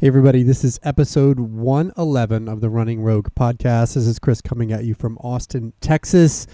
Hey, 0.00 0.06
everybody, 0.06 0.44
this 0.44 0.62
is 0.62 0.78
episode 0.84 1.40
111 1.40 2.48
of 2.48 2.60
the 2.60 2.70
Running 2.70 3.02
Rogue 3.02 3.30
podcast. 3.34 3.94
This 3.94 4.06
is 4.06 4.20
Chris 4.20 4.40
coming 4.40 4.70
at 4.70 4.84
you 4.84 4.94
from 4.94 5.18
Austin, 5.18 5.72
Texas. 5.80 6.46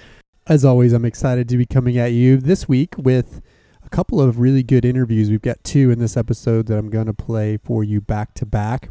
As 0.47 0.65
always, 0.65 0.95
I'm 0.95 1.04
excited 1.04 1.46
to 1.51 1.59
be 1.59 1.67
coming 1.67 1.99
at 1.99 2.12
you 2.12 2.38
this 2.38 2.67
week 2.67 2.95
with 2.96 3.43
a 3.85 3.91
couple 3.91 4.19
of 4.19 4.38
really 4.38 4.62
good 4.62 4.87
interviews. 4.87 5.29
We've 5.29 5.43
got 5.43 5.62
two 5.62 5.91
in 5.91 5.99
this 5.99 6.17
episode 6.17 6.69
that 6.69 6.79
I'm 6.79 6.88
going 6.88 7.04
to 7.04 7.12
play 7.12 7.59
for 7.59 7.85
you 7.85 8.01
back 8.01 8.33
to 8.37 8.46
back. 8.46 8.88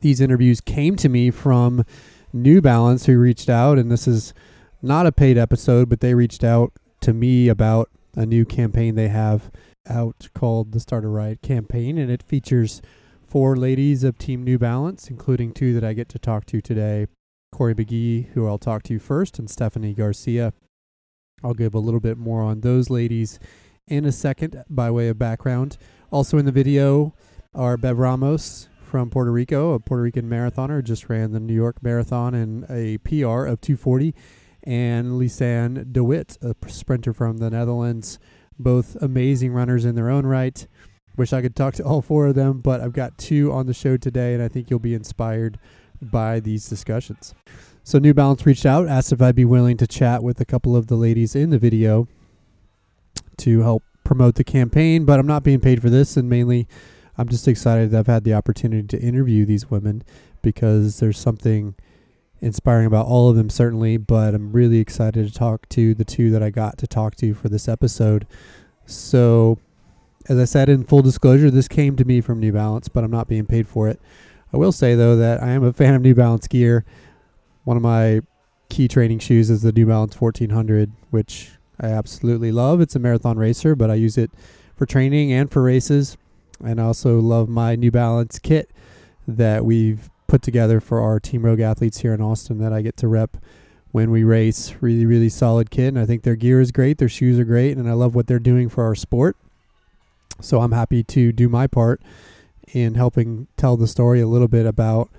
These 0.00 0.22
interviews 0.22 0.62
came 0.62 0.96
to 0.96 1.10
me 1.10 1.30
from 1.30 1.84
New 2.32 2.62
Balance, 2.62 3.04
who 3.04 3.18
reached 3.18 3.50
out, 3.50 3.76
and 3.76 3.92
this 3.92 4.08
is 4.08 4.32
not 4.80 5.04
a 5.04 5.12
paid 5.12 5.36
episode, 5.36 5.90
but 5.90 6.00
they 6.00 6.14
reached 6.14 6.42
out 6.42 6.72
to 7.02 7.12
me 7.12 7.48
about 7.48 7.90
a 8.16 8.24
new 8.24 8.46
campaign 8.46 8.94
they 8.94 9.08
have 9.08 9.50
out 9.86 10.30
called 10.32 10.72
the 10.72 10.80
Start 10.80 11.04
a 11.04 11.08
Riot 11.08 11.42
campaign, 11.42 11.98
and 11.98 12.10
it 12.10 12.22
features 12.22 12.80
four 13.28 13.56
ladies 13.56 14.04
of 14.04 14.16
Team 14.16 14.42
New 14.42 14.58
Balance, 14.58 15.10
including 15.10 15.52
two 15.52 15.74
that 15.74 15.84
I 15.84 15.92
get 15.92 16.08
to 16.10 16.18
talk 16.18 16.46
to 16.46 16.62
today 16.62 17.06
Cory 17.52 17.74
McGee, 17.74 18.28
who 18.30 18.46
I'll 18.46 18.56
talk 18.56 18.82
to 18.84 18.98
first, 18.98 19.38
and 19.38 19.50
Stephanie 19.50 19.92
Garcia. 19.92 20.54
I'll 21.44 21.52
give 21.52 21.74
a 21.74 21.78
little 21.78 22.00
bit 22.00 22.16
more 22.16 22.40
on 22.40 22.62
those 22.62 22.88
ladies 22.88 23.38
in 23.86 24.06
a 24.06 24.12
second 24.12 24.64
by 24.70 24.90
way 24.90 25.08
of 25.08 25.18
background. 25.18 25.76
Also 26.10 26.38
in 26.38 26.46
the 26.46 26.52
video 26.52 27.14
are 27.54 27.76
Bev 27.76 27.98
Ramos 27.98 28.70
from 28.80 29.10
Puerto 29.10 29.30
Rico, 29.30 29.74
a 29.74 29.78
Puerto 29.78 30.04
Rican 30.04 30.28
marathoner, 30.30 30.82
just 30.82 31.10
ran 31.10 31.32
the 31.32 31.40
New 31.40 31.54
York 31.54 31.82
Marathon 31.82 32.34
in 32.34 32.64
a 32.70 32.96
PR 32.98 33.44
of 33.44 33.60
240, 33.60 34.14
and 34.62 35.20
Lisanne 35.20 35.92
de 35.92 36.02
Wit, 36.02 36.38
a 36.40 36.54
sprinter 36.66 37.12
from 37.12 37.38
the 37.38 37.50
Netherlands. 37.50 38.18
Both 38.58 38.96
amazing 39.02 39.52
runners 39.52 39.84
in 39.84 39.96
their 39.96 40.08
own 40.08 40.24
right. 40.24 40.66
Wish 41.18 41.32
I 41.32 41.42
could 41.42 41.56
talk 41.56 41.74
to 41.74 41.82
all 41.82 42.00
four 42.00 42.28
of 42.28 42.36
them, 42.36 42.60
but 42.60 42.80
I've 42.80 42.92
got 42.92 43.18
two 43.18 43.50
on 43.52 43.66
the 43.66 43.74
show 43.74 43.96
today, 43.96 44.34
and 44.34 44.42
I 44.42 44.46
think 44.46 44.70
you'll 44.70 44.78
be 44.78 44.94
inspired 44.94 45.58
by 46.00 46.38
these 46.38 46.68
discussions. 46.68 47.34
So, 47.82 47.98
New 47.98 48.14
Balance 48.14 48.46
reached 48.46 48.64
out, 48.64 48.86
asked 48.86 49.10
if 49.10 49.20
I'd 49.20 49.34
be 49.34 49.44
willing 49.44 49.76
to 49.78 49.86
chat 49.88 50.22
with 50.22 50.40
a 50.40 50.44
couple 50.44 50.76
of 50.76 50.86
the 50.86 50.94
ladies 50.94 51.34
in 51.34 51.50
the 51.50 51.58
video 51.58 52.06
to 53.38 53.62
help 53.62 53.82
promote 54.04 54.36
the 54.36 54.44
campaign, 54.44 55.04
but 55.04 55.18
I'm 55.18 55.26
not 55.26 55.42
being 55.42 55.58
paid 55.58 55.82
for 55.82 55.90
this, 55.90 56.16
and 56.16 56.30
mainly 56.30 56.68
I'm 57.16 57.28
just 57.28 57.48
excited 57.48 57.90
that 57.90 57.98
I've 57.98 58.06
had 58.06 58.22
the 58.22 58.34
opportunity 58.34 58.86
to 58.86 59.00
interview 59.04 59.44
these 59.44 59.68
women 59.68 60.04
because 60.40 61.00
there's 61.00 61.18
something 61.18 61.74
inspiring 62.40 62.86
about 62.86 63.06
all 63.06 63.28
of 63.28 63.34
them, 63.34 63.50
certainly, 63.50 63.96
but 63.96 64.34
I'm 64.36 64.52
really 64.52 64.78
excited 64.78 65.26
to 65.26 65.34
talk 65.36 65.68
to 65.70 65.94
the 65.94 66.04
two 66.04 66.30
that 66.30 66.44
I 66.44 66.50
got 66.50 66.78
to 66.78 66.86
talk 66.86 67.16
to 67.16 67.34
for 67.34 67.48
this 67.48 67.66
episode. 67.66 68.24
So, 68.86 69.58
as 70.28 70.38
I 70.38 70.44
said 70.44 70.68
in 70.68 70.84
full 70.84 71.02
disclosure, 71.02 71.50
this 71.50 71.68
came 71.68 71.96
to 71.96 72.04
me 72.04 72.20
from 72.20 72.38
New 72.38 72.52
Balance, 72.52 72.88
but 72.88 73.02
I'm 73.02 73.10
not 73.10 73.28
being 73.28 73.46
paid 73.46 73.66
for 73.66 73.88
it. 73.88 74.00
I 74.52 74.56
will 74.56 74.72
say 74.72 74.94
though 74.94 75.16
that 75.16 75.42
I 75.42 75.48
am 75.48 75.64
a 75.64 75.72
fan 75.72 75.94
of 75.94 76.02
New 76.02 76.14
Balance 76.14 76.46
gear. 76.46 76.84
One 77.64 77.76
of 77.76 77.82
my 77.82 78.20
key 78.68 78.88
training 78.88 79.18
shoes 79.20 79.50
is 79.50 79.62
the 79.62 79.72
New 79.72 79.86
Balance 79.86 80.20
1400, 80.20 80.92
which 81.10 81.52
I 81.80 81.86
absolutely 81.86 82.52
love. 82.52 82.80
It's 82.80 82.96
a 82.96 82.98
marathon 82.98 83.38
racer, 83.38 83.74
but 83.74 83.90
I 83.90 83.94
use 83.94 84.18
it 84.18 84.30
for 84.76 84.86
training 84.86 85.32
and 85.32 85.50
for 85.50 85.62
races. 85.62 86.16
And 86.62 86.80
I 86.80 86.84
also 86.84 87.20
love 87.20 87.48
my 87.48 87.76
New 87.76 87.90
Balance 87.90 88.38
kit 88.38 88.70
that 89.26 89.64
we've 89.64 90.10
put 90.26 90.42
together 90.42 90.80
for 90.80 91.00
our 91.00 91.20
Team 91.20 91.44
Rogue 91.44 91.60
athletes 91.60 91.98
here 91.98 92.12
in 92.12 92.20
Austin 92.20 92.58
that 92.58 92.72
I 92.72 92.82
get 92.82 92.96
to 92.98 93.08
rep 93.08 93.36
when 93.92 94.10
we 94.10 94.24
race. 94.24 94.74
Really, 94.80 95.06
really 95.06 95.28
solid 95.28 95.70
kit. 95.70 95.88
And 95.88 95.98
I 95.98 96.04
think 96.04 96.22
their 96.22 96.36
gear 96.36 96.60
is 96.60 96.72
great. 96.72 96.98
Their 96.98 97.08
shoes 97.08 97.38
are 97.38 97.44
great. 97.44 97.76
And 97.76 97.88
I 97.88 97.92
love 97.92 98.14
what 98.14 98.26
they're 98.26 98.38
doing 98.38 98.68
for 98.68 98.84
our 98.84 98.94
sport. 98.94 99.36
So 100.40 100.60
I'm 100.60 100.72
happy 100.72 101.02
to 101.04 101.32
do 101.32 101.48
my 101.48 101.66
part 101.66 102.00
in 102.72 102.94
helping 102.94 103.48
tell 103.56 103.76
the 103.76 103.86
story 103.86 104.20
a 104.20 104.26
little 104.26 104.48
bit 104.48 104.66
about 104.66 105.10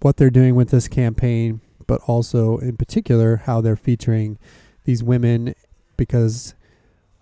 what 0.00 0.16
they're 0.16 0.30
doing 0.30 0.54
with 0.54 0.70
this 0.70 0.88
campaign, 0.88 1.60
but 1.86 2.00
also 2.06 2.58
in 2.58 2.76
particular 2.76 3.36
how 3.36 3.60
they're 3.60 3.76
featuring 3.76 4.38
these 4.84 5.02
women 5.02 5.54
because 5.96 6.54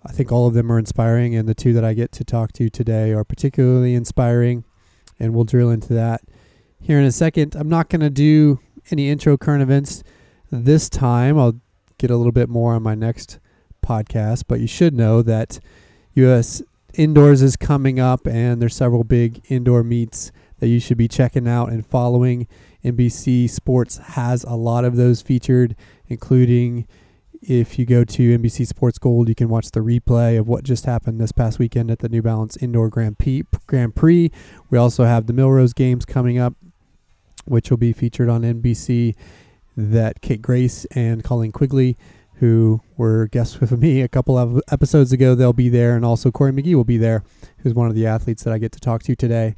I 0.06 0.12
think 0.12 0.30
all 0.30 0.46
of 0.46 0.54
them 0.54 0.70
are 0.70 0.78
inspiring, 0.78 1.34
and 1.34 1.48
the 1.48 1.54
two 1.54 1.72
that 1.72 1.84
I 1.84 1.94
get 1.94 2.12
to 2.12 2.24
talk 2.24 2.52
to 2.54 2.68
today 2.68 3.12
are 3.12 3.24
particularly 3.24 3.94
inspiring, 3.94 4.64
and 5.18 5.34
we'll 5.34 5.44
drill 5.44 5.70
into 5.70 5.94
that 5.94 6.22
here 6.80 6.98
in 6.98 7.04
a 7.04 7.12
second. 7.12 7.54
I'm 7.54 7.70
not 7.70 7.88
going 7.88 8.02
to 8.02 8.10
do 8.10 8.60
any 8.90 9.08
intro 9.08 9.38
current 9.38 9.62
events 9.62 10.02
this 10.50 10.90
time. 10.90 11.38
I'll 11.38 11.58
get 11.96 12.10
a 12.10 12.16
little 12.16 12.32
bit 12.32 12.50
more 12.50 12.74
on 12.74 12.82
my 12.82 12.94
next 12.94 13.38
podcast, 13.82 14.44
but 14.46 14.60
you 14.60 14.66
should 14.66 14.94
know 14.94 15.22
that 15.22 15.58
US 16.14 16.62
indoors 16.96 17.42
is 17.42 17.56
coming 17.56 18.00
up, 18.00 18.26
and 18.26 18.60
there's 18.60 18.74
several 18.74 19.04
big 19.04 19.42
indoor 19.48 19.82
meets 19.82 20.32
that 20.58 20.68
you 20.68 20.80
should 20.80 20.96
be 20.96 21.08
checking 21.08 21.48
out 21.48 21.70
and 21.70 21.86
following. 21.86 22.46
NBC 22.84 23.48
Sports 23.48 23.98
has 23.98 24.44
a 24.44 24.54
lot 24.54 24.84
of 24.84 24.96
those 24.96 25.22
featured, 25.22 25.74
including 26.08 26.86
if 27.46 27.78
you 27.78 27.84
go 27.84 28.04
to 28.04 28.38
NBC 28.38 28.66
Sports 28.66 28.98
Gold, 28.98 29.28
you 29.28 29.34
can 29.34 29.48
watch 29.48 29.70
the 29.70 29.80
replay 29.80 30.38
of 30.38 30.48
what 30.48 30.64
just 30.64 30.86
happened 30.86 31.20
this 31.20 31.32
past 31.32 31.58
weekend 31.58 31.90
at 31.90 31.98
the 31.98 32.08
New 32.08 32.22
Balance 32.22 32.56
Indoor 32.56 32.88
Grand 32.88 33.18
Prix. 33.18 33.44
Grand 33.66 33.94
Prix. 33.94 34.30
We 34.70 34.78
also 34.78 35.04
have 35.04 35.26
the 35.26 35.32
Millrose 35.32 35.74
Games 35.74 36.04
coming 36.04 36.38
up, 36.38 36.54
which 37.44 37.70
will 37.70 37.76
be 37.76 37.92
featured 37.92 38.28
on 38.28 38.42
NBC. 38.42 39.14
That 39.76 40.20
Kate 40.20 40.40
Grace 40.40 40.84
and 40.92 41.24
Colleen 41.24 41.50
Quigley 41.50 41.96
who 42.36 42.80
were 42.96 43.26
guests 43.28 43.60
with 43.60 43.72
me 43.72 44.00
a 44.00 44.08
couple 44.08 44.36
of 44.36 44.60
episodes 44.70 45.12
ago. 45.12 45.34
They'll 45.34 45.52
be 45.52 45.68
there, 45.68 45.96
and 45.96 46.04
also 46.04 46.30
Cory 46.30 46.52
McGee 46.52 46.74
will 46.74 46.84
be 46.84 46.98
there, 46.98 47.22
who's 47.58 47.74
one 47.74 47.88
of 47.88 47.94
the 47.94 48.06
athletes 48.06 48.42
that 48.44 48.52
I 48.52 48.58
get 48.58 48.72
to 48.72 48.80
talk 48.80 49.02
to 49.04 49.16
today. 49.16 49.56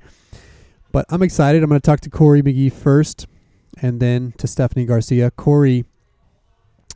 But 0.92 1.06
I'm 1.08 1.22
excited. 1.22 1.62
I'm 1.62 1.68
going 1.68 1.80
to 1.80 1.84
talk 1.86 2.00
to 2.00 2.10
Cory 2.10 2.42
McGee 2.42 2.72
first, 2.72 3.26
and 3.80 4.00
then 4.00 4.32
to 4.38 4.46
Stephanie 4.46 4.86
Garcia. 4.86 5.30
Cory 5.30 5.84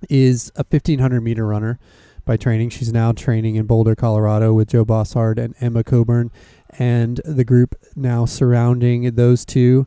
is 0.08 0.50
a 0.56 0.64
1500 0.64 1.20
meter 1.20 1.46
runner 1.46 1.78
by 2.24 2.36
training. 2.36 2.70
She's 2.70 2.92
now 2.92 3.12
training 3.12 3.56
in 3.56 3.66
Boulder, 3.66 3.94
Colorado, 3.94 4.52
with 4.54 4.68
Joe 4.68 4.84
Bosshard 4.84 5.38
and 5.38 5.54
Emma 5.60 5.84
Coburn, 5.84 6.30
and 6.78 7.20
the 7.24 7.44
group 7.44 7.74
now 7.96 8.24
surrounding 8.24 9.14
those 9.14 9.44
two. 9.44 9.86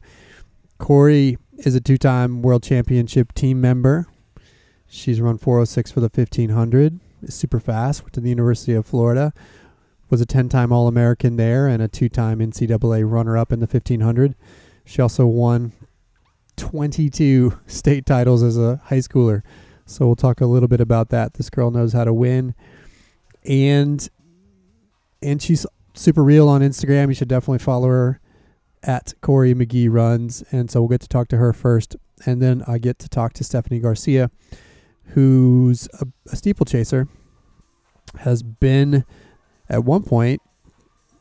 Cory 0.77 1.37
is 1.59 1.75
a 1.75 1.81
two 1.81 1.97
time 1.97 2.41
world 2.41 2.63
championship 2.63 3.33
team 3.33 3.61
member 3.61 4.07
She's 4.93 5.19
run 5.19 5.39
406 5.39 5.91
for 5.91 6.01
the 6.01 6.09
1500. 6.13 6.99
is 7.23 7.33
Super 7.33 7.59
fast. 7.59 8.03
Went 8.03 8.13
to 8.13 8.19
the 8.19 8.29
University 8.29 8.75
of 8.75 8.85
Florida. 8.85 9.33
Was 10.11 10.21
a 10.21 10.25
10 10.25 10.49
time 10.49 10.71
All 10.71 10.87
American 10.87 11.35
there 11.35 11.67
and 11.67 11.81
a 11.81 11.87
two 11.87 12.09
time 12.09 12.37
NCAA 12.37 13.09
runner 13.09 13.35
up 13.35 13.51
in 13.51 13.59
the 13.59 13.65
1500. 13.65 14.35
She 14.85 15.01
also 15.01 15.25
won 15.25 15.71
22 16.57 17.59
state 17.67 18.05
titles 18.05 18.43
as 18.43 18.55
a 18.55 18.81
high 18.85 18.99
schooler. 18.99 19.41
So 19.87 20.05
we'll 20.05 20.15
talk 20.15 20.41
a 20.41 20.45
little 20.45 20.69
bit 20.69 20.79
about 20.79 21.09
that. 21.09 21.33
This 21.33 21.49
girl 21.49 21.71
knows 21.71 21.93
how 21.93 22.03
to 22.03 22.13
win. 22.13 22.53
And 23.43 24.07
and 25.23 25.41
she's 25.41 25.65
super 25.95 26.23
real 26.23 26.47
on 26.47 26.61
Instagram. 26.61 27.07
You 27.07 27.15
should 27.15 27.27
definitely 27.27 27.59
follow 27.59 27.87
her 27.87 28.19
at 28.83 29.15
Cory 29.21 29.55
McGee 29.55 29.91
Runs. 29.91 30.43
And 30.51 30.69
so 30.69 30.81
we'll 30.81 30.89
get 30.89 31.01
to 31.01 31.07
talk 31.07 31.29
to 31.29 31.37
her 31.37 31.51
first. 31.51 31.95
And 32.27 32.43
then 32.43 32.63
I 32.67 32.77
get 32.77 32.99
to 32.99 33.09
talk 33.09 33.33
to 33.33 33.43
Stephanie 33.43 33.79
Garcia, 33.79 34.29
who's 35.07 35.87
a, 35.99 36.07
a 36.31 36.35
steeplechaser, 36.35 37.07
has 38.19 38.43
been 38.43 39.05
at 39.69 39.83
one 39.83 40.03
point 40.03 40.41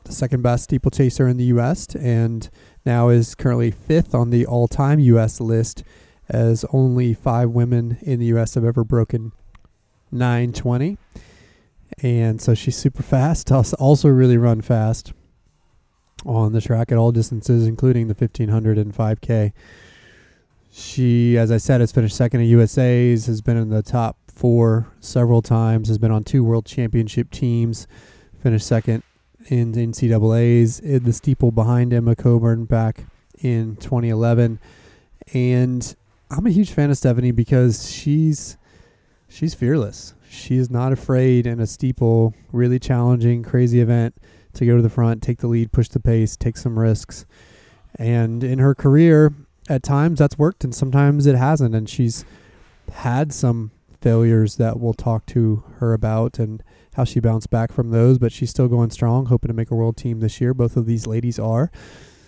the 0.05 0.13
second 0.13 0.43
best 0.43 0.65
steeplechaser 0.65 1.29
in 1.29 1.37
the 1.37 1.45
U.S. 1.45 1.95
and 1.95 2.51
now 2.85 3.09
is 3.09 3.35
currently 3.35 3.71
fifth 3.71 4.15
on 4.15 4.31
the 4.31 4.47
all-time 4.47 4.99
U.S. 4.99 5.41
list, 5.41 5.85
as 6.29 6.65
only 6.73 7.15
five 7.15 7.51
women 7.51 7.99
in 8.03 8.19
the 8.19 8.27
U.S. 8.27 8.55
have 8.55 8.65
ever 8.65 8.85
broken 8.85 9.33
920. 10.11 10.99
And 12.03 12.41
so 12.41 12.55
she's 12.55 12.77
super 12.77 13.03
fast. 13.03 13.51
Also, 13.79 14.09
really 14.09 14.37
run 14.37 14.61
fast 14.61 15.13
on 16.25 16.53
the 16.53 16.61
track 16.61 16.91
at 16.93 16.99
all 16.99 17.13
distances, 17.13 17.67
including 17.67 18.09
the 18.09 18.15
1500 18.15 18.79
and 18.79 18.95
5K. 18.95 19.53
She, 20.75 21.37
as 21.37 21.53
I 21.53 21.59
said, 21.59 21.83
has 21.83 21.93
finished 21.93 22.17
second 22.17 22.41
at 22.41 22.47
USA's, 22.47 23.27
has 23.27 23.43
been 23.43 23.59
in 23.59 23.69
the 23.69 23.83
top 23.83 24.17
four 24.27 24.91
several 25.01 25.43
times, 25.43 25.89
has 25.89 25.99
been 25.99 26.11
on 26.11 26.25
two 26.25 26.43
world 26.43 26.65
championship 26.65 27.31
teams, 27.31 27.87
finished 28.43 28.67
second 28.67 29.03
in 29.49 29.75
NCAA's 29.75 30.81
in 30.81 31.05
the 31.05 31.13
steeple 31.13 31.51
behind 31.51 31.93
Emma 31.93 32.17
Coburn 32.17 32.65
back 32.65 33.05
in 33.43 33.77
2011. 33.77 34.59
And 35.35 35.95
I'm 36.31 36.47
a 36.47 36.51
huge 36.51 36.71
fan 36.71 36.91
of 36.91 36.97
Stephanie 36.97 37.33
because 37.33 37.91
she's 37.91 38.57
she's 39.29 39.53
fearless. 39.53 40.15
She 40.27 40.57
is 40.57 40.71
not 40.71 40.91
afraid 40.91 41.47
in 41.47 41.61
a 41.61 41.67
steeple, 41.67 42.33
really 42.51 42.79
challenging, 42.79 43.43
crazy 43.43 43.83
event 43.83 44.17
to 44.55 44.65
go 44.65 44.77
to 44.77 44.83
the 44.83 44.89
front, 44.89 45.23
take 45.23 45.41
the 45.41 45.49
lead, 45.49 45.71
push 45.71 45.89
the 45.89 46.01
pace, 46.01 46.35
take 46.35 46.57
some 46.57 46.79
risks. 46.79 47.27
And 47.99 48.43
in 48.43 48.59
her 48.59 48.75
career, 48.75 49.35
at 49.73 49.83
times 49.83 50.19
that's 50.19 50.37
worked 50.37 50.65
and 50.65 50.75
sometimes 50.75 51.27
it 51.27 51.35
hasn't. 51.35 51.75
And 51.75 51.89
she's 51.89 52.27
had 52.93 53.33
some 53.33 53.71
failures 54.03 54.57
that 54.57 54.79
we'll 54.79 54.93
talk 54.93 55.25
to 55.27 55.65
her 55.79 55.95
about 55.95 56.39
and 56.39 56.63
how 56.95 57.05
she 57.05 57.21
bounced 57.21 57.49
back 57.49 57.73
from 57.73 57.91
those, 57.91 58.19
but 58.19 58.33
she's 58.33 58.51
still 58.51 58.69
going 58.69 58.91
strong, 58.91 59.27
hoping 59.27 59.49
to 59.49 59.55
make 59.55 59.71
a 59.71 59.75
world 59.75 59.97
team 59.97 60.21
this 60.21 60.43
year. 60.43 60.53
Both 60.53 60.77
of 60.77 60.85
these 60.85 61.07
ladies 61.07 61.39
are. 61.39 61.71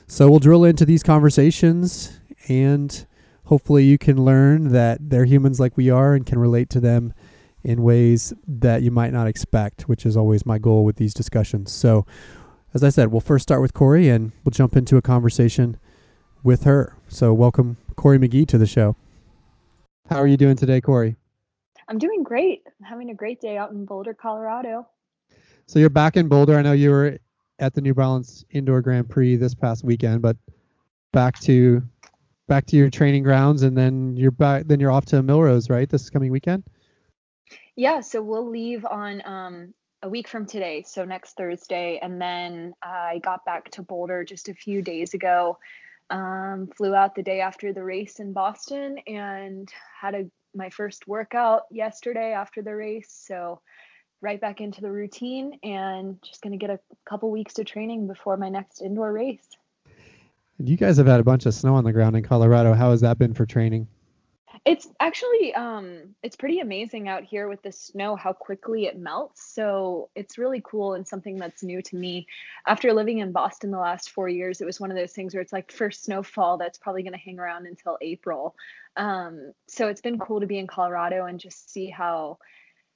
So 0.07 0.31
we'll 0.31 0.39
drill 0.39 0.65
into 0.65 0.87
these 0.87 1.03
conversations 1.03 2.19
and 2.49 3.07
hopefully 3.45 3.85
you 3.85 3.99
can 3.99 4.25
learn 4.25 4.73
that 4.73 5.11
they're 5.11 5.27
humans 5.27 5.61
like 5.61 5.77
we 5.77 5.91
are 5.91 6.15
and 6.15 6.25
can 6.25 6.39
relate 6.39 6.71
to 6.71 6.81
them 6.81 7.13
in 7.63 7.83
ways 7.83 8.33
that 8.47 8.83
you 8.83 8.91
might 8.91 9.13
not 9.13 9.27
expect, 9.27 9.83
which 9.83 10.07
is 10.07 10.17
always 10.17 10.47
my 10.47 10.59
goal 10.59 10.83
with 10.85 10.97
these 10.97 11.13
discussions. 11.13 11.73
So, 11.73 12.07
as 12.73 12.83
I 12.83 12.89
said, 12.89 13.13
we'll 13.13 13.21
first 13.21 13.45
start 13.45 13.63
with 13.63 13.73
Cory 13.73 14.09
and 14.09 14.33
we'll 14.45 14.51
jump 14.51 14.77
into 14.77 14.97
a 14.97 15.03
conversation 15.03 15.79
with 16.45 16.63
her. 16.65 16.95
So, 17.09 17.33
welcome 17.33 17.79
Cory 17.97 18.19
McGee 18.19 18.47
to 18.49 18.59
the 18.59 18.67
show. 18.67 18.95
How 20.09 20.19
are 20.19 20.27
you 20.27 20.37
doing 20.37 20.55
today, 20.55 20.81
Cory? 20.81 21.17
I'm 21.89 21.99
doing 21.99 22.23
great. 22.23 22.63
I'm 22.67 22.87
having 22.87 23.11
a 23.11 23.15
great 23.15 23.41
day 23.41 23.57
out 23.57 23.73
in 23.73 23.85
Boulder, 23.85 24.15
Colorado. 24.15 24.87
So, 25.67 25.81
you're 25.81 25.91
back 25.91 26.17
in 26.17 26.29
Boulder. 26.29 26.57
I 26.57 26.63
know 26.63 26.73
you 26.73 26.91
were 26.91 27.19
at 27.59 27.75
the 27.75 27.81
New 27.81 27.95
Balance 27.95 28.45
Indoor 28.51 28.83
Grand 28.83 29.09
Prix 29.09 29.37
this 29.37 29.55
past 29.55 29.83
weekend, 29.83 30.23
but 30.23 30.37
back 31.13 31.41
to 31.41 31.83
back 32.47 32.67
to 32.67 32.77
your 32.77 32.91
training 32.91 33.23
grounds 33.23 33.63
and 33.63 33.79
then 33.79 34.15
you're 34.17 34.31
back 34.31 34.65
then 34.67 34.79
you're 34.79 34.91
off 34.91 35.07
to 35.07 35.23
Millrose, 35.23 35.71
right? 35.71 35.89
This 35.89 36.11
coming 36.11 36.31
weekend? 36.31 36.63
Yeah, 37.77 38.01
so 38.01 38.23
we'll 38.23 38.49
leave 38.49 38.85
on 38.85 39.23
um, 39.25 39.75
a 40.03 40.09
week 40.09 40.29
from 40.29 40.47
today, 40.47 40.85
so 40.87 41.05
next 41.05 41.37
Thursday, 41.37 41.99
and 42.03 42.21
then 42.21 42.75
I 42.83 43.21
got 43.25 43.45
back 43.45 43.71
to 43.73 43.83
Boulder 43.83 44.23
just 44.23 44.49
a 44.49 44.55
few 44.55 44.83
days 44.83 45.15
ago. 45.15 45.59
Um, 46.11 46.69
flew 46.77 46.95
out 46.95 47.15
the 47.15 47.23
day 47.23 47.41
after 47.41 47.73
the 47.73 47.83
race 47.83 48.21
in 48.21 48.33
Boston 48.33 48.99
and 49.07 49.69
had 50.01 50.15
a 50.15 50.31
my 50.55 50.71
first 50.71 51.09
workout 51.09 51.63
yesterday 51.71 52.33
after 52.33 52.63
the 52.63 52.75
race. 52.75 53.09
So 53.11 53.61
right 54.21 54.41
back 54.41 54.61
into 54.61 54.81
the 54.81 54.91
routine 54.91 55.59
and 55.63 56.19
just 56.23 56.43
going 56.43 56.53
to 56.53 56.59
get 56.59 56.71
a 56.71 56.79
couple 57.09 57.31
weeks 57.31 57.55
to 57.55 57.65
training 57.65 58.07
before 58.07 58.37
my 58.37 58.49
next 58.49 58.81
indoor 58.81 59.13
race. 59.13 59.47
You 60.59 60.77
guys 60.77 60.97
have 60.97 61.07
had 61.07 61.21
a 61.21 61.25
bunch 61.25 61.47
of 61.47 61.55
snow 61.55 61.75
on 61.75 61.85
the 61.85 61.93
ground 61.93 62.17
in 62.17 62.23
Colorado. 62.23 62.75
How 62.75 62.91
has 62.91 63.01
that 63.03 63.19
been 63.19 63.35
for 63.35 63.45
training? 63.45 63.89
It's 64.65 64.89
actually 64.99 65.55
um 65.55 66.15
it's 66.23 66.37
pretty 66.37 66.61
amazing 66.61 67.07
out 67.07 67.23
here 67.23 67.49
with 67.49 67.63
the 67.63 67.71
snow 67.71 68.17
how 68.17 68.33
quickly 68.33 68.87
it 68.87 68.99
melts. 68.99 69.45
So 69.55 70.09
it's 70.15 70.39
really 70.39 70.63
cool 70.65 70.95
and 70.95 71.07
something 71.07 71.37
that's 71.37 71.63
new 71.63 71.83
to 71.83 71.97
me. 71.97 72.27
After 72.67 72.93
living 72.95 73.19
in 73.19 73.33
Boston 73.33 73.71
the 73.71 73.79
last 73.79 74.11
4 74.11 74.29
years, 74.31 74.63
it 74.63 74.65
was 74.65 74.81
one 74.81 74.91
of 74.91 74.97
those 74.97 75.13
things 75.13 75.35
where 75.35 75.43
it's 75.43 75.53
like 75.53 75.71
first 75.71 76.05
snowfall 76.05 76.57
that's 76.57 76.79
probably 76.79 77.03
going 77.03 77.13
to 77.13 77.19
hang 77.19 77.39
around 77.39 77.67
until 77.67 77.99
April. 78.01 78.55
Um 78.97 79.53
so 79.67 79.89
it's 79.89 80.01
been 80.01 80.19
cool 80.19 80.41
to 80.41 80.47
be 80.47 80.59
in 80.59 80.67
Colorado 80.67 81.27
and 81.27 81.39
just 81.39 81.71
see 81.71 81.91
how 81.91 82.39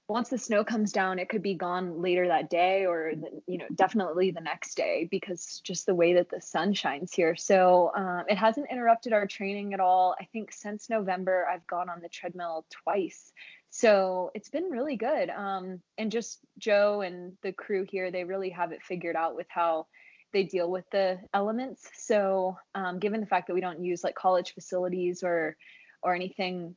once 0.08 0.30
the 0.30 0.38
snow 0.38 0.64
comes 0.64 0.90
down, 0.90 1.18
it 1.18 1.28
could 1.28 1.42
be 1.42 1.54
gone 1.54 2.00
later 2.00 2.26
that 2.28 2.48
day 2.48 2.86
or, 2.86 3.12
the, 3.14 3.42
you 3.46 3.58
know, 3.58 3.66
definitely 3.74 4.30
the 4.30 4.40
next 4.40 4.74
day 4.74 5.06
because 5.10 5.60
just 5.62 5.84
the 5.84 5.94
way 5.94 6.14
that 6.14 6.30
the 6.30 6.40
sun 6.40 6.72
shines 6.72 7.12
here. 7.12 7.36
So 7.36 7.92
um, 7.94 8.24
it 8.26 8.38
hasn't 8.38 8.70
interrupted 8.70 9.12
our 9.12 9.26
training 9.26 9.74
at 9.74 9.80
all. 9.80 10.16
I 10.18 10.24
think 10.32 10.50
since 10.50 10.88
November, 10.88 11.46
I've 11.46 11.66
gone 11.66 11.90
on 11.90 12.00
the 12.00 12.08
treadmill 12.08 12.64
twice. 12.70 13.32
So 13.68 14.30
it's 14.34 14.48
been 14.48 14.70
really 14.70 14.96
good. 14.96 15.28
Um, 15.28 15.82
and 15.98 16.10
just 16.10 16.38
Joe 16.56 17.02
and 17.02 17.34
the 17.42 17.52
crew 17.52 17.84
here, 17.86 18.10
they 18.10 18.24
really 18.24 18.50
have 18.50 18.72
it 18.72 18.82
figured 18.82 19.14
out 19.14 19.36
with 19.36 19.46
how 19.50 19.88
they 20.32 20.44
deal 20.44 20.70
with 20.70 20.88
the 20.90 21.18
elements. 21.34 21.86
So 21.94 22.56
um, 22.74 22.98
given 22.98 23.20
the 23.20 23.26
fact 23.26 23.48
that 23.48 23.54
we 23.54 23.60
don't 23.60 23.84
use 23.84 24.02
like 24.02 24.14
college 24.14 24.54
facilities 24.54 25.22
or 25.22 25.56
or 26.02 26.14
anything 26.14 26.76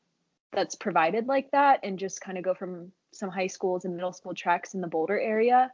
that's 0.51 0.75
provided 0.75 1.27
like 1.27 1.51
that 1.51 1.79
and 1.83 1.99
just 1.99 2.21
kind 2.21 2.37
of 2.37 2.43
go 2.43 2.53
from 2.53 2.91
some 3.11 3.29
high 3.29 3.47
schools 3.47 3.85
and 3.85 3.95
middle 3.95 4.13
school 4.13 4.33
tracks 4.33 4.73
in 4.73 4.81
the 4.81 4.87
Boulder 4.87 5.19
area, 5.19 5.71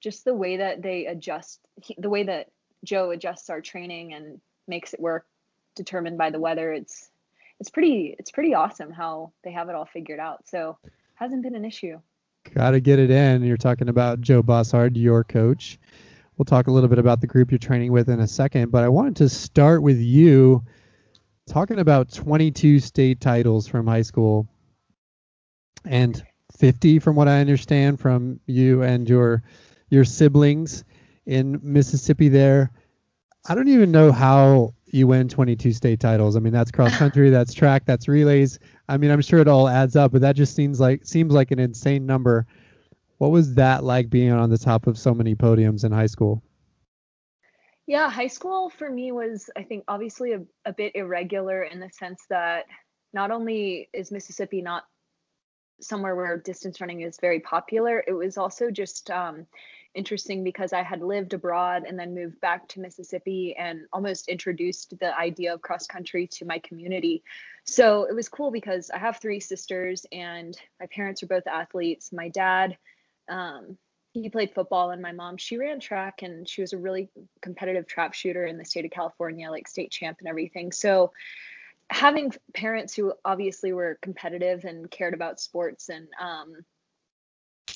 just 0.00 0.24
the 0.24 0.34
way 0.34 0.58
that 0.58 0.82
they 0.82 1.06
adjust, 1.06 1.60
the 1.98 2.10
way 2.10 2.24
that 2.24 2.50
Joe 2.84 3.10
adjusts 3.10 3.50
our 3.50 3.60
training 3.60 4.14
and 4.14 4.40
makes 4.66 4.94
it 4.94 5.00
work 5.00 5.26
determined 5.76 6.18
by 6.18 6.30
the 6.30 6.40
weather, 6.40 6.72
it's 6.72 7.10
it's 7.58 7.70
pretty 7.70 8.14
it's 8.18 8.30
pretty 8.30 8.54
awesome 8.54 8.90
how 8.90 9.32
they 9.44 9.52
have 9.52 9.68
it 9.68 9.74
all 9.74 9.86
figured 9.86 10.20
out. 10.20 10.48
So 10.48 10.78
hasn't 11.14 11.42
been 11.42 11.54
an 11.54 11.64
issue. 11.64 12.00
Got 12.54 12.70
to 12.70 12.80
get 12.80 12.98
it 12.98 13.10
in. 13.10 13.42
You're 13.44 13.58
talking 13.58 13.90
about 13.90 14.22
Joe 14.22 14.42
Bosshard, 14.42 14.92
your 14.94 15.24
coach. 15.24 15.78
We'll 16.36 16.46
talk 16.46 16.68
a 16.68 16.70
little 16.70 16.88
bit 16.88 16.98
about 16.98 17.20
the 17.20 17.26
group 17.26 17.50
you're 17.50 17.58
training 17.58 17.92
with 17.92 18.08
in 18.08 18.20
a 18.20 18.26
second, 18.26 18.70
but 18.72 18.82
I 18.82 18.88
wanted 18.88 19.16
to 19.16 19.28
start 19.28 19.82
with 19.82 19.98
you 19.98 20.64
talking 21.50 21.80
about 21.80 22.12
22 22.12 22.78
state 22.78 23.20
titles 23.20 23.66
from 23.66 23.86
high 23.86 24.02
school. 24.02 24.48
And 25.84 26.22
50 26.58 26.98
from 26.98 27.16
what 27.16 27.28
I 27.28 27.40
understand 27.40 28.00
from 28.00 28.40
you 28.46 28.82
and 28.82 29.08
your 29.08 29.42
your 29.88 30.04
siblings 30.04 30.84
in 31.26 31.58
Mississippi 31.62 32.28
there. 32.28 32.70
I 33.48 33.54
don't 33.54 33.68
even 33.68 33.90
know 33.90 34.12
how 34.12 34.74
you 34.86 35.06
win 35.06 35.28
22 35.28 35.72
state 35.72 35.98
titles. 35.98 36.36
I 36.36 36.40
mean, 36.40 36.52
that's 36.52 36.70
cross 36.70 36.96
country, 36.96 37.30
that's 37.30 37.54
track, 37.54 37.84
that's 37.86 38.08
relays. 38.08 38.58
I 38.88 38.98
mean, 38.98 39.10
I'm 39.10 39.22
sure 39.22 39.40
it 39.40 39.48
all 39.48 39.68
adds 39.68 39.96
up, 39.96 40.12
but 40.12 40.20
that 40.20 40.36
just 40.36 40.54
seems 40.54 40.78
like 40.78 41.06
seems 41.06 41.32
like 41.32 41.50
an 41.50 41.58
insane 41.58 42.06
number. 42.06 42.46
What 43.18 43.30
was 43.30 43.54
that 43.54 43.82
like 43.82 44.10
being 44.10 44.32
on 44.32 44.50
the 44.50 44.58
top 44.58 44.86
of 44.86 44.98
so 44.98 45.14
many 45.14 45.34
podiums 45.34 45.84
in 45.84 45.92
high 45.92 46.06
school? 46.06 46.42
Yeah, 47.90 48.08
high 48.08 48.28
school 48.28 48.70
for 48.70 48.88
me 48.88 49.10
was, 49.10 49.50
I 49.56 49.64
think, 49.64 49.82
obviously 49.88 50.32
a, 50.34 50.42
a 50.64 50.72
bit 50.72 50.94
irregular 50.94 51.64
in 51.64 51.80
the 51.80 51.90
sense 51.90 52.24
that 52.30 52.66
not 53.12 53.32
only 53.32 53.88
is 53.92 54.12
Mississippi 54.12 54.62
not 54.62 54.84
somewhere 55.80 56.14
where 56.14 56.36
distance 56.36 56.80
running 56.80 57.00
is 57.00 57.18
very 57.20 57.40
popular. 57.40 58.04
It 58.06 58.12
was 58.12 58.38
also 58.38 58.70
just 58.70 59.10
um, 59.10 59.44
interesting 59.92 60.44
because 60.44 60.72
I 60.72 60.84
had 60.84 61.02
lived 61.02 61.34
abroad 61.34 61.82
and 61.84 61.98
then 61.98 62.14
moved 62.14 62.40
back 62.40 62.68
to 62.68 62.80
Mississippi 62.80 63.56
and 63.58 63.80
almost 63.92 64.28
introduced 64.28 64.96
the 65.00 65.12
idea 65.18 65.52
of 65.52 65.60
cross 65.60 65.88
country 65.88 66.28
to 66.34 66.44
my 66.44 66.60
community. 66.60 67.24
So 67.64 68.04
it 68.04 68.14
was 68.14 68.28
cool 68.28 68.52
because 68.52 68.92
I 68.92 68.98
have 68.98 69.16
three 69.16 69.40
sisters 69.40 70.06
and 70.12 70.56
my 70.78 70.86
parents 70.94 71.24
are 71.24 71.26
both 71.26 71.48
athletes. 71.48 72.12
My 72.12 72.28
dad, 72.28 72.78
um, 73.28 73.76
he 74.12 74.28
played 74.28 74.52
football 74.54 74.90
and 74.90 75.00
my 75.00 75.12
mom 75.12 75.36
she 75.36 75.56
ran 75.56 75.78
track 75.80 76.22
and 76.22 76.48
she 76.48 76.60
was 76.60 76.72
a 76.72 76.78
really 76.78 77.08
competitive 77.40 77.86
trap 77.86 78.12
shooter 78.12 78.44
in 78.44 78.58
the 78.58 78.64
state 78.64 78.84
of 78.84 78.90
california 78.90 79.50
like 79.50 79.68
state 79.68 79.90
champ 79.90 80.18
and 80.18 80.28
everything 80.28 80.72
so 80.72 81.12
having 81.90 82.32
parents 82.54 82.94
who 82.94 83.12
obviously 83.24 83.72
were 83.72 83.98
competitive 84.00 84.64
and 84.64 84.90
cared 84.90 85.14
about 85.14 85.40
sports 85.40 85.88
and 85.88 86.08
um, 86.20 86.64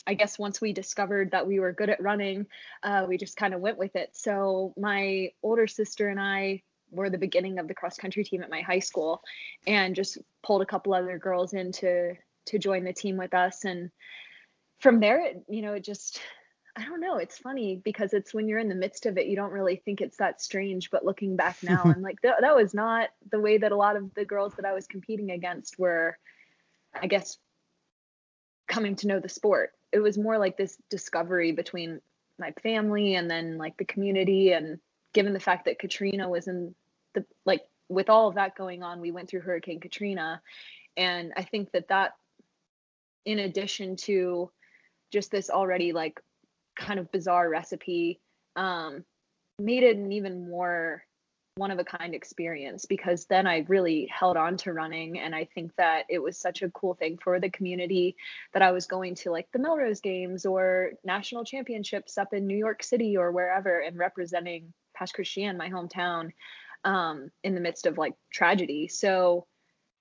I 0.06 0.14
guess 0.14 0.38
once 0.38 0.60
we 0.60 0.72
discovered 0.72 1.30
that 1.30 1.46
we 1.46 1.60
were 1.60 1.72
good 1.72 1.88
at 1.88 2.02
running, 2.02 2.46
uh, 2.82 3.06
we 3.08 3.16
just 3.16 3.36
kind 3.36 3.54
of 3.54 3.60
went 3.60 3.78
with 3.78 3.96
it. 3.96 4.10
So 4.12 4.74
my 4.76 5.30
older 5.42 5.66
sister 5.66 6.08
and 6.08 6.20
I 6.20 6.62
were 6.90 7.10
the 7.10 7.18
beginning 7.18 7.58
of 7.58 7.68
the 7.68 7.74
cross 7.74 7.96
country 7.96 8.24
team 8.24 8.42
at 8.42 8.50
my 8.50 8.60
high 8.60 8.80
school, 8.80 9.22
and 9.66 9.96
just 9.96 10.18
pulled 10.42 10.62
a 10.62 10.66
couple 10.66 10.94
other 10.94 11.18
girls 11.18 11.54
in 11.54 11.72
to 11.72 12.14
to 12.46 12.58
join 12.58 12.84
the 12.84 12.92
team 12.92 13.16
with 13.16 13.32
us. 13.34 13.64
And 13.64 13.90
from 14.84 15.00
there, 15.00 15.24
it, 15.24 15.42
you 15.48 15.62
know, 15.62 15.72
it 15.72 15.82
just 15.82 16.20
I 16.76 16.84
don't 16.84 17.00
know. 17.00 17.16
It's 17.16 17.38
funny 17.38 17.80
because 17.82 18.12
it's 18.12 18.34
when 18.34 18.48
you're 18.48 18.58
in 18.58 18.68
the 18.68 18.74
midst 18.74 19.06
of 19.06 19.16
it, 19.16 19.26
you 19.26 19.36
don't 19.36 19.52
really 19.52 19.76
think 19.76 20.00
it's 20.00 20.18
that 20.18 20.42
strange. 20.42 20.90
But 20.90 21.04
looking 21.04 21.36
back 21.36 21.56
now, 21.62 21.80
I'm 21.84 22.02
like, 22.02 22.20
that, 22.22 22.42
that 22.42 22.54
was 22.54 22.74
not 22.74 23.08
the 23.30 23.40
way 23.40 23.56
that 23.58 23.72
a 23.72 23.76
lot 23.76 23.96
of 23.96 24.12
the 24.14 24.26
girls 24.26 24.54
that 24.56 24.66
I 24.66 24.74
was 24.74 24.86
competing 24.86 25.30
against 25.30 25.78
were, 25.78 26.18
I 27.00 27.06
guess, 27.06 27.38
coming 28.68 28.96
to 28.96 29.06
know 29.06 29.20
the 29.20 29.28
sport. 29.28 29.72
It 29.90 30.00
was 30.00 30.18
more 30.18 30.36
like 30.36 30.58
this 30.58 30.76
discovery 30.90 31.52
between 31.52 32.00
my 32.38 32.50
family 32.62 33.14
and 33.14 33.30
then 33.30 33.56
like 33.56 33.78
the 33.78 33.84
community. 33.84 34.52
And 34.52 34.80
given 35.14 35.32
the 35.32 35.40
fact 35.40 35.64
that 35.64 35.78
Katrina 35.78 36.28
was 36.28 36.46
in 36.46 36.74
the, 37.14 37.24
like, 37.46 37.62
with 37.88 38.10
all 38.10 38.28
of 38.28 38.34
that 38.34 38.56
going 38.56 38.82
on, 38.82 39.00
we 39.00 39.12
went 39.12 39.30
through 39.30 39.42
Hurricane 39.42 39.80
Katrina. 39.80 40.42
And 40.96 41.32
I 41.36 41.44
think 41.44 41.70
that 41.72 41.88
that, 41.88 42.14
in 43.24 43.38
addition 43.38 43.96
to 43.96 44.50
just 45.14 45.30
this 45.30 45.48
already 45.48 45.92
like 45.92 46.20
kind 46.76 46.98
of 46.98 47.10
bizarre 47.10 47.48
recipe 47.48 48.20
um, 48.56 49.04
made 49.58 49.84
it 49.84 49.96
an 49.96 50.12
even 50.12 50.50
more 50.50 51.04
one 51.56 51.70
of 51.70 51.78
a 51.78 51.84
kind 51.84 52.14
experience 52.14 52.84
because 52.84 53.26
then 53.26 53.46
I 53.46 53.64
really 53.68 54.08
held 54.12 54.36
on 54.36 54.56
to 54.58 54.72
running. 54.72 55.20
And 55.20 55.36
I 55.36 55.44
think 55.54 55.70
that 55.76 56.02
it 56.08 56.18
was 56.18 56.36
such 56.36 56.62
a 56.62 56.70
cool 56.70 56.94
thing 56.94 57.16
for 57.22 57.38
the 57.38 57.48
community 57.48 58.16
that 58.52 58.62
I 58.62 58.72
was 58.72 58.86
going 58.86 59.14
to 59.16 59.30
like 59.30 59.46
the 59.52 59.60
Millrose 59.60 60.02
games 60.02 60.46
or 60.46 60.94
national 61.04 61.44
championships 61.44 62.18
up 62.18 62.32
in 62.32 62.48
New 62.48 62.56
York 62.56 62.82
City 62.82 63.16
or 63.16 63.30
wherever 63.30 63.78
and 63.78 63.96
representing 63.96 64.72
Pass 64.96 65.12
Christian, 65.12 65.56
my 65.56 65.70
hometown, 65.70 66.32
um, 66.82 67.30
in 67.44 67.54
the 67.54 67.60
midst 67.60 67.86
of 67.86 67.98
like 67.98 68.14
tragedy. 68.32 68.88
So 68.88 69.46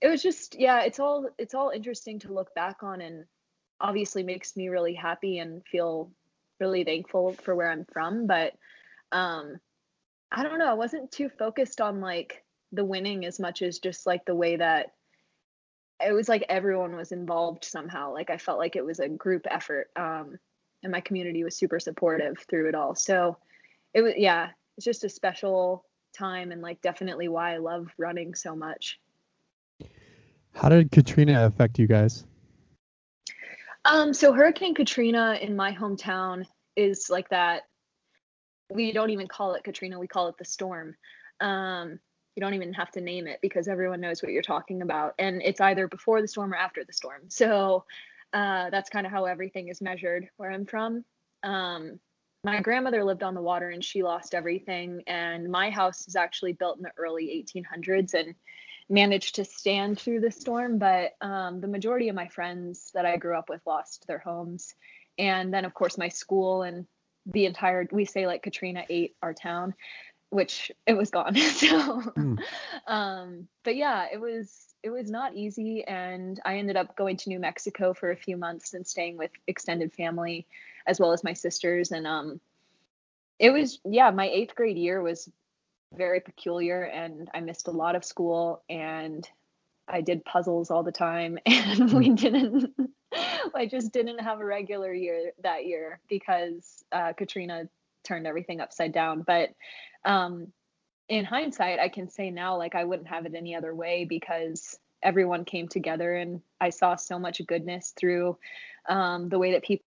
it 0.02 0.08
was 0.08 0.24
just, 0.24 0.60
yeah, 0.60 0.82
it's 0.82 1.00
all, 1.00 1.30
it's 1.38 1.54
all 1.54 1.70
interesting 1.70 2.18
to 2.22 2.34
look 2.34 2.54
back 2.56 2.82
on 2.82 3.00
and 3.00 3.26
obviously 3.84 4.24
makes 4.24 4.56
me 4.56 4.70
really 4.70 4.94
happy 4.94 5.40
and 5.40 5.62
feel 5.66 6.10
really 6.60 6.86
thankful 6.86 7.34
for 7.34 7.54
where 7.54 7.70
I'm 7.70 7.86
from, 7.92 8.26
but 8.26 8.54
um 9.12 9.60
I 10.32 10.42
don't 10.42 10.58
know, 10.58 10.72
I 10.72 10.74
wasn't 10.74 11.12
too 11.12 11.30
focused 11.30 11.82
on 11.82 12.02
like 12.02 12.44
the 12.72 12.86
winning 12.86 13.26
as 13.26 13.40
much 13.40 13.62
as 13.62 13.78
just 13.78 14.08
like 14.08 14.26
the 14.26 14.34
way 14.34 14.56
that 14.56 14.94
it 16.04 16.14
was 16.14 16.28
like 16.28 16.46
everyone 16.50 16.96
was 16.96 17.12
involved 17.12 17.66
somehow. 17.66 18.14
Like 18.14 18.32
I 18.32 18.38
felt 18.38 18.58
like 18.58 18.76
it 18.76 18.86
was 18.86 19.00
a 19.00 19.10
group 19.10 19.46
effort. 19.52 19.92
Um 19.96 20.40
and 20.82 20.92
my 20.92 21.02
community 21.02 21.44
was 21.44 21.56
super 21.56 21.80
supportive 21.80 22.38
through 22.50 22.70
it 22.70 22.76
all. 22.76 22.96
So 22.96 23.38
it 23.94 24.02
was 24.02 24.14
yeah, 24.18 24.50
it's 24.78 24.86
just 24.86 25.04
a 25.04 25.10
special 25.10 25.86
time 26.14 26.52
and 26.52 26.62
like 26.62 26.82
definitely 26.82 27.28
why 27.28 27.54
I 27.54 27.58
love 27.58 27.88
running 27.98 28.34
so 28.34 28.56
much. 28.56 29.00
How 30.54 30.70
did 30.70 30.92
Katrina 30.92 31.46
affect 31.46 31.80
you 31.80 31.88
guys? 31.88 32.26
Um, 33.86 34.14
so 34.14 34.32
Hurricane 34.34 34.76
Katrina 34.76 35.38
in 35.42 35.56
my 35.56 35.74
hometown 35.74 36.46
is 36.76 37.10
like 37.10 37.30
that. 37.30 37.64
We 38.70 38.92
don't 38.92 39.10
even 39.10 39.28
call 39.28 39.54
it 39.54 39.64
Katrina, 39.64 40.00
we 40.00 40.08
call 40.08 40.30
it 40.30 40.38
the 40.38 40.46
storm. 40.46 40.96
Um, 41.42 42.00
you 42.36 42.42
don't 42.42 42.54
even 42.54 42.74
have 42.74 42.92
to 42.92 43.02
name 43.02 43.28
it 43.28 43.40
because 43.42 43.68
everyone 43.68 44.02
knows 44.02 44.24
what 44.24 44.32
you're 44.32 44.42
talking 44.42 44.82
about. 44.82 45.14
And 45.20 45.42
it's 45.44 45.62
either 45.62 45.88
before 45.88 46.22
the 46.22 46.28
storm 46.28 46.54
or 46.54 46.58
after 46.58 46.84
the 46.84 46.94
storm. 46.94 47.24
So 47.28 47.86
uh, 48.32 48.70
that's 48.72 48.90
kind 48.90 49.06
of 49.06 49.12
how 49.12 49.26
everything 49.26 49.68
is 49.68 49.82
measured 49.82 50.28
where 50.38 50.52
I'm 50.52 50.66
from. 50.66 51.06
Um, 51.44 52.00
my 52.44 52.62
grandmother 52.62 53.04
lived 53.04 53.24
on 53.24 53.36
the 53.36 53.42
water 53.42 53.70
and 53.70 53.84
she 53.84 54.02
lost 54.02 54.34
everything. 54.34 55.04
And 55.06 55.52
my 55.52 55.70
house 55.70 56.08
is 56.08 56.16
actually 56.16 56.54
built 56.54 56.78
in 56.78 56.84
the 56.84 56.92
early 56.98 57.46
1800s 57.56 58.14
and 58.16 58.34
managed 58.90 59.36
to 59.36 59.46
stand 59.46 60.00
through 60.00 60.22
the 60.22 60.32
storm. 60.32 60.78
But 60.78 61.14
um, 61.22 61.62
the 61.62 61.68
majority 61.68 62.10
of 62.10 62.16
my 62.16 62.28
friends 62.28 62.92
that 62.94 63.06
I 63.06 63.18
grew 63.18 63.38
up 63.38 63.50
with 63.50 63.62
lost 63.66 64.06
their 64.08 64.20
homes. 64.20 64.76
And 65.18 65.54
then, 65.54 65.66
of 65.66 65.74
course, 65.74 65.98
my 65.98 66.10
school 66.10 66.64
and 66.64 66.86
the 67.26 67.46
entire, 67.46 67.88
we 67.92 68.06
say 68.06 68.28
like 68.28 68.44
Katrina 68.44 68.86
ate 68.90 69.16
our 69.22 69.34
town 69.34 69.74
which 70.34 70.72
it 70.88 70.98
was 70.98 71.12
gone. 71.12 71.36
so, 71.38 72.02
mm. 72.02 72.40
um, 72.88 73.48
but 73.64 73.76
yeah, 73.76 74.08
it 74.12 74.20
was 74.20 74.74
it 74.82 74.90
was 74.90 75.10
not 75.10 75.36
easy, 75.36 75.84
and 75.86 76.40
I 76.44 76.58
ended 76.58 76.76
up 76.76 76.98
going 76.98 77.18
to 77.18 77.30
New 77.30 77.40
Mexico 77.40 77.94
for 77.94 78.12
a 78.12 78.18
few 78.18 78.36
months 78.36 78.74
and 78.74 78.86
staying 78.86 79.18
with 79.18 79.32
extended 79.48 79.94
family, 79.94 80.46
as 80.86 81.00
well 81.00 81.14
as 81.14 81.24
my 81.24 81.34
sisters, 81.34 81.92
and 81.92 82.06
um, 82.08 82.42
it 83.40 83.52
was 83.52 83.80
yeah, 83.86 84.12
my 84.12 84.28
eighth 84.28 84.56
grade 84.56 84.78
year 84.78 85.02
was 85.02 85.30
very 85.96 86.20
peculiar, 86.20 86.84
and 86.84 87.30
I 87.34 87.40
missed 87.42 87.68
a 87.68 87.72
lot 87.72 87.96
of 87.96 88.04
school, 88.04 88.64
and 88.70 89.28
I 89.88 90.02
did 90.02 90.24
puzzles 90.26 90.72
all 90.72 90.84
the 90.84 90.92
time, 90.92 91.38
and 91.46 91.92
we 91.94 92.10
hmm. 92.10 92.16
didn't. 92.16 92.74
I 93.56 93.68
just 93.68 93.94
didn't 93.94 94.20
have 94.20 94.40
a 94.40 94.46
regular 94.46 94.92
year 94.92 95.34
that 95.44 95.66
year 95.66 96.00
because 96.10 96.84
uh, 96.92 97.14
Katrina 97.14 97.70
turned 98.04 98.26
everything 98.26 98.60
upside 98.60 98.92
down. 98.92 99.22
But 99.22 99.50
um, 100.04 100.48
in 101.10 101.26
hindsight, 101.26 101.80
I 101.80 101.90
can 101.90 102.10
say 102.10 102.32
now, 102.32 102.58
like, 102.58 102.74
I 102.74 102.84
wouldn't 102.84 103.08
have 103.08 103.26
it 103.26 103.36
any 103.36 103.56
other 103.56 103.76
way 103.76 104.06
because 104.06 104.80
everyone 105.04 105.46
came 105.46 105.68
together 105.68 106.16
and 106.16 106.42
I 106.60 106.70
saw 106.70 106.96
so 106.96 107.20
much 107.20 107.42
goodness 107.46 107.94
through 108.00 108.38
um, 108.90 109.30
the 109.30 109.38
way 109.38 109.52
that 109.52 109.64
people. 109.64 109.86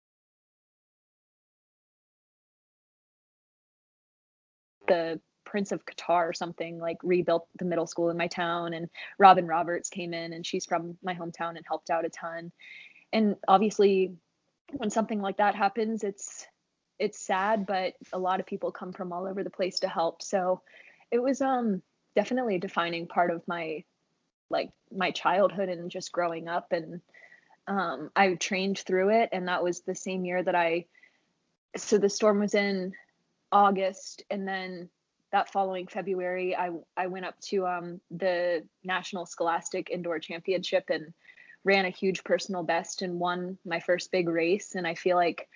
The 4.87 5.19
Prince 5.45 5.71
of 5.71 5.85
Qatar 5.85 6.29
or 6.29 6.33
something 6.33 6.79
like 6.79 6.97
rebuilt 7.03 7.47
the 7.57 7.65
middle 7.65 7.87
school 7.87 8.09
in 8.09 8.17
my 8.17 8.27
town, 8.27 8.73
and 8.73 8.89
Robin 9.17 9.47
Roberts 9.47 9.89
came 9.89 10.13
in, 10.13 10.33
and 10.33 10.45
she's 10.45 10.65
from 10.65 10.97
my 11.03 11.13
hometown 11.13 11.55
and 11.55 11.65
helped 11.67 11.89
out 11.89 12.05
a 12.05 12.09
ton. 12.09 12.51
And 13.13 13.35
obviously, 13.47 14.15
when 14.71 14.89
something 14.89 15.21
like 15.21 15.37
that 15.37 15.55
happens, 15.55 16.03
it's 16.03 16.45
it's 16.97 17.19
sad, 17.19 17.65
but 17.65 17.93
a 18.13 18.19
lot 18.19 18.39
of 18.39 18.45
people 18.45 18.71
come 18.71 18.93
from 18.93 19.11
all 19.11 19.27
over 19.27 19.43
the 19.43 19.49
place 19.49 19.79
to 19.79 19.87
help. 19.87 20.21
So 20.21 20.61
it 21.11 21.19
was 21.21 21.41
um 21.41 21.81
definitely 22.15 22.55
a 22.55 22.59
defining 22.59 23.07
part 23.07 23.31
of 23.31 23.47
my 23.47 23.83
like 24.49 24.69
my 24.95 25.11
childhood 25.11 25.69
and 25.69 25.91
just 25.91 26.11
growing 26.11 26.47
up 26.47 26.71
and 26.71 27.01
um 27.67 28.09
I 28.15 28.33
trained 28.35 28.79
through 28.79 29.09
it 29.09 29.29
and 29.31 29.47
that 29.47 29.63
was 29.63 29.81
the 29.81 29.95
same 29.95 30.25
year 30.25 30.41
that 30.41 30.55
I 30.55 30.85
so 31.77 31.97
the 31.97 32.09
storm 32.09 32.39
was 32.39 32.53
in 32.53 32.93
August 33.51 34.23
and 34.29 34.47
then 34.47 34.89
that 35.35 35.51
following 35.51 35.85
February 35.85 36.55
I 36.55 36.69
I 36.95 37.07
went 37.07 37.25
up 37.25 37.39
to 37.41 37.67
um 37.67 37.99
the 38.09 38.63
National 38.83 39.25
Scholastic 39.25 39.89
Indoor 39.89 40.17
Championship 40.19 40.85
and 40.89 41.13
ran 41.65 41.85
a 41.85 41.89
huge 41.89 42.23
personal 42.23 42.63
best 42.63 43.01
and 43.01 43.19
won 43.19 43.57
my 43.65 43.81
first 43.81 44.11
big 44.11 44.29
race 44.29 44.75
and 44.75 44.87
I 44.87 44.95
feel 44.95 45.17
like 45.17 45.49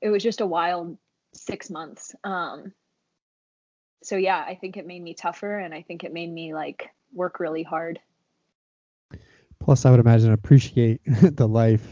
it 0.00 0.10
was 0.10 0.22
just 0.22 0.40
a 0.40 0.46
wild 0.46 0.98
six 1.32 1.70
months. 1.70 2.14
Um, 2.24 2.72
so 4.02 4.16
yeah, 4.16 4.44
I 4.46 4.56
think 4.56 4.76
it 4.76 4.86
made 4.86 5.02
me 5.02 5.14
tougher, 5.14 5.58
and 5.58 5.72
I 5.72 5.82
think 5.82 6.04
it 6.04 6.12
made 6.12 6.30
me 6.30 6.54
like 6.54 6.90
work 7.14 7.38
really 7.40 7.62
hard. 7.62 8.00
Plus, 9.60 9.86
I 9.86 9.90
would 9.92 10.00
imagine 10.00 10.32
appreciate 10.32 11.00
the 11.06 11.46
life 11.46 11.86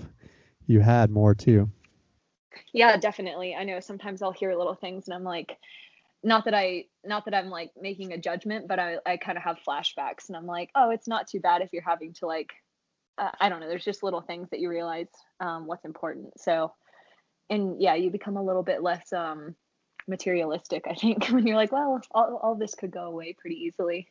you 0.66 0.80
had 0.80 1.10
more 1.10 1.34
too. 1.34 1.70
Yeah, 2.72 2.96
definitely. 2.96 3.54
I 3.54 3.62
know 3.62 3.78
sometimes 3.78 4.22
I'll 4.22 4.32
hear 4.32 4.56
little 4.56 4.75
things, 4.75 5.06
and 5.06 5.14
I'm 5.14 5.22
like, 5.22 5.56
not 6.22 6.44
that 6.44 6.54
I, 6.54 6.84
not 7.04 7.24
that 7.24 7.34
I'm 7.34 7.48
like 7.48 7.70
making 7.80 8.12
a 8.12 8.18
judgment, 8.18 8.68
but 8.68 8.78
I, 8.78 8.96
I 9.06 9.16
kind 9.16 9.38
of 9.38 9.44
have 9.44 9.58
flashbacks, 9.66 10.28
and 10.28 10.36
I'm 10.36 10.46
like, 10.46 10.70
oh, 10.74 10.90
it's 10.90 11.08
not 11.08 11.26
too 11.28 11.40
bad 11.40 11.62
if 11.62 11.70
you're 11.72 11.82
having 11.82 12.12
to 12.14 12.26
like, 12.26 12.50
uh, 13.18 13.30
I 13.40 13.48
don't 13.48 13.60
know. 13.60 13.68
There's 13.68 13.84
just 13.84 14.02
little 14.02 14.20
things 14.20 14.48
that 14.50 14.60
you 14.60 14.68
realize 14.68 15.08
um, 15.40 15.66
what's 15.66 15.84
important. 15.84 16.38
So 16.40 16.72
and 17.50 17.80
yeah, 17.80 17.94
you 17.96 18.10
become 18.10 18.36
a 18.36 18.42
little 18.42 18.62
bit 18.62 18.82
less 18.82 19.12
um, 19.12 19.54
materialistic. 20.08 20.84
I 20.88 20.94
think 20.94 21.26
when 21.30 21.46
you're 21.46 21.56
like, 21.56 21.72
well, 21.72 22.00
all, 22.12 22.40
all 22.42 22.54
this 22.54 22.74
could 22.74 22.92
go 22.92 23.02
away 23.02 23.36
pretty 23.38 23.56
easily. 23.56 24.08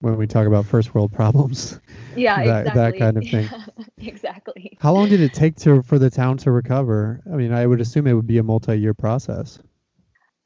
When 0.00 0.18
we 0.18 0.26
talk 0.26 0.46
about 0.46 0.66
first 0.66 0.94
world 0.94 1.12
problems, 1.12 1.80
yeah, 2.16 2.44
that, 2.44 2.66
exactly. 2.66 2.98
that 2.98 2.98
kind 2.98 3.16
of 3.16 3.24
thing. 3.24 3.86
exactly. 4.06 4.76
How 4.80 4.92
long 4.92 5.08
did 5.08 5.20
it 5.20 5.32
take 5.32 5.56
to 5.58 5.82
for 5.82 5.98
the 5.98 6.10
town 6.10 6.36
to 6.38 6.50
recover? 6.50 7.22
I 7.32 7.36
mean, 7.36 7.54
I 7.54 7.64
would 7.64 7.80
assume 7.80 8.06
it 8.06 8.12
would 8.12 8.26
be 8.26 8.36
a 8.36 8.42
multi-year 8.42 8.92
process. 8.92 9.58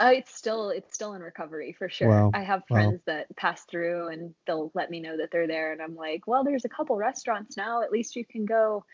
Uh, 0.01 0.13
it's 0.15 0.35
still 0.35 0.71
it's 0.71 0.95
still 0.95 1.15
in 1.15 1.23
recovery 1.23 1.75
for 1.77 1.89
sure. 1.89 2.09
Wow. 2.09 2.31
I 2.33 2.43
have 2.43 2.63
friends 2.69 3.03
wow. 3.07 3.15
that 3.15 3.37
pass 3.37 3.65
through 3.65 4.09
and 4.09 4.33
they'll 4.47 4.71
let 4.75 4.91
me 4.91 5.01
know 5.01 5.17
that 5.17 5.31
they're 5.33 5.49
there, 5.49 5.73
and 5.73 5.83
I'm 5.83 5.97
like, 5.97 6.27
well, 6.27 6.45
there's 6.45 6.65
a 6.65 6.69
couple 6.69 6.97
restaurants 6.97 7.57
now. 7.57 7.83
At 7.83 7.91
least 7.91 8.17
you 8.17 8.25
can 8.25 8.47
go. 8.47 8.85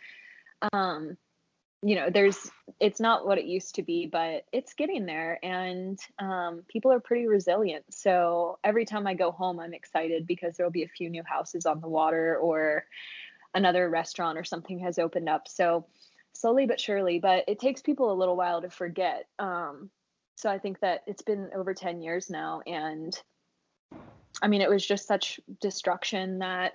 Um, 0.72 1.18
you 1.84 1.96
know 1.96 2.08
there's 2.08 2.50
it's 2.80 2.98
not 2.98 3.26
what 3.26 3.36
it 3.36 3.44
used 3.44 3.74
to 3.74 3.82
be 3.82 4.06
but 4.06 4.46
it's 4.52 4.72
getting 4.72 5.04
there 5.04 5.38
and 5.44 5.98
um, 6.18 6.62
people 6.66 6.90
are 6.90 7.00
pretty 7.00 7.26
resilient 7.26 7.84
so 7.90 8.58
every 8.64 8.86
time 8.86 9.06
i 9.06 9.12
go 9.12 9.30
home 9.30 9.60
i'm 9.60 9.74
excited 9.74 10.26
because 10.26 10.56
there'll 10.56 10.72
be 10.72 10.84
a 10.84 10.88
few 10.88 11.10
new 11.10 11.22
houses 11.22 11.66
on 11.66 11.82
the 11.82 11.88
water 11.88 12.38
or 12.38 12.86
another 13.54 13.90
restaurant 13.90 14.38
or 14.38 14.44
something 14.44 14.78
has 14.78 14.98
opened 14.98 15.28
up 15.28 15.46
so 15.46 15.84
slowly 16.32 16.64
but 16.64 16.80
surely 16.80 17.18
but 17.18 17.44
it 17.48 17.60
takes 17.60 17.82
people 17.82 18.10
a 18.10 18.14
little 18.14 18.36
while 18.36 18.62
to 18.62 18.70
forget 18.70 19.26
um, 19.38 19.90
so 20.36 20.50
i 20.50 20.58
think 20.58 20.80
that 20.80 21.02
it's 21.06 21.22
been 21.22 21.50
over 21.54 21.74
10 21.74 22.02
years 22.02 22.30
now 22.30 22.60
and 22.66 23.20
i 24.42 24.48
mean 24.48 24.60
it 24.60 24.70
was 24.70 24.86
just 24.86 25.06
such 25.06 25.40
destruction 25.60 26.38
that 26.38 26.72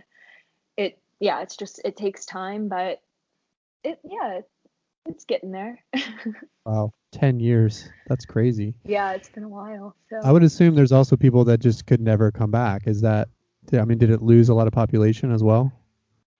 it 0.77 0.99
yeah 1.19 1.41
it's 1.41 1.57
just 1.57 1.81
it 1.83 1.97
takes 1.97 2.25
time 2.25 2.69
but 2.69 3.01
it 3.83 3.99
yeah 4.03 4.41
it's 5.09 5.25
getting 5.25 5.51
there. 5.51 5.79
wow, 6.65 6.91
ten 7.11 7.39
years. 7.39 7.89
That's 8.07 8.25
crazy. 8.25 8.75
Yeah, 8.85 9.13
it's 9.13 9.29
been 9.29 9.43
a 9.43 9.49
while. 9.49 9.95
So 10.09 10.19
I 10.23 10.31
would 10.31 10.43
assume 10.43 10.75
there's 10.75 10.91
also 10.91 11.15
people 11.15 11.43
that 11.45 11.59
just 11.59 11.85
could 11.85 12.01
never 12.01 12.31
come 12.31 12.51
back. 12.51 12.83
Is 12.85 13.01
that? 13.01 13.29
I 13.73 13.85
mean, 13.85 13.97
did 13.97 14.09
it 14.09 14.21
lose 14.21 14.49
a 14.49 14.53
lot 14.53 14.67
of 14.67 14.73
population 14.73 15.31
as 15.31 15.43
well? 15.43 15.71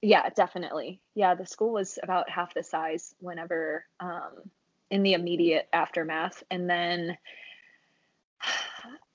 Yeah, 0.01 0.29
definitely. 0.29 1.01
Yeah, 1.15 1.35
the 1.35 1.45
school 1.45 1.73
was 1.73 1.99
about 2.01 2.29
half 2.29 2.53
the 2.53 2.63
size 2.63 3.13
whenever 3.19 3.85
um, 3.99 4.49
in 4.89 5.03
the 5.03 5.13
immediate 5.13 5.67
aftermath, 5.73 6.43
and 6.49 6.69
then. 6.69 7.17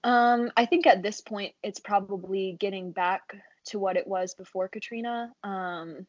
Um, 0.07 0.51
I 0.55 0.67
think 0.67 0.87
at 0.87 1.03
this 1.03 1.23
point 1.23 1.55
it's 1.63 1.81
probably 1.81 2.59
getting 2.61 2.93
back 2.93 3.35
to 3.69 3.79
what 3.79 3.97
it 3.97 4.07
was 4.07 4.35
before 4.35 4.69
Katrina. 4.69 5.33
Um, 5.43 6.07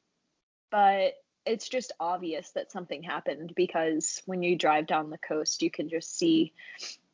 but 0.70 1.14
it's 1.46 1.70
just 1.70 1.92
obvious 2.00 2.52
that 2.52 2.72
something 2.72 3.04
happened 3.04 3.54
because 3.56 4.22
when 4.26 4.42
you 4.42 4.58
drive 4.58 4.88
down 4.88 5.10
the 5.10 5.18
coast, 5.18 5.62
you 5.62 5.70
can 5.70 5.90
just 5.90 6.18
see 6.18 6.54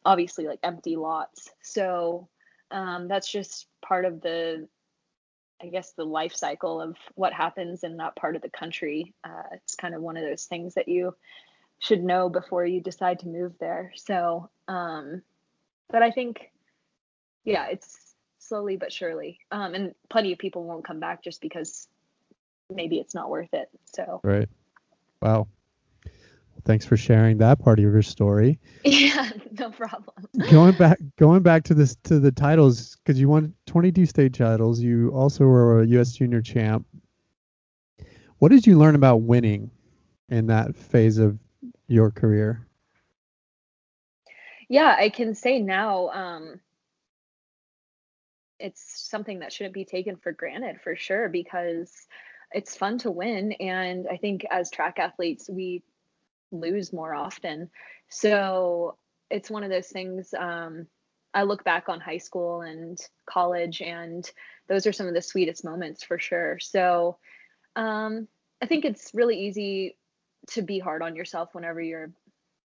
obviously 0.05 0.47
like 0.47 0.59
empty 0.63 0.95
lots. 0.95 1.49
So 1.61 2.29
um, 2.71 3.07
that's 3.07 3.29
just 3.29 3.67
part 3.81 4.05
of 4.05 4.21
the, 4.21 4.67
I 5.61 5.67
guess, 5.67 5.91
the 5.91 6.05
life 6.05 6.33
cycle 6.33 6.81
of 6.81 6.95
what 7.15 7.33
happens 7.33 7.83
in 7.83 7.97
that 7.97 8.15
part 8.15 8.35
of 8.35 8.41
the 8.41 8.49
country. 8.49 9.13
Uh, 9.23 9.43
it's 9.53 9.75
kind 9.75 9.93
of 9.93 10.01
one 10.01 10.17
of 10.17 10.23
those 10.23 10.45
things 10.45 10.75
that 10.75 10.87
you 10.87 11.13
should 11.81 12.03
know 12.03 12.29
before 12.29 12.63
you 12.63 12.79
decide 12.79 13.19
to 13.19 13.27
move 13.27 13.53
there. 13.59 13.91
So, 13.95 14.49
um, 14.67 15.23
but 15.89 16.03
I 16.03 16.11
think, 16.11 16.51
yeah, 17.43 17.65
it's 17.71 18.13
slowly 18.37 18.77
but 18.77 18.93
surely. 18.93 19.39
Um, 19.51 19.73
and 19.73 19.95
plenty 20.07 20.31
of 20.31 20.37
people 20.37 20.63
won't 20.63 20.85
come 20.85 20.99
back 20.99 21.23
just 21.23 21.41
because 21.41 21.87
maybe 22.69 22.99
it's 22.99 23.15
not 23.15 23.31
worth 23.31 23.51
it. 23.53 23.67
So 23.85 24.21
right. 24.23 24.47
Wow. 25.23 25.47
Thanks 26.65 26.85
for 26.85 26.95
sharing 26.95 27.39
that 27.39 27.57
part 27.57 27.79
of 27.79 27.83
your 27.83 28.01
story. 28.03 28.59
Yeah, 28.83 29.31
no 29.59 29.71
problem. 29.71 30.27
going 30.51 30.75
back, 30.75 30.99
going 31.17 31.41
back 31.41 31.63
to 31.63 31.73
this 31.73 31.95
to 32.03 32.19
the 32.19 32.31
titles 32.31 32.97
because 32.97 33.19
you 33.19 33.27
won 33.27 33.55
22 33.65 34.05
state 34.05 34.33
titles. 34.35 34.79
You 34.79 35.09
also 35.09 35.45
were 35.45 35.81
a 35.81 35.87
U.S. 35.87 36.11
Junior 36.11 36.41
champ. 36.41 36.85
What 38.37 38.49
did 38.49 38.67
you 38.67 38.77
learn 38.77 38.93
about 38.93 39.23
winning 39.23 39.71
in 40.29 40.47
that 40.47 40.75
phase 40.75 41.17
of 41.17 41.39
your 41.91 42.11
career? 42.11 42.67
Yeah, 44.69 44.95
I 44.97 45.09
can 45.09 45.35
say 45.35 45.59
now. 45.59 46.09
Um, 46.09 46.59
it's 48.61 49.09
something 49.09 49.39
that 49.39 49.51
shouldn't 49.51 49.73
be 49.73 49.85
taken 49.85 50.15
for 50.15 50.31
granted 50.31 50.79
for 50.81 50.95
sure 50.95 51.27
because 51.27 52.07
it's 52.51 52.77
fun 52.77 52.97
to 52.99 53.11
win 53.11 53.53
and 53.53 54.07
I 54.09 54.17
think 54.17 54.45
as 54.51 54.69
track 54.69 54.99
athletes 54.99 55.49
we 55.49 55.83
lose 56.51 56.93
more 56.93 57.13
often. 57.13 57.69
So 58.09 58.97
it's 59.29 59.49
one 59.49 59.63
of 59.63 59.69
those 59.69 59.87
things 59.87 60.33
um, 60.37 60.87
I 61.33 61.43
look 61.43 61.63
back 61.63 61.89
on 61.89 61.99
high 61.99 62.17
school 62.17 62.61
and 62.61 62.99
college 63.25 63.81
and 63.81 64.29
those 64.67 64.85
are 64.85 64.93
some 64.93 65.07
of 65.07 65.13
the 65.13 65.21
sweetest 65.21 65.65
moments 65.65 66.03
for 66.03 66.19
sure. 66.19 66.59
So 66.59 67.17
um, 67.75 68.27
I 68.61 68.65
think 68.67 68.85
it's 68.85 69.11
really 69.13 69.39
easy 69.39 69.97
to 70.47 70.61
be 70.61 70.79
hard 70.79 71.01
on 71.01 71.15
yourself 71.15 71.53
whenever 71.53 71.81
you're 71.81 72.11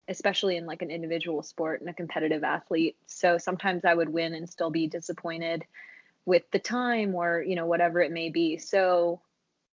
especially 0.08 0.56
in 0.56 0.66
like 0.66 0.82
an 0.82 0.90
individual 0.90 1.42
sport 1.42 1.80
and 1.80 1.88
a 1.88 1.94
competitive 1.94 2.44
athlete. 2.44 2.96
So 3.06 3.38
sometimes 3.38 3.84
I 3.84 3.94
would 3.94 4.08
win 4.08 4.34
and 4.34 4.48
still 4.48 4.70
be 4.70 4.86
disappointed 4.86 5.64
with 6.26 6.42
the 6.50 6.58
time 6.58 7.14
or, 7.14 7.42
you 7.42 7.56
know, 7.56 7.66
whatever 7.66 8.00
it 8.00 8.12
may 8.12 8.28
be. 8.28 8.58
So 8.58 9.20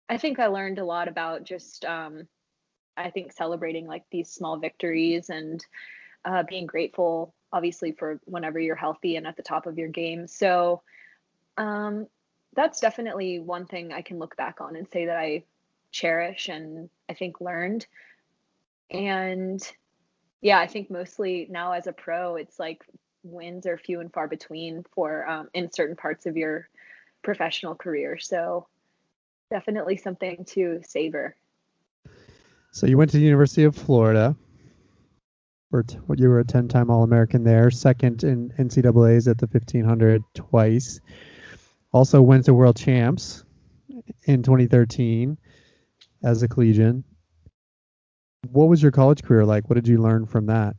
I 0.09 0.19
think 0.19 0.39
I 0.39 0.47
learned 0.47 0.79
a 0.79 0.85
lot 0.85 1.09
about 1.09 1.45
just, 1.45 1.85
um, 1.85 2.29
I 2.97 3.11
think 3.11 3.33
celebrating 3.33 3.87
like 3.87 4.05
these 4.11 4.31
small 4.31 4.59
victories 4.59 5.31
and 5.31 5.65
uh, 6.25 6.43
being 6.49 6.67
grateful, 6.67 7.35
obviously, 7.53 7.93
for 7.93 8.21
whenever 8.25 8.61
you're 8.61 8.77
healthy 8.77 9.17
and 9.17 9.27
at 9.27 9.37
the 9.37 9.43
top 9.43 9.67
of 9.67 9.79
your 9.79 9.89
game. 9.89 10.27
So 10.27 10.83
um, 11.57 12.07
that's 12.55 12.81
definitely 12.81 13.39
one 13.39 13.67
thing 13.67 13.93
I 13.93 14.03
can 14.03 14.19
look 14.19 14.37
back 14.37 14.61
on 14.61 14.77
and 14.77 14.89
say 14.93 15.07
that 15.07 15.17
I 15.17 15.45
cherish 15.91 16.49
and 16.49 16.89
I 17.09 17.15
think 17.15 17.41
learned. 17.41 17.87
And 18.91 19.61
yeah, 20.41 20.59
I 20.59 20.67
think 20.67 20.91
mostly 20.91 21.47
now 21.51 21.73
as 21.73 21.87
a 21.87 21.93
pro, 21.93 22.37
it's 22.37 22.59
like 22.59 22.85
wins 23.23 23.67
are 23.67 23.77
few 23.77 24.01
and 24.01 24.13
far 24.13 24.29
between 24.29 24.85
for 24.95 25.29
um, 25.29 25.49
in 25.53 25.71
certain 25.73 25.97
parts 25.97 26.27
of 26.27 26.37
your 26.37 26.69
professional 27.23 27.75
career. 27.75 28.19
So 28.19 28.67
definitely 29.51 29.97
something 29.97 30.45
to 30.47 30.81
savor. 30.87 31.37
So 32.73 32.87
you 32.87 32.97
went 32.97 33.11
to 33.11 33.19
the 33.19 33.25
University 33.25 33.65
of 33.65 33.77
Florida. 33.77 34.37
Or 35.73 35.85
t- 35.85 35.99
you 36.17 36.29
were 36.29 36.41
a 36.41 36.45
10-time 36.45 36.91
All-American 36.91 37.45
there, 37.45 37.71
second 37.71 38.25
in 38.25 38.51
NCAA's 38.59 39.29
at 39.29 39.39
the 39.39 39.47
1500 39.47 40.25
twice. 40.35 41.01
Also 41.93 42.21
went 42.23 42.47
to 42.47 42.55
World 42.55 42.77
Champs 42.77 43.45
in 44.25 44.43
2013 44.43 45.39
as 46.23 46.43
a 46.43 46.49
collegian. 46.49 47.05
What 48.51 48.69
was 48.69 48.83
your 48.83 48.93
college 48.93 49.23
career 49.23 49.45
like? 49.45 49.69
What 49.69 49.75
did 49.75 49.89
you 49.89 49.99
learn 49.99 50.27
from 50.27 50.47
that? 50.47 50.77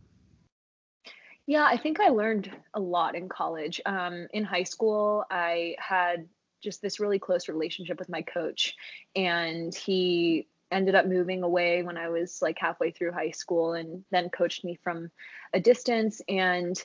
Yeah, 1.47 1.65
I 1.65 1.77
think 1.77 1.99
I 1.99 2.09
learned 2.09 2.51
a 2.73 2.79
lot 2.79 3.15
in 3.15 3.27
college. 3.27 3.81
Um, 3.85 4.27
in 4.31 4.43
high 4.43 4.63
school, 4.63 5.25
I 5.29 5.75
had 5.79 6.27
just 6.63 6.81
this 6.81 6.99
really 6.99 7.19
close 7.19 7.49
relationship 7.49 7.99
with 7.99 8.09
my 8.09 8.21
coach, 8.21 8.75
and 9.15 9.73
he 9.73 10.47
ended 10.71 10.95
up 10.95 11.05
moving 11.05 11.43
away 11.43 11.83
when 11.83 11.97
I 11.97 12.09
was 12.09 12.41
like 12.41 12.57
halfway 12.57 12.91
through 12.91 13.11
high 13.11 13.31
school 13.31 13.73
and 13.73 14.03
then 14.11 14.29
coached 14.29 14.63
me 14.63 14.79
from 14.81 15.11
a 15.53 15.59
distance. 15.59 16.21
And 16.29 16.81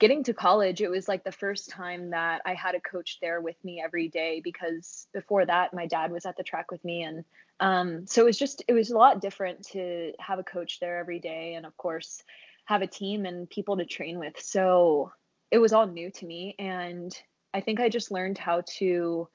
getting 0.00 0.24
to 0.24 0.34
college, 0.34 0.80
it 0.80 0.90
was 0.90 1.08
like 1.08 1.24
the 1.24 1.32
first 1.32 1.70
time 1.70 2.10
that 2.10 2.42
I 2.44 2.54
had 2.54 2.74
a 2.74 2.80
coach 2.80 3.18
there 3.20 3.40
with 3.40 3.56
me 3.64 3.82
every 3.84 4.08
day 4.08 4.40
because 4.42 5.06
before 5.14 5.46
that, 5.46 5.72
my 5.72 5.86
dad 5.86 6.10
was 6.10 6.26
at 6.26 6.36
the 6.36 6.42
track 6.42 6.70
with 6.70 6.84
me. 6.84 7.02
And 7.02 7.24
um, 7.60 8.06
so 8.06 8.22
it 8.22 8.26
was 8.26 8.38
just, 8.38 8.64
it 8.66 8.72
was 8.72 8.90
a 8.90 8.98
lot 8.98 9.20
different 9.20 9.66
to 9.68 10.12
have 10.18 10.38
a 10.38 10.44
coach 10.44 10.80
there 10.80 10.98
every 10.98 11.20
day. 11.20 11.54
And 11.54 11.64
of 11.64 11.76
course, 11.76 12.22
have 12.66 12.82
a 12.82 12.86
team 12.86 13.24
and 13.24 13.48
people 13.48 13.76
to 13.76 13.84
train 13.84 14.18
with. 14.18 14.40
So 14.40 15.12
it 15.50 15.58
was 15.58 15.72
all 15.72 15.86
new 15.86 16.10
to 16.10 16.26
me. 16.26 16.56
And 16.58 17.16
I 17.52 17.60
think 17.60 17.78
I 17.78 17.88
just 17.88 18.10
learned 18.10 18.38
how 18.38 18.62
to, 18.78 19.28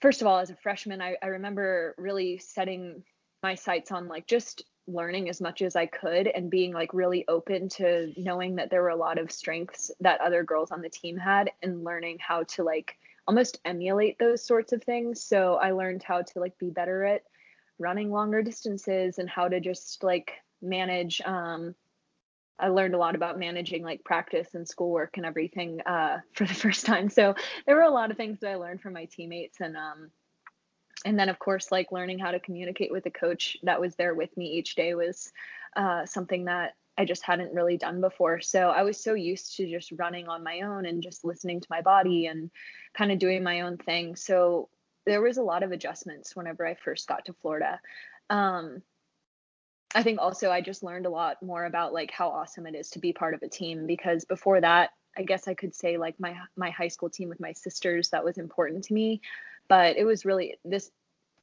first 0.00 0.22
of 0.22 0.26
all, 0.26 0.38
as 0.38 0.50
a 0.50 0.56
freshman, 0.56 1.02
I, 1.02 1.16
I 1.22 1.26
remember 1.26 1.94
really 1.98 2.38
setting 2.38 3.02
my 3.42 3.56
sights 3.56 3.90
on 3.90 4.08
like 4.08 4.26
just 4.26 4.62
learning 4.94 5.28
as 5.28 5.40
much 5.40 5.62
as 5.62 5.76
I 5.76 5.86
could 5.86 6.26
and 6.26 6.50
being 6.50 6.72
like 6.72 6.94
really 6.94 7.24
open 7.28 7.68
to 7.70 8.12
knowing 8.16 8.56
that 8.56 8.70
there 8.70 8.82
were 8.82 8.88
a 8.88 8.96
lot 8.96 9.18
of 9.18 9.32
strengths 9.32 9.90
that 10.00 10.20
other 10.20 10.42
girls 10.42 10.70
on 10.70 10.82
the 10.82 10.88
team 10.88 11.16
had 11.16 11.50
and 11.62 11.84
learning 11.84 12.18
how 12.20 12.44
to 12.44 12.64
like 12.64 12.96
almost 13.26 13.60
emulate 13.64 14.18
those 14.18 14.44
sorts 14.44 14.72
of 14.72 14.82
things. 14.82 15.22
So 15.22 15.54
I 15.54 15.72
learned 15.72 16.02
how 16.02 16.22
to 16.22 16.40
like 16.40 16.58
be 16.58 16.70
better 16.70 17.04
at 17.04 17.22
running 17.78 18.10
longer 18.10 18.42
distances 18.42 19.18
and 19.18 19.28
how 19.28 19.48
to 19.48 19.60
just 19.60 20.02
like 20.02 20.32
manage 20.62 21.20
um 21.22 21.74
I 22.60 22.68
learned 22.68 22.94
a 22.94 22.98
lot 22.98 23.14
about 23.14 23.38
managing 23.38 23.82
like 23.82 24.04
practice 24.04 24.54
and 24.54 24.68
schoolwork 24.68 25.16
and 25.16 25.24
everything 25.24 25.80
uh, 25.80 26.18
for 26.34 26.44
the 26.44 26.54
first 26.54 26.86
time. 26.86 27.08
So 27.08 27.34
there 27.66 27.76
were 27.76 27.82
a 27.82 27.90
lot 27.90 28.10
of 28.10 28.16
things 28.16 28.40
that 28.40 28.50
I 28.50 28.56
learned 28.56 28.82
from 28.82 28.92
my 28.92 29.06
teammates 29.06 29.60
and 29.60 29.76
um, 29.76 30.10
and 31.04 31.18
then 31.18 31.28
of 31.28 31.38
course 31.38 31.72
like 31.72 31.92
learning 31.92 32.18
how 32.18 32.30
to 32.30 32.40
communicate 32.40 32.92
with 32.92 33.06
a 33.06 33.10
coach 33.10 33.56
that 33.62 33.80
was 33.80 33.94
there 33.96 34.14
with 34.14 34.36
me 34.36 34.46
each 34.46 34.74
day 34.74 34.94
was 34.94 35.32
uh, 35.76 36.04
something 36.04 36.44
that 36.46 36.74
I 36.98 37.04
just 37.04 37.24
hadn't 37.24 37.54
really 37.54 37.78
done 37.78 38.02
before. 38.02 38.40
So 38.40 38.68
I 38.68 38.82
was 38.82 39.02
so 39.02 39.14
used 39.14 39.56
to 39.56 39.70
just 39.70 39.92
running 39.92 40.28
on 40.28 40.44
my 40.44 40.60
own 40.60 40.84
and 40.84 41.02
just 41.02 41.24
listening 41.24 41.60
to 41.60 41.66
my 41.70 41.80
body 41.80 42.26
and 42.26 42.50
kind 42.92 43.10
of 43.10 43.18
doing 43.18 43.42
my 43.42 43.62
own 43.62 43.78
thing. 43.78 44.16
So 44.16 44.68
there 45.06 45.22
was 45.22 45.38
a 45.38 45.42
lot 45.42 45.62
of 45.62 45.72
adjustments 45.72 46.36
whenever 46.36 46.66
I 46.66 46.74
first 46.74 47.08
got 47.08 47.24
to 47.24 47.32
Florida. 47.40 47.80
Um, 48.28 48.82
I 49.94 50.02
think 50.02 50.20
also 50.20 50.50
I 50.50 50.60
just 50.60 50.82
learned 50.82 51.06
a 51.06 51.10
lot 51.10 51.42
more 51.42 51.64
about 51.64 51.92
like 51.92 52.10
how 52.10 52.28
awesome 52.28 52.66
it 52.66 52.74
is 52.74 52.90
to 52.90 52.98
be 52.98 53.12
part 53.12 53.34
of 53.34 53.42
a 53.42 53.48
team 53.48 53.86
because 53.86 54.24
before 54.24 54.60
that, 54.60 54.90
I 55.16 55.22
guess 55.22 55.48
I 55.48 55.54
could 55.54 55.74
say 55.74 55.96
like 55.96 56.20
my 56.20 56.36
my 56.56 56.70
high 56.70 56.88
school 56.88 57.10
team 57.10 57.28
with 57.28 57.40
my 57.40 57.52
sisters 57.52 58.10
that 58.10 58.24
was 58.24 58.38
important 58.38 58.84
to 58.84 58.94
me, 58.94 59.20
but 59.70 59.96
it 59.96 60.04
was 60.04 60.24
really 60.24 60.58
this 60.64 60.90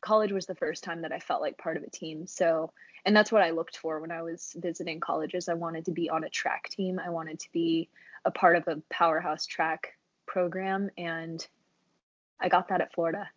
college 0.02 0.34
was 0.34 0.46
the 0.46 0.54
first 0.54 0.84
time 0.84 1.02
that 1.02 1.14
I 1.14 1.20
felt 1.20 1.42
like 1.42 1.58
part 1.58 1.78
of 1.78 1.84
a 1.84 1.90
team. 1.90 2.28
So, 2.28 2.72
and 3.06 3.16
that's 3.16 3.32
what 3.32 3.42
I 3.42 3.52
looked 3.52 3.78
for 3.78 4.02
when 4.02 4.12
I 4.12 4.22
was 4.22 4.54
visiting 4.60 5.00
colleges. 5.00 5.48
I 5.48 5.54
wanted 5.54 5.86
to 5.86 5.92
be 5.92 6.10
on 6.10 6.26
a 6.26 6.30
track 6.30 6.70
team. 6.70 7.00
I 7.00 7.10
wanted 7.10 7.40
to 7.40 7.52
be 7.54 7.90
a 8.26 8.30
part 8.30 8.58
of 8.58 8.68
a 8.68 8.82
powerhouse 8.90 9.46
track 9.46 9.94
program 10.26 10.90
and 10.98 11.48
I 12.40 12.50
got 12.50 12.68
that 12.68 12.82
at 12.82 12.94
Florida. 12.94 13.30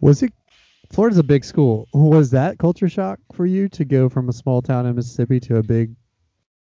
Was 0.00 0.22
it 0.22 0.34
Florida's 0.92 1.18
a 1.18 1.22
big 1.22 1.44
school. 1.44 1.88
Was 1.94 2.32
that 2.32 2.58
culture 2.58 2.88
shock 2.88 3.18
for 3.32 3.46
you 3.46 3.68
to 3.70 3.84
go 3.86 4.10
from 4.10 4.28
a 4.28 4.32
small 4.32 4.60
town 4.60 4.84
in 4.86 4.94
Mississippi 4.94 5.40
to 5.40 5.56
a 5.56 5.62
big, 5.62 5.94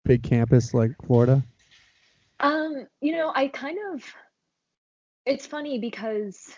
big 0.04 0.24
campus 0.24 0.74
like 0.74 0.92
Florida? 1.06 1.44
Um, 2.40 2.88
you 3.02 3.12
know, 3.12 3.32
I 3.34 3.50
kind 3.50 3.78
of. 3.94 4.04
It's 5.26 5.46
funny 5.46 5.78
because 5.80 6.58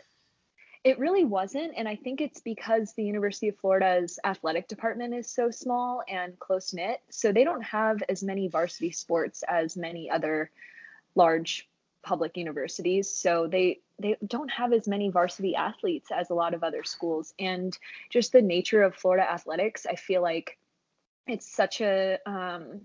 it 0.85 0.99
really 0.99 1.25
wasn't, 1.25 1.73
and 1.75 1.87
I 1.87 1.95
think 1.95 2.21
it's 2.21 2.39
because 2.39 2.93
the 2.93 3.03
University 3.03 3.49
of 3.49 3.57
Florida's 3.57 4.19
athletic 4.23 4.67
department 4.67 5.15
is 5.15 5.27
so 5.27 5.49
small 5.49 6.03
and 6.07 6.37
close 6.39 6.73
knit, 6.73 7.01
so 7.09 7.31
they 7.31 7.43
don't 7.43 7.63
have 7.63 8.03
as 8.07 8.23
many 8.23 8.47
varsity 8.47 8.91
sports 8.91 9.43
as 9.47 9.75
many 9.75 10.11
other 10.11 10.51
large 11.15 11.67
public 12.03 12.37
universities. 12.37 13.09
So 13.09 13.47
they 13.47 13.79
they 13.99 14.15
don't 14.27 14.51
have 14.51 14.73
as 14.73 14.87
many 14.87 15.09
varsity 15.09 15.55
athletes 15.55 16.11
as 16.11 16.29
a 16.29 16.35
lot 16.35 16.53
of 16.53 16.63
other 16.63 16.83
schools 16.83 17.33
and 17.39 17.77
just 18.09 18.31
the 18.31 18.41
nature 18.41 18.83
of 18.83 18.95
florida 18.95 19.29
athletics 19.29 19.85
i 19.85 19.95
feel 19.95 20.21
like 20.21 20.57
it's 21.27 21.47
such 21.49 21.81
a 21.81 22.19
um, 22.25 22.81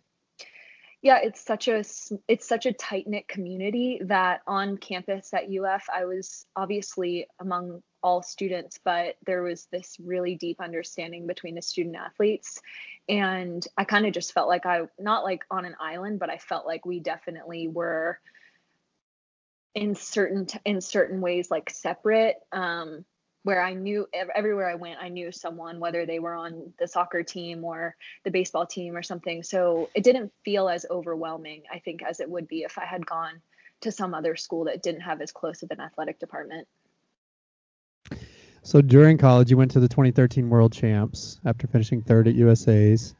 yeah 1.02 1.18
it's 1.22 1.40
such 1.40 1.68
a 1.68 1.82
it's 2.28 2.46
such 2.46 2.66
a 2.66 2.72
tight 2.72 3.06
knit 3.06 3.26
community 3.28 4.00
that 4.04 4.40
on 4.46 4.76
campus 4.76 5.34
at 5.34 5.44
uf 5.50 5.86
i 5.92 6.04
was 6.04 6.46
obviously 6.56 7.26
among 7.40 7.82
all 8.02 8.22
students 8.22 8.78
but 8.84 9.16
there 9.26 9.42
was 9.42 9.66
this 9.70 9.96
really 10.02 10.34
deep 10.34 10.60
understanding 10.60 11.26
between 11.26 11.54
the 11.54 11.62
student 11.62 11.96
athletes 11.96 12.60
and 13.08 13.66
i 13.76 13.84
kind 13.84 14.06
of 14.06 14.12
just 14.12 14.32
felt 14.32 14.48
like 14.48 14.66
i 14.66 14.82
not 14.98 15.24
like 15.24 15.44
on 15.50 15.64
an 15.64 15.76
island 15.80 16.18
but 16.18 16.30
i 16.30 16.38
felt 16.38 16.66
like 16.66 16.84
we 16.86 17.00
definitely 17.00 17.68
were 17.68 18.18
in 19.74 19.94
certain 19.94 20.46
in 20.64 20.80
certain 20.80 21.20
ways 21.20 21.50
like 21.50 21.70
separate 21.70 22.36
um 22.52 23.04
where 23.42 23.62
I 23.62 23.72
knew 23.72 24.06
everywhere 24.12 24.68
I 24.68 24.74
went, 24.74 24.98
I 25.00 25.08
knew 25.08 25.32
someone, 25.32 25.80
whether 25.80 26.04
they 26.04 26.18
were 26.18 26.34
on 26.34 26.72
the 26.78 26.86
soccer 26.86 27.22
team 27.22 27.64
or 27.64 27.96
the 28.24 28.30
baseball 28.30 28.66
team 28.66 28.96
or 28.96 29.02
something. 29.02 29.42
So 29.42 29.88
it 29.94 30.04
didn't 30.04 30.32
feel 30.44 30.68
as 30.68 30.84
overwhelming, 30.90 31.62
I 31.72 31.78
think, 31.78 32.02
as 32.02 32.20
it 32.20 32.28
would 32.28 32.48
be 32.48 32.62
if 32.62 32.76
I 32.76 32.84
had 32.84 33.06
gone 33.06 33.40
to 33.80 33.92
some 33.92 34.12
other 34.12 34.36
school 34.36 34.64
that 34.64 34.82
didn't 34.82 35.00
have 35.00 35.22
as 35.22 35.32
close 35.32 35.62
of 35.62 35.70
an 35.70 35.80
athletic 35.80 36.18
department. 36.18 36.68
So 38.62 38.80
during 38.80 39.16
college, 39.16 39.50
you 39.50 39.56
went 39.56 39.70
to 39.72 39.80
the 39.80 39.88
2013 39.88 40.48
World 40.48 40.72
Champs 40.72 41.40
after 41.44 41.66
finishing 41.66 42.02
third 42.02 42.28
at 42.28 42.34
USA's. 42.34 43.14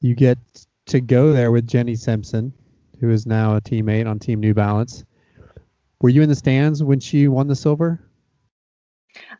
You 0.00 0.14
get 0.14 0.38
to 0.86 1.00
go 1.00 1.32
there 1.32 1.50
with 1.52 1.66
Jenny 1.66 1.94
Simpson, 1.94 2.52
who 3.00 3.10
is 3.10 3.26
now 3.26 3.56
a 3.56 3.60
teammate 3.60 4.08
on 4.08 4.18
Team 4.18 4.40
New 4.40 4.54
Balance. 4.54 5.04
Were 6.00 6.08
you 6.08 6.22
in 6.22 6.28
the 6.28 6.34
stands 6.34 6.82
when 6.82 7.00
she 7.00 7.28
won 7.28 7.46
the 7.46 7.56
silver? 7.56 8.00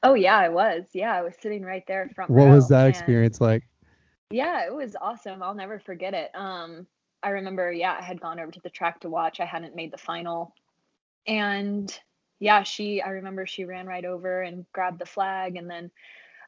Oh 0.03 0.15
yeah, 0.15 0.37
I 0.37 0.49
was. 0.49 0.85
Yeah, 0.93 1.15
I 1.15 1.23
was 1.23 1.35
sitting 1.41 1.63
right 1.63 1.85
there 1.87 2.09
front. 2.15 2.31
What 2.31 2.49
was 2.49 2.69
that 2.69 2.89
experience 2.89 3.41
like? 3.41 3.65
Yeah, 4.31 4.67
it 4.67 4.75
was 4.75 4.97
awesome. 5.01 5.43
I'll 5.43 5.55
never 5.55 5.79
forget 5.79 6.15
it. 6.15 6.31
Um, 6.35 6.87
I 7.23 7.31
remember, 7.31 7.73
yeah, 7.73 7.97
I 7.99 8.03
had 8.03 8.21
gone 8.21 8.39
over 8.39 8.51
to 8.51 8.61
the 8.61 8.71
track 8.71 9.01
to 9.01 9.09
watch. 9.09 9.41
I 9.41 9.45
hadn't 9.45 9.75
made 9.75 9.93
the 9.93 9.99
final, 9.99 10.55
and 11.27 11.99
yeah, 12.41 12.63
she 12.63 13.03
I 13.03 13.11
remember 13.11 13.47
she 13.47 13.65
ran 13.65 13.87
right 13.87 14.05
over 14.05 14.43
and 14.43 14.65
grabbed 14.73 14.99
the 14.99 15.07
flag 15.07 15.57
and 15.57 15.71
then 15.71 15.91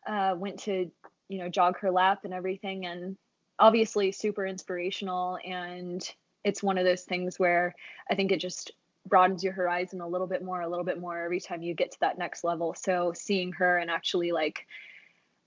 uh, 0.06 0.34
went 0.36 0.60
to 0.60 0.90
you 1.28 1.38
know 1.38 1.48
jog 1.48 1.78
her 1.78 1.90
lap 1.90 2.20
and 2.24 2.34
everything 2.34 2.86
and 2.86 3.16
obviously 3.58 4.10
super 4.10 4.46
inspirational 4.46 5.38
and 5.44 6.08
it's 6.44 6.62
one 6.62 6.78
of 6.78 6.84
those 6.84 7.02
things 7.02 7.38
where 7.38 7.74
I 8.10 8.14
think 8.14 8.32
it 8.32 8.38
just 8.38 8.72
broadens 9.06 9.44
your 9.44 9.52
horizon 9.52 10.00
a 10.00 10.08
little 10.08 10.26
bit 10.26 10.42
more 10.42 10.60
a 10.60 10.68
little 10.68 10.84
bit 10.84 10.98
more 10.98 11.22
every 11.22 11.40
time 11.40 11.62
you 11.62 11.74
get 11.74 11.92
to 11.92 12.00
that 12.00 12.18
next 12.18 12.44
level. 12.44 12.74
So 12.74 13.12
seeing 13.14 13.52
her 13.52 13.78
and 13.78 13.90
actually 13.90 14.32
like 14.32 14.66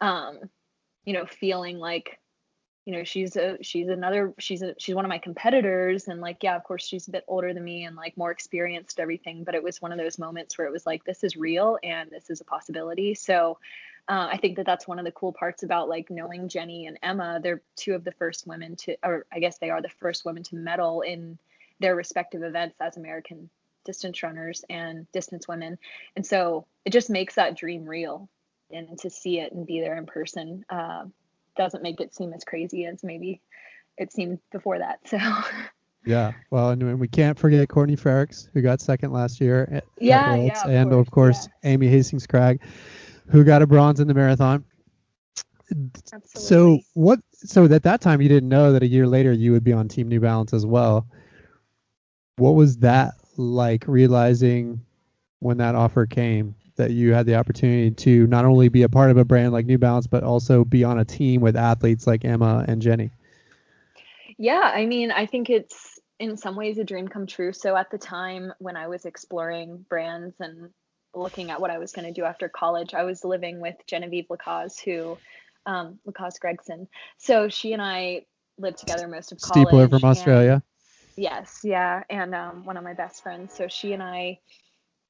um 0.01 0.39
you 1.05 1.13
know 1.13 1.25
feeling 1.25 1.79
like 1.79 2.19
you 2.85 2.93
know 2.93 3.03
she's 3.03 3.35
a 3.35 3.57
she's 3.61 3.87
another 3.87 4.33
she's 4.39 4.61
a 4.61 4.75
she's 4.77 4.95
one 4.95 5.05
of 5.05 5.09
my 5.09 5.17
competitors 5.17 6.07
and 6.07 6.19
like 6.19 6.43
yeah 6.43 6.55
of 6.55 6.63
course 6.63 6.85
she's 6.85 7.07
a 7.07 7.11
bit 7.11 7.23
older 7.27 7.53
than 7.53 7.63
me 7.63 7.85
and 7.85 7.95
like 7.95 8.17
more 8.17 8.31
experienced 8.31 8.99
everything 8.99 9.43
but 9.43 9.55
it 9.55 9.63
was 9.63 9.81
one 9.81 9.91
of 9.91 9.97
those 9.97 10.19
moments 10.19 10.57
where 10.57 10.67
it 10.67 10.71
was 10.71 10.85
like 10.85 11.03
this 11.03 11.23
is 11.23 11.37
real 11.37 11.77
and 11.83 12.09
this 12.11 12.29
is 12.29 12.41
a 12.41 12.45
possibility. 12.45 13.13
So 13.15 13.57
uh, 14.09 14.27
i 14.31 14.37
think 14.37 14.57
that 14.57 14.65
that's 14.65 14.87
one 14.87 14.99
of 14.99 15.05
the 15.05 15.11
cool 15.11 15.31
parts 15.31 15.63
about 15.63 15.87
like 15.87 16.09
knowing 16.09 16.49
jenny 16.49 16.87
and 16.87 16.99
emma. 17.01 17.39
They're 17.41 17.61
two 17.75 17.93
of 17.93 18.03
the 18.03 18.11
first 18.11 18.45
women 18.45 18.75
to 18.77 18.97
or 19.03 19.25
i 19.31 19.39
guess 19.39 19.59
they 19.59 19.69
are 19.69 19.81
the 19.81 19.89
first 19.89 20.25
women 20.25 20.43
to 20.43 20.55
medal 20.55 21.01
in 21.01 21.37
their 21.79 21.95
respective 21.95 22.43
events 22.43 22.81
as 22.81 22.97
american 22.97 23.49
distance 23.83 24.23
runners 24.23 24.63
and 24.69 25.11
distance 25.11 25.47
women. 25.47 25.77
And 26.15 26.25
so 26.25 26.65
it 26.85 26.91
just 26.91 27.09
makes 27.09 27.35
that 27.35 27.57
dream 27.57 27.85
real 27.85 28.29
and 28.71 28.97
to 28.99 29.09
see 29.09 29.39
it 29.39 29.51
and 29.51 29.65
be 29.65 29.81
there 29.81 29.97
in 29.97 30.05
person 30.05 30.65
uh, 30.69 31.03
doesn't 31.55 31.83
make 31.83 31.99
it 32.01 32.13
seem 32.13 32.33
as 32.33 32.43
crazy 32.43 32.85
as 32.85 33.03
maybe 33.03 33.41
it 33.97 34.11
seemed 34.11 34.39
before 34.51 34.79
that. 34.79 34.99
So. 35.07 35.17
Yeah, 36.05 36.33
well, 36.51 36.71
and 36.71 36.99
we 36.99 37.07
can't 37.07 37.39
forget 37.39 37.69
Courtney 37.69 37.95
Frerichs, 37.95 38.49
who 38.53 38.61
got 38.61 38.81
second 38.81 39.13
last 39.13 39.39
year 39.39 39.69
at, 39.71 39.85
yeah, 39.99 40.35
yeah, 40.35 40.61
of 40.61 40.69
and 40.69 40.89
course, 40.89 41.07
of 41.07 41.11
course 41.11 41.49
yeah. 41.63 41.71
Amy 41.71 41.87
Hastings 41.87 42.27
Cragg, 42.27 42.59
who 43.29 43.45
got 43.45 43.61
a 43.61 43.67
bronze 43.67 44.01
in 44.01 44.07
the 44.07 44.13
marathon. 44.13 44.65
Absolutely. 45.71 46.41
So 46.41 46.79
what? 46.93 47.19
So 47.31 47.65
at 47.65 47.83
that 47.83 48.01
time, 48.01 48.21
you 48.21 48.27
didn't 48.27 48.49
know 48.49 48.73
that 48.73 48.83
a 48.83 48.87
year 48.87 49.07
later 49.07 49.31
you 49.31 49.53
would 49.53 49.63
be 49.63 49.71
on 49.71 49.87
Team 49.87 50.09
New 50.09 50.19
Balance 50.19 50.53
as 50.53 50.65
well. 50.65 51.07
What 52.35 52.51
was 52.51 52.77
that 52.79 53.13
like? 53.37 53.85
Realizing 53.87 54.81
when 55.39 55.57
that 55.57 55.73
offer 55.73 56.05
came 56.05 56.55
that 56.75 56.91
you 56.91 57.13
had 57.13 57.25
the 57.25 57.35
opportunity 57.35 57.91
to 57.91 58.27
not 58.27 58.45
only 58.45 58.69
be 58.69 58.83
a 58.83 58.89
part 58.89 59.11
of 59.11 59.17
a 59.17 59.25
brand 59.25 59.53
like 59.53 59.65
New 59.65 59.77
Balance, 59.77 60.07
but 60.07 60.23
also 60.23 60.63
be 60.63 60.83
on 60.83 60.99
a 60.99 61.05
team 61.05 61.41
with 61.41 61.55
athletes 61.55 62.07
like 62.07 62.25
Emma 62.25 62.65
and 62.67 62.81
Jenny. 62.81 63.11
Yeah, 64.37 64.71
I 64.73 64.85
mean, 64.85 65.11
I 65.11 65.25
think 65.25 65.49
it's 65.49 65.99
in 66.19 66.37
some 66.37 66.55
ways 66.55 66.77
a 66.77 66.83
dream 66.83 67.07
come 67.07 67.27
true. 67.27 67.53
So 67.53 67.75
at 67.75 67.91
the 67.91 67.97
time 67.97 68.53
when 68.59 68.75
I 68.75 68.87
was 68.87 69.05
exploring 69.05 69.85
brands 69.89 70.35
and 70.39 70.69
looking 71.15 71.51
at 71.51 71.61
what 71.61 71.69
I 71.69 71.77
was 71.77 71.91
going 71.91 72.05
to 72.05 72.13
do 72.13 72.25
after 72.25 72.49
college, 72.49 72.93
I 72.93 73.03
was 73.03 73.23
living 73.23 73.59
with 73.59 73.75
Genevieve 73.87 74.25
Lacaze, 74.29 74.79
who 74.83 75.17
um, 75.65 75.99
Lacaze 76.07 76.39
Gregson. 76.39 76.87
So 77.17 77.49
she 77.49 77.73
and 77.73 77.81
I 77.81 78.25
lived 78.57 78.77
together 78.77 79.07
most 79.07 79.31
of 79.31 79.39
college. 79.39 79.67
Steepler 79.67 79.89
from 79.89 80.03
Australia. 80.03 80.63
Yes, 81.15 81.59
yeah, 81.63 82.03
and 82.09 82.33
um, 82.33 82.65
one 82.65 82.77
of 82.77 82.83
my 82.83 82.93
best 82.93 83.21
friends. 83.21 83.53
So 83.55 83.67
she 83.67 83.93
and 83.93 84.01
I 84.01 84.39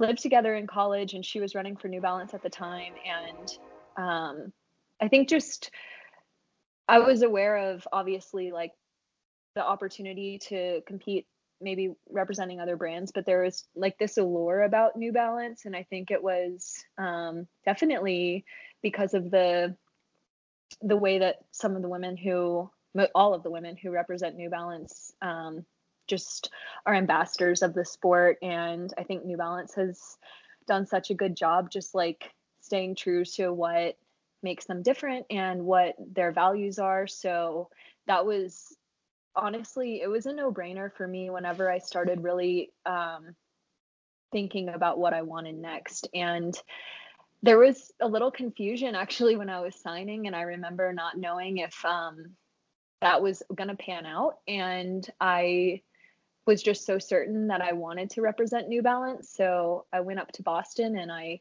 lived 0.05 0.21
together 0.21 0.53
in 0.55 0.67
college 0.67 1.13
and 1.13 1.25
she 1.25 1.39
was 1.39 1.55
running 1.55 1.77
for 1.77 1.87
New 1.87 2.01
Balance 2.01 2.33
at 2.33 2.43
the 2.43 2.49
time. 2.49 2.93
And 3.05 3.49
um, 3.97 4.53
I 5.01 5.07
think 5.07 5.29
just 5.29 5.71
I 6.87 6.99
was 6.99 7.21
aware 7.21 7.71
of 7.71 7.87
obviously 7.91 8.51
like 8.51 8.71
the 9.55 9.63
opportunity 9.63 10.39
to 10.49 10.81
compete, 10.85 11.25
maybe 11.61 11.93
representing 12.09 12.59
other 12.59 12.75
brands, 12.75 13.11
but 13.13 13.25
there 13.25 13.43
was 13.43 13.65
like 13.75 13.97
this 13.97 14.17
allure 14.17 14.63
about 14.63 14.97
New 14.97 15.13
Balance. 15.13 15.65
And 15.65 15.75
I 15.75 15.83
think 15.83 16.11
it 16.11 16.21
was 16.21 16.83
um, 16.97 17.47
definitely 17.65 18.45
because 18.81 19.13
of 19.13 19.31
the 19.31 19.75
the 20.81 20.97
way 20.97 21.19
that 21.19 21.35
some 21.51 21.75
of 21.75 21.83
the 21.83 21.87
women 21.87 22.17
who 22.17 22.69
all 23.15 23.33
of 23.33 23.43
the 23.43 23.51
women 23.51 23.77
who 23.77 23.91
represent 23.91 24.35
New 24.35 24.49
Balance 24.49 25.13
um, 25.21 25.65
just 26.07 26.51
are 26.85 26.93
ambassadors 26.93 27.61
of 27.61 27.73
the 27.73 27.85
sport. 27.85 28.37
And 28.41 28.93
I 28.97 29.03
think 29.03 29.25
New 29.25 29.37
Balance 29.37 29.75
has 29.75 30.17
done 30.67 30.85
such 30.85 31.09
a 31.09 31.15
good 31.15 31.35
job 31.35 31.69
just 31.69 31.93
like 31.95 32.31
staying 32.61 32.95
true 32.95 33.25
to 33.25 33.51
what 33.51 33.97
makes 34.41 34.65
them 34.65 34.83
different 34.83 35.25
and 35.29 35.65
what 35.65 35.95
their 35.99 36.31
values 36.31 36.79
are. 36.79 37.07
So 37.07 37.69
that 38.07 38.25
was 38.25 38.75
honestly, 39.35 40.01
it 40.01 40.07
was 40.07 40.25
a 40.25 40.33
no 40.33 40.51
brainer 40.51 40.91
for 40.93 41.07
me 41.07 41.29
whenever 41.29 41.71
I 41.71 41.79
started 41.79 42.23
really 42.23 42.71
um, 42.85 43.35
thinking 44.31 44.69
about 44.69 44.99
what 44.99 45.13
I 45.13 45.21
wanted 45.21 45.55
next. 45.55 46.07
And 46.13 46.55
there 47.41 47.59
was 47.59 47.91
a 48.01 48.07
little 48.07 48.31
confusion 48.31 48.95
actually 48.95 49.35
when 49.35 49.49
I 49.49 49.61
was 49.61 49.75
signing, 49.75 50.27
and 50.27 50.35
I 50.35 50.41
remember 50.41 50.93
not 50.93 51.17
knowing 51.17 51.57
if 51.57 51.83
um, 51.83 52.31
that 53.01 53.21
was 53.21 53.43
going 53.53 53.69
to 53.69 53.75
pan 53.75 54.05
out. 54.05 54.35
And 54.47 55.07
I 55.19 55.81
was 56.45 56.62
just 56.62 56.86
so 56.86 56.99
certain 56.99 57.47
that 57.47 57.62
I 57.62 57.73
wanted 57.73 58.10
to 58.12 58.21
represent 58.21 58.67
New 58.67 58.82
Balance. 58.82 59.29
So 59.29 59.86
I 59.93 60.01
went 60.01 60.19
up 60.19 60.32
to 60.34 60.43
Boston 60.43 60.97
and 60.97 61.12
I 61.12 61.39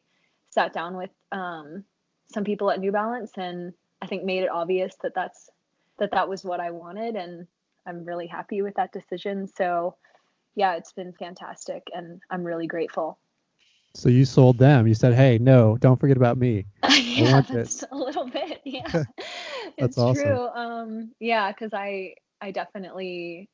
sat 0.51 0.73
down 0.73 0.97
with 0.97 1.11
um, 1.33 1.85
some 2.33 2.45
people 2.45 2.71
at 2.71 2.81
New 2.81 2.93
Balance 2.93 3.33
and 3.37 3.73
I 4.01 4.07
think 4.07 4.25
made 4.25 4.43
it 4.45 4.51
obvious 4.51 4.95
that 5.03 5.15
that's 5.15 5.51
that 5.99 6.11
that 6.12 6.29
was 6.29 6.45
what 6.45 6.61
I 6.61 6.71
wanted 6.71 7.17
and 7.17 7.47
I'm 7.87 8.05
really 8.05 8.27
happy 8.27 8.62
with 8.62 8.75
that 8.75 8.93
decision. 8.93 9.47
So 9.49 9.97
yeah, 10.55 10.75
it's 10.75 10.93
been 10.93 11.12
fantastic 11.12 11.83
and 11.95 12.21
I'm 12.31 12.45
really 12.45 12.67
grateful. 12.67 13.19
So 13.95 14.09
you 14.09 14.25
sold 14.25 14.59
them. 14.59 14.87
You 14.87 14.95
said, 14.95 15.12
"Hey, 15.12 15.38
no, 15.38 15.77
don't 15.79 16.01
forget 16.01 16.17
about 16.17 16.38
me." 16.38 16.65
yeah, 16.88 17.43
that's 17.43 17.85
a 17.91 17.95
little 17.95 18.27
bit. 18.27 18.61
Yeah, 18.65 18.88
that's 18.93 19.07
it's 19.77 19.99
awesome. 19.99 20.23
true. 20.23 20.49
Um, 20.49 21.12
yeah, 21.21 21.53
because 21.53 21.75
I 21.75 22.15
I 22.41 22.53
definitely 22.53 23.51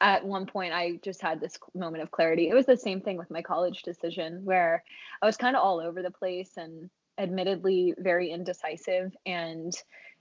at 0.00 0.24
one 0.24 0.46
point 0.46 0.72
I 0.72 0.98
just 1.02 1.22
had 1.22 1.40
this 1.40 1.58
moment 1.74 2.02
of 2.02 2.10
clarity. 2.10 2.48
It 2.48 2.54
was 2.54 2.66
the 2.66 2.76
same 2.76 3.00
thing 3.00 3.16
with 3.16 3.30
my 3.30 3.42
college 3.42 3.82
decision 3.82 4.44
where 4.44 4.82
I 5.22 5.26
was 5.26 5.36
kind 5.36 5.56
of 5.56 5.62
all 5.62 5.80
over 5.80 6.02
the 6.02 6.10
place 6.10 6.52
and 6.56 6.90
admittedly 7.18 7.94
very 7.96 8.30
indecisive 8.30 9.12
and 9.24 9.72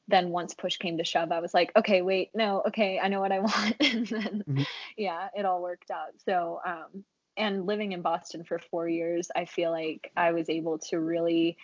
then 0.08 0.30
once 0.30 0.54
push 0.54 0.78
came 0.78 0.98
to 0.98 1.04
shove 1.04 1.32
I 1.32 1.40
was 1.40 1.54
like, 1.54 1.72
okay, 1.76 2.02
wait, 2.02 2.30
no, 2.36 2.62
okay, 2.68 3.00
I 3.02 3.08
know 3.08 3.20
what 3.20 3.32
I 3.32 3.40
want 3.50 3.76
and 3.80 4.08
then 4.08 4.44
Mhm. 4.48 4.66
yeah, 4.98 5.30
it 5.36 5.46
all 5.46 5.62
worked 5.62 5.92
out. 5.92 6.12
So 6.26 6.60
um 6.66 7.04
and 7.36 7.66
living 7.66 7.94
in 7.94 8.04
Boston 8.04 8.44
for 8.44 8.60
4 8.60 8.88
years, 8.88 9.32
I 9.36 9.46
feel 9.46 9.72
like 9.72 10.12
I 10.16 10.34
was 10.34 10.50
able 10.50 10.78
to 10.90 11.00
really 11.00 11.58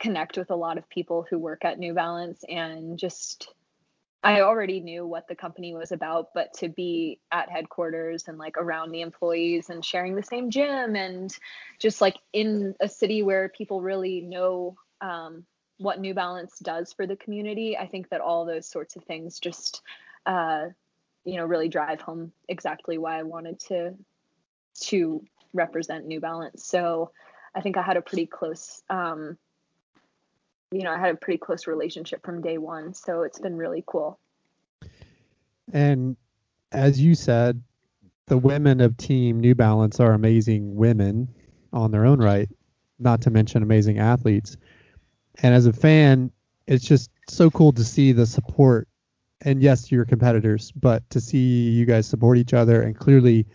connect 0.00 0.36
with 0.36 0.50
a 0.50 0.56
lot 0.56 0.78
of 0.78 0.88
people 0.88 1.24
who 1.28 1.38
work 1.38 1.64
at 1.64 1.78
New 1.78 1.94
Balance 1.94 2.42
and 2.48 2.98
just 2.98 3.54
I 4.26 4.40
already 4.40 4.80
knew 4.80 5.06
what 5.06 5.28
the 5.28 5.36
company 5.36 5.72
was 5.72 5.92
about, 5.92 6.34
but 6.34 6.52
to 6.54 6.68
be 6.68 7.20
at 7.30 7.48
headquarters 7.48 8.24
and 8.26 8.38
like 8.38 8.56
around 8.58 8.90
the 8.90 9.02
employees 9.02 9.70
and 9.70 9.84
sharing 9.84 10.16
the 10.16 10.22
same 10.22 10.50
gym 10.50 10.96
and 10.96 11.32
just 11.78 12.00
like 12.00 12.16
in 12.32 12.74
a 12.80 12.88
city 12.88 13.22
where 13.22 13.48
people 13.48 13.80
really 13.80 14.22
know 14.22 14.74
um, 15.00 15.44
what 15.78 16.00
New 16.00 16.12
Balance 16.12 16.58
does 16.58 16.92
for 16.92 17.06
the 17.06 17.14
community, 17.14 17.76
I 17.78 17.86
think 17.86 18.08
that 18.08 18.20
all 18.20 18.44
those 18.44 18.66
sorts 18.66 18.96
of 18.96 19.04
things 19.04 19.38
just, 19.38 19.82
uh, 20.26 20.66
you 21.24 21.36
know, 21.36 21.44
really 21.44 21.68
drive 21.68 22.00
home 22.00 22.32
exactly 22.48 22.98
why 22.98 23.20
I 23.20 23.22
wanted 23.22 23.60
to 23.68 23.94
to 24.80 25.24
represent 25.54 26.04
New 26.04 26.18
Balance. 26.18 26.64
So 26.64 27.12
I 27.54 27.60
think 27.60 27.76
I 27.76 27.82
had 27.82 27.96
a 27.96 28.02
pretty 28.02 28.26
close 28.26 28.82
um, 28.90 29.38
you 30.70 30.82
know, 30.82 30.90
I 30.90 30.98
had 30.98 31.14
a 31.14 31.16
pretty 31.16 31.38
close 31.38 31.66
relationship 31.66 32.24
from 32.24 32.42
day 32.42 32.58
one. 32.58 32.94
So 32.94 33.22
it's 33.22 33.38
been 33.38 33.56
really 33.56 33.84
cool. 33.86 34.18
And 35.72 36.16
as 36.72 37.00
you 37.00 37.14
said, 37.14 37.62
the 38.26 38.38
women 38.38 38.80
of 38.80 38.96
Team 38.96 39.40
New 39.40 39.54
Balance 39.54 40.00
are 40.00 40.12
amazing 40.12 40.74
women 40.74 41.28
on 41.72 41.90
their 41.90 42.04
own 42.04 42.18
right, 42.18 42.48
not 42.98 43.20
to 43.22 43.30
mention 43.30 43.62
amazing 43.62 43.98
athletes. 43.98 44.56
And 45.42 45.54
as 45.54 45.66
a 45.66 45.72
fan, 45.72 46.32
it's 46.66 46.84
just 46.84 47.10
so 47.28 47.50
cool 47.50 47.72
to 47.72 47.84
see 47.84 48.12
the 48.12 48.26
support. 48.26 48.88
And 49.42 49.62
yes, 49.62 49.92
you're 49.92 50.04
competitors, 50.04 50.72
but 50.72 51.08
to 51.10 51.20
see 51.20 51.70
you 51.70 51.84
guys 51.84 52.06
support 52.06 52.38
each 52.38 52.54
other 52.54 52.82
and 52.82 52.96
clearly 52.96 53.46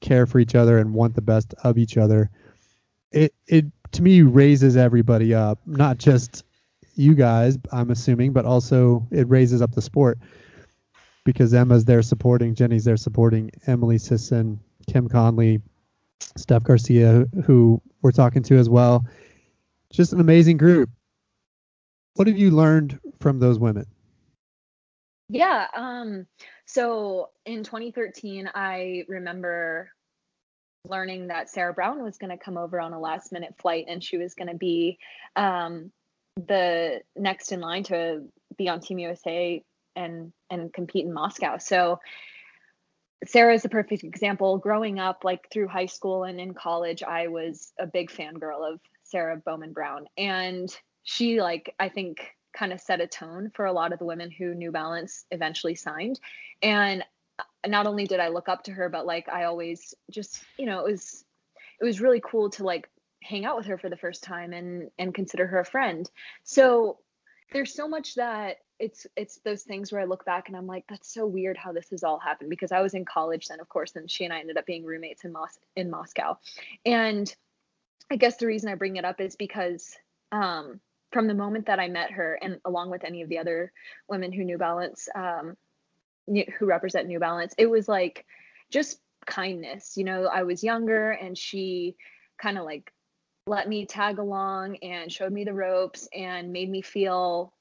care 0.00 0.26
for 0.26 0.38
each 0.38 0.54
other 0.54 0.78
and 0.78 0.94
want 0.94 1.14
the 1.14 1.22
best 1.22 1.54
of 1.64 1.78
each 1.78 1.96
other, 1.96 2.30
it 3.10 3.34
it 3.46 3.64
to 3.94 4.02
me 4.02 4.22
raises 4.22 4.76
everybody 4.76 5.34
up, 5.34 5.58
not 5.66 5.98
just 5.98 6.44
you 6.94 7.14
guys, 7.14 7.58
I'm 7.72 7.90
assuming, 7.90 8.32
but 8.32 8.44
also 8.44 9.06
it 9.10 9.28
raises 9.28 9.62
up 9.62 9.72
the 9.72 9.82
sport 9.82 10.18
because 11.24 11.54
Emma's 11.54 11.84
there 11.84 12.02
supporting, 12.02 12.54
Jenny's 12.54 12.84
there 12.84 12.96
supporting, 12.96 13.50
Emily 13.66 13.98
Sisson, 13.98 14.60
Kim 14.86 15.08
Conley, 15.08 15.60
Steph 16.36 16.64
Garcia, 16.64 17.26
who 17.44 17.80
we're 18.02 18.12
talking 18.12 18.42
to 18.44 18.56
as 18.56 18.68
well. 18.68 19.04
Just 19.92 20.12
an 20.12 20.20
amazing 20.20 20.56
group. 20.56 20.90
What 22.14 22.28
have 22.28 22.38
you 22.38 22.50
learned 22.50 22.98
from 23.20 23.38
those 23.38 23.58
women? 23.58 23.86
Yeah. 25.28 25.66
Um, 25.74 26.26
so 26.66 27.30
in 27.46 27.64
2013, 27.64 28.50
I 28.54 29.04
remember 29.08 29.90
learning 30.86 31.28
that 31.28 31.48
Sarah 31.48 31.72
Brown 31.72 32.02
was 32.02 32.18
going 32.18 32.30
to 32.30 32.42
come 32.42 32.56
over 32.56 32.80
on 32.80 32.92
a 32.92 33.00
last 33.00 33.32
minute 33.32 33.54
flight 33.58 33.86
and 33.88 34.02
she 34.02 34.18
was 34.18 34.34
going 34.34 34.48
to 34.48 34.56
be 34.56 34.98
um, 35.36 35.90
the 36.36 37.00
next 37.16 37.52
in 37.52 37.60
line 37.60 37.84
to 37.84 38.24
be 38.56 38.68
on 38.68 38.80
Team 38.80 38.98
USA 38.98 39.62
and 39.96 40.32
and 40.50 40.72
compete 40.72 41.06
in 41.06 41.12
Moscow. 41.12 41.58
So 41.58 42.00
Sarah 43.26 43.54
is 43.54 43.64
a 43.64 43.68
perfect 43.68 44.04
example. 44.04 44.58
Growing 44.58 44.98
up, 44.98 45.24
like 45.24 45.48
through 45.50 45.68
high 45.68 45.86
school 45.86 46.24
and 46.24 46.40
in 46.40 46.54
college, 46.54 47.02
I 47.02 47.28
was 47.28 47.72
a 47.78 47.86
big 47.86 48.10
fangirl 48.10 48.72
of 48.72 48.80
Sarah 49.04 49.36
Bowman 49.36 49.72
Brown, 49.72 50.06
and 50.18 50.74
she 51.04 51.40
like 51.40 51.74
I 51.78 51.88
think 51.88 52.18
kind 52.54 52.72
of 52.72 52.80
set 52.80 53.00
a 53.00 53.06
tone 53.06 53.50
for 53.54 53.64
a 53.64 53.72
lot 53.72 53.92
of 53.92 53.98
the 53.98 54.04
women 54.04 54.30
who 54.30 54.54
New 54.54 54.70
Balance 54.70 55.24
eventually 55.30 55.74
signed. 55.74 56.20
And 56.62 57.04
not 57.66 57.86
only 57.86 58.06
did 58.06 58.20
I 58.20 58.28
look 58.28 58.48
up 58.48 58.64
to 58.64 58.72
her, 58.72 58.88
but 58.88 59.06
like 59.06 59.28
I 59.28 59.44
always 59.44 59.94
just, 60.10 60.42
you 60.58 60.66
know, 60.66 60.80
it 60.84 60.90
was 60.90 61.24
it 61.80 61.84
was 61.84 62.00
really 62.00 62.20
cool 62.24 62.50
to 62.50 62.64
like 62.64 62.88
hang 63.22 63.44
out 63.44 63.56
with 63.56 63.66
her 63.66 63.78
for 63.78 63.88
the 63.88 63.96
first 63.96 64.22
time 64.22 64.52
and 64.52 64.90
and 64.98 65.14
consider 65.14 65.46
her 65.46 65.60
a 65.60 65.64
friend. 65.64 66.10
So 66.44 66.98
there's 67.52 67.74
so 67.74 67.88
much 67.88 68.14
that 68.16 68.56
it's 68.78 69.06
it's 69.16 69.38
those 69.44 69.62
things 69.62 69.92
where 69.92 70.00
I 70.00 70.04
look 70.04 70.24
back 70.24 70.48
and 70.48 70.56
I'm 70.56 70.66
like, 70.66 70.84
that's 70.88 71.12
so 71.12 71.26
weird 71.26 71.56
how 71.56 71.72
this 71.72 71.90
has 71.90 72.02
all 72.02 72.18
happened 72.18 72.50
because 72.50 72.72
I 72.72 72.80
was 72.80 72.94
in 72.94 73.04
college 73.04 73.46
then, 73.46 73.60
of 73.60 73.68
course, 73.68 73.94
and 73.96 74.10
she 74.10 74.24
and 74.24 74.32
I 74.32 74.40
ended 74.40 74.58
up 74.58 74.66
being 74.66 74.84
roommates 74.84 75.24
in 75.24 75.32
Mos 75.32 75.58
in 75.76 75.90
Moscow. 75.90 76.38
And 76.84 77.34
I 78.10 78.16
guess 78.16 78.36
the 78.36 78.46
reason 78.46 78.70
I 78.70 78.74
bring 78.74 78.96
it 78.96 79.04
up 79.04 79.20
is 79.20 79.36
because 79.36 79.96
um, 80.32 80.80
from 81.12 81.28
the 81.28 81.34
moment 81.34 81.66
that 81.66 81.78
I 81.78 81.88
met 81.88 82.10
her, 82.10 82.38
and 82.42 82.60
along 82.64 82.90
with 82.90 83.04
any 83.04 83.22
of 83.22 83.28
the 83.28 83.38
other 83.38 83.72
women 84.08 84.32
who 84.32 84.44
New 84.44 84.58
Balance, 84.58 85.08
um, 85.14 85.56
who 86.26 86.66
represent 86.66 87.06
New 87.06 87.18
Balance, 87.18 87.54
it 87.58 87.66
was 87.66 87.88
like 87.88 88.26
just 88.70 89.00
kindness. 89.26 89.96
You 89.96 90.04
know, 90.04 90.24
I 90.24 90.42
was 90.42 90.62
younger, 90.64 91.10
and 91.10 91.36
she 91.36 91.96
kind 92.38 92.58
of 92.58 92.64
like 92.64 92.92
let 93.46 93.68
me 93.68 93.84
tag 93.84 94.18
along 94.18 94.76
and 94.76 95.12
showed 95.12 95.32
me 95.32 95.44
the 95.44 95.52
ropes 95.52 96.08
and 96.14 96.52
made 96.52 96.70
me 96.70 96.80
feel 96.80 97.52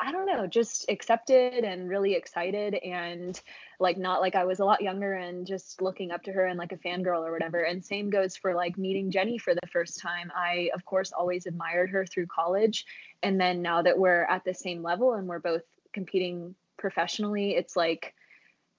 I 0.00 0.10
don't 0.10 0.26
know, 0.26 0.48
just 0.48 0.90
accepted 0.90 1.62
and 1.62 1.88
really 1.88 2.14
excited 2.14 2.74
and 2.74 3.40
like 3.78 3.96
not 3.96 4.20
like 4.20 4.34
I 4.34 4.44
was 4.44 4.58
a 4.58 4.64
lot 4.64 4.82
younger 4.82 5.14
and 5.14 5.46
just 5.46 5.80
looking 5.80 6.10
up 6.10 6.24
to 6.24 6.32
her 6.32 6.46
and 6.46 6.58
like 6.58 6.72
a 6.72 6.76
fangirl 6.76 7.20
or 7.20 7.30
whatever. 7.30 7.62
And 7.62 7.82
same 7.82 8.10
goes 8.10 8.36
for 8.36 8.54
like 8.54 8.76
meeting 8.76 9.12
Jenny 9.12 9.38
for 9.38 9.54
the 9.54 9.68
first 9.72 10.00
time. 10.00 10.32
I 10.34 10.70
of 10.74 10.84
course 10.84 11.12
always 11.12 11.46
admired 11.46 11.90
her 11.90 12.04
through 12.04 12.26
college. 12.26 12.84
And 13.22 13.40
then 13.40 13.62
now 13.62 13.82
that 13.82 13.96
we're 13.96 14.24
at 14.24 14.44
the 14.44 14.52
same 14.52 14.82
level 14.82 15.14
and 15.14 15.28
we're 15.28 15.38
both 15.38 15.62
competing 15.92 16.56
professionally, 16.84 17.56
it's 17.56 17.76
like 17.76 18.12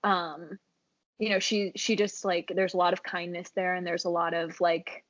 um 0.04 0.60
you 1.18 1.30
know, 1.30 1.40
she 1.40 1.72
she 1.76 1.96
just 1.96 2.24
like 2.24 2.52
there's 2.54 2.76
a 2.76 2.78
lot 2.78 2.94
of 2.94 3.02
kindness 3.02 3.50
there 3.56 3.74
and 3.74 3.88
there's 3.88 4.06
a 4.06 4.10
lot 4.10 4.36
of 4.36 4.62
like 4.62 5.04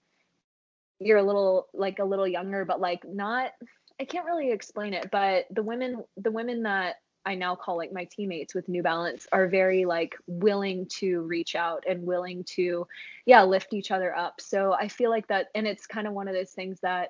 you're 0.99 1.17
a 1.17 1.23
little 1.23 1.67
like 1.73 1.99
a 1.99 2.05
little 2.05 2.27
younger 2.27 2.63
but 2.63 2.79
like 2.79 3.03
not 3.03 3.51
I 3.99 4.05
can't 4.05 4.25
really 4.25 4.51
explain 4.51 4.93
it, 4.93 5.09
but 5.11 5.45
the 5.51 5.63
women 5.63 6.05
the 6.15 6.31
women 6.31 6.63
that 6.63 6.95
I 7.25 7.35
now 7.35 7.55
call 7.55 7.75
like 7.75 7.91
my 7.91 8.05
teammates 8.05 8.55
with 8.55 8.69
New 8.69 8.81
Balance 8.81 9.27
are 9.33 9.49
very 9.49 9.83
like 9.83 10.15
willing 10.25 10.85
to 10.99 11.19
reach 11.23 11.53
out 11.55 11.83
and 11.89 12.05
willing 12.05 12.45
to 12.55 12.87
yeah, 13.25 13.43
lift 13.43 13.73
each 13.73 13.91
other 13.91 14.15
up. 14.15 14.39
So 14.39 14.71
I 14.71 14.87
feel 14.87 15.09
like 15.09 15.27
that 15.27 15.47
and 15.53 15.67
it's 15.67 15.85
kind 15.85 16.07
of 16.07 16.13
one 16.13 16.29
of 16.29 16.33
those 16.33 16.51
things 16.51 16.79
that 16.81 17.09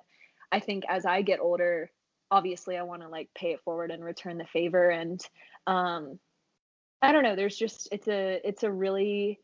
I 0.52 0.60
think 0.60 0.84
as 0.90 1.06
I 1.06 1.22
get 1.22 1.40
older, 1.40 1.92
obviously 2.32 2.78
I 2.78 2.84
want 2.84 3.02
to 3.02 3.10
like 3.10 3.30
pay 3.36 3.52
it 3.52 3.62
forward 3.62 3.92
and 3.92 4.04
return 4.04 4.38
the 4.38 4.46
favor 4.46 4.90
and 4.90 5.22
um 5.68 6.20
I 7.02 7.12
don't 7.12 7.24
know, 7.24 7.36
there's 7.36 7.58
just 7.58 7.90
it's 7.92 8.08
a 8.08 8.42
it's 8.48 8.64
a 8.64 8.72
really 8.72 9.40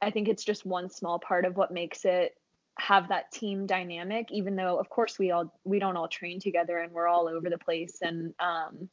I 0.00 0.10
think 0.10 0.28
it's 0.28 0.44
just 0.44 0.66
one 0.66 0.90
small 0.90 1.18
part 1.18 1.44
of 1.44 1.56
what 1.56 1.72
makes 1.72 2.04
it 2.04 2.36
have 2.78 3.08
that 3.08 3.30
team 3.30 3.66
dynamic 3.66 4.26
even 4.32 4.56
though 4.56 4.80
of 4.80 4.88
course 4.88 5.16
we 5.16 5.30
all 5.30 5.52
we 5.62 5.78
don't 5.78 5.96
all 5.96 6.08
train 6.08 6.40
together 6.40 6.78
and 6.78 6.92
we're 6.92 7.06
all 7.06 7.28
over 7.28 7.48
the 7.48 7.56
place 7.56 7.98
and 8.02 8.34
um 8.40 8.88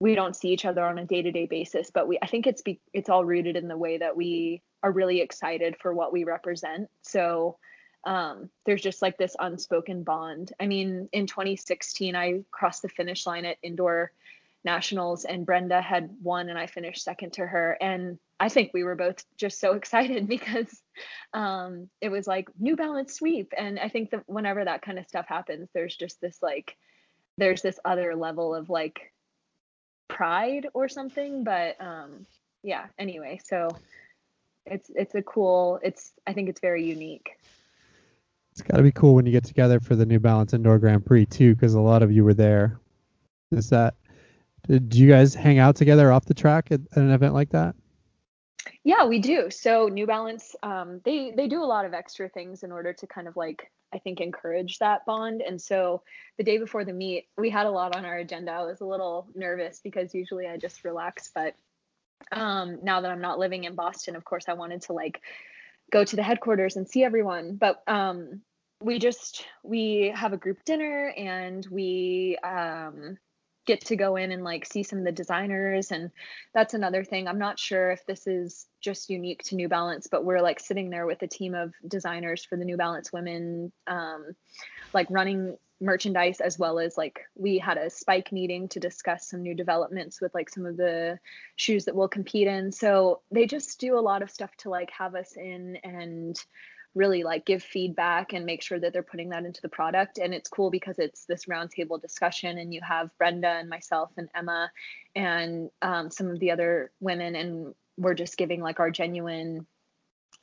we 0.00 0.16
don't 0.16 0.34
see 0.34 0.48
each 0.48 0.64
other 0.64 0.84
on 0.84 0.98
a 0.98 1.04
day-to-day 1.04 1.46
basis 1.46 1.92
but 1.94 2.08
we 2.08 2.18
i 2.20 2.26
think 2.26 2.48
it's 2.48 2.62
be, 2.62 2.80
it's 2.92 3.08
all 3.08 3.24
rooted 3.24 3.54
in 3.54 3.68
the 3.68 3.76
way 3.76 3.96
that 3.98 4.16
we 4.16 4.60
are 4.84 4.92
really 4.92 5.22
excited 5.22 5.74
for 5.80 5.94
what 5.94 6.12
we 6.12 6.24
represent. 6.24 6.90
So 7.00 7.56
um, 8.04 8.50
there's 8.66 8.82
just 8.82 9.00
like 9.00 9.16
this 9.16 9.34
unspoken 9.40 10.02
bond. 10.02 10.52
I 10.60 10.66
mean 10.66 11.08
in 11.12 11.26
2016 11.26 12.14
i 12.14 12.42
crossed 12.50 12.82
the 12.82 12.88
finish 12.90 13.26
line 13.26 13.46
at 13.46 13.56
indoor 13.62 14.12
nationals 14.64 15.24
and 15.24 15.46
brenda 15.46 15.80
had 15.80 16.10
won 16.22 16.48
and 16.48 16.58
i 16.58 16.66
finished 16.66 17.02
second 17.02 17.32
to 17.32 17.46
her 17.46 17.76
and 17.80 18.18
I 18.40 18.48
think 18.48 18.72
we 18.74 18.84
were 18.84 18.96
both 18.96 19.24
just 19.36 19.60
so 19.60 19.72
excited 19.74 20.28
because 20.28 20.82
um, 21.32 21.88
it 22.00 22.10
was 22.10 22.26
like 22.26 22.48
New 22.58 22.76
Balance 22.76 23.14
sweep. 23.14 23.52
And 23.56 23.78
I 23.78 23.88
think 23.88 24.10
that 24.10 24.24
whenever 24.26 24.64
that 24.64 24.82
kind 24.82 24.98
of 24.98 25.06
stuff 25.06 25.26
happens, 25.26 25.68
there's 25.72 25.96
just 25.96 26.20
this 26.20 26.38
like, 26.42 26.76
there's 27.38 27.62
this 27.62 27.78
other 27.84 28.14
level 28.14 28.54
of 28.54 28.70
like 28.70 29.12
pride 30.08 30.68
or 30.74 30.88
something. 30.88 31.44
But 31.44 31.80
um, 31.80 32.26
yeah, 32.62 32.86
anyway, 32.98 33.40
so 33.44 33.68
it's 34.66 34.90
it's 34.94 35.14
a 35.14 35.22
cool. 35.22 35.80
It's 35.82 36.12
I 36.26 36.32
think 36.32 36.48
it's 36.48 36.60
very 36.60 36.84
unique. 36.84 37.30
It's 38.52 38.62
got 38.62 38.76
to 38.76 38.82
be 38.84 38.92
cool 38.92 39.14
when 39.14 39.26
you 39.26 39.32
get 39.32 39.44
together 39.44 39.80
for 39.80 39.96
the 39.96 40.06
New 40.06 40.20
Balance 40.20 40.52
Indoor 40.52 40.78
Grand 40.78 41.04
Prix 41.04 41.26
too, 41.26 41.54
because 41.54 41.74
a 41.74 41.80
lot 41.80 42.02
of 42.02 42.12
you 42.12 42.24
were 42.24 42.34
there. 42.34 42.78
Is 43.50 43.68
that? 43.70 43.94
Did 44.66 44.94
you 44.94 45.08
guys 45.08 45.34
hang 45.34 45.58
out 45.58 45.76
together 45.76 46.10
off 46.10 46.24
the 46.24 46.34
track 46.34 46.68
at, 46.70 46.80
at 46.92 46.98
an 46.98 47.10
event 47.10 47.34
like 47.34 47.50
that? 47.50 47.74
Yeah, 48.82 49.06
we 49.06 49.18
do. 49.18 49.50
So 49.50 49.88
New 49.88 50.06
Balance, 50.06 50.56
um, 50.62 51.00
they 51.04 51.32
they 51.36 51.48
do 51.48 51.62
a 51.62 51.66
lot 51.66 51.84
of 51.84 51.94
extra 51.94 52.28
things 52.28 52.62
in 52.62 52.72
order 52.72 52.92
to 52.92 53.06
kind 53.06 53.28
of 53.28 53.36
like 53.36 53.70
I 53.94 53.98
think 53.98 54.20
encourage 54.20 54.78
that 54.78 55.06
bond. 55.06 55.42
And 55.42 55.60
so 55.60 56.02
the 56.36 56.44
day 56.44 56.58
before 56.58 56.84
the 56.84 56.92
meet, 56.92 57.28
we 57.38 57.50
had 57.50 57.66
a 57.66 57.70
lot 57.70 57.94
on 57.94 58.04
our 58.04 58.16
agenda. 58.16 58.52
I 58.52 58.62
was 58.62 58.80
a 58.80 58.86
little 58.86 59.28
nervous 59.34 59.80
because 59.82 60.14
usually 60.14 60.46
I 60.46 60.56
just 60.56 60.84
relax, 60.84 61.30
but 61.34 61.54
um, 62.32 62.78
now 62.82 63.00
that 63.00 63.10
I'm 63.10 63.20
not 63.20 63.38
living 63.38 63.64
in 63.64 63.74
Boston, 63.74 64.16
of 64.16 64.24
course 64.24 64.44
I 64.48 64.54
wanted 64.54 64.82
to 64.82 64.92
like 64.92 65.20
go 65.92 66.04
to 66.04 66.16
the 66.16 66.22
headquarters 66.22 66.76
and 66.76 66.88
see 66.88 67.04
everyone. 67.04 67.56
But 67.56 67.82
um, 67.86 68.40
we 68.80 68.98
just 68.98 69.46
we 69.62 70.12
have 70.14 70.32
a 70.32 70.38
group 70.38 70.64
dinner 70.64 71.12
and 71.16 71.66
we 71.70 72.36
um, 72.42 73.16
get 73.66 73.84
to 73.86 73.96
go 73.96 74.16
in 74.16 74.32
and 74.32 74.44
like 74.44 74.66
see 74.66 74.82
some 74.82 74.98
of 74.98 75.04
the 75.04 75.12
designers 75.12 75.90
and 75.90 76.10
that's 76.52 76.74
another 76.74 77.04
thing. 77.04 77.26
I'm 77.26 77.38
not 77.38 77.58
sure 77.58 77.90
if 77.90 78.04
this 78.06 78.26
is 78.26 78.66
just 78.80 79.10
unique 79.10 79.42
to 79.44 79.56
new 79.56 79.68
balance 79.68 80.06
but 80.06 80.24
we're 80.24 80.42
like 80.42 80.60
sitting 80.60 80.90
there 80.90 81.06
with 81.06 81.22
a 81.22 81.26
team 81.26 81.54
of 81.54 81.72
designers 81.86 82.44
for 82.44 82.56
the 82.56 82.64
new 82.64 82.76
balance 82.76 83.12
women 83.12 83.72
um, 83.86 84.34
like 84.92 85.06
running 85.10 85.56
merchandise 85.80 86.40
as 86.40 86.58
well 86.58 86.78
as 86.78 86.96
like 86.96 87.20
we 87.34 87.58
had 87.58 87.76
a 87.76 87.90
spike 87.90 88.32
meeting 88.32 88.68
to 88.68 88.80
discuss 88.80 89.28
some 89.28 89.42
new 89.42 89.54
developments 89.54 90.20
with 90.20 90.34
like 90.34 90.48
some 90.48 90.66
of 90.66 90.76
the 90.76 91.18
shoes 91.56 91.84
that 91.84 91.94
we'll 91.94 92.08
compete 92.08 92.46
in. 92.46 92.72
So 92.72 93.20
they 93.30 93.46
just 93.46 93.78
do 93.80 93.98
a 93.98 94.00
lot 94.00 94.22
of 94.22 94.30
stuff 94.30 94.56
to 94.58 94.70
like 94.70 94.90
have 94.90 95.14
us 95.14 95.36
in 95.36 95.76
and 95.84 96.36
really 96.94 97.24
like 97.24 97.44
give 97.44 97.62
feedback 97.62 98.32
and 98.32 98.46
make 98.46 98.62
sure 98.62 98.78
that 98.78 98.92
they're 98.92 99.02
putting 99.02 99.30
that 99.30 99.44
into 99.44 99.60
the 99.60 99.68
product. 99.68 100.18
And 100.18 100.32
it's 100.32 100.48
cool 100.48 100.70
because 100.70 100.98
it's 100.98 101.24
this 101.24 101.46
roundtable 101.46 102.00
discussion 102.00 102.58
and 102.58 102.72
you 102.72 102.80
have 102.82 103.10
brenda 103.18 103.48
and 103.48 103.68
myself 103.68 104.10
and 104.16 104.28
emma 104.34 104.70
and 105.14 105.70
um, 105.82 106.10
some 106.10 106.28
of 106.28 106.38
the 106.38 106.50
other 106.50 106.92
women 107.00 107.34
and 107.34 107.74
we're 107.96 108.14
just 108.14 108.36
giving 108.36 108.60
like 108.60 108.80
our 108.80 108.90
genuine 108.90 109.66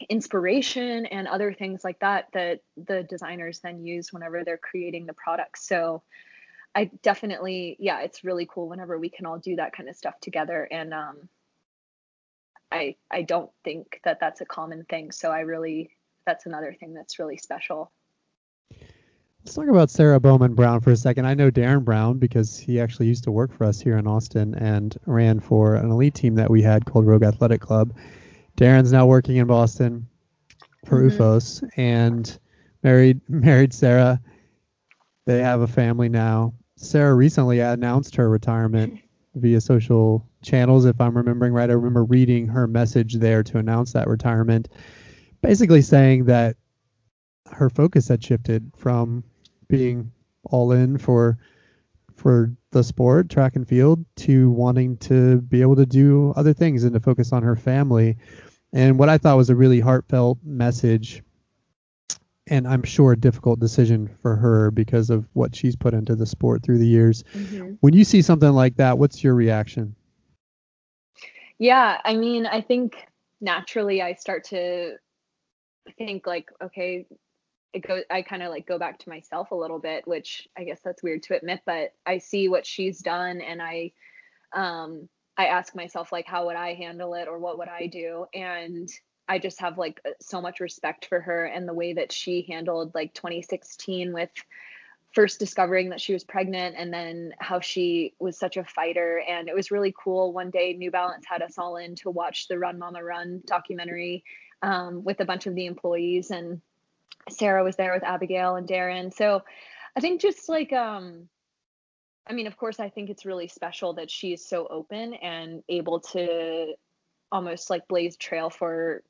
inspiration 0.09 1.05
and 1.05 1.27
other 1.27 1.53
things 1.53 1.83
like 1.83 1.99
that 1.99 2.27
that 2.33 2.61
the 2.87 3.03
designers 3.03 3.59
then 3.59 3.85
use 3.85 4.11
whenever 4.11 4.43
they're 4.43 4.57
creating 4.57 5.05
the 5.05 5.13
products 5.13 5.67
so 5.67 6.01
i 6.73 6.89
definitely 7.03 7.75
yeah 7.79 8.01
it's 8.01 8.23
really 8.23 8.47
cool 8.51 8.67
whenever 8.67 8.97
we 8.97 9.09
can 9.09 9.25
all 9.25 9.37
do 9.37 9.55
that 9.57 9.73
kind 9.73 9.89
of 9.89 9.95
stuff 9.95 10.19
together. 10.21 10.67
And 10.71 10.93
um 10.93 11.29
i 12.71 12.95
i 13.11 13.21
don't 13.21 13.51
think 13.63 13.99
that 14.03 14.19
that's 14.19 14.41
a 14.41 14.45
common 14.45 14.85
thing. 14.85 15.11
So 15.11 15.29
i 15.31 15.41
really 15.41 15.91
that's 16.25 16.45
another 16.45 16.75
thing 16.79 16.93
that's 16.93 17.19
really 17.19 17.37
special. 17.37 17.91
Let's 19.43 19.55
talk 19.55 19.69
about 19.69 19.89
Sarah 19.89 20.19
Bowman 20.19 20.53
Brown 20.53 20.81
for 20.81 20.91
a 20.91 20.95
second. 20.95 21.25
I 21.25 21.33
know 21.33 21.49
Darren 21.49 21.83
Brown 21.83 22.19
because 22.19 22.59
he 22.59 22.79
actually 22.79 23.07
used 23.07 23.23
to 23.23 23.31
work 23.31 23.51
for 23.51 23.63
us 23.63 23.81
here 23.81 23.97
in 23.97 24.05
Austin 24.05 24.53
and 24.53 24.95
ran 25.07 25.39
for 25.39 25.75
an 25.75 25.89
elite 25.89 26.13
team 26.13 26.35
that 26.35 26.51
we 26.51 26.61
had 26.61 26.85
called 26.85 27.07
Rogue 27.07 27.23
Athletic 27.23 27.59
Club. 27.59 27.91
Darren's 28.55 28.91
now 28.91 29.07
working 29.07 29.37
in 29.37 29.47
Boston 29.47 30.07
for 30.85 31.01
mm-hmm. 31.01 31.19
UFOS 31.19 31.67
and 31.75 32.37
married 32.83 33.19
married 33.29 33.73
Sarah. 33.73 34.21
They 35.25 35.41
have 35.41 35.61
a 35.61 35.67
family 35.67 36.09
now. 36.09 36.53
Sarah 36.75 37.15
recently 37.15 37.59
announced 37.59 38.15
her 38.17 38.29
retirement 38.29 38.99
via 39.35 39.61
social 39.61 40.27
channels, 40.43 40.85
if 40.85 40.99
I'm 40.99 41.17
remembering 41.17 41.53
right. 41.53 41.69
I 41.69 41.73
remember 41.73 42.03
reading 42.03 42.47
her 42.47 42.67
message 42.67 43.15
there 43.15 43.43
to 43.43 43.57
announce 43.57 43.93
that 43.93 44.07
retirement 44.07 44.69
basically 45.41 45.81
saying 45.81 46.25
that 46.25 46.55
her 47.51 47.69
focus 47.69 48.07
had 48.07 48.23
shifted 48.23 48.71
from 48.75 49.23
being 49.67 50.11
all 50.43 50.71
in 50.71 50.97
for 50.97 51.37
for 52.15 52.51
the 52.71 52.83
sport 52.83 53.29
track 53.29 53.55
and 53.55 53.67
field 53.67 54.05
to 54.15 54.51
wanting 54.51 54.95
to 54.97 55.41
be 55.41 55.61
able 55.61 55.75
to 55.75 55.85
do 55.85 56.33
other 56.35 56.53
things 56.53 56.83
and 56.83 56.93
to 56.93 56.99
focus 56.99 57.33
on 57.33 57.43
her 57.43 57.55
family 57.55 58.17
and 58.73 58.97
what 58.97 59.09
I 59.09 59.17
thought 59.17 59.37
was 59.37 59.49
a 59.49 59.55
really 59.55 59.79
heartfelt 59.79 60.37
message 60.43 61.23
and 62.47 62.67
I'm 62.67 62.83
sure 62.83 63.13
a 63.13 63.17
difficult 63.17 63.59
decision 63.59 64.09
for 64.21 64.35
her 64.35 64.71
because 64.71 65.09
of 65.09 65.27
what 65.33 65.55
she's 65.55 65.75
put 65.75 65.93
into 65.93 66.15
the 66.15 66.25
sport 66.25 66.63
through 66.63 66.79
the 66.79 66.87
years. 66.87 67.23
Mm-hmm. 67.33 67.75
When 67.79 67.93
you 67.93 68.03
see 68.03 68.21
something 68.21 68.51
like 68.51 68.75
that, 68.75 68.97
what's 68.97 69.23
your 69.23 69.35
reaction? 69.35 69.95
Yeah, 71.59 72.01
I 72.03 72.15
mean, 72.15 72.45
I 72.45 72.61
think 72.61 73.07
naturally 73.39 74.01
I 74.01 74.13
start 74.15 74.43
to 74.45 74.95
think 75.97 76.27
like, 76.27 76.49
okay, 76.61 77.05
it 77.73 77.87
goes 77.87 78.03
I 78.09 78.21
kind 78.21 78.43
of 78.43 78.49
like 78.49 78.67
go 78.67 78.77
back 78.77 78.99
to 78.99 79.09
myself 79.09 79.51
a 79.51 79.55
little 79.55 79.79
bit, 79.79 80.07
which 80.07 80.47
I 80.57 80.63
guess 80.63 80.81
that's 80.83 81.03
weird 81.03 81.23
to 81.23 81.35
admit, 81.35 81.61
but 81.65 81.93
I 82.05 82.17
see 82.17 82.49
what 82.49 82.65
she's 82.65 82.99
done 82.99 83.41
and 83.41 83.61
I 83.61 83.91
um 84.53 85.07
I 85.37 85.45
ask 85.45 85.75
myself 85.75 86.11
like 86.11 86.25
how 86.27 86.47
would 86.47 86.55
I 86.55 86.73
handle 86.73 87.13
it 87.13 87.27
or 87.27 87.39
what 87.39 87.57
would 87.57 87.69
I 87.69 87.87
do? 87.87 88.25
And 88.33 88.89
I 89.27 89.39
just 89.39 89.61
have 89.61 89.77
like 89.77 90.01
so 90.19 90.41
much 90.41 90.59
respect 90.59 91.05
for 91.05 91.21
her 91.21 91.45
and 91.45 91.67
the 91.67 91.73
way 91.73 91.93
that 91.93 92.11
she 92.11 92.45
handled 92.49 92.93
like 92.93 93.13
2016 93.13 94.11
with 94.11 94.29
first 95.13 95.39
discovering 95.39 95.89
that 95.89 96.01
she 96.01 96.13
was 96.13 96.23
pregnant 96.23 96.75
and 96.77 96.93
then 96.93 97.33
how 97.39 97.59
she 97.59 98.13
was 98.19 98.37
such 98.37 98.57
a 98.57 98.63
fighter. 98.63 99.21
And 99.27 99.49
it 99.49 99.55
was 99.55 99.71
really 99.71 99.93
cool. 100.01 100.33
One 100.33 100.49
day 100.49 100.73
new 100.73 100.91
balance 100.91 101.25
had 101.25 101.41
us 101.41 101.57
all 101.57 101.77
in 101.77 101.95
to 101.95 102.09
watch 102.09 102.47
the 102.47 102.59
run 102.59 102.79
mama 102.79 103.03
run 103.03 103.41
documentary 103.45 104.23
um, 104.61 105.03
with 105.03 105.19
a 105.19 105.25
bunch 105.25 105.47
of 105.47 105.55
the 105.55 105.65
employees 105.65 106.31
and 106.31 106.61
sarah 107.29 107.63
was 107.63 107.75
there 107.75 107.93
with 107.93 108.03
abigail 108.03 108.55
and 108.55 108.67
darren. 108.67 109.13
So 109.13 109.43
i 109.95 109.99
think 109.99 110.21
just 110.21 110.49
like 110.49 110.73
um 110.73 111.27
i 112.27 112.33
mean 112.33 112.47
of 112.47 112.57
course 112.57 112.79
i 112.79 112.89
think 112.89 113.09
it's 113.09 113.25
really 113.25 113.47
special 113.47 113.93
that 113.93 114.09
she's 114.09 114.45
so 114.45 114.67
open 114.67 115.13
and 115.13 115.63
able 115.69 115.99
to 115.99 116.73
almost 117.31 117.69
like 117.69 117.87
blaze 117.87 118.17
trail 118.17 118.49
for 118.49 119.03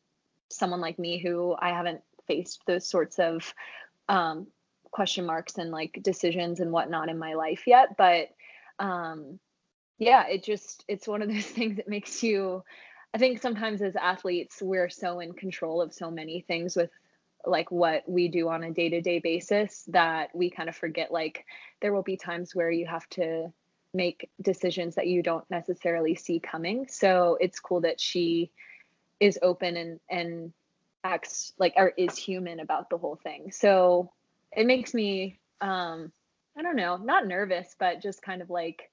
someone 0.50 0.82
like 0.82 1.00
me 1.00 1.20
who 1.20 1.56
i 1.60 1.70
haven't 1.70 2.02
faced 2.28 2.62
those 2.68 2.88
sorts 2.88 3.20
of 3.20 3.54
um, 4.10 4.48
question 4.92 5.26
marks 5.26 5.58
and 5.58 5.72
like 5.72 6.00
decisions 6.02 6.60
and 6.60 6.72
whatnot 6.72 7.10
in 7.10 7.18
my 7.18 7.34
life 7.34 7.64
yet. 7.66 7.98
But 7.98 8.30
um 8.80 9.40
yeah 10.00 10.26
it 10.28 10.44
just 10.44 10.84
it's 10.88 11.08
one 11.08 11.22
of 11.22 11.30
those 11.30 11.46
things 11.58 11.78
that 11.78 11.88
makes 11.88 12.24
you 12.24 12.64
i 13.13 13.17
think 13.17 13.41
sometimes 13.41 13.82
as 13.82 13.95
athletes 13.95 14.62
we're 14.62 14.89
so 14.89 15.19
in 15.19 15.34
control 15.34 15.82
of 15.82 15.93
so 15.93 16.10
many 16.12 16.41
things 16.41 16.76
with 16.76 16.89
like 17.45 17.71
what 17.71 18.08
we 18.08 18.28
do 18.28 18.50
on 18.50 18.63
a 18.63 18.71
day-to-day 18.71 19.19
basis 19.19 19.84
that 19.88 20.30
we 20.36 20.50
kind 20.50 20.69
of 20.69 20.76
forget 20.76 21.12
like 21.12 21.45
there 21.82 21.93
will 21.93 22.04
be 22.04 22.17
times 22.17 22.54
where 22.54 22.69
you 22.69 22.86
have 22.86 23.08
to 23.10 23.52
make 23.93 24.30
decisions 24.41 24.95
that 24.95 25.08
you 25.08 25.24
don't 25.24 25.50
necessarily 25.50 26.15
see 26.15 26.39
coming 26.39 26.86
so 26.88 27.38
it's 27.41 27.60
cool 27.60 27.82
that 27.82 28.00
she 28.00 28.52
is 29.19 29.39
open 29.41 29.76
and 29.76 30.00
and 30.10 30.54
acts 31.04 31.52
like 31.58 31.74
or 31.78 31.89
is 31.97 32.15
human 32.15 32.60
about 32.60 32.89
the 32.89 32.97
whole 32.97 33.15
thing 33.15 33.52
so 33.52 34.12
it 34.56 34.67
makes 34.67 34.93
me 34.93 35.39
um 35.62 36.12
I 36.58 36.62
don't 36.63 36.76
know, 36.76 36.97
not 36.97 37.28
nervous, 37.28 37.76
but 37.80 38.02
just 38.02 38.21
kind 38.21 38.41
of 38.41 38.50
like 38.50 38.89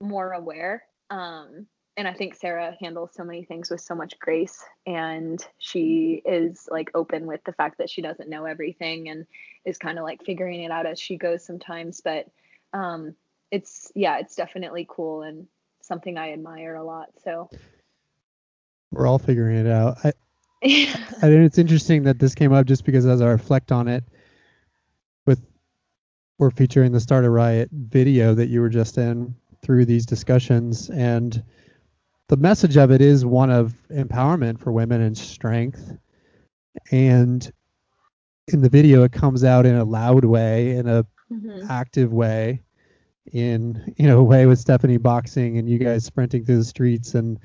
more 0.00 0.32
aware. 0.32 0.84
Um 1.08 1.66
and 2.00 2.08
I 2.08 2.14
think 2.14 2.34
Sarah 2.34 2.74
handles 2.80 3.10
so 3.14 3.24
many 3.24 3.44
things 3.44 3.68
with 3.68 3.82
so 3.82 3.94
much 3.94 4.18
grace 4.18 4.64
and 4.86 5.46
she 5.58 6.22
is 6.24 6.66
like 6.70 6.90
open 6.94 7.26
with 7.26 7.44
the 7.44 7.52
fact 7.52 7.76
that 7.76 7.90
she 7.90 8.00
doesn't 8.00 8.30
know 8.30 8.46
everything 8.46 9.10
and 9.10 9.26
is 9.66 9.76
kind 9.76 9.98
of 9.98 10.04
like 10.04 10.24
figuring 10.24 10.62
it 10.62 10.70
out 10.70 10.86
as 10.86 10.98
she 10.98 11.18
goes 11.18 11.44
sometimes, 11.44 12.00
but 12.00 12.26
um 12.72 13.14
it's 13.50 13.92
yeah, 13.94 14.16
it's 14.18 14.34
definitely 14.34 14.86
cool 14.88 15.22
and 15.22 15.46
something 15.82 16.16
I 16.16 16.32
admire 16.32 16.76
a 16.76 16.84
lot. 16.84 17.10
So 17.22 17.50
we're 18.90 19.06
all 19.06 19.18
figuring 19.18 19.58
it 19.58 19.70
out. 19.70 19.98
I 20.02 20.12
I 20.64 20.86
think 21.20 21.44
it's 21.44 21.58
interesting 21.58 22.04
that 22.04 22.18
this 22.18 22.34
came 22.34 22.54
up 22.54 22.64
just 22.64 22.86
because 22.86 23.04
as 23.04 23.20
I 23.20 23.28
reflect 23.28 23.72
on 23.72 23.88
it, 23.88 24.04
with 25.26 25.42
we're 26.38 26.50
featuring 26.50 26.92
the 26.92 27.00
Start 27.00 27.26
a 27.26 27.30
Riot 27.30 27.68
video 27.72 28.32
that 28.32 28.48
you 28.48 28.62
were 28.62 28.70
just 28.70 28.96
in 28.96 29.34
through 29.62 29.84
these 29.84 30.06
discussions, 30.06 30.88
and 30.88 31.42
the 32.30 32.36
message 32.36 32.76
of 32.76 32.92
it 32.92 33.00
is 33.00 33.26
one 33.26 33.50
of 33.50 33.74
empowerment 33.90 34.60
for 34.60 34.70
women 34.70 35.00
and 35.00 35.18
strength. 35.18 35.98
And 36.92 37.52
in 38.46 38.62
the 38.62 38.68
video, 38.68 39.02
it 39.02 39.10
comes 39.10 39.42
out 39.42 39.66
in 39.66 39.74
a 39.74 39.82
loud 39.82 40.24
way, 40.24 40.70
in 40.76 40.88
a 40.88 41.04
mm-hmm. 41.30 41.68
active 41.68 42.12
way, 42.12 42.62
in 43.32 43.94
you 43.96 44.06
know 44.06 44.20
a 44.20 44.22
way 44.22 44.46
with 44.46 44.60
Stephanie 44.60 44.96
boxing 44.96 45.58
and 45.58 45.68
you 45.68 45.78
guys 45.78 46.04
sprinting 46.04 46.44
through 46.44 46.58
the 46.58 46.64
streets 46.64 47.16
and 47.16 47.36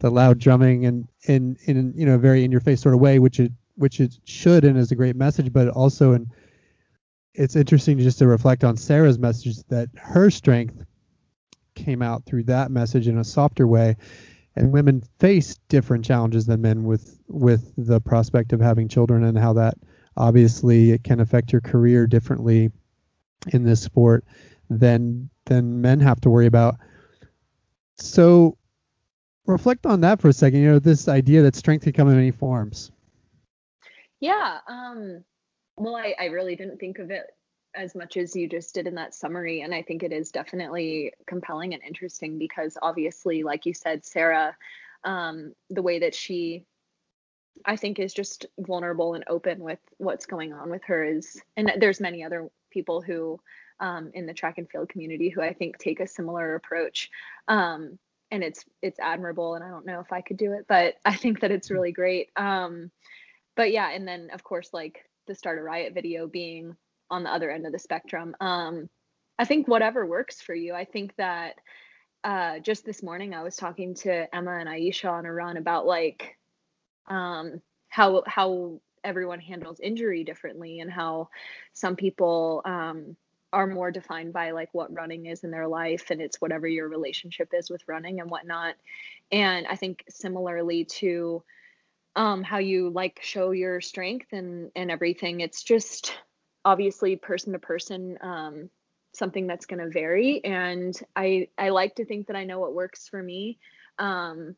the 0.00 0.10
loud 0.10 0.40
drumming 0.40 0.86
and 0.86 1.08
in 1.28 1.56
in 1.66 1.92
you 1.96 2.04
know 2.04 2.16
a 2.16 2.18
very 2.18 2.42
in 2.42 2.50
your 2.50 2.60
face 2.60 2.80
sort 2.80 2.96
of 2.96 3.00
way, 3.00 3.20
which 3.20 3.38
it 3.38 3.52
which 3.76 4.00
it 4.00 4.18
should 4.24 4.64
and 4.64 4.76
is 4.76 4.90
a 4.90 4.96
great 4.96 5.14
message, 5.14 5.52
but 5.52 5.68
also 5.68 6.14
and 6.14 6.26
it's 7.34 7.54
interesting 7.54 7.96
just 7.96 8.18
to 8.18 8.26
reflect 8.26 8.64
on 8.64 8.76
Sarah's 8.76 9.20
message 9.20 9.62
that 9.68 9.88
her 9.94 10.30
strength 10.30 10.84
came 11.76 12.02
out 12.02 12.26
through 12.26 12.42
that 12.42 12.72
message 12.72 13.06
in 13.06 13.18
a 13.18 13.24
softer 13.24 13.68
way 13.68 13.96
and 14.56 14.72
women 14.72 15.02
face 15.18 15.58
different 15.68 16.04
challenges 16.04 16.46
than 16.46 16.62
men 16.62 16.84
with 16.84 17.18
with 17.28 17.72
the 17.76 18.00
prospect 18.00 18.52
of 18.52 18.60
having 18.60 18.88
children 18.88 19.24
and 19.24 19.38
how 19.38 19.52
that 19.52 19.74
obviously 20.16 20.90
it 20.90 21.04
can 21.04 21.20
affect 21.20 21.52
your 21.52 21.60
career 21.60 22.06
differently 22.06 22.70
in 23.52 23.64
this 23.64 23.80
sport 23.80 24.24
than 24.70 25.28
than 25.46 25.80
men 25.80 26.00
have 26.00 26.20
to 26.20 26.30
worry 26.30 26.46
about 26.46 26.76
so 27.96 28.56
reflect 29.46 29.86
on 29.86 30.00
that 30.00 30.20
for 30.20 30.28
a 30.28 30.32
second. 30.32 30.60
You 30.60 30.72
know, 30.72 30.78
this 30.78 31.08
idea 31.08 31.42
that 31.42 31.56
strength 31.56 31.84
can 31.84 31.92
come 31.92 32.08
in 32.08 32.16
many 32.16 32.30
forms. 32.30 32.90
Yeah. 34.20 34.58
Um, 34.68 35.24
well, 35.76 35.96
I, 35.96 36.14
I 36.18 36.26
really 36.26 36.56
didn't 36.56 36.78
think 36.78 36.98
of 36.98 37.10
it 37.10 37.24
as 37.74 37.94
much 37.94 38.16
as 38.16 38.36
you 38.36 38.48
just 38.48 38.74
did 38.74 38.86
in 38.86 38.94
that 38.96 39.14
summary. 39.14 39.62
And 39.62 39.74
I 39.74 39.82
think 39.82 40.02
it 40.02 40.12
is 40.12 40.30
definitely 40.30 41.12
compelling 41.26 41.74
and 41.74 41.82
interesting 41.82 42.38
because 42.38 42.76
obviously, 42.82 43.42
like 43.42 43.66
you 43.66 43.74
said, 43.74 44.04
Sarah, 44.04 44.56
um, 45.04 45.52
the 45.70 45.82
way 45.82 46.00
that 46.00 46.14
she 46.14 46.64
I 47.66 47.76
think 47.76 47.98
is 47.98 48.14
just 48.14 48.46
vulnerable 48.58 49.14
and 49.14 49.24
open 49.28 49.60
with 49.60 49.78
what's 49.98 50.26
going 50.26 50.52
on 50.52 50.70
with 50.70 50.84
her 50.84 51.04
is 51.04 51.40
and 51.56 51.72
there's 51.78 52.00
many 52.00 52.24
other 52.24 52.48
people 52.70 53.02
who 53.02 53.38
um, 53.78 54.10
in 54.14 54.26
the 54.26 54.34
track 54.34 54.58
and 54.58 54.68
field 54.70 54.88
community 54.88 55.28
who 55.28 55.42
I 55.42 55.52
think 55.52 55.78
take 55.78 56.00
a 56.00 56.06
similar 56.06 56.54
approach. 56.54 57.10
Um, 57.48 57.98
and 58.32 58.42
it's 58.42 58.64
it's 58.80 58.98
admirable 58.98 59.54
and 59.54 59.62
i 59.62 59.68
don't 59.68 59.86
know 59.86 60.00
if 60.00 60.10
i 60.10 60.20
could 60.20 60.38
do 60.38 60.52
it 60.52 60.64
but 60.66 60.94
i 61.04 61.14
think 61.14 61.40
that 61.40 61.52
it's 61.52 61.70
really 61.70 61.92
great 61.92 62.30
um 62.34 62.90
but 63.54 63.70
yeah 63.70 63.90
and 63.90 64.08
then 64.08 64.30
of 64.32 64.42
course 64.42 64.70
like 64.72 65.04
the 65.28 65.34
start 65.34 65.58
a 65.58 65.62
Riot 65.62 65.94
video 65.94 66.26
being 66.26 66.74
on 67.12 67.22
the 67.22 67.32
other 67.32 67.50
end 67.50 67.66
of 67.66 67.72
the 67.72 67.78
spectrum. 67.78 68.34
Um 68.40 68.88
i 69.38 69.44
think 69.44 69.68
whatever 69.68 70.04
works 70.06 70.40
for 70.40 70.54
you. 70.54 70.74
I 70.74 70.84
think 70.84 71.14
that 71.16 71.54
uh 72.24 72.58
just 72.60 72.84
this 72.84 73.02
morning 73.02 73.34
i 73.34 73.42
was 73.42 73.56
talking 73.56 73.94
to 73.94 74.32
emma 74.34 74.56
and 74.58 74.68
aisha 74.68 75.10
on 75.10 75.26
a 75.26 75.32
run 75.32 75.56
about 75.56 75.86
like 75.86 76.38
um 77.08 77.60
how 77.88 78.22
how 78.26 78.80
everyone 79.02 79.40
handles 79.40 79.80
injury 79.80 80.22
differently 80.22 80.78
and 80.80 80.90
how 80.90 81.28
some 81.72 81.96
people 81.96 82.62
um 82.64 83.16
are 83.52 83.66
more 83.66 83.90
defined 83.90 84.32
by 84.32 84.52
like 84.52 84.70
what 84.72 84.94
running 84.94 85.26
is 85.26 85.44
in 85.44 85.50
their 85.50 85.66
life 85.66 86.10
and 86.10 86.22
it's 86.22 86.40
whatever 86.40 86.66
your 86.66 86.88
relationship 86.88 87.48
is 87.52 87.68
with 87.68 87.82
running 87.86 88.20
and 88.20 88.30
whatnot. 88.30 88.74
And 89.30 89.66
i 89.66 89.76
think 89.76 90.04
similarly 90.08 90.84
to 91.00 91.42
um, 92.14 92.42
how 92.44 92.58
you 92.58 92.90
like 92.90 93.20
show 93.22 93.50
your 93.52 93.80
strength 93.80 94.32
and 94.32 94.70
and 94.76 94.90
everything 94.90 95.40
it's 95.40 95.62
just 95.62 96.14
obviously 96.64 97.16
person 97.16 97.52
to 97.52 97.58
person 97.58 98.18
um, 98.22 98.70
something 99.14 99.46
that's 99.46 99.66
going 99.66 99.80
to 99.80 99.90
vary 99.90 100.42
and 100.44 100.98
i 101.16 101.46
i 101.58 101.68
like 101.68 101.94
to 101.94 102.04
think 102.04 102.26
that 102.26 102.36
i 102.36 102.44
know 102.44 102.58
what 102.58 102.74
works 102.74 103.08
for 103.08 103.22
me 103.22 103.58
um, 103.98 104.56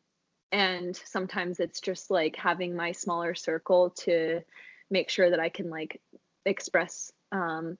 and 0.51 0.95
sometimes 0.95 1.59
it's 1.59 1.81
just 1.81 2.09
like 2.09 2.35
having 2.35 2.75
my 2.75 2.91
smaller 2.91 3.35
circle 3.35 3.89
to 3.89 4.41
make 4.89 5.09
sure 5.09 5.29
that 5.29 5.39
i 5.39 5.49
can 5.49 5.69
like 5.69 6.01
express 6.45 7.11
um, 7.31 7.77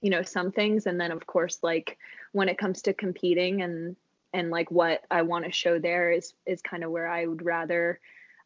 you 0.00 0.10
know 0.10 0.22
some 0.22 0.52
things 0.52 0.86
and 0.86 1.00
then 1.00 1.10
of 1.10 1.26
course 1.26 1.58
like 1.62 1.98
when 2.32 2.48
it 2.48 2.58
comes 2.58 2.82
to 2.82 2.92
competing 2.92 3.62
and 3.62 3.96
and 4.34 4.50
like 4.50 4.70
what 4.70 5.02
I 5.10 5.22
want 5.22 5.46
to 5.46 5.52
show 5.52 5.78
there 5.78 6.10
is 6.10 6.34
is 6.44 6.60
kind 6.60 6.84
of 6.84 6.90
where 6.90 7.08
I 7.08 7.24
would 7.24 7.42
rather 7.42 8.00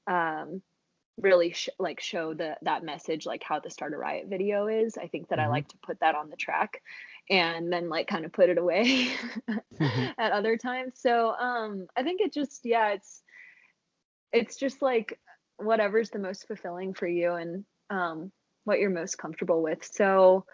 um 0.06 0.62
really 1.20 1.52
sh- 1.52 1.68
like 1.78 2.00
show 2.00 2.34
the 2.34 2.56
that 2.62 2.84
message 2.84 3.26
like 3.26 3.42
how 3.42 3.60
the 3.60 3.70
start 3.70 3.94
a 3.94 3.96
Riot 3.96 4.26
video 4.28 4.66
is. 4.66 4.96
I 4.96 5.08
think 5.08 5.28
that 5.28 5.38
mm-hmm. 5.38 5.48
I 5.48 5.50
like 5.50 5.68
to 5.68 5.78
put 5.78 6.00
that 6.00 6.14
on 6.14 6.30
the 6.30 6.36
track 6.36 6.82
and 7.30 7.72
then 7.72 7.88
like 7.88 8.06
kind 8.06 8.24
of 8.24 8.32
put 8.32 8.48
it 8.48 8.58
away 8.58 9.10
mm-hmm. 9.48 10.06
at 10.18 10.32
other 10.32 10.56
times. 10.56 10.94
So 10.96 11.30
um 11.30 11.86
I 11.96 12.02
think 12.02 12.20
it 12.20 12.32
just 12.32 12.60
yeah, 12.64 12.92
it's 12.92 13.22
it's 14.32 14.56
just 14.56 14.82
like 14.82 15.18
whatever's 15.56 16.10
the 16.10 16.18
most 16.18 16.46
fulfilling 16.46 16.94
for 16.94 17.06
you 17.06 17.34
and 17.34 17.64
um 17.90 18.32
what 18.64 18.78
you're 18.78 18.90
most 18.90 19.18
comfortable 19.18 19.62
with. 19.62 19.84
So 19.84 20.44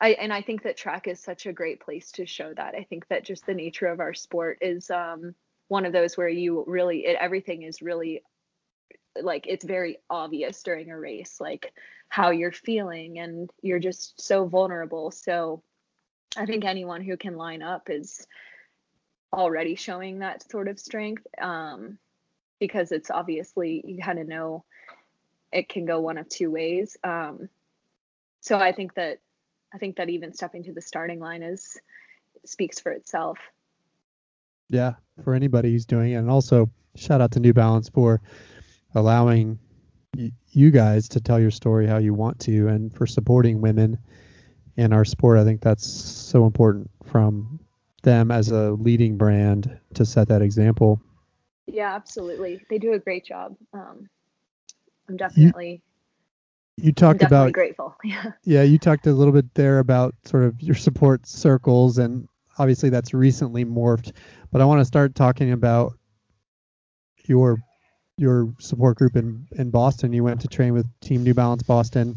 I 0.00 0.10
and 0.10 0.32
I 0.32 0.42
think 0.42 0.62
that 0.62 0.76
track 0.76 1.08
is 1.08 1.20
such 1.20 1.46
a 1.46 1.52
great 1.52 1.80
place 1.80 2.10
to 2.12 2.26
show 2.26 2.52
that. 2.54 2.74
I 2.74 2.84
think 2.84 3.06
that 3.08 3.24
just 3.24 3.46
the 3.46 3.54
nature 3.54 3.86
of 3.86 4.00
our 4.00 4.14
sport 4.14 4.58
is 4.60 4.90
um, 4.90 5.34
one 5.68 5.86
of 5.86 5.92
those 5.92 6.16
where 6.16 6.28
you 6.28 6.64
really 6.66 7.06
it, 7.06 7.16
everything 7.20 7.62
is 7.62 7.80
really 7.80 8.22
like 9.22 9.46
it's 9.46 9.64
very 9.64 9.98
obvious 10.10 10.62
during 10.62 10.90
a 10.90 10.98
race 10.98 11.36
like 11.40 11.72
how 12.08 12.30
you're 12.30 12.52
feeling 12.52 13.18
and 13.18 13.50
you're 13.62 13.78
just 13.78 14.20
so 14.20 14.46
vulnerable. 14.46 15.10
So 15.10 15.62
i 16.36 16.46
think 16.46 16.64
anyone 16.64 17.00
who 17.00 17.16
can 17.16 17.36
line 17.36 17.62
up 17.62 17.88
is 17.90 18.26
already 19.32 19.76
showing 19.76 20.18
that 20.18 20.48
sort 20.50 20.68
of 20.68 20.80
strength 20.80 21.26
um, 21.40 21.98
because 22.58 22.92
it's 22.92 23.10
obviously 23.10 23.82
you 23.86 24.02
kind 24.02 24.18
of 24.18 24.28
know 24.28 24.64
it 25.52 25.68
can 25.68 25.84
go 25.84 26.00
one 26.00 26.18
of 26.18 26.28
two 26.28 26.50
ways. 26.50 26.96
Um, 27.04 27.48
so 28.40 28.58
i 28.58 28.72
think 28.72 28.94
that 28.94 29.18
i 29.72 29.78
think 29.78 29.96
that 29.96 30.10
even 30.10 30.32
stepping 30.32 30.64
to 30.64 30.72
the 30.72 30.80
starting 30.80 31.20
line 31.20 31.42
is 31.42 31.78
speaks 32.44 32.80
for 32.80 32.92
itself. 32.92 33.38
Yeah 34.68 34.94
for 35.22 35.34
anybody 35.34 35.70
who's 35.72 35.86
doing 35.86 36.12
it. 36.12 36.16
And 36.16 36.30
also 36.30 36.70
shout 36.96 37.20
out 37.20 37.32
to 37.32 37.40
new 37.40 37.52
balance 37.52 37.88
for 37.88 38.20
allowing 38.94 39.58
y- 40.16 40.32
you 40.50 40.70
guys 40.70 41.08
to 41.10 41.20
tell 41.20 41.40
your 41.40 41.50
story 41.50 41.86
how 41.86 41.98
you 41.98 42.14
want 42.14 42.38
to 42.40 42.68
and 42.68 42.92
for 42.94 43.06
supporting 43.06 43.60
women 43.60 43.98
in 44.76 44.92
our 44.92 45.04
sport. 45.04 45.38
I 45.38 45.44
think 45.44 45.60
that's 45.60 45.86
so 45.86 46.46
important 46.46 46.90
from 47.04 47.60
them 48.02 48.30
as 48.30 48.50
a 48.50 48.72
leading 48.72 49.16
brand 49.16 49.78
to 49.94 50.04
set 50.04 50.28
that 50.28 50.42
example. 50.42 51.00
Yeah, 51.66 51.94
absolutely. 51.94 52.60
They 52.68 52.78
do 52.78 52.92
a 52.92 52.98
great 52.98 53.24
job. 53.24 53.56
Um, 53.72 54.08
I'm 55.08 55.16
definitely. 55.16 55.82
You, 56.76 56.86
you 56.86 56.92
talked 56.92 57.22
about 57.22 57.52
grateful. 57.52 57.96
Yeah. 58.04 58.32
Yeah, 58.44 58.62
you 58.62 58.78
talked 58.78 59.06
a 59.06 59.12
little 59.12 59.32
bit 59.32 59.52
there 59.54 59.78
about 59.78 60.14
sort 60.24 60.44
of 60.44 60.60
your 60.60 60.74
support 60.74 61.26
circles, 61.26 61.98
and 61.98 62.28
obviously 62.58 62.90
that's 62.90 63.14
recently 63.14 63.64
morphed. 63.64 64.12
But 64.50 64.60
I 64.60 64.64
want 64.64 64.80
to 64.80 64.84
start 64.84 65.14
talking 65.14 65.52
about 65.52 65.94
your 67.26 67.58
your 68.16 68.52
support 68.58 68.96
group 68.96 69.16
in 69.16 69.46
in 69.52 69.70
Boston. 69.70 70.12
You 70.12 70.24
went 70.24 70.40
to 70.42 70.48
train 70.48 70.72
with 70.72 70.86
Team 71.00 71.24
New 71.24 71.34
Balance 71.34 71.62
Boston 71.62 72.16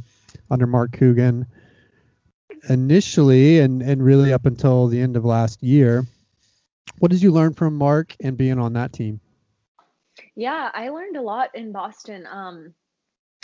under 0.49 0.67
Mark 0.67 0.91
Coogan 0.93 1.45
initially, 2.69 3.59
and 3.59 3.81
and 3.81 4.03
really 4.03 4.33
up 4.33 4.45
until 4.45 4.87
the 4.87 5.01
end 5.01 5.15
of 5.15 5.25
last 5.25 5.63
year. 5.63 6.05
What 6.99 7.11
did 7.11 7.21
you 7.21 7.31
learn 7.31 7.53
from 7.53 7.75
Mark 7.75 8.15
and 8.21 8.37
being 8.37 8.59
on 8.59 8.73
that 8.73 8.93
team? 8.93 9.19
Yeah, 10.35 10.71
I 10.73 10.89
learned 10.89 11.17
a 11.17 11.21
lot 11.21 11.49
in 11.53 11.71
Boston. 11.71 12.27
Um, 12.29 12.73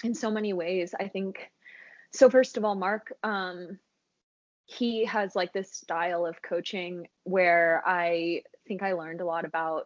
in 0.04 0.14
so 0.14 0.30
many 0.30 0.54
ways, 0.54 0.94
I 1.00 1.08
think. 1.08 1.50
So 2.12 2.30
first 2.30 2.58
of 2.58 2.66
all, 2.66 2.76
Mark, 2.76 3.14
um, 3.24 3.80
he 4.66 5.06
has 5.06 5.36
like 5.36 5.54
this 5.54 5.72
style 5.72 6.26
of 6.26 6.42
coaching 6.42 7.08
where 7.24 7.82
I 7.86 8.44
think 8.68 8.84
I 8.84 8.94
learned 8.94 9.22
a 9.22 9.26
lot 9.26 9.46
about 9.46 9.86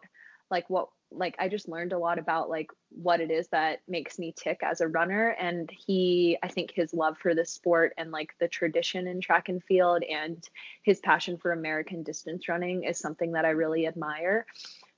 like 0.50 0.68
what 0.68 0.88
like 1.10 1.36
I 1.38 1.48
just 1.48 1.68
learned 1.68 1.92
a 1.92 1.98
lot 1.98 2.18
about 2.18 2.50
like 2.50 2.70
what 2.90 3.20
it 3.20 3.30
is 3.30 3.48
that 3.48 3.80
makes 3.88 4.18
me 4.18 4.34
tick 4.36 4.60
as 4.62 4.80
a 4.80 4.88
runner 4.88 5.34
and 5.38 5.70
he 5.70 6.36
I 6.42 6.48
think 6.48 6.72
his 6.72 6.92
love 6.92 7.16
for 7.18 7.34
the 7.34 7.44
sport 7.44 7.94
and 7.96 8.10
like 8.10 8.34
the 8.38 8.48
tradition 8.48 9.06
in 9.06 9.20
track 9.20 9.48
and 9.48 9.62
field 9.64 10.02
and 10.02 10.42
his 10.82 11.00
passion 11.00 11.38
for 11.38 11.52
American 11.52 12.02
distance 12.02 12.48
running 12.48 12.84
is 12.84 12.98
something 12.98 13.32
that 13.32 13.44
I 13.44 13.50
really 13.50 13.86
admire. 13.86 14.46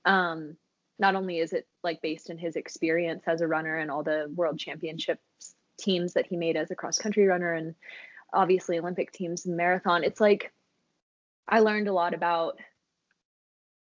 Um 0.04 0.56
not 0.98 1.14
only 1.14 1.38
is 1.38 1.52
it 1.52 1.66
like 1.82 2.02
based 2.02 2.28
in 2.28 2.38
his 2.38 2.56
experience 2.56 3.24
as 3.26 3.40
a 3.40 3.46
runner 3.46 3.76
and 3.76 3.90
all 3.90 4.02
the 4.02 4.30
world 4.34 4.58
championships 4.58 5.54
teams 5.78 6.12
that 6.14 6.26
he 6.26 6.36
made 6.36 6.56
as 6.56 6.70
a 6.70 6.76
cross 6.76 6.98
country 6.98 7.26
runner 7.26 7.54
and 7.54 7.74
obviously 8.32 8.78
Olympic 8.78 9.12
teams 9.12 9.46
and 9.46 9.56
marathon 9.56 10.04
it's 10.04 10.20
like 10.20 10.52
I 11.48 11.60
learned 11.60 11.88
a 11.88 11.92
lot 11.92 12.14
about 12.14 12.58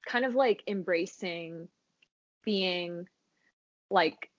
kind 0.06 0.24
of 0.24 0.34
like 0.34 0.62
embracing 0.66 1.68
being 2.44 3.06
like 3.90 4.30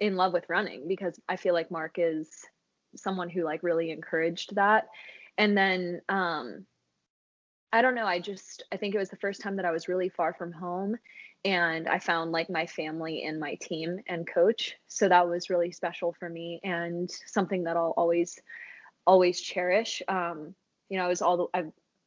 in 0.00 0.16
love 0.16 0.32
with 0.32 0.48
running 0.48 0.88
because 0.88 1.18
I 1.28 1.36
feel 1.36 1.54
like 1.54 1.70
Mark 1.70 1.94
is 1.98 2.30
someone 2.96 3.30
who 3.30 3.44
like 3.44 3.62
really 3.62 3.90
encouraged 3.90 4.54
that. 4.56 4.88
And 5.38 5.56
then 5.56 6.00
um 6.08 6.66
I 7.72 7.82
don't 7.82 7.96
know, 7.96 8.06
I 8.06 8.20
just 8.20 8.64
I 8.72 8.76
think 8.76 8.94
it 8.94 8.98
was 8.98 9.10
the 9.10 9.16
first 9.16 9.40
time 9.40 9.56
that 9.56 9.64
I 9.64 9.72
was 9.72 9.88
really 9.88 10.08
far 10.08 10.32
from 10.34 10.52
home 10.52 10.96
and 11.44 11.88
I 11.88 11.98
found 11.98 12.32
like 12.32 12.48
my 12.48 12.66
family 12.66 13.24
and 13.24 13.38
my 13.38 13.56
team 13.60 13.98
and 14.08 14.26
coach. 14.26 14.76
So 14.88 15.08
that 15.08 15.28
was 15.28 15.50
really 15.50 15.72
special 15.72 16.14
for 16.18 16.28
me 16.28 16.60
and 16.64 17.10
something 17.26 17.64
that 17.64 17.76
I'll 17.76 17.94
always 17.96 18.38
always 19.06 19.40
cherish. 19.40 20.02
Um 20.08 20.54
you 20.88 20.98
know, 20.98 21.04
I 21.04 21.08
was 21.08 21.22
all 21.22 21.36
the 21.36 21.58
I, 21.58 21.64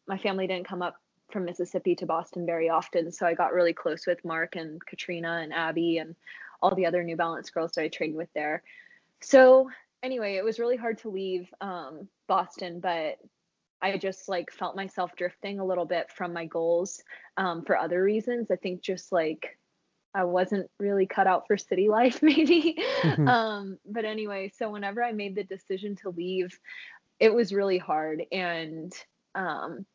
my 0.08 0.18
family 0.18 0.47
didn't 0.47 0.68
come 0.68 0.82
up 0.82 0.95
from 1.30 1.45
Mississippi 1.45 1.95
to 1.95 2.05
Boston 2.05 2.45
very 2.45 2.69
often. 2.69 3.11
So 3.11 3.25
I 3.25 3.34
got 3.34 3.53
really 3.53 3.73
close 3.73 4.05
with 4.07 4.23
Mark 4.23 4.55
and 4.55 4.84
Katrina 4.86 5.39
and 5.43 5.53
Abby 5.53 5.97
and 5.97 6.15
all 6.61 6.73
the 6.73 6.86
other 6.86 7.03
New 7.03 7.15
Balance 7.15 7.49
girls 7.49 7.73
that 7.73 7.82
I 7.82 7.88
trained 7.88 8.15
with 8.15 8.30
there. 8.34 8.63
So 9.21 9.69
anyway, 10.03 10.36
it 10.36 10.43
was 10.43 10.59
really 10.59 10.78
hard 10.78 10.97
to 10.99 11.09
leave 11.09 11.53
um, 11.61 12.07
Boston, 12.28 12.80
but 12.80 13.17
I 13.82 13.97
just 13.97 14.28
like 14.28 14.51
felt 14.51 14.75
myself 14.75 15.15
drifting 15.15 15.59
a 15.59 15.65
little 15.65 15.86
bit 15.86 16.11
from 16.11 16.34
my 16.34 16.45
goals 16.45 17.03
um, 17.38 17.63
for 17.63 17.78
other 17.78 18.01
reasons. 18.01 18.49
I 18.49 18.55
think 18.55 18.82
just 18.82 19.11
like 19.11 19.57
I 20.13 20.23
wasn't 20.23 20.69
really 20.80 21.05
cut 21.05 21.28
out 21.28 21.45
for 21.45 21.57
city 21.57 21.89
life, 21.89 22.21
maybe. 22.21 22.78
Mm-hmm. 23.01 23.28
Um, 23.28 23.78
but 23.86 24.05
anyway, 24.05 24.51
so 24.57 24.71
whenever 24.71 25.03
I 25.03 25.11
made 25.11 25.36
the 25.36 25.43
decision 25.43 25.95
to 25.97 26.09
leave, 26.09 26.57
it 27.19 27.34
was 27.34 27.53
really 27.53 27.78
hard. 27.78 28.23
And 28.32 28.93
um, 29.36 29.86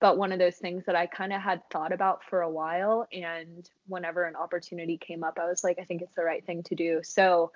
but 0.00 0.18
one 0.18 0.32
of 0.32 0.38
those 0.38 0.56
things 0.56 0.84
that 0.86 0.96
I 0.96 1.06
kind 1.06 1.32
of 1.32 1.40
had 1.40 1.62
thought 1.70 1.92
about 1.92 2.22
for 2.24 2.42
a 2.42 2.50
while. 2.50 3.06
And 3.12 3.68
whenever 3.86 4.24
an 4.24 4.36
opportunity 4.36 4.98
came 4.98 5.24
up, 5.24 5.38
I 5.40 5.48
was 5.48 5.64
like, 5.64 5.78
I 5.78 5.84
think 5.84 6.02
it's 6.02 6.14
the 6.14 6.24
right 6.24 6.44
thing 6.44 6.62
to 6.64 6.74
do. 6.74 7.00
So 7.02 7.52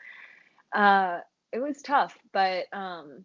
uh, 0.74 1.20
it 1.52 1.58
was 1.58 1.82
tough, 1.82 2.16
but 2.32 2.64
um, 2.72 3.24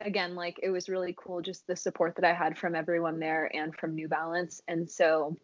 again, 0.00 0.34
like 0.34 0.60
it 0.62 0.70
was 0.70 0.88
really 0.88 1.14
cool 1.16 1.42
just 1.42 1.66
the 1.66 1.76
support 1.76 2.16
that 2.16 2.24
I 2.24 2.32
had 2.32 2.56
from 2.56 2.74
everyone 2.74 3.18
there 3.18 3.50
and 3.54 3.74
from 3.74 3.94
New 3.94 4.08
Balance. 4.08 4.62
And 4.66 4.90
so 4.90 5.36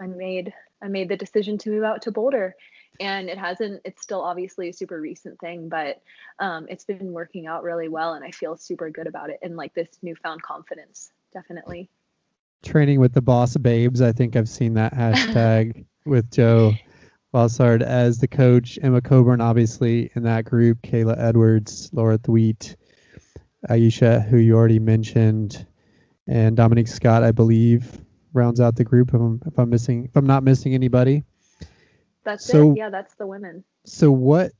I 0.00 0.06
made 0.06 0.52
I 0.82 0.88
made 0.88 1.08
the 1.08 1.16
decision 1.16 1.58
to 1.58 1.70
move 1.70 1.84
out 1.84 2.02
to 2.02 2.10
Boulder. 2.10 2.56
And 3.00 3.30
it 3.30 3.38
hasn't, 3.38 3.80
it's 3.84 4.02
still 4.02 4.20
obviously 4.20 4.68
a 4.68 4.72
super 4.72 5.00
recent 5.00 5.38
thing, 5.38 5.68
but 5.68 6.02
um, 6.40 6.66
it's 6.68 6.84
been 6.84 7.12
working 7.12 7.46
out 7.46 7.62
really 7.62 7.88
well. 7.88 8.14
And 8.14 8.24
I 8.24 8.32
feel 8.32 8.56
super 8.56 8.90
good 8.90 9.06
about 9.06 9.30
it 9.30 9.38
and 9.42 9.56
like 9.56 9.74
this 9.74 9.88
newfound 10.02 10.42
confidence 10.42 11.12
definitely. 11.32 11.90
Training 12.62 13.00
with 13.00 13.12
the 13.12 13.22
boss 13.22 13.56
babes. 13.56 14.00
I 14.00 14.12
think 14.12 14.36
I've 14.36 14.48
seen 14.48 14.74
that 14.74 14.94
hashtag 14.94 15.84
with 16.04 16.30
Joe 16.30 16.72
Bosshard 17.34 17.82
as 17.82 18.18
the 18.18 18.28
coach. 18.28 18.78
Emma 18.80 19.00
Coburn, 19.00 19.40
obviously, 19.40 20.10
in 20.14 20.24
that 20.24 20.44
group. 20.44 20.82
Kaela 20.82 21.18
Edwards, 21.18 21.90
Laura 21.92 22.18
Thweatt, 22.18 22.76
Aisha, 23.68 24.24
who 24.26 24.36
you 24.36 24.54
already 24.54 24.78
mentioned, 24.78 25.66
and 26.26 26.56
Dominique 26.56 26.88
Scott, 26.88 27.22
I 27.22 27.32
believe, 27.32 27.98
rounds 28.32 28.60
out 28.60 28.76
the 28.76 28.84
group. 28.84 29.08
If 29.08 29.14
I'm, 29.14 29.40
if 29.46 29.58
I'm 29.58 29.70
missing, 29.70 30.04
if 30.04 30.16
I'm 30.16 30.26
not 30.26 30.42
missing 30.42 30.74
anybody. 30.74 31.24
That's 32.24 32.46
so, 32.46 32.72
it. 32.72 32.78
Yeah, 32.78 32.90
that's 32.90 33.14
the 33.14 33.26
women. 33.26 33.64
So 33.84 34.12
what 34.12 34.52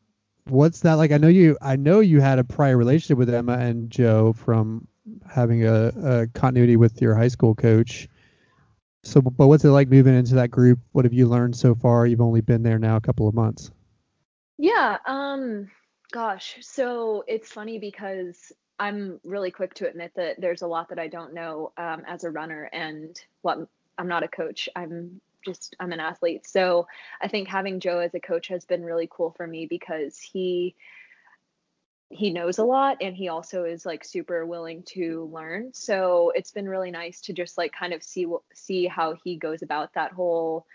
what's 0.47 0.81
that 0.81 0.95
like? 0.95 1.13
I 1.13 1.19
know 1.19 1.29
you 1.29 1.57
I 1.61 1.77
know 1.77 2.01
you 2.01 2.21
had 2.21 2.39
a 2.39 2.45
prior 2.45 2.77
relationship 2.77 3.19
with 3.19 3.33
Emma 3.33 3.55
and 3.55 3.91
Joe 3.91 4.33
from 4.33 4.87
having 5.29 5.67
a, 5.67 5.93
a 6.03 6.27
continuity 6.29 6.77
with 6.77 7.01
your 7.01 7.15
high 7.15 7.29
school 7.29 7.55
coach. 7.55 8.09
So, 9.05 9.21
but 9.21 9.49
what's 9.49 9.65
it 9.65 9.71
like 9.71 9.89
moving 9.89 10.15
into 10.15 10.37
that 10.37 10.51
group? 10.51 10.79
What 10.93 11.05
have 11.05 11.13
you 11.13 11.27
learned 11.27 11.57
so 11.57 11.75
far? 11.75 12.07
You've 12.07 12.21
only 12.21 12.41
been 12.41 12.63
there 12.63 12.79
now 12.79 12.97
a 12.97 13.01
couple 13.01 13.27
of 13.27 13.35
months. 13.35 13.71
Yeah. 14.59 14.99
Um. 15.07 15.71
Gosh. 16.13 16.59
So 16.61 17.25
it's 17.27 17.51
funny 17.51 17.79
because 17.79 18.53
I'm 18.79 19.19
really 19.25 19.51
quick 19.51 19.75
to 19.75 19.89
admit 19.89 20.13
that 20.17 20.41
there's 20.41 20.63
a 20.63 20.67
lot 20.67 20.89
that 20.91 20.99
I 20.99 21.09
don't 21.09 21.35
know 21.35 21.73
um, 21.77 22.03
as 22.07 22.25
a 22.25 22.31
runner, 22.31 22.69
and 22.73 23.19
what 23.43 23.59
I'm 23.99 24.09
not 24.09 24.23
a 24.23 24.29
coach. 24.29 24.69
I'm 24.77 25.21
just 25.45 25.77
I'm 25.81 25.93
an 25.93 26.01
athlete. 26.01 26.47
So 26.47 26.87
I 27.21 27.29
think 27.29 27.49
having 27.49 27.81
Joe 27.81 27.99
as 27.99 28.15
a 28.15 28.21
coach 28.21 28.49
has 28.49 28.65
been 28.65 28.85
really 28.85 29.09
cool 29.11 29.33
for 29.37 29.47
me 29.47 29.67
because 29.67 30.19
he 30.19 30.75
he 32.13 32.31
knows 32.31 32.59
a 32.59 32.65
lot 32.65 32.99
and 33.01 33.17
he 33.17 33.29
also 33.29 33.65
is 33.65 33.87
like 33.87 34.05
super 34.05 34.45
willing 34.45 34.83
to 34.83 35.31
learn 35.33 35.73
so 35.73 36.31
it's 36.35 36.51
been 36.51 36.69
really 36.69 36.91
nice 36.91 37.23
to 37.23 37.33
just 37.33 37.57
like 37.57 37.73
kind 37.73 37.95
of 37.95 38.03
see 38.03 38.27
see 38.53 38.87
how 38.87 39.15
he 39.25 39.37
goes 39.37 39.63
about 39.63 39.95
that 39.95 40.13
whole 40.13 40.67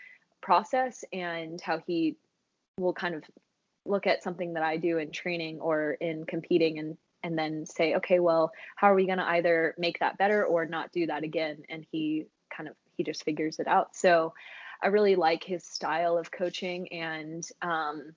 process 0.41 1.05
and 1.13 1.61
how 1.61 1.79
he 1.85 2.15
will 2.79 2.93
kind 2.93 3.13
of 3.13 3.23
look 3.85 4.07
at 4.07 4.23
something 4.23 4.53
that 4.53 4.63
I 4.63 4.77
do 4.77 4.97
in 4.97 5.11
training 5.11 5.59
or 5.59 5.93
in 5.93 6.25
competing 6.25 6.79
and 6.79 6.97
and 7.23 7.37
then 7.37 7.65
say 7.65 7.95
okay 7.95 8.19
well 8.19 8.51
how 8.75 8.91
are 8.91 8.95
we 8.95 9.05
going 9.05 9.17
to 9.19 9.23
either 9.23 9.75
make 9.77 9.99
that 9.99 10.17
better 10.17 10.43
or 10.43 10.65
not 10.65 10.91
do 10.91 11.05
that 11.07 11.23
again 11.23 11.63
and 11.69 11.85
he 11.91 12.25
kind 12.55 12.67
of 12.67 12.75
he 12.97 13.03
just 13.03 13.23
figures 13.23 13.59
it 13.59 13.67
out 13.67 13.95
so 13.95 14.33
I 14.83 14.87
really 14.87 15.15
like 15.15 15.43
his 15.43 15.63
style 15.63 16.17
of 16.17 16.31
coaching 16.31 16.91
and 16.91 17.47
um 17.61 18.15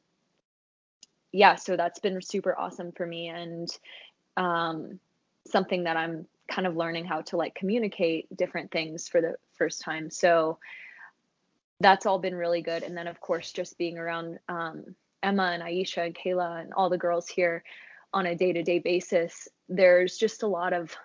yeah, 1.32 1.54
so 1.54 1.76
that's 1.76 1.98
been 1.98 2.20
super 2.22 2.58
awesome 2.58 2.92
for 2.92 3.06
me 3.06 3.28
and 3.28 3.68
um, 4.36 4.98
something 5.46 5.84
that 5.84 5.96
I'm 5.96 6.26
kind 6.48 6.66
of 6.66 6.76
learning 6.76 7.04
how 7.04 7.20
to 7.22 7.36
like 7.36 7.54
communicate 7.54 8.34
different 8.36 8.70
things 8.70 9.08
for 9.08 9.20
the 9.20 9.36
first 9.52 9.80
time. 9.82 10.10
So 10.10 10.58
that's 11.78 12.06
all 12.06 12.18
been 12.18 12.34
really 12.34 12.62
good. 12.62 12.82
And 12.82 12.96
then 12.96 13.06
of 13.06 13.20
course, 13.20 13.52
just 13.52 13.78
being 13.78 13.96
around 13.96 14.38
um, 14.48 14.96
Emma 15.22 15.52
and 15.54 15.62
Aisha 15.62 16.06
and 16.06 16.14
Kaela 16.14 16.60
and 16.60 16.72
all 16.74 16.90
the 16.90 16.98
girls 16.98 17.28
here 17.28 17.62
on 18.12 18.26
a 18.26 18.34
day 18.34 18.52
to 18.52 18.62
day 18.62 18.80
basis, 18.80 19.48
there's 19.68 20.16
just 20.16 20.42
a 20.42 20.48
lot 20.48 20.72
of 20.72 20.96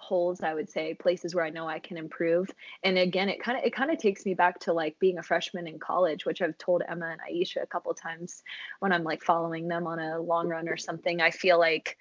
holes 0.00 0.42
i 0.42 0.54
would 0.54 0.68
say 0.68 0.94
places 0.94 1.34
where 1.34 1.44
i 1.44 1.50
know 1.50 1.66
i 1.68 1.78
can 1.78 1.96
improve. 1.96 2.50
And 2.82 2.98
again 2.98 3.28
it 3.28 3.42
kind 3.42 3.58
of 3.58 3.64
it 3.64 3.74
kind 3.74 3.90
of 3.90 3.98
takes 3.98 4.24
me 4.24 4.34
back 4.34 4.58
to 4.60 4.72
like 4.72 4.98
being 4.98 5.18
a 5.18 5.22
freshman 5.22 5.66
in 5.66 5.78
college 5.78 6.24
which 6.24 6.42
i've 6.42 6.58
told 6.58 6.82
emma 6.88 7.10
and 7.10 7.20
aisha 7.20 7.62
a 7.62 7.66
couple 7.66 7.92
times 7.94 8.42
when 8.80 8.92
i'm 8.92 9.04
like 9.04 9.22
following 9.22 9.68
them 9.68 9.86
on 9.86 9.98
a 9.98 10.20
long 10.20 10.48
run 10.48 10.68
or 10.68 10.76
something. 10.76 11.20
I 11.20 11.30
feel 11.30 11.58
like 11.58 11.96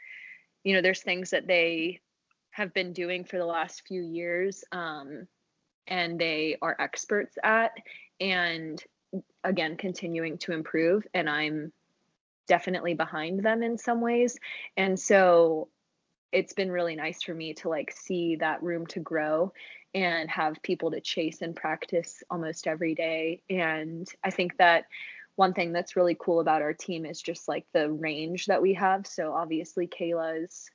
you 0.64 0.74
know 0.74 0.82
there's 0.82 1.02
things 1.02 1.32
that 1.32 1.47
they 1.47 2.02
have 2.52 2.74
been 2.74 2.93
doing 2.93 3.24
for 3.24 3.38
the 3.38 3.45
last 3.45 3.84
few 3.88 4.02
years 4.02 4.64
um, 4.72 5.28
and 5.88 6.20
they 6.20 6.58
are 6.62 6.76
experts 6.80 7.38
at 7.43 7.72
and 8.20 8.84
again 9.43 9.78
continuing 9.78 10.38
to 10.38 10.52
improve 10.52 11.06
and 11.14 11.30
i'm 11.30 11.72
definitely 12.50 12.95
behind 12.95 13.43
them 13.43 13.64
in 13.64 13.78
some 13.78 14.02
ways. 14.02 14.38
And 14.76 15.00
so 15.00 15.70
it's 16.32 16.54
been 16.54 16.72
really 16.72 16.96
nice 16.96 17.24
for 17.24 17.34
me 17.34 17.54
to 17.56 17.70
like 17.70 17.92
see 17.92 18.36
that 18.38 18.62
room 18.62 18.86
to 18.88 19.00
grow 19.00 19.52
and 19.96 20.30
have 20.30 20.62
people 20.62 20.92
to 20.92 21.02
chase 21.02 21.42
and 21.42 21.56
practice 21.56 22.24
almost 22.30 22.68
every 22.68 22.96
day. 22.96 23.42
And 23.50 24.08
i 24.24 24.30
think 24.30 24.58
that 24.58 24.86
one 25.36 25.54
thing 25.54 25.72
that's 25.72 25.96
really 25.96 26.18
cool 26.20 26.42
about 26.42 26.62
our 26.62 26.74
team 26.74 27.06
is 27.06 27.22
just 27.22 27.48
like 27.48 27.66
the 27.74 27.90
range 27.90 28.48
that 28.48 28.62
we 28.62 28.74
have. 28.74 29.08
So 29.08 29.34
obviously 29.34 29.88
kaela 29.88 30.44
is 30.44 30.70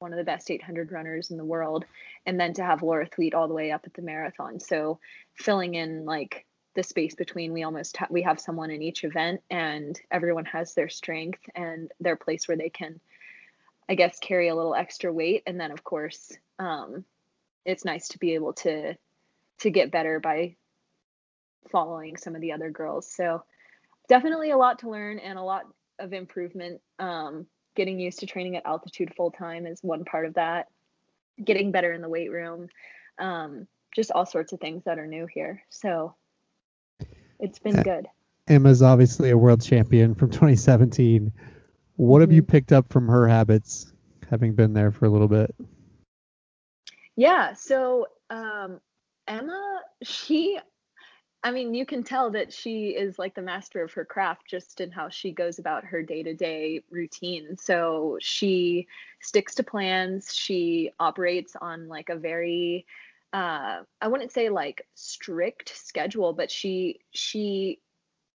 one 0.00 0.12
of 0.12 0.18
the 0.18 0.24
best 0.24 0.50
800 0.50 0.90
runners 0.90 1.30
in 1.30 1.36
the 1.36 1.44
world 1.44 1.84
and 2.26 2.38
then 2.38 2.52
to 2.54 2.64
have 2.64 2.82
laura 2.82 3.06
thweatt 3.06 3.34
all 3.34 3.46
the 3.46 3.54
way 3.54 3.70
up 3.70 3.82
at 3.86 3.94
the 3.94 4.02
marathon. 4.02 4.58
So 4.58 4.98
filling 5.36 5.74
in 5.74 6.04
like 6.04 6.44
the 6.74 6.82
space 6.82 7.14
between 7.14 7.52
we 7.52 7.62
almost 7.62 7.96
ha- 7.96 8.08
we 8.10 8.22
have 8.22 8.40
someone 8.40 8.70
in 8.70 8.82
each 8.82 9.04
event 9.04 9.40
and 9.50 10.00
everyone 10.10 10.46
has 10.46 10.74
their 10.74 10.88
strength 10.88 11.40
and 11.54 11.92
their 12.00 12.16
place 12.16 12.48
where 12.48 12.56
they 12.56 12.70
can 12.70 13.00
I 13.92 13.94
guess 13.94 14.18
carry 14.18 14.48
a 14.48 14.54
little 14.54 14.74
extra 14.74 15.12
weight. 15.12 15.42
And 15.46 15.60
then 15.60 15.70
of 15.70 15.84
course, 15.84 16.32
um, 16.58 17.04
it's 17.66 17.84
nice 17.84 18.08
to 18.08 18.18
be 18.18 18.32
able 18.32 18.54
to 18.54 18.96
to 19.60 19.70
get 19.70 19.90
better 19.90 20.18
by 20.18 20.56
following 21.70 22.16
some 22.16 22.34
of 22.34 22.40
the 22.40 22.52
other 22.52 22.70
girls. 22.70 23.06
So 23.06 23.44
definitely 24.08 24.50
a 24.50 24.56
lot 24.56 24.78
to 24.78 24.88
learn 24.88 25.18
and 25.18 25.38
a 25.38 25.42
lot 25.42 25.64
of 25.98 26.14
improvement. 26.14 26.80
Um, 26.98 27.44
getting 27.76 28.00
used 28.00 28.20
to 28.20 28.26
training 28.26 28.56
at 28.56 28.64
altitude 28.64 29.12
full 29.14 29.30
time 29.30 29.66
is 29.66 29.80
one 29.82 30.06
part 30.06 30.24
of 30.24 30.34
that. 30.34 30.68
Getting 31.44 31.70
better 31.70 31.92
in 31.92 32.00
the 32.00 32.08
weight 32.08 32.32
room. 32.32 32.70
Um, 33.18 33.66
just 33.94 34.10
all 34.10 34.24
sorts 34.24 34.54
of 34.54 34.60
things 34.60 34.84
that 34.84 34.98
are 34.98 35.06
new 35.06 35.26
here. 35.26 35.62
So 35.68 36.14
it's 37.38 37.58
been 37.58 37.82
good. 37.82 38.08
Emma's 38.48 38.80
obviously 38.80 39.28
a 39.28 39.36
world 39.36 39.60
champion 39.60 40.14
from 40.14 40.30
2017. 40.30 41.30
What 41.96 42.20
have 42.20 42.32
you 42.32 42.42
mm-hmm. 42.42 42.50
picked 42.50 42.72
up 42.72 42.92
from 42.92 43.08
her 43.08 43.28
habits, 43.28 43.92
having 44.30 44.54
been 44.54 44.72
there 44.72 44.90
for 44.90 45.04
a 45.04 45.10
little 45.10 45.28
bit? 45.28 45.54
Yeah, 47.16 47.52
so 47.52 48.06
um, 48.30 48.80
Emma, 49.28 49.82
she, 50.02 50.58
I 51.44 51.50
mean, 51.50 51.74
you 51.74 51.84
can 51.84 52.02
tell 52.02 52.30
that 52.30 52.52
she 52.52 52.88
is 52.88 53.18
like 53.18 53.34
the 53.34 53.42
master 53.42 53.82
of 53.82 53.92
her 53.92 54.04
craft 54.04 54.48
just 54.48 54.80
in 54.80 54.90
how 54.90 55.10
she 55.10 55.32
goes 55.32 55.58
about 55.58 55.84
her 55.84 56.02
day 56.02 56.22
to 56.22 56.34
day 56.34 56.82
routine. 56.90 57.56
So 57.58 58.16
she 58.20 58.86
sticks 59.20 59.54
to 59.56 59.62
plans, 59.62 60.34
she 60.34 60.90
operates 60.98 61.54
on 61.60 61.88
like 61.88 62.08
a 62.08 62.16
very, 62.16 62.86
uh, 63.34 63.82
I 64.00 64.08
wouldn't 64.08 64.32
say 64.32 64.48
like 64.48 64.86
strict 64.94 65.76
schedule, 65.76 66.32
but 66.32 66.50
she, 66.50 67.00
she 67.10 67.80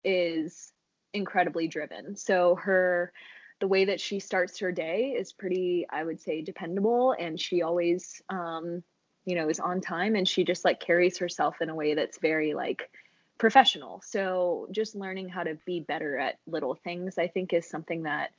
is 0.04 0.72
incredibly 1.14 1.68
driven. 1.68 2.16
So 2.16 2.56
her, 2.56 3.12
the 3.60 3.68
way 3.68 3.86
that 3.86 4.00
she 4.00 4.20
starts 4.20 4.60
her 4.60 4.72
day 4.72 5.16
is 5.18 5.34
pretty, 5.34 5.86
I 5.90 6.04
would 6.04 6.22
say, 6.22 6.42
dependable. 6.42 7.16
And 7.18 7.40
she 7.40 7.62
always, 7.62 8.22
um, 8.30 8.84
you 9.26 9.36
know, 9.36 9.50
is 9.50 9.60
on 9.60 9.82
time 9.82 10.16
and 10.16 10.28
she 10.28 10.44
just 10.44 10.64
like 10.64 10.80
carries 10.80 11.18
herself 11.18 11.62
in 11.62 11.70
a 11.70 11.76
way 11.76 11.96
that's 11.96 12.20
very 12.20 12.54
like 12.54 12.90
professional. 13.38 14.02
So 14.06 14.68
just 14.72 14.96
learning 14.96 15.30
how 15.30 15.44
to 15.44 15.58
be 15.66 15.80
better 15.80 16.18
at 16.18 16.40
little 16.46 16.76
things, 16.76 17.18
I 17.18 17.28
think, 17.28 17.54
is 17.54 17.68
something 17.68 18.04
that 18.04 18.32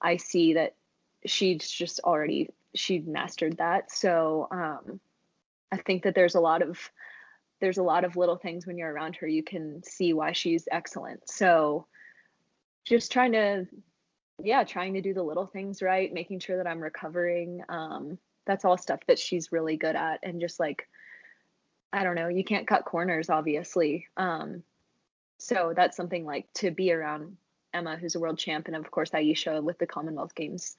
I 0.00 0.16
see 0.16 0.54
that 0.54 0.74
she's 1.24 1.68
just 1.68 2.00
already 2.00 2.50
she 2.74 2.98
mastered 2.98 3.58
that. 3.58 3.90
So 3.90 4.48
um, 4.50 5.00
I 5.70 5.76
think 5.76 6.02
that 6.02 6.14
there's 6.14 6.34
a 6.34 6.40
lot 6.40 6.62
of 6.62 6.78
there's 7.60 7.78
a 7.78 7.82
lot 7.82 8.04
of 8.04 8.16
little 8.16 8.36
things 8.36 8.66
when 8.66 8.76
you're 8.76 8.92
around 8.92 9.16
her 9.16 9.28
you 9.28 9.42
can 9.42 9.82
see 9.82 10.12
why 10.12 10.32
she's 10.32 10.68
excellent. 10.70 11.28
So 11.28 11.86
just 12.84 13.12
trying 13.12 13.32
to 13.32 13.66
yeah, 14.42 14.64
trying 14.64 14.94
to 14.94 15.00
do 15.00 15.14
the 15.14 15.22
little 15.22 15.46
things 15.46 15.82
right, 15.82 16.12
making 16.12 16.40
sure 16.40 16.56
that 16.56 16.66
I'm 16.66 16.80
recovering. 16.80 17.62
Um, 17.68 18.18
that's 18.46 18.64
all 18.64 18.76
stuff 18.76 19.00
that 19.06 19.18
she's 19.18 19.52
really 19.52 19.76
good 19.76 19.96
at. 19.96 20.20
And 20.22 20.40
just 20.40 20.60
like, 20.60 20.88
I 21.92 22.02
don't 22.02 22.16
know, 22.16 22.28
you 22.28 22.44
can't 22.44 22.66
cut 22.66 22.84
corners, 22.84 23.30
obviously. 23.30 24.08
Um, 24.16 24.62
so 25.38 25.72
that's 25.74 25.96
something 25.96 26.24
like 26.24 26.46
to 26.54 26.70
be 26.70 26.92
around 26.92 27.36
Emma, 27.72 27.96
who's 27.96 28.14
a 28.14 28.20
world 28.20 28.38
champ, 28.38 28.66
and 28.66 28.76
of 28.76 28.90
course 28.90 29.10
Aisha 29.10 29.62
with 29.62 29.78
the 29.78 29.86
Commonwealth 29.86 30.34
Games. 30.34 30.76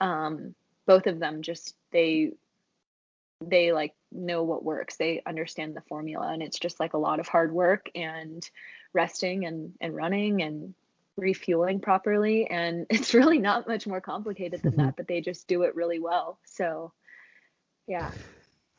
Um, 0.00 0.54
both 0.86 1.06
of 1.06 1.18
them 1.18 1.42
just 1.42 1.74
they 1.92 2.32
they 3.40 3.72
like 3.72 3.94
know 4.10 4.42
what 4.42 4.64
works. 4.64 4.96
They 4.96 5.22
understand 5.26 5.76
the 5.76 5.82
formula, 5.82 6.32
and 6.32 6.42
it's 6.42 6.58
just 6.58 6.80
like 6.80 6.94
a 6.94 6.98
lot 6.98 7.20
of 7.20 7.28
hard 7.28 7.52
work 7.52 7.90
and 7.94 8.48
resting 8.92 9.44
and 9.44 9.74
and 9.80 9.94
running 9.94 10.42
and 10.42 10.74
refueling 11.18 11.80
properly 11.80 12.46
and 12.46 12.86
it's 12.90 13.14
really 13.14 13.38
not 13.38 13.68
much 13.68 13.86
more 13.86 14.00
complicated 14.00 14.62
than 14.62 14.76
that 14.76 14.96
but 14.96 15.08
they 15.08 15.20
just 15.20 15.46
do 15.48 15.62
it 15.62 15.74
really 15.74 15.98
well. 15.98 16.38
So 16.44 16.92
yeah. 17.86 18.10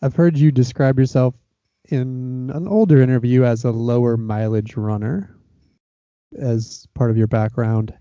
I've 0.01 0.15
heard 0.15 0.37
you 0.37 0.51
describe 0.51 0.97
yourself 0.97 1.35
in 1.89 2.51
an 2.53 2.67
older 2.67 3.01
interview 3.01 3.43
as 3.43 3.63
a 3.65 3.71
lower 3.71 4.15
mileage 4.17 4.77
runner 4.77 5.35
as 6.37 6.87
part 6.93 7.11
of 7.11 7.17
your 7.17 7.27
background. 7.27 7.93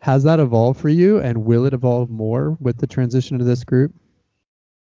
Has 0.00 0.24
that 0.24 0.40
evolved 0.40 0.80
for 0.80 0.88
you 0.88 1.18
and 1.20 1.44
will 1.44 1.66
it 1.66 1.74
evolve 1.74 2.10
more 2.10 2.56
with 2.60 2.78
the 2.78 2.86
transition 2.86 3.38
to 3.38 3.44
this 3.44 3.64
group? 3.64 3.94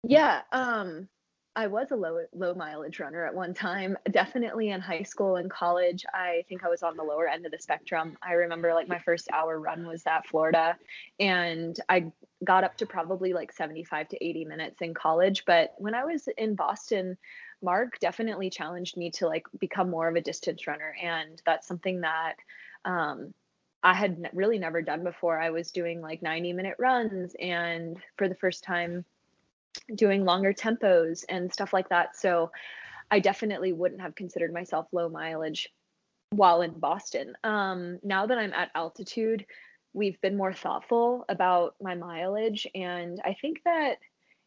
Yeah 0.03 0.41
um 0.51 1.09
I 1.57 1.65
was 1.65 1.89
a 1.89 1.95
low 1.95 2.23
low 2.35 2.53
mileage 2.53 2.99
runner 2.99 3.25
at 3.25 3.33
one 3.33 3.55
time. 3.55 3.97
Definitely 4.11 4.69
in 4.69 4.79
high 4.79 5.01
school 5.01 5.37
and 5.37 5.49
college, 5.49 6.05
I 6.13 6.45
think 6.47 6.63
I 6.63 6.69
was 6.69 6.83
on 6.83 6.95
the 6.95 7.03
lower 7.03 7.27
end 7.27 7.47
of 7.47 7.51
the 7.51 7.57
spectrum. 7.57 8.15
I 8.21 8.33
remember 8.33 8.75
like 8.75 8.87
my 8.87 8.99
first 8.99 9.27
hour 9.33 9.59
run 9.59 9.87
was 9.87 10.05
at 10.05 10.27
Florida, 10.27 10.77
and 11.19 11.75
I 11.89 12.11
got 12.43 12.63
up 12.63 12.77
to 12.77 12.85
probably 12.85 13.33
like 13.33 13.51
75 13.51 14.09
to 14.09 14.23
80 14.23 14.45
minutes 14.45 14.81
in 14.83 14.93
college. 14.93 15.45
But 15.45 15.73
when 15.79 15.95
I 15.95 16.05
was 16.05 16.29
in 16.37 16.53
Boston, 16.53 17.17
Mark 17.63 17.97
definitely 17.97 18.51
challenged 18.51 18.95
me 18.95 19.09
to 19.11 19.25
like 19.25 19.47
become 19.59 19.89
more 19.89 20.07
of 20.07 20.15
a 20.15 20.21
distance 20.21 20.67
runner, 20.67 20.95
and 21.01 21.41
that's 21.43 21.67
something 21.67 22.01
that 22.01 22.35
um, 22.85 23.33
I 23.81 23.95
had 23.95 24.29
really 24.31 24.59
never 24.59 24.83
done 24.83 25.03
before. 25.03 25.41
I 25.41 25.49
was 25.49 25.71
doing 25.71 26.01
like 26.01 26.21
90 26.21 26.53
minute 26.53 26.75
runs, 26.77 27.35
and 27.39 27.97
for 28.15 28.29
the 28.29 28.35
first 28.35 28.63
time 28.63 29.05
doing 29.95 30.25
longer 30.25 30.53
tempos 30.53 31.23
and 31.29 31.51
stuff 31.51 31.73
like 31.73 31.89
that. 31.89 32.15
So 32.15 32.51
I 33.09 33.19
definitely 33.19 33.73
wouldn't 33.73 34.01
have 34.01 34.15
considered 34.15 34.53
myself 34.53 34.87
low 34.91 35.09
mileage 35.09 35.69
while 36.31 36.61
in 36.61 36.71
Boston. 36.71 37.35
Um, 37.43 37.99
now 38.03 38.25
that 38.25 38.37
I'm 38.37 38.53
at 38.53 38.71
altitude, 38.75 39.45
we've 39.93 40.19
been 40.21 40.37
more 40.37 40.53
thoughtful 40.53 41.25
about 41.29 41.75
my 41.81 41.95
mileage. 41.95 42.67
And 42.75 43.19
I 43.23 43.35
think 43.41 43.63
that 43.63 43.97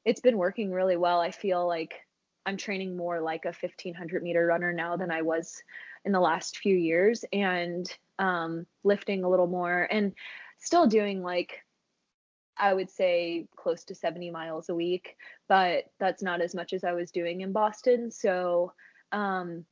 it's 0.04 0.20
been 0.20 0.36
working 0.36 0.70
really 0.70 0.96
well. 0.96 1.20
I 1.20 1.30
feel 1.30 1.66
like 1.66 1.94
I'm 2.46 2.56
training 2.56 2.96
more 2.96 3.20
like 3.20 3.44
a 3.44 3.48
1500 3.48 4.22
meter 4.22 4.46
runner 4.46 4.72
now 4.72 4.96
than 4.96 5.10
I 5.10 5.22
was 5.22 5.62
in 6.04 6.12
the 6.12 6.20
last 6.20 6.58
few 6.58 6.76
years 6.76 7.24
and 7.32 7.90
um, 8.18 8.66
lifting 8.84 9.24
a 9.24 9.28
little 9.28 9.46
more 9.46 9.86
and 9.90 10.12
still 10.58 10.86
doing 10.86 11.22
like 11.22 11.62
I 12.60 12.74
would 12.74 12.90
say 12.90 13.46
close 13.56 13.84
to 13.84 13.94
70 13.94 14.30
miles 14.30 14.68
a 14.68 14.74
week, 14.74 15.16
but 15.48 15.84
that's 15.98 16.22
not 16.22 16.40
as 16.40 16.54
much 16.54 16.72
as 16.72 16.84
I 16.84 16.92
was 16.92 17.10
doing 17.10 17.40
in 17.40 17.52
Boston. 17.52 18.10
So 18.10 18.72
um, 19.12 19.64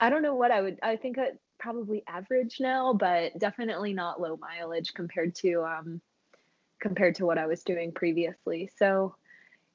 I 0.00 0.10
don't 0.10 0.22
know 0.22 0.34
what 0.34 0.50
I 0.50 0.60
would, 0.60 0.78
I 0.82 0.96
think 0.96 1.18
I 1.18 1.30
probably 1.58 2.02
average 2.08 2.58
now, 2.60 2.92
but 2.92 3.38
definitely 3.38 3.94
not 3.94 4.20
low 4.20 4.36
mileage 4.36 4.92
compared 4.92 5.34
to, 5.36 5.62
um, 5.62 6.00
compared 6.80 7.14
to 7.16 7.26
what 7.26 7.38
I 7.38 7.46
was 7.46 7.62
doing 7.62 7.92
previously. 7.92 8.70
So 8.76 9.14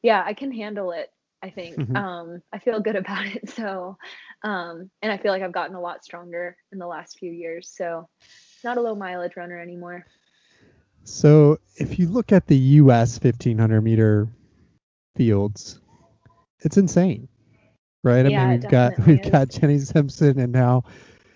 yeah, 0.02 0.22
I 0.26 0.34
can 0.34 0.52
handle 0.52 0.92
it. 0.92 1.12
I 1.42 1.52
think 1.52 1.78
mm-hmm. 1.78 1.96
um, 1.96 2.42
I 2.52 2.60
feel 2.60 2.80
good 2.80 2.96
about 3.04 3.26
it. 3.26 3.50
So, 3.50 3.98
um, 4.44 4.90
and 5.02 5.12
I 5.12 5.18
feel 5.18 5.32
like 5.32 5.42
I've 5.42 5.52
gotten 5.52 5.76
a 5.76 5.82
lot 5.82 6.04
stronger 6.04 6.58
in 6.72 6.80
the 6.80 6.88
last 6.88 7.18
few 7.18 7.32
years. 7.32 7.72
So, 7.76 8.10
not 8.64 8.78
a 8.78 8.82
low 8.82 8.96
mileage 8.96 9.38
runner 9.38 9.60
anymore. 9.60 10.06
So 11.06 11.60
if 11.78 12.00
you 12.00 12.10
look 12.10 12.32
at 12.32 12.48
the 12.48 12.58
U.S. 12.58 13.20
1500 13.24 13.82
meter 13.82 14.28
fields, 15.16 15.80
it's 16.60 16.78
insane, 16.78 17.28
right? 18.04 18.30
Yeah, 18.30 18.44
I 18.44 18.48
mean, 18.48 18.60
we've 18.62 18.70
got 18.70 19.00
we've 19.08 19.20
is. 19.20 19.30
got 19.30 19.50
Jenny 19.50 19.78
Simpson 19.80 20.40
and 20.40 20.52
now 20.52 20.84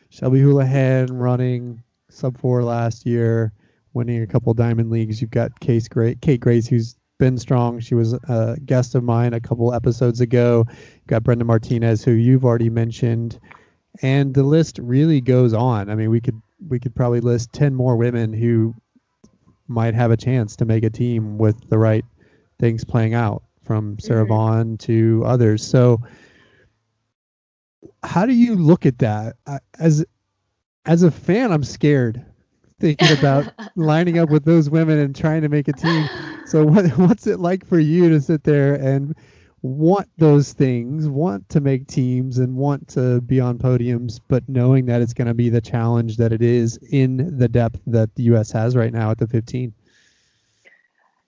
Shelby 0.10 0.42
Houlihan 0.42 1.16
running 1.16 1.84
sub 2.10 2.38
four 2.40 2.64
last 2.64 3.06
year, 3.06 3.54
winning 3.94 4.24
a 4.24 4.28
couple 4.28 4.54
diamond 4.56 4.90
leagues. 4.90 5.22
You've 5.22 5.30
got 5.32 5.60
Case 5.60 5.88
Gray, 5.88 6.16
Kate 6.16 6.40
Grace, 6.40 6.68
who's 6.68 6.96
been 7.20 7.38
strong. 7.38 7.80
She 7.80 7.94
was 7.94 8.14
a 8.14 8.58
guest 8.66 8.96
of 8.96 9.04
mine 9.04 9.34
a 9.34 9.40
couple 9.40 9.72
episodes 9.72 10.20
ago. 10.20 10.66
You've 10.68 11.08
got 11.08 11.24
Brenda 11.24 11.46
Martinez, 11.46 12.04
who 12.04 12.12
you've 12.12 12.44
already 12.44 12.72
mentioned, 12.72 13.40
and 14.02 14.34
the 14.34 14.44
list 14.44 14.80
really 14.80 15.22
goes 15.22 15.54
on. 15.54 15.92
I 15.92 15.96
mean, 15.96 16.10
we 16.10 16.22
could 16.22 16.42
we 16.68 16.80
could 16.80 16.96
probably 16.96 17.20
list 17.20 17.54
ten 17.54 17.76
more 17.76 17.98
women 17.98 18.34
who 18.34 18.74
might 19.70 19.94
have 19.94 20.12
a 20.12 20.18
chance 20.18 20.56
to 20.58 20.66
make 20.66 20.84
a 20.84 20.90
team 20.90 21.38
with 21.38 21.70
the 21.70 21.78
right 21.78 22.06
things 22.60 22.84
playing 22.84 23.14
out, 23.14 23.44
from 23.64 24.00
Sara 24.00 24.24
mm-hmm. 24.24 24.30
Vaughn 24.30 24.78
to 24.80 25.24
others. 25.26 25.66
So, 25.66 26.02
how 28.04 28.26
do 28.26 28.34
you 28.34 28.56
look 28.56 28.86
at 28.86 29.00
that 29.00 29.36
as 29.80 30.04
as 30.86 31.04
a 31.04 31.12
fan? 31.12 31.52
I'm 31.52 31.64
scared 31.64 32.26
thinking 32.80 33.18
about 33.18 33.52
lining 33.76 34.18
up 34.18 34.30
with 34.30 34.46
those 34.46 34.70
women 34.70 34.98
and 34.98 35.16
trying 35.16 35.42
to 35.42 35.50
make 35.50 35.68
a 35.68 35.74
team. 35.74 36.10
So 36.46 36.66
what 36.66 36.90
what's 36.98 37.28
it 37.28 37.40
like 37.40 37.66
for 37.66 37.80
you 37.80 38.10
to 38.10 38.22
sit 38.22 38.44
there 38.44 38.76
and 38.76 39.16
want 39.62 40.10
those 40.18 40.54
things, 40.54 41.08
want 41.08 41.50
to 41.50 41.60
make 41.60 41.88
teams 41.88 42.38
and 42.38 42.56
want 42.56 42.88
to 42.90 43.22
be 43.22 43.40
on 43.40 43.58
podiums, 43.58 44.20
but 44.28 44.48
knowing 44.48 44.86
that 44.86 45.02
it's 45.02 45.14
going 45.14 45.28
to 45.28 45.34
be 45.34 45.50
the 45.50 45.62
challenge 45.62 46.18
that 46.18 46.32
it 46.32 46.42
is 46.42 46.78
in 46.92 47.38
the 47.38 47.48
depth 47.48 47.82
that 47.88 48.14
the 48.16 48.24
US 48.24 48.52
has 48.52 48.76
right 48.76 48.94
now 48.94 49.12
at 49.12 49.18
the 49.18 49.28
15? 49.28 49.74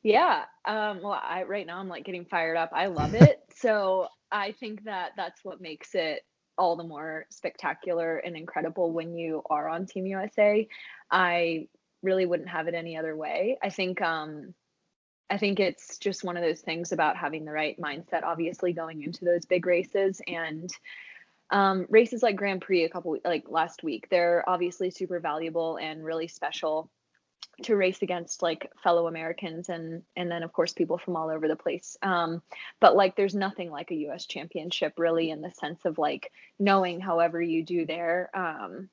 Yeah. 0.03 0.45
Um, 0.65 1.01
well, 1.01 1.19
I 1.21 1.43
right 1.43 1.65
now 1.65 1.79
I'm 1.79 1.89
like 1.89 2.05
getting 2.05 2.25
fired 2.25 2.57
up. 2.57 2.71
I 2.73 2.87
love 2.87 3.13
it. 3.13 3.39
so 3.55 4.07
I 4.31 4.53
think 4.53 4.85
that 4.85 5.11
that's 5.17 5.43
what 5.43 5.61
makes 5.61 5.93
it 5.93 6.21
all 6.57 6.75
the 6.75 6.83
more 6.83 7.25
spectacular 7.29 8.17
and 8.17 8.35
incredible 8.35 8.91
when 8.91 9.15
you 9.15 9.41
are 9.49 9.67
on 9.67 9.85
Team 9.85 10.05
USA. 10.05 10.67
I 11.09 11.67
really 12.01 12.25
wouldn't 12.25 12.49
have 12.49 12.67
it 12.67 12.73
any 12.73 12.97
other 12.97 13.15
way. 13.15 13.57
I 13.61 13.69
think 13.69 14.01
um 14.01 14.53
I 15.31 15.37
think 15.37 15.61
it's 15.61 15.97
just 15.97 16.25
one 16.25 16.35
of 16.35 16.43
those 16.43 16.59
things 16.59 16.91
about 16.91 17.15
having 17.15 17.45
the 17.45 17.53
right 17.53 17.79
mindset 17.79 18.23
obviously 18.23 18.73
going 18.73 19.01
into 19.01 19.23
those 19.23 19.45
big 19.45 19.65
races 19.65 20.21
and 20.27 20.69
um, 21.51 21.85
races 21.89 22.21
like 22.21 22.35
Grand 22.35 22.61
Prix 22.61 22.83
a 22.83 22.89
couple 22.89 23.17
like 23.23 23.45
last 23.49 23.83
week, 23.83 24.07
they're 24.09 24.43
obviously 24.47 24.91
super 24.91 25.19
valuable 25.19 25.77
and 25.77 26.03
really 26.03 26.27
special 26.27 26.89
to 27.63 27.75
race 27.75 28.01
against 28.01 28.41
like 28.41 28.71
fellow 28.81 29.07
Americans 29.07 29.69
and 29.69 30.03
and 30.15 30.31
then 30.31 30.43
of 30.43 30.53
course 30.53 30.73
people 30.73 30.97
from 30.97 31.15
all 31.15 31.29
over 31.29 31.47
the 31.47 31.55
place. 31.55 31.97
Um, 32.01 32.41
but 32.79 32.95
like 32.95 33.15
there's 33.15 33.35
nothing 33.35 33.69
like 33.69 33.91
a 33.91 33.95
U.S. 33.95 34.25
championship 34.25 34.93
really 34.97 35.29
in 35.29 35.41
the 35.41 35.51
sense 35.51 35.85
of 35.85 35.97
like 35.97 36.31
knowing 36.59 36.99
however 36.99 37.41
you 37.41 37.63
do 37.63 37.85
there 37.85 38.29
um, 38.33 38.89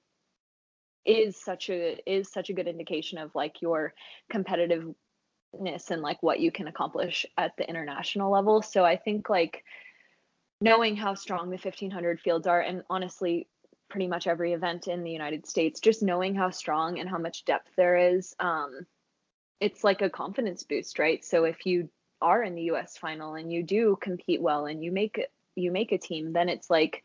is 1.04 1.36
such 1.36 1.70
a 1.70 1.98
is 2.06 2.30
such 2.30 2.50
a 2.50 2.52
good 2.54 2.68
indication 2.68 3.18
of 3.18 3.34
like 3.34 3.62
your 3.62 3.94
competitiveness 4.32 4.94
and 5.52 6.02
like 6.02 6.22
what 6.22 6.40
you 6.40 6.50
can 6.50 6.68
accomplish 6.68 7.26
at 7.36 7.56
the 7.56 7.68
international 7.68 8.30
level. 8.30 8.62
So 8.62 8.84
I 8.84 8.96
think 8.96 9.28
like 9.28 9.64
knowing 10.60 10.96
how 10.96 11.14
strong 11.14 11.50
the 11.50 11.56
1500 11.56 12.20
fields 12.20 12.46
are 12.46 12.60
and 12.60 12.82
honestly 12.90 13.46
pretty 13.88 14.06
much 14.06 14.26
every 14.26 14.52
event 14.52 14.86
in 14.86 15.02
the 15.02 15.10
United 15.10 15.46
States, 15.46 15.80
just 15.80 16.02
knowing 16.02 16.34
how 16.34 16.50
strong 16.50 16.98
and 16.98 17.08
how 17.08 17.18
much 17.18 17.44
depth 17.44 17.70
there 17.76 17.96
is, 17.96 18.34
um, 18.38 18.86
it's 19.60 19.82
like 19.82 20.02
a 20.02 20.10
confidence 20.10 20.62
boost, 20.62 20.98
right? 20.98 21.24
So 21.24 21.44
if 21.44 21.64
you 21.66 21.88
are 22.20 22.42
in 22.42 22.54
the 22.54 22.62
U.S. 22.64 22.96
final 22.96 23.34
and 23.34 23.52
you 23.52 23.62
do 23.62 23.96
compete 24.00 24.42
well 24.42 24.66
and 24.66 24.82
you 24.82 24.92
make 24.92 25.20
you 25.54 25.72
make 25.72 25.90
a 25.92 25.98
team, 25.98 26.32
then 26.32 26.48
it's 26.48 26.70
like, 26.70 27.02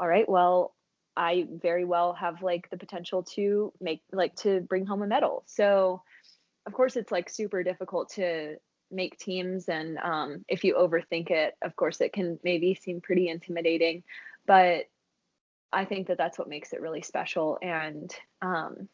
all 0.00 0.08
right, 0.08 0.28
well, 0.28 0.74
I 1.16 1.46
very 1.50 1.84
well 1.84 2.14
have 2.14 2.42
like 2.42 2.70
the 2.70 2.76
potential 2.76 3.22
to 3.34 3.72
make 3.80 4.02
like 4.12 4.34
to 4.36 4.60
bring 4.60 4.86
home 4.86 5.02
a 5.02 5.06
medal. 5.06 5.44
So 5.46 6.02
of 6.66 6.72
course 6.72 6.96
it's 6.96 7.12
like 7.12 7.28
super 7.28 7.62
difficult 7.62 8.10
to 8.10 8.56
make 8.90 9.18
teams 9.18 9.68
and 9.68 9.98
um, 9.98 10.44
if 10.48 10.64
you 10.64 10.74
overthink 10.74 11.30
it, 11.30 11.56
of 11.62 11.74
course 11.76 12.00
it 12.00 12.12
can 12.12 12.38
maybe 12.44 12.74
seem 12.74 13.00
pretty 13.00 13.28
intimidating, 13.28 14.02
but 14.46 14.86
I 15.72 15.86
think 15.86 16.08
that 16.08 16.18
that's 16.18 16.38
what 16.38 16.48
makes 16.48 16.72
it 16.72 16.82
really 16.82 17.02
special. 17.02 17.58
And 17.62 18.14
um, 18.42 18.88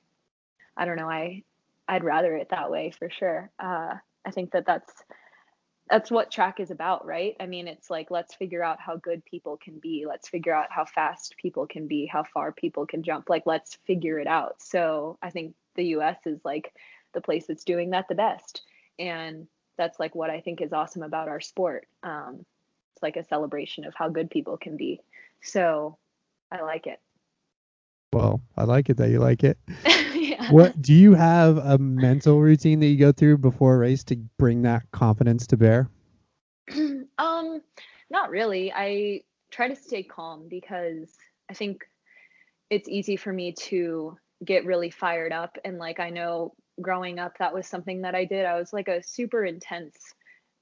I 0.77 0.85
don't 0.85 0.97
know, 0.97 1.11
I 1.11 1.43
I'd 1.89 2.05
rather 2.05 2.37
it 2.37 2.51
that 2.51 2.71
way 2.71 2.93
for 2.97 3.11
sure. 3.11 3.51
Uh, 3.59 3.95
I 4.25 4.31
think 4.31 4.53
that 4.53 4.67
that's 4.67 4.93
that's 5.91 6.11
what 6.11 6.31
track 6.31 6.61
is 6.61 6.71
about, 6.71 7.07
right? 7.07 7.35
I 7.41 7.47
mean, 7.47 7.67
it's 7.67 7.89
like 7.89 8.11
let's 8.11 8.35
figure 8.35 8.63
out 8.63 8.79
how 8.79 8.97
good 8.97 9.25
people 9.25 9.57
can 9.57 9.79
be. 9.79 10.05
Let's 10.07 10.29
figure 10.29 10.55
out 10.55 10.67
how 10.71 10.85
fast 10.85 11.35
people 11.41 11.67
can 11.67 11.87
be, 11.87 12.07
how 12.07 12.25
far 12.25 12.53
people 12.53 12.87
can 12.87 13.03
jump. 13.03 13.31
Like 13.31 13.45
let's 13.47 13.79
figure 13.87 14.19
it 14.19 14.27
out. 14.27 14.57
So 14.59 15.19
I 15.23 15.31
think 15.31 15.55
the 15.77 15.85
US 15.97 16.19
is 16.27 16.41
like 16.45 16.75
the 17.15 17.21
place 17.21 17.47
that's 17.47 17.65
doing 17.65 17.91
that 17.91 18.07
the 18.09 18.15
best. 18.15 18.63
And 18.99 19.47
that's 19.77 19.99
like 20.01 20.15
what 20.15 20.31
I 20.31 20.41
think 20.41 20.61
is 20.61 20.73
awesome 20.73 21.03
about 21.03 21.29
our 21.29 21.41
sport. 21.41 21.87
Um, 22.03 22.45
it's 22.95 23.03
like 23.03 23.17
a 23.17 23.25
celebration 23.25 23.85
of 23.85 23.95
how 23.95 24.09
good 24.09 24.31
people 24.31 24.57
can 24.57 24.77
be. 24.77 25.01
So 25.43 25.99
I 26.51 26.63
like 26.63 26.87
it. 26.87 27.01
Well, 28.13 28.41
I 28.57 28.65
like 28.65 28.89
it 28.89 28.97
that 28.97 29.11
you 29.11 29.21
like 29.21 29.45
it. 29.45 29.59
yeah. 30.15 30.51
What 30.51 30.81
do 30.81 30.95
you 30.95 31.15
have 31.15 31.59
a 31.59 31.79
mental 31.79 32.41
routine 32.41 32.81
that 32.81 32.87
you 32.87 32.97
go 32.97 33.13
through 33.13 33.39
before 33.39 33.75
a 33.75 33.79
race 33.79 34.03
to 34.05 34.17
bring 34.39 34.63
that 34.63 34.83
confidence 34.93 35.47
to 35.49 35.57
bear? 35.57 35.89
um, 37.19 37.63
not 38.11 38.31
really. 38.31 38.73
I 38.73 39.23
try 39.51 39.69
to 39.69 39.77
stay 39.77 40.03
calm 40.03 40.49
because 40.49 41.15
I 41.51 41.55
think 41.55 41.85
it's 42.71 42.89
easy 42.89 43.17
for 43.17 43.33
me 43.33 43.53
to 43.53 44.17
get 44.45 44.65
really 44.65 44.91
fired 44.91 45.33
up 45.33 45.59
and 45.65 45.79
like 45.79 45.99
I 45.99 46.11
know 46.11 46.55
growing 46.81 47.19
up 47.19 47.39
that 47.39 47.55
was 47.55 47.67
something 47.67 48.03
that 48.03 48.15
I 48.15 48.25
did. 48.25 48.47
I 48.47 48.59
was 48.59 48.73
like 48.73 48.89
a 48.89 49.03
super 49.03 49.45
intense 49.45 50.15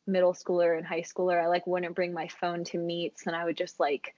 middle 0.07 0.35
schooler 0.35 0.77
and 0.77 0.87
high 0.87 1.03
schooler. 1.03 1.43
I 1.43 1.49
like 1.49 1.67
wouldn't 1.67 1.95
bring 1.95 2.13
my 2.13 2.29
phone 2.29 2.65
to 2.65 2.79
meets 2.79 3.27
and 3.27 3.35
I 3.35 3.45
would 3.45 3.57
just 3.57 3.81
like 3.81 4.15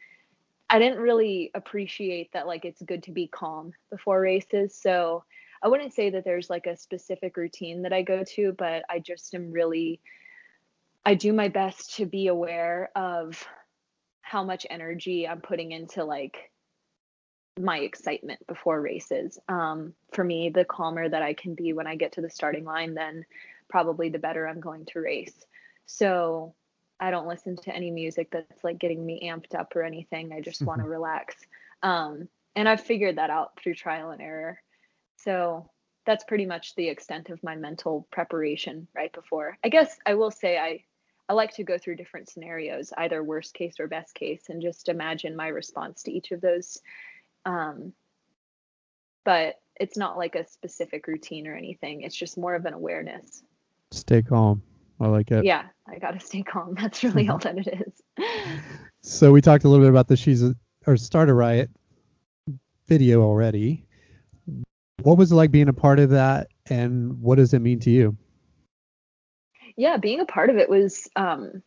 I 0.70 0.78
didn't 0.78 0.98
really 0.98 1.50
appreciate 1.54 2.32
that 2.32 2.46
like 2.46 2.64
it's 2.64 2.82
good 2.82 3.04
to 3.04 3.12
be 3.12 3.26
calm 3.26 3.72
before 3.90 4.20
races. 4.20 4.74
So 4.74 5.24
I 5.62 5.68
wouldn't 5.68 5.94
say 5.94 6.10
that 6.10 6.24
there's 6.24 6.50
like 6.50 6.66
a 6.66 6.76
specific 6.76 7.36
routine 7.36 7.82
that 7.82 7.92
I 7.92 8.02
go 8.02 8.22
to, 8.34 8.52
but 8.52 8.84
I 8.88 8.98
just 8.98 9.34
am 9.34 9.50
really 9.50 10.00
I 11.06 11.14
do 11.14 11.32
my 11.32 11.48
best 11.48 11.96
to 11.96 12.06
be 12.06 12.26
aware 12.26 12.90
of 12.94 13.42
how 14.20 14.44
much 14.44 14.66
energy 14.68 15.26
I'm 15.26 15.40
putting 15.40 15.72
into 15.72 16.04
like 16.04 16.50
my 17.58 17.78
excitement 17.78 18.46
before 18.46 18.80
races. 18.80 19.38
Um, 19.48 19.94
for 20.12 20.24
me, 20.24 20.50
the 20.50 20.64
calmer 20.64 21.08
that 21.08 21.22
I 21.22 21.34
can 21.34 21.54
be 21.54 21.72
when 21.72 21.86
I 21.86 21.96
get 21.96 22.12
to 22.12 22.20
the 22.20 22.30
starting 22.30 22.64
line, 22.64 22.94
then 22.94 23.24
probably 23.68 24.08
the 24.08 24.18
better 24.18 24.46
I'm 24.46 24.60
going 24.60 24.86
to 24.86 25.00
race. 25.00 25.34
So 25.86 26.54
I 27.00 27.10
don't 27.10 27.28
listen 27.28 27.56
to 27.56 27.74
any 27.74 27.90
music 27.90 28.28
that's 28.30 28.64
like 28.64 28.78
getting 28.78 29.04
me 29.04 29.30
amped 29.30 29.54
up 29.54 29.74
or 29.76 29.82
anything. 29.82 30.32
I 30.32 30.40
just 30.40 30.62
want 30.62 30.82
to 30.82 30.88
relax. 30.88 31.34
Um, 31.82 32.28
and 32.56 32.68
I've 32.68 32.80
figured 32.80 33.16
that 33.16 33.30
out 33.30 33.58
through 33.60 33.74
trial 33.74 34.10
and 34.10 34.20
error. 34.20 34.60
So 35.16 35.70
that's 36.06 36.24
pretty 36.24 36.46
much 36.46 36.74
the 36.74 36.88
extent 36.88 37.28
of 37.28 37.42
my 37.44 37.54
mental 37.54 38.08
preparation 38.10 38.88
right 38.94 39.12
before. 39.12 39.58
I 39.62 39.68
guess 39.68 39.96
I 40.06 40.14
will 40.14 40.30
say 40.30 40.58
I 40.58 40.84
I 41.28 41.34
like 41.34 41.52
to 41.56 41.64
go 41.64 41.76
through 41.76 41.96
different 41.96 42.30
scenarios, 42.30 42.90
either 42.96 43.22
worst 43.22 43.52
case 43.52 43.78
or 43.78 43.86
best 43.86 44.14
case, 44.14 44.44
and 44.48 44.62
just 44.62 44.88
imagine 44.88 45.36
my 45.36 45.48
response 45.48 46.02
to 46.04 46.10
each 46.10 46.32
of 46.32 46.40
those. 46.40 46.80
Um, 47.48 47.92
but 49.24 49.56
it's 49.80 49.96
not 49.96 50.18
like 50.18 50.34
a 50.34 50.46
specific 50.46 51.06
routine 51.06 51.46
or 51.46 51.54
anything. 51.54 52.02
It's 52.02 52.14
just 52.14 52.36
more 52.36 52.54
of 52.54 52.66
an 52.66 52.74
awareness. 52.74 53.42
Stay 53.90 54.22
calm. 54.22 54.62
I 55.00 55.06
like 55.06 55.30
it. 55.30 55.44
Yeah, 55.44 55.64
I 55.88 55.98
gotta 55.98 56.20
stay 56.20 56.42
calm. 56.42 56.74
That's 56.80 57.02
really 57.02 57.22
mm-hmm. 57.22 57.32
all 57.32 57.38
that 57.38 57.58
it 57.58 57.86
is. 57.86 58.24
so 59.02 59.32
we 59.32 59.40
talked 59.40 59.64
a 59.64 59.68
little 59.68 59.84
bit 59.84 59.90
about 59.90 60.08
the 60.08 60.16
she's 60.16 60.42
a 60.42 60.54
or 60.86 60.96
start 60.96 61.28
a 61.28 61.34
riot 61.34 61.70
video 62.86 63.22
already. 63.22 63.86
What 65.02 65.16
was 65.16 65.30
it 65.30 65.36
like 65.36 65.50
being 65.50 65.68
a 65.68 65.72
part 65.72 66.00
of 66.00 66.10
that, 66.10 66.48
and 66.68 67.20
what 67.20 67.36
does 67.36 67.54
it 67.54 67.60
mean 67.60 67.78
to 67.80 67.90
you? 67.90 68.16
Yeah, 69.76 69.96
being 69.96 70.20
a 70.20 70.24
part 70.24 70.50
of 70.50 70.56
it 70.56 70.68
was 70.68 71.08
um, 71.14 71.62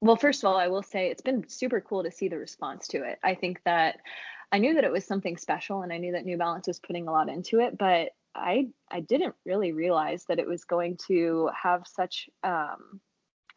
well. 0.00 0.16
First 0.16 0.42
of 0.42 0.48
all, 0.48 0.56
I 0.56 0.66
will 0.66 0.82
say 0.82 1.08
it's 1.08 1.22
been 1.22 1.48
super 1.48 1.80
cool 1.80 2.02
to 2.02 2.10
see 2.10 2.28
the 2.28 2.38
response 2.38 2.88
to 2.88 3.04
it. 3.04 3.20
I 3.22 3.36
think 3.36 3.60
that 3.64 4.00
I 4.52 4.58
knew 4.58 4.74
that 4.74 4.84
it 4.84 4.92
was 4.92 5.06
something 5.06 5.38
special, 5.38 5.82
and 5.82 5.92
I 5.92 5.98
knew 5.98 6.12
that 6.12 6.26
New 6.26 6.36
Balance 6.36 6.66
was 6.68 6.78
putting 6.78 7.08
a 7.08 7.12
lot 7.12 7.30
into 7.30 7.60
it, 7.60 7.78
but 7.78 8.10
I 8.34 8.68
I 8.90 9.00
didn't 9.00 9.34
really 9.44 9.72
realize 9.72 10.24
that 10.26 10.38
it 10.38 10.46
was 10.46 10.64
going 10.64 10.98
to 11.08 11.50
have 11.60 11.86
such 11.86 12.28
um 12.44 13.00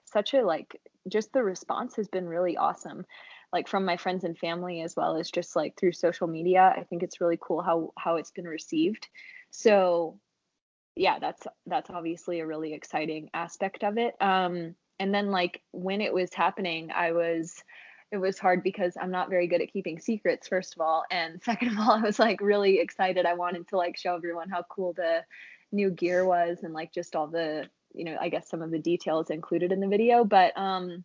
such 0.06 0.34
a 0.34 0.44
like 0.44 0.80
just 1.10 1.34
the 1.34 1.44
response 1.44 1.96
has 1.96 2.08
been 2.08 2.28
really 2.28 2.58
awesome 2.58 3.06
like 3.54 3.68
from 3.68 3.86
my 3.86 3.98
friends 3.98 4.24
and 4.24 4.38
family 4.38 4.82
as 4.82 4.96
well 4.96 5.18
as 5.18 5.32
just 5.32 5.56
like 5.56 5.78
through 5.78 5.94
social 5.94 6.28
media. 6.28 6.74
I 6.76 6.84
think 6.84 7.04
it's 7.04 7.22
really 7.22 7.38
cool 7.42 7.62
how 7.62 7.92
how 7.98 8.16
it's 8.18 8.32
been 8.32 8.48
received. 8.48 9.08
So 9.52 10.20
yeah 10.96 11.20
that's 11.20 11.46
that's 11.66 11.90
obviously 11.90 12.40
a 12.40 12.48
really 12.48 12.74
exciting 12.74 13.30
aspect 13.34 13.84
of 13.84 13.98
it. 13.98 14.16
Um 14.22 14.76
and 15.00 15.14
then 15.14 15.32
like 15.32 15.62
when 15.72 16.00
it 16.02 16.14
was 16.14 16.34
happening 16.34 16.90
i 16.96 17.12
was 17.12 17.64
it 18.12 18.18
was 18.18 18.40
hard 18.40 18.64
because 18.64 18.98
I'm 19.00 19.12
not 19.12 19.30
very 19.30 19.48
good 19.48 19.62
at 19.62 19.72
keeping 19.72 20.00
secrets, 20.00 20.48
first 20.48 20.76
of 20.76 20.82
all. 20.82 21.04
And 21.12 21.42
second 21.44 21.70
of 21.70 21.80
all, 21.80 21.92
I 21.92 22.02
was 22.02 22.20
like 22.20 22.42
really 22.42 22.80
excited. 22.80 23.26
I 23.26 23.34
wanted 23.34 23.68
to 23.70 23.78
like 23.78 23.98
show 23.98 24.16
everyone 24.16 24.50
how 24.50 24.64
cool 24.70 24.94
the 24.94 25.24
new 25.72 25.90
gear 25.90 26.26
was 26.26 26.60
and 26.64 26.74
like 26.74 26.94
just 26.94 27.16
all 27.16 27.28
the, 27.28 27.68
you 27.94 28.06
know, 28.06 28.18
I 28.20 28.30
guess 28.30 28.50
some 28.50 28.62
of 28.62 28.72
the 28.72 28.80
details 28.80 29.30
included 29.30 29.72
in 29.72 29.80
the 29.80 29.88
video. 29.88 30.24
But 30.24 30.58
um 30.58 31.04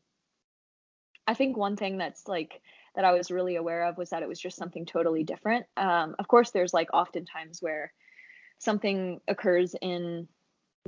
I 1.27 1.35
think 1.35 1.57
one 1.57 1.77
thing 1.77 1.99
that's 1.99 2.27
like 2.27 2.61
that 2.97 3.05
I 3.05 3.13
was 3.13 3.31
really 3.31 3.57
aware 3.57 3.85
of 3.85 3.97
was 3.97 4.11
that 4.11 4.23
it 4.23 4.29
was 4.29 4.41
just 4.41 4.57
something 4.57 4.85
totally 4.85 5.23
different. 5.23 5.67
Um, 5.77 6.17
of 6.19 6.27
course, 6.27 6.51
there's 6.51 6.75
like 6.75 6.93
oftentimes 6.93 7.63
where 7.63 7.93
something 8.59 9.21
occurs 9.29 9.77
in 9.81 10.27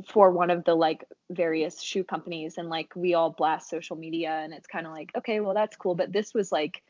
for 0.06 0.30
one 0.30 0.50
of 0.50 0.64
the 0.64 0.74
like 0.74 1.04
various 1.30 1.82
shoe 1.82 2.04
companies 2.04 2.56
and 2.56 2.68
like 2.68 2.94
we 2.96 3.14
all 3.14 3.30
blast 3.30 3.68
social 3.68 3.96
media 3.96 4.30
and 4.30 4.54
it's 4.54 4.66
kind 4.66 4.86
of 4.86 4.92
like 4.92 5.12
okay 5.16 5.40
well 5.40 5.54
that's 5.54 5.76
cool. 5.76 5.94
But 5.94 6.12
this 6.12 6.32
was 6.34 6.50
like 6.50 6.82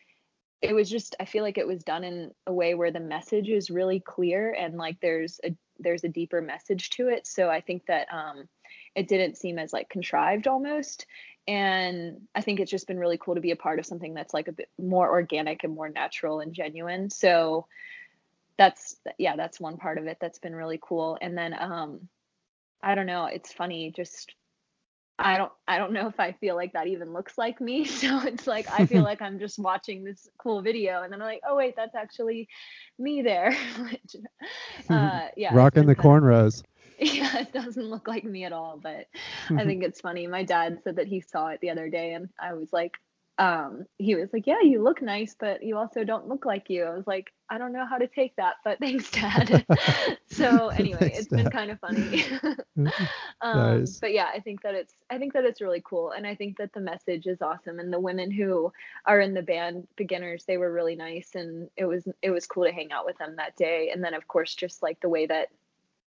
it 0.60 0.74
was 0.74 0.88
just 0.88 1.16
i 1.18 1.24
feel 1.24 1.42
like 1.42 1.58
it 1.58 1.66
was 1.66 1.82
done 1.82 2.04
in 2.04 2.30
a 2.46 2.52
way 2.52 2.74
where 2.74 2.92
the 2.92 3.00
message 3.00 3.48
is 3.50 3.68
really 3.68 3.98
clear 3.98 4.52
and 4.52 4.76
like 4.76 4.96
there's 5.00 5.40
a 5.44 5.54
there's 5.80 6.04
a 6.04 6.08
deeper 6.08 6.40
message 6.40 6.90
to 6.90 7.08
it. 7.08 7.26
So 7.26 7.50
i 7.50 7.60
think 7.60 7.86
that 7.86 8.06
um 8.12 8.48
it 8.94 9.08
didn't 9.08 9.36
seem 9.36 9.58
as 9.58 9.72
like 9.72 9.88
contrived 9.88 10.46
almost. 10.46 11.06
And 11.48 12.20
i 12.36 12.40
think 12.40 12.60
it's 12.60 12.70
just 12.70 12.86
been 12.86 13.00
really 13.00 13.18
cool 13.18 13.34
to 13.34 13.40
be 13.40 13.50
a 13.50 13.56
part 13.56 13.80
of 13.80 13.86
something 13.86 14.14
that's 14.14 14.32
like 14.32 14.46
a 14.46 14.52
bit 14.52 14.68
more 14.78 15.10
organic 15.10 15.64
and 15.64 15.74
more 15.74 15.88
natural 15.88 16.38
and 16.38 16.54
genuine. 16.54 17.10
So 17.10 17.66
that's 18.58 18.96
yeah 19.18 19.34
that's 19.34 19.58
one 19.58 19.76
part 19.76 19.98
of 19.98 20.06
it 20.06 20.18
that's 20.20 20.38
been 20.38 20.54
really 20.54 20.78
cool. 20.80 21.18
And 21.20 21.36
then 21.36 21.52
um 21.58 22.08
I 22.82 22.94
don't 22.94 23.06
know. 23.06 23.26
It's 23.26 23.52
funny. 23.52 23.92
Just 23.94 24.34
I 25.18 25.36
don't 25.36 25.52
I 25.68 25.78
don't 25.78 25.92
know 25.92 26.08
if 26.08 26.18
I 26.18 26.32
feel 26.32 26.56
like 26.56 26.72
that 26.72 26.86
even 26.88 27.12
looks 27.12 27.38
like 27.38 27.60
me. 27.60 27.84
So 28.02 28.20
it's 28.22 28.46
like 28.46 28.68
I 28.70 28.86
feel 28.86 29.02
like 29.10 29.22
I'm 29.22 29.38
just 29.38 29.58
watching 29.58 30.04
this 30.04 30.28
cool 30.38 30.62
video 30.62 31.02
and 31.02 31.12
then 31.12 31.20
I'm 31.20 31.28
like, 31.28 31.42
oh 31.48 31.56
wait, 31.56 31.74
that's 31.76 31.94
actually 31.94 32.48
me 32.98 33.22
there. 33.22 33.52
Which, 33.78 34.16
uh, 34.90 35.28
yeah, 35.36 35.54
rocking 35.54 35.86
the 35.86 35.96
cornrows. 35.96 36.62
Yeah, 36.98 37.38
it 37.38 37.52
doesn't 37.52 37.84
look 37.84 38.06
like 38.06 38.22
me 38.22 38.44
at 38.44 38.52
all, 38.52 38.78
but 38.80 39.06
I 39.50 39.64
think 39.64 39.82
it's 39.82 40.00
funny. 40.00 40.26
My 40.28 40.44
dad 40.44 40.78
said 40.84 40.96
that 40.96 41.08
he 41.08 41.20
saw 41.20 41.48
it 41.48 41.60
the 41.60 41.70
other 41.70 41.88
day 41.88 42.12
and 42.12 42.28
I 42.38 42.54
was 42.54 42.72
like, 42.72 42.92
um, 43.42 43.86
he 43.98 44.14
was 44.14 44.32
like, 44.32 44.46
"Yeah, 44.46 44.60
you 44.62 44.80
look 44.80 45.02
nice, 45.02 45.34
but 45.36 45.64
you 45.64 45.76
also 45.76 46.04
don't 46.04 46.28
look 46.28 46.44
like 46.44 46.70
you." 46.70 46.84
I 46.84 46.94
was 46.94 47.08
like, 47.08 47.32
"I 47.50 47.58
don't 47.58 47.72
know 47.72 47.84
how 47.84 47.98
to 47.98 48.06
take 48.06 48.36
that, 48.36 48.54
but 48.62 48.78
thanks, 48.80 49.10
Dad." 49.10 49.66
so 50.30 50.68
anyway, 50.68 50.98
thanks, 51.00 51.18
it's 51.18 51.26
Dad. 51.26 51.36
been 51.36 51.50
kind 51.50 51.70
of 51.72 51.80
funny. 51.80 52.24
um, 53.40 53.80
nice. 53.80 53.98
But 53.98 54.12
yeah, 54.12 54.28
I 54.32 54.38
think 54.38 54.62
that 54.62 54.76
it's 54.76 54.94
I 55.10 55.18
think 55.18 55.32
that 55.32 55.44
it's 55.44 55.60
really 55.60 55.82
cool, 55.84 56.12
and 56.12 56.24
I 56.24 56.36
think 56.36 56.56
that 56.58 56.72
the 56.72 56.80
message 56.80 57.26
is 57.26 57.42
awesome. 57.42 57.80
And 57.80 57.92
the 57.92 57.98
women 57.98 58.30
who 58.30 58.72
are 59.06 59.20
in 59.20 59.34
the 59.34 59.42
band, 59.42 59.88
beginners, 59.96 60.44
they 60.44 60.56
were 60.56 60.72
really 60.72 60.94
nice, 60.94 61.30
and 61.34 61.68
it 61.76 61.86
was 61.86 62.06
it 62.22 62.30
was 62.30 62.46
cool 62.46 62.64
to 62.64 62.72
hang 62.72 62.92
out 62.92 63.06
with 63.06 63.18
them 63.18 63.34
that 63.36 63.56
day. 63.56 63.90
And 63.92 64.04
then 64.04 64.14
of 64.14 64.28
course, 64.28 64.54
just 64.54 64.84
like 64.84 65.00
the 65.00 65.08
way 65.08 65.26
that 65.26 65.48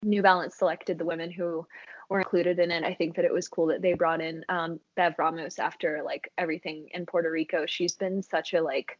New 0.05 0.21
Balance 0.21 0.55
selected 0.55 0.97
the 0.97 1.05
women 1.05 1.31
who 1.31 1.65
were 2.09 2.19
included 2.19 2.59
in 2.59 2.71
it. 2.71 2.83
I 2.83 2.93
think 2.93 3.15
that 3.15 3.25
it 3.25 3.33
was 3.33 3.47
cool 3.47 3.67
that 3.67 3.81
they 3.81 3.93
brought 3.93 4.21
in 4.21 4.45
um, 4.49 4.79
Bev 4.95 5.15
Ramos 5.17 5.59
after 5.59 6.01
like 6.05 6.31
everything 6.37 6.89
in 6.93 7.05
Puerto 7.05 7.31
Rico. 7.31 7.65
She's 7.65 7.95
been 7.95 8.21
such 8.21 8.53
a 8.53 8.61
like, 8.61 8.99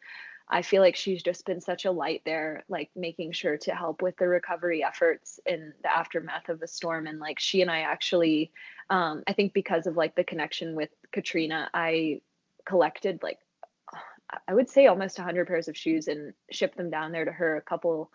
I 0.50 0.62
feel 0.62 0.82
like 0.82 0.96
she's 0.96 1.24
just 1.24 1.46
been 1.46 1.62
such 1.62 1.86
a 1.86 1.92
light 1.92 2.22
there, 2.26 2.64
like 2.68 2.90
making 2.96 3.32
sure 3.32 3.58
to 3.58 3.76
help 3.76 4.02
with 4.02 4.18
the 4.18 4.28
recovery 4.28 4.84
efforts 4.84 5.40
in 5.46 5.74
the 5.84 5.96
aftermath 5.96 6.50
of 6.50 6.60
the 6.60 6.68
storm. 6.68 7.08
And 7.08 7.20
like 7.20 7.40
she 7.40 7.62
and 7.62 7.70
I 7.70 7.82
actually, 7.82 8.52
um, 8.90 9.24
I 9.28 9.34
think 9.34 9.54
because 9.54 9.88
of 9.88 9.98
like 9.98 10.16
the 10.16 10.24
connection 10.24 10.76
with 10.76 10.90
Katrina, 11.12 11.70
I 11.74 12.22
collected 12.66 13.22
like 13.22 13.38
I 14.48 14.56
would 14.56 14.70
say 14.70 14.88
almost 14.88 15.20
100 15.20 15.48
pairs 15.48 15.68
of 15.68 15.78
shoes 15.78 16.08
and 16.08 16.34
shipped 16.52 16.78
them 16.78 16.90
down 16.90 17.12
there 17.12 17.26
to 17.26 17.32
her 17.32 17.58
a 17.58 17.62
couple 17.62 18.10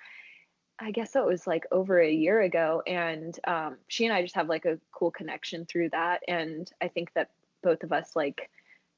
I 0.80 0.90
guess 0.90 1.14
it 1.14 1.24
was 1.24 1.46
like 1.46 1.64
over 1.70 2.00
a 2.00 2.10
year 2.10 2.40
ago. 2.40 2.82
And 2.86 3.38
um, 3.46 3.76
she 3.88 4.06
and 4.06 4.14
I 4.14 4.22
just 4.22 4.34
have 4.34 4.48
like 4.48 4.64
a 4.64 4.78
cool 4.92 5.10
connection 5.10 5.66
through 5.66 5.90
that. 5.90 6.22
And 6.26 6.70
I 6.80 6.88
think 6.88 7.12
that 7.14 7.30
both 7.62 7.82
of 7.82 7.92
us 7.92 8.16
like 8.16 8.50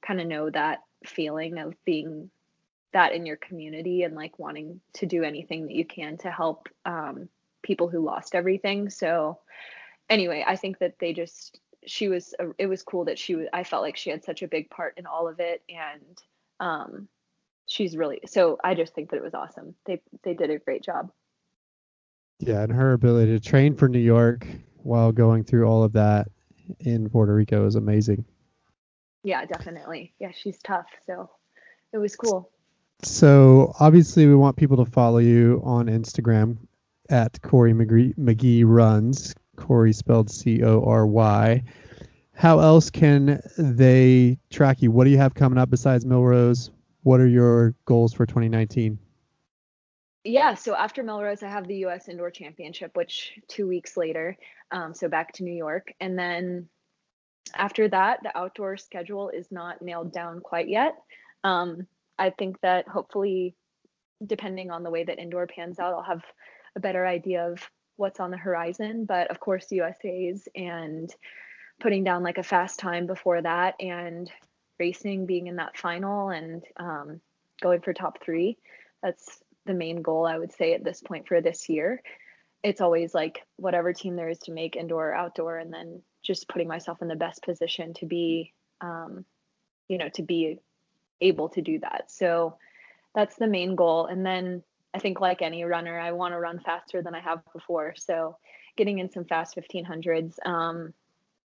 kind 0.06 0.20
of 0.20 0.26
know 0.26 0.48
that 0.50 0.82
feeling 1.04 1.58
of 1.58 1.74
being 1.84 2.30
that 2.92 3.12
in 3.12 3.26
your 3.26 3.36
community 3.36 4.02
and 4.02 4.14
like 4.14 4.38
wanting 4.38 4.80
to 4.94 5.06
do 5.06 5.24
anything 5.24 5.66
that 5.66 5.74
you 5.74 5.84
can 5.84 6.18
to 6.18 6.30
help 6.30 6.68
um, 6.84 7.28
people 7.62 7.88
who 7.88 8.04
lost 8.04 8.34
everything. 8.34 8.90
So, 8.90 9.38
anyway, 10.08 10.44
I 10.46 10.56
think 10.56 10.78
that 10.78 10.98
they 10.98 11.12
just, 11.12 11.58
she 11.86 12.08
was, 12.08 12.34
a, 12.38 12.48
it 12.58 12.66
was 12.66 12.82
cool 12.82 13.06
that 13.06 13.18
she 13.18 13.46
I 13.52 13.64
felt 13.64 13.82
like 13.82 13.96
she 13.96 14.10
had 14.10 14.24
such 14.24 14.42
a 14.42 14.48
big 14.48 14.70
part 14.70 14.94
in 14.98 15.06
all 15.06 15.26
of 15.26 15.40
it. 15.40 15.62
And 15.68 16.22
um, 16.60 17.08
she's 17.66 17.96
really, 17.96 18.20
so 18.26 18.58
I 18.62 18.74
just 18.74 18.94
think 18.94 19.10
that 19.10 19.16
it 19.16 19.24
was 19.24 19.34
awesome. 19.34 19.74
They, 19.86 20.00
they 20.22 20.34
did 20.34 20.50
a 20.50 20.58
great 20.58 20.84
job. 20.84 21.10
Yeah, 22.44 22.62
and 22.62 22.72
her 22.72 22.92
ability 22.92 23.30
to 23.32 23.40
train 23.40 23.76
for 23.76 23.88
New 23.88 24.00
York 24.00 24.48
while 24.82 25.12
going 25.12 25.44
through 25.44 25.64
all 25.64 25.84
of 25.84 25.92
that 25.92 26.26
in 26.80 27.08
Puerto 27.08 27.32
Rico 27.32 27.66
is 27.66 27.76
amazing. 27.76 28.24
Yeah, 29.22 29.44
definitely. 29.44 30.12
Yeah, 30.18 30.32
she's 30.34 30.58
tough. 30.58 30.86
So 31.06 31.30
it 31.92 31.98
was 31.98 32.16
cool. 32.16 32.50
So 33.04 33.72
obviously, 33.78 34.26
we 34.26 34.34
want 34.34 34.56
people 34.56 34.84
to 34.84 34.90
follow 34.90 35.18
you 35.18 35.62
on 35.64 35.86
Instagram 35.86 36.56
at 37.10 37.40
Cory 37.42 37.72
McGee, 37.72 38.16
McGee 38.16 38.64
Runs. 38.66 39.34
Cory 39.54 39.92
spelled 39.92 40.28
C 40.28 40.64
O 40.64 40.82
R 40.84 41.06
Y. 41.06 41.62
How 42.34 42.58
else 42.58 42.90
can 42.90 43.40
they 43.56 44.36
track 44.50 44.82
you? 44.82 44.90
What 44.90 45.04
do 45.04 45.10
you 45.10 45.18
have 45.18 45.34
coming 45.34 45.58
up 45.58 45.70
besides 45.70 46.04
Millrose? 46.04 46.70
What 47.04 47.20
are 47.20 47.28
your 47.28 47.76
goals 47.84 48.12
for 48.12 48.26
2019? 48.26 48.98
Yeah, 50.24 50.54
so 50.54 50.74
after 50.76 51.02
Millrose 51.02 51.42
I 51.42 51.48
have 51.48 51.66
the 51.66 51.78
U.S. 51.78 52.08
Indoor 52.08 52.30
Championship, 52.30 52.96
which 52.96 53.32
two 53.48 53.66
weeks 53.66 53.96
later, 53.96 54.36
um, 54.70 54.94
so 54.94 55.08
back 55.08 55.32
to 55.34 55.44
New 55.44 55.54
York, 55.54 55.92
and 56.00 56.16
then 56.16 56.68
after 57.54 57.88
that, 57.88 58.20
the 58.22 58.36
outdoor 58.36 58.76
schedule 58.76 59.30
is 59.30 59.50
not 59.50 59.82
nailed 59.82 60.12
down 60.12 60.40
quite 60.40 60.68
yet. 60.68 60.94
Um, 61.42 61.86
I 62.18 62.30
think 62.30 62.60
that 62.60 62.86
hopefully, 62.86 63.56
depending 64.24 64.70
on 64.70 64.84
the 64.84 64.90
way 64.90 65.02
that 65.02 65.18
indoor 65.18 65.46
pans 65.48 65.80
out, 65.80 65.92
I'll 65.92 66.02
have 66.02 66.22
a 66.76 66.80
better 66.80 67.04
idea 67.04 67.50
of 67.50 67.68
what's 67.96 68.20
on 68.20 68.30
the 68.30 68.36
horizon. 68.36 69.04
But 69.04 69.30
of 69.30 69.40
course, 69.40 69.72
USA's 69.72 70.46
and 70.54 71.12
putting 71.80 72.04
down 72.04 72.22
like 72.22 72.38
a 72.38 72.44
fast 72.44 72.78
time 72.78 73.06
before 73.06 73.42
that, 73.42 73.74
and 73.80 74.30
racing, 74.78 75.26
being 75.26 75.48
in 75.48 75.56
that 75.56 75.76
final, 75.76 76.28
and 76.30 76.62
um, 76.76 77.20
going 77.60 77.80
for 77.80 77.92
top 77.92 78.22
three. 78.22 78.56
That's 79.02 79.42
the 79.66 79.74
main 79.74 80.02
goal 80.02 80.26
I 80.26 80.38
would 80.38 80.52
say 80.52 80.74
at 80.74 80.84
this 80.84 81.00
point 81.00 81.28
for 81.28 81.40
this 81.40 81.68
year. 81.68 82.02
It's 82.62 82.80
always 82.80 83.14
like 83.14 83.42
whatever 83.56 83.92
team 83.92 84.16
there 84.16 84.28
is 84.28 84.38
to 84.40 84.52
make 84.52 84.76
indoor 84.76 85.10
or 85.10 85.14
outdoor, 85.14 85.58
and 85.58 85.72
then 85.72 86.02
just 86.22 86.48
putting 86.48 86.68
myself 86.68 87.02
in 87.02 87.08
the 87.08 87.16
best 87.16 87.42
position 87.42 87.94
to 87.94 88.06
be, 88.06 88.52
um, 88.80 89.24
you 89.88 89.98
know, 89.98 90.08
to 90.10 90.22
be 90.22 90.58
able 91.20 91.48
to 91.50 91.62
do 91.62 91.80
that. 91.80 92.04
So 92.08 92.56
that's 93.14 93.36
the 93.36 93.48
main 93.48 93.74
goal. 93.74 94.06
And 94.06 94.24
then 94.24 94.62
I 94.94 94.98
think, 94.98 95.20
like 95.20 95.42
any 95.42 95.64
runner, 95.64 95.98
I 95.98 96.12
want 96.12 96.34
to 96.34 96.38
run 96.38 96.60
faster 96.60 97.02
than 97.02 97.14
I 97.14 97.20
have 97.20 97.40
before. 97.52 97.94
So 97.96 98.36
getting 98.76 98.98
in 98.98 99.10
some 99.10 99.24
fast 99.24 99.56
1500s 99.56 100.38
um, 100.46 100.94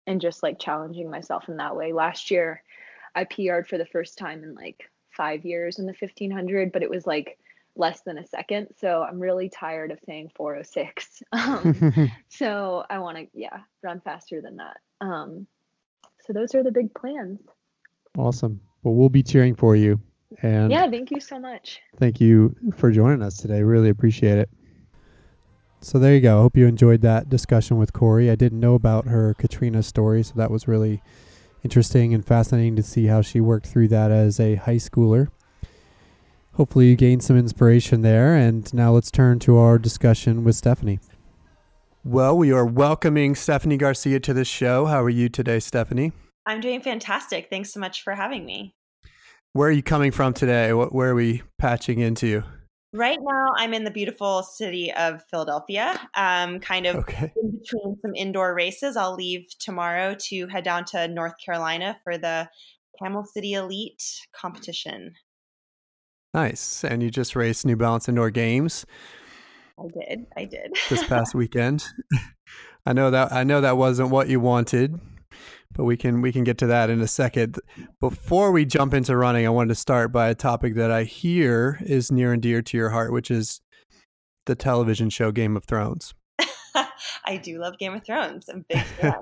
and 0.06 0.20
just 0.20 0.42
like 0.42 0.58
challenging 0.58 1.10
myself 1.10 1.48
in 1.48 1.56
that 1.58 1.76
way. 1.76 1.92
Last 1.92 2.30
year, 2.30 2.62
I 3.14 3.24
PR'd 3.24 3.68
for 3.68 3.78
the 3.78 3.86
first 3.86 4.18
time 4.18 4.42
in 4.42 4.54
like 4.54 4.90
five 5.10 5.44
years 5.44 5.78
in 5.78 5.86
the 5.86 5.94
1500, 5.98 6.72
but 6.72 6.82
it 6.82 6.90
was 6.90 7.06
like 7.06 7.38
less 7.76 8.00
than 8.02 8.18
a 8.18 8.26
second. 8.26 8.68
So 8.78 9.02
I'm 9.02 9.20
really 9.20 9.48
tired 9.48 9.90
of 9.90 9.98
saying 10.06 10.30
406. 10.34 11.22
Um, 11.32 12.10
so 12.28 12.84
I 12.88 12.98
want 12.98 13.18
to, 13.18 13.26
yeah, 13.34 13.60
run 13.82 14.00
faster 14.00 14.40
than 14.40 14.56
that. 14.56 14.78
Um, 15.00 15.46
so 16.22 16.32
those 16.32 16.54
are 16.54 16.62
the 16.62 16.72
big 16.72 16.94
plans. 16.94 17.40
Awesome. 18.16 18.60
Well, 18.82 18.94
we'll 18.94 19.08
be 19.08 19.22
cheering 19.22 19.54
for 19.54 19.76
you. 19.76 20.00
And 20.42 20.72
yeah, 20.72 20.88
thank 20.90 21.10
you 21.10 21.20
so 21.20 21.38
much. 21.38 21.80
Thank 21.98 22.20
you 22.20 22.54
for 22.76 22.90
joining 22.90 23.22
us 23.22 23.36
today. 23.36 23.62
Really 23.62 23.90
appreciate 23.90 24.38
it. 24.38 24.50
So 25.80 25.98
there 25.98 26.14
you 26.14 26.20
go. 26.20 26.38
I 26.38 26.42
hope 26.42 26.56
you 26.56 26.66
enjoyed 26.66 27.02
that 27.02 27.28
discussion 27.28 27.76
with 27.76 27.92
Cory. 27.92 28.30
I 28.30 28.34
didn't 28.34 28.58
know 28.58 28.74
about 28.74 29.06
her 29.06 29.34
Katrina 29.34 29.82
story, 29.82 30.22
so 30.22 30.34
that 30.36 30.50
was 30.50 30.66
really 30.66 31.02
interesting 31.62 32.14
and 32.14 32.24
fascinating 32.24 32.76
to 32.76 32.82
see 32.82 33.06
how 33.06 33.22
she 33.22 33.40
worked 33.40 33.66
through 33.66 33.88
that 33.88 34.10
as 34.10 34.40
a 34.40 34.56
high 34.56 34.76
schooler 34.76 35.28
hopefully 36.56 36.88
you 36.88 36.96
gained 36.96 37.22
some 37.22 37.36
inspiration 37.36 38.02
there. 38.02 38.34
And 38.34 38.72
now 38.74 38.92
let's 38.92 39.10
turn 39.10 39.38
to 39.40 39.58
our 39.58 39.78
discussion 39.78 40.44
with 40.44 40.56
Stephanie. 40.56 40.98
Well, 42.04 42.36
we 42.36 42.52
are 42.52 42.64
welcoming 42.64 43.34
Stephanie 43.34 43.76
Garcia 43.76 44.20
to 44.20 44.32
the 44.32 44.44
show. 44.44 44.86
How 44.86 45.02
are 45.02 45.10
you 45.10 45.28
today, 45.28 45.58
Stephanie? 45.60 46.12
I'm 46.46 46.60
doing 46.60 46.80
fantastic. 46.80 47.48
Thanks 47.50 47.72
so 47.72 47.80
much 47.80 48.02
for 48.02 48.14
having 48.14 48.44
me. 48.44 48.74
Where 49.52 49.68
are 49.68 49.72
you 49.72 49.82
coming 49.82 50.12
from 50.12 50.32
today? 50.32 50.72
What, 50.72 50.94
where 50.94 51.10
are 51.10 51.14
we 51.14 51.42
patching 51.58 51.98
into? 51.98 52.42
Right 52.92 53.18
now, 53.20 53.48
I'm 53.56 53.74
in 53.74 53.84
the 53.84 53.90
beautiful 53.90 54.42
city 54.42 54.92
of 54.92 55.22
Philadelphia, 55.30 56.00
um, 56.14 56.60
kind 56.60 56.86
of 56.86 56.96
okay. 56.96 57.32
in 57.42 57.58
between 57.58 57.96
some 58.00 58.14
indoor 58.14 58.54
races. 58.54 58.96
I'll 58.96 59.14
leave 59.14 59.46
tomorrow 59.58 60.14
to 60.28 60.46
head 60.46 60.64
down 60.64 60.84
to 60.86 61.08
North 61.08 61.34
Carolina 61.44 61.98
for 62.04 62.16
the 62.16 62.48
Camel 63.02 63.24
City 63.24 63.54
Elite 63.54 64.02
competition. 64.32 65.14
Nice. 66.36 66.84
And 66.84 67.02
you 67.02 67.10
just 67.10 67.34
raced 67.34 67.64
New 67.64 67.76
Balance 67.76 68.10
Indoor 68.10 68.30
Games. 68.30 68.84
I 69.80 69.88
did. 69.88 70.26
I 70.36 70.44
did. 70.44 70.76
this 70.90 71.02
past 71.04 71.34
weekend. 71.34 71.82
I 72.84 72.92
know 72.92 73.10
that 73.10 73.32
I 73.32 73.42
know 73.42 73.62
that 73.62 73.78
wasn't 73.78 74.10
what 74.10 74.28
you 74.28 74.38
wanted, 74.38 75.00
but 75.72 75.84
we 75.84 75.96
can 75.96 76.20
we 76.20 76.32
can 76.32 76.44
get 76.44 76.58
to 76.58 76.66
that 76.66 76.90
in 76.90 77.00
a 77.00 77.08
second. 77.08 77.58
Before 78.00 78.52
we 78.52 78.66
jump 78.66 78.92
into 78.92 79.16
running, 79.16 79.46
I 79.46 79.48
wanted 79.48 79.68
to 79.68 79.76
start 79.76 80.12
by 80.12 80.28
a 80.28 80.34
topic 80.34 80.74
that 80.74 80.90
I 80.90 81.04
hear 81.04 81.78
is 81.80 82.12
near 82.12 82.34
and 82.34 82.42
dear 82.42 82.60
to 82.60 82.76
your 82.76 82.90
heart, 82.90 83.14
which 83.14 83.30
is 83.30 83.62
the 84.44 84.54
television 84.54 85.08
show 85.08 85.32
Game 85.32 85.56
of 85.56 85.64
Thrones. 85.64 86.12
I 87.24 87.38
do 87.42 87.58
love 87.58 87.78
Game 87.78 87.94
of 87.94 88.04
Thrones. 88.04 88.50
I'm 88.50 88.66
big 88.68 88.82
fan. 88.82 89.14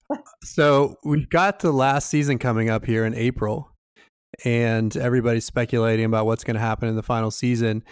so 0.44 0.96
we've 1.02 1.30
got 1.30 1.60
the 1.60 1.72
last 1.72 2.10
season 2.10 2.38
coming 2.38 2.68
up 2.68 2.84
here 2.84 3.06
in 3.06 3.14
April, 3.14 3.70
and 4.44 4.96
everybody's 4.96 5.44
speculating 5.44 6.04
about 6.04 6.26
what's 6.26 6.44
going 6.44 6.54
to 6.54 6.60
happen 6.60 6.88
in 6.88 6.96
the 6.96 7.02
final 7.02 7.30
season. 7.30 7.82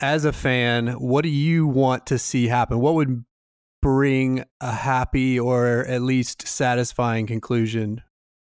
As 0.00 0.24
a 0.24 0.32
fan, 0.32 0.88
what 0.92 1.22
do 1.22 1.28
you 1.28 1.66
want 1.66 2.06
to 2.06 2.18
see 2.18 2.46
happen? 2.46 2.80
What 2.80 2.94
would 2.94 3.24
bring 3.82 4.44
a 4.60 4.72
happy 4.72 5.38
or 5.38 5.84
at 5.86 6.02
least 6.02 6.46
satisfying 6.46 7.26
conclusion 7.26 8.02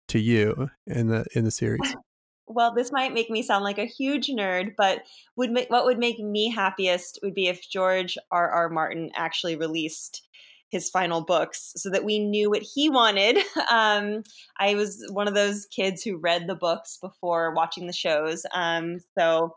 to 0.08 0.18
you 0.18 0.70
in 0.86 1.08
the 1.08 1.24
in 1.34 1.44
the 1.44 1.50
series? 1.50 1.94
Well, 2.46 2.74
this 2.74 2.92
might 2.92 3.14
make 3.14 3.30
me 3.30 3.42
sound 3.42 3.64
like 3.64 3.78
a 3.78 3.86
huge 3.86 4.26
nerd, 4.28 4.74
but 4.76 5.00
would 5.34 5.50
ma- 5.50 5.62
what 5.68 5.86
would 5.86 5.98
make 5.98 6.18
me 6.18 6.50
happiest 6.50 7.18
would 7.22 7.32
be 7.32 7.48
if 7.48 7.66
George 7.66 8.18
R. 8.30 8.50
R. 8.50 8.68
Martin 8.68 9.10
actually 9.16 9.56
released 9.56 10.28
his 10.70 10.90
final 10.90 11.20
books 11.20 11.72
so 11.76 11.90
that 11.90 12.04
we 12.04 12.18
knew 12.18 12.50
what 12.50 12.62
he 12.62 12.90
wanted. 12.90 13.38
Um, 13.70 14.22
I 14.58 14.74
was 14.74 15.04
one 15.10 15.26
of 15.26 15.34
those 15.34 15.66
kids 15.66 16.02
who 16.02 16.18
read 16.18 16.46
the 16.46 16.54
books 16.54 16.98
before 17.00 17.54
watching 17.54 17.86
the 17.86 17.92
shows. 17.92 18.44
Um, 18.52 19.00
so 19.18 19.56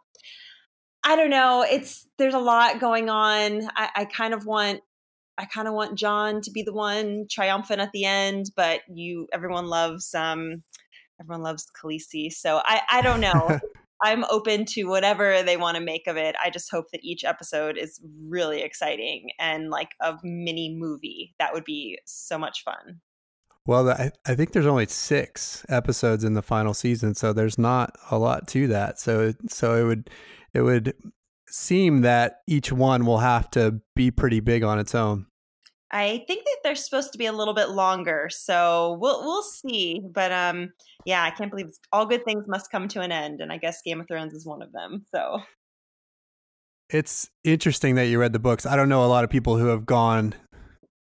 I 1.03 1.15
don't 1.15 1.29
know. 1.29 1.65
It's 1.69 2.07
there's 2.17 2.33
a 2.33 2.39
lot 2.39 2.79
going 2.79 3.09
on. 3.09 3.69
I, 3.75 3.89
I 3.95 4.05
kind 4.05 4.33
of 4.33 4.45
want 4.45 4.81
I 5.37 5.45
kind 5.45 5.67
of 5.67 5.73
want 5.73 5.97
Jon 5.97 6.41
to 6.41 6.51
be 6.51 6.63
the 6.63 6.73
one 6.73 7.27
triumphant 7.29 7.79
at 7.79 7.91
the 7.91 8.05
end, 8.05 8.51
but 8.55 8.81
you 8.91 9.27
everyone 9.31 9.67
loves 9.67 10.13
um 10.15 10.63
everyone 11.21 11.43
loves 11.43 11.67
Khaleesi. 11.79 12.31
So 12.31 12.61
I 12.63 12.81
I 12.89 13.01
don't 13.01 13.21
know. 13.21 13.59
I'm 14.03 14.25
open 14.29 14.65
to 14.65 14.83
whatever 14.83 15.41
they 15.43 15.57
want 15.57 15.75
to 15.77 15.83
make 15.83 16.07
of 16.07 16.17
it. 16.17 16.35
I 16.43 16.49
just 16.49 16.69
hope 16.71 16.85
that 16.91 17.03
each 17.03 17.23
episode 17.23 17.77
is 17.77 17.99
really 18.27 18.61
exciting 18.61 19.29
and 19.39 19.69
like 19.69 19.89
a 20.01 20.15
mini 20.23 20.75
movie. 20.77 21.33
That 21.39 21.53
would 21.53 21.63
be 21.63 21.99
so 22.05 22.37
much 22.37 22.63
fun. 22.63 23.01
Well, 23.65 23.89
I, 23.89 24.11
I 24.25 24.35
think 24.35 24.53
there's 24.53 24.65
only 24.65 24.85
six 24.85 25.65
episodes 25.67 26.23
in 26.23 26.35
the 26.35 26.41
final 26.41 26.73
season, 26.73 27.15
so 27.15 27.33
there's 27.33 27.57
not 27.57 27.95
a 28.09 28.17
lot 28.17 28.47
to 28.49 28.67
that. 28.67 28.99
So 28.99 29.33
so 29.49 29.75
it 29.75 29.83
would 29.83 30.09
it 30.53 30.61
would 30.61 30.93
seem 31.49 32.01
that 32.01 32.41
each 32.47 32.71
one 32.71 33.05
will 33.05 33.17
have 33.19 33.49
to 33.51 33.81
be 33.95 34.09
pretty 34.09 34.39
big 34.39 34.63
on 34.63 34.79
its 34.79 34.95
own. 34.95 35.25
I 35.91 36.23
think 36.27 36.43
that 36.43 36.57
they're 36.63 36.75
supposed 36.75 37.13
to 37.13 37.17
be 37.17 37.25
a 37.25 37.31
little 37.31 37.53
bit 37.53 37.69
longer, 37.69 38.29
so 38.29 38.97
we'll 39.01 39.23
we'll 39.23 39.43
see. 39.43 40.01
But 40.13 40.31
um, 40.31 40.71
yeah, 41.07 41.23
I 41.23 41.31
can't 41.31 41.49
believe 41.49 41.69
all 41.93 42.05
good 42.05 42.25
things 42.25 42.43
must 42.49 42.69
come 42.69 42.89
to 42.89 42.99
an 42.99 43.13
end, 43.13 43.39
and 43.39 43.49
I 43.49 43.57
guess 43.57 43.81
Game 43.81 44.01
of 44.01 44.09
Thrones 44.09 44.33
is 44.33 44.45
one 44.45 44.61
of 44.61 44.73
them. 44.73 45.05
So 45.09 45.41
it's 46.89 47.29
interesting 47.45 47.95
that 47.95 48.07
you 48.07 48.19
read 48.19 48.33
the 48.33 48.39
books. 48.39 48.65
I 48.65 48.75
don't 48.75 48.89
know 48.89 49.05
a 49.05 49.07
lot 49.07 49.23
of 49.23 49.29
people 49.29 49.57
who 49.57 49.67
have 49.67 49.85
gone 49.85 50.35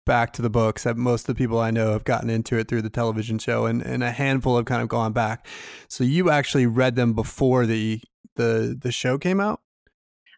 back 0.06 0.32
to 0.32 0.42
the 0.42 0.48
books. 0.48 0.86
Most 0.96 1.28
of 1.28 1.36
the 1.36 1.38
people 1.38 1.58
I 1.58 1.70
know 1.70 1.92
have 1.92 2.04
gotten 2.04 2.30
into 2.30 2.56
it 2.56 2.68
through 2.68 2.80
the 2.80 2.88
television 2.88 3.38
show, 3.38 3.66
and, 3.66 3.82
and 3.82 4.02
a 4.02 4.10
handful 4.10 4.56
have 4.56 4.64
kind 4.64 4.80
of 4.80 4.88
gone 4.88 5.12
back. 5.12 5.46
So 5.88 6.04
you 6.04 6.30
actually 6.30 6.64
read 6.64 6.96
them 6.96 7.12
before 7.12 7.66
the 7.66 8.00
the 8.36 8.74
the 8.80 8.92
show 8.92 9.18
came 9.18 9.40
out. 9.40 9.60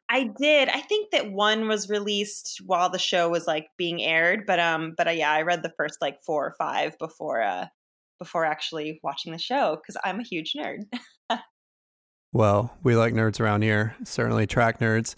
I 0.08 0.30
did. 0.36 0.68
I 0.68 0.80
think 0.80 1.12
that 1.12 1.30
one 1.30 1.68
was 1.68 1.88
released 1.88 2.60
while 2.66 2.90
the 2.90 2.98
show 2.98 3.28
was 3.28 3.46
like 3.46 3.68
being 3.78 4.02
aired, 4.02 4.46
but 4.48 4.58
um, 4.58 4.94
but 4.96 5.06
uh, 5.06 5.12
yeah, 5.12 5.30
I 5.30 5.42
read 5.42 5.62
the 5.62 5.72
first 5.76 5.98
like 6.00 6.20
four 6.26 6.44
or 6.44 6.56
five 6.58 6.98
before 6.98 7.40
uh 7.40 7.66
before 8.18 8.44
actually 8.44 9.00
watching 9.02 9.32
the 9.32 9.38
show 9.38 9.76
because 9.76 10.00
I'm 10.04 10.20
a 10.20 10.24
huge 10.24 10.52
nerd. 10.56 10.84
well, 12.32 12.76
we 12.82 12.96
like 12.96 13.14
nerds 13.14 13.40
around 13.40 13.62
here, 13.62 13.96
certainly 14.04 14.46
track 14.46 14.78
nerds. 14.80 15.14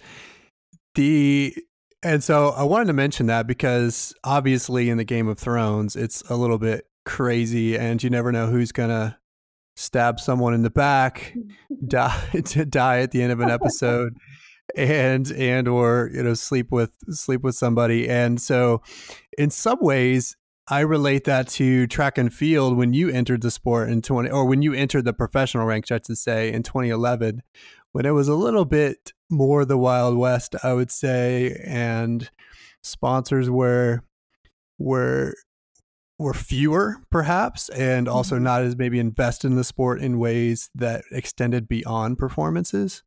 The 0.94 1.54
and 2.02 2.22
so 2.22 2.50
I 2.50 2.62
wanted 2.62 2.86
to 2.86 2.92
mention 2.92 3.26
that 3.26 3.46
because 3.46 4.14
obviously 4.22 4.90
in 4.90 4.96
the 4.96 5.04
Game 5.04 5.28
of 5.28 5.38
Thrones, 5.38 5.96
it's 5.96 6.22
a 6.30 6.36
little 6.36 6.58
bit 6.58 6.86
crazy, 7.04 7.76
and 7.76 8.02
you 8.02 8.10
never 8.10 8.32
know 8.32 8.46
who's 8.46 8.72
gonna 8.72 9.18
stab 9.76 10.20
someone 10.20 10.54
in 10.54 10.62
the 10.62 10.70
back, 10.70 11.34
die 11.86 12.28
to 12.44 12.64
die 12.64 13.00
at 13.00 13.10
the 13.10 13.22
end 13.22 13.32
of 13.32 13.40
an 13.40 13.50
episode 13.50 14.16
and 14.74 15.30
and 15.32 15.68
or 15.68 16.10
you 16.12 16.22
know 16.22 16.34
sleep 16.34 16.70
with 16.70 16.90
sleep 17.10 17.42
with 17.42 17.54
somebody 17.54 18.08
and 18.08 18.40
so 18.40 18.82
in 19.38 19.48
some 19.48 19.78
ways 19.80 20.36
I 20.68 20.80
relate 20.80 21.24
that 21.24 21.46
to 21.48 21.86
track 21.86 22.18
and 22.18 22.32
field 22.32 22.76
when 22.76 22.92
you 22.92 23.08
entered 23.08 23.42
the 23.42 23.52
sport 23.52 23.88
in 23.88 24.02
20 24.02 24.30
or 24.30 24.44
when 24.46 24.62
you 24.62 24.72
entered 24.72 25.04
the 25.04 25.12
professional 25.12 25.64
ranks 25.64 25.92
I 25.92 26.00
should 26.04 26.18
say 26.18 26.52
in 26.52 26.62
2011 26.62 27.42
when 27.92 28.04
it 28.04 28.10
was 28.10 28.28
a 28.28 28.34
little 28.34 28.64
bit 28.64 29.12
more 29.30 29.64
the 29.64 29.78
wild 29.78 30.16
west 30.16 30.56
I 30.64 30.72
would 30.72 30.90
say 30.90 31.60
and 31.64 32.28
sponsors 32.82 33.48
were 33.48 34.02
were 34.78 35.34
were 36.18 36.34
fewer 36.34 36.96
perhaps 37.10 37.68
and 37.68 38.08
also 38.08 38.34
mm-hmm. 38.34 38.44
not 38.44 38.62
as 38.62 38.76
maybe 38.76 38.98
invested 38.98 39.48
in 39.48 39.56
the 39.56 39.64
sport 39.64 40.00
in 40.00 40.18
ways 40.18 40.70
that 40.74 41.04
extended 41.12 41.68
beyond 41.68 42.18
performances 42.18 43.04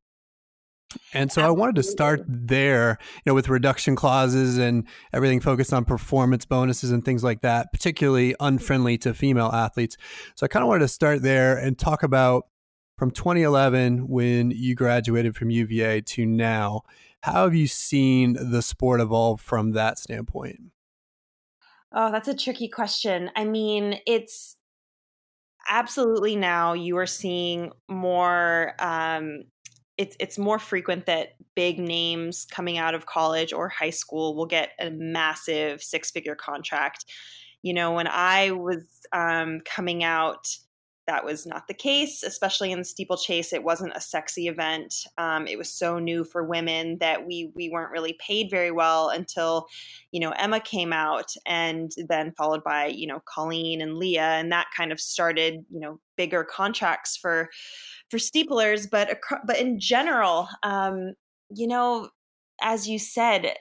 and 1.13 1.31
so 1.31 1.41
Absolutely. 1.41 1.43
I 1.43 1.51
wanted 1.51 1.75
to 1.75 1.83
start 1.83 2.21
there, 2.27 2.97
you 3.17 3.21
know, 3.27 3.33
with 3.33 3.49
reduction 3.49 3.95
clauses 3.95 4.57
and 4.57 4.87
everything 5.13 5.39
focused 5.39 5.73
on 5.73 5.85
performance 5.85 6.45
bonuses 6.45 6.91
and 6.91 7.03
things 7.05 7.23
like 7.23 7.41
that, 7.41 7.71
particularly 7.71 8.35
unfriendly 8.39 8.97
to 8.99 9.13
female 9.13 9.51
athletes. 9.53 9.97
So 10.35 10.45
I 10.45 10.47
kind 10.47 10.63
of 10.63 10.67
wanted 10.67 10.81
to 10.81 10.87
start 10.87 11.21
there 11.21 11.57
and 11.57 11.77
talk 11.77 12.03
about 12.03 12.47
from 12.97 13.11
2011 13.11 14.07
when 14.07 14.51
you 14.51 14.75
graduated 14.75 15.35
from 15.35 15.49
UVA 15.49 16.01
to 16.01 16.25
now. 16.25 16.81
How 17.21 17.43
have 17.43 17.55
you 17.55 17.67
seen 17.67 18.37
the 18.39 18.61
sport 18.61 19.01
evolve 19.01 19.41
from 19.41 19.71
that 19.71 19.99
standpoint? 19.99 20.59
Oh, 21.91 22.11
that's 22.11 22.27
a 22.27 22.35
tricky 22.35 22.67
question. 22.67 23.31
I 23.35 23.45
mean, 23.45 23.99
it's 24.05 24.55
absolutely 25.69 26.35
now 26.35 26.73
you 26.73 26.97
are 26.97 27.05
seeing 27.05 27.71
more 27.87 28.73
um, 28.79 29.43
it's 29.99 30.15
it's 30.17 30.37
more 30.37 30.57
frequent 30.57 31.05
that 31.07 31.33
big 31.55 31.77
names 31.77 32.47
coming 32.49 32.77
out 32.77 32.95
of 32.95 33.05
college 33.05 33.51
or 33.51 33.67
high 33.67 33.89
school 33.89 34.33
will 34.33 34.45
get 34.45 34.69
a 34.79 34.89
massive 34.89 35.83
six 35.83 36.09
figure 36.09 36.35
contract. 36.35 37.03
You 37.63 37.73
know, 37.73 37.91
when 37.91 38.07
I 38.07 38.51
was 38.51 38.85
um, 39.11 39.59
coming 39.65 40.05
out, 40.05 40.47
that 41.09 41.25
was 41.25 41.47
not 41.47 41.67
the 41.67 41.73
case, 41.73 42.21
especially 42.21 42.71
in 42.71 42.77
the 42.77 42.85
steeplechase. 42.85 43.51
It 43.51 43.63
wasn't 43.63 43.93
a 43.95 43.99
sexy 43.99 44.47
event. 44.47 44.93
Um, 45.17 45.47
it 45.47 45.57
was 45.57 45.73
so 45.73 45.97
new 45.97 46.23
for 46.23 46.43
women 46.43 46.99
that 46.99 47.25
we 47.25 47.51
we 47.55 47.67
weren't 47.67 47.91
really 47.91 48.13
paid 48.19 48.51
very 48.51 48.69
well 48.69 49.09
until, 49.09 49.65
you 50.11 50.19
know, 50.19 50.29
Emma 50.37 50.59
came 50.59 50.93
out, 50.93 51.33
and 51.47 51.91
then 52.07 52.31
followed 52.37 52.63
by 52.63 52.85
you 52.85 53.07
know 53.07 53.23
Colleen 53.25 53.81
and 53.81 53.97
Leah, 53.97 54.21
and 54.21 54.51
that 54.51 54.67
kind 54.77 54.91
of 54.91 54.99
started 54.99 55.65
you 55.71 55.79
know 55.79 55.99
bigger 56.15 56.43
contracts 56.43 57.17
for 57.17 57.49
for 58.11 58.17
steeplers, 58.17 58.87
but 58.87 59.19
but 59.47 59.57
in 59.57 59.79
general, 59.79 60.47
um, 60.61 61.15
you 61.49 61.65
know, 61.65 62.09
as 62.61 62.87
you 62.87 62.99
said, 62.99 63.55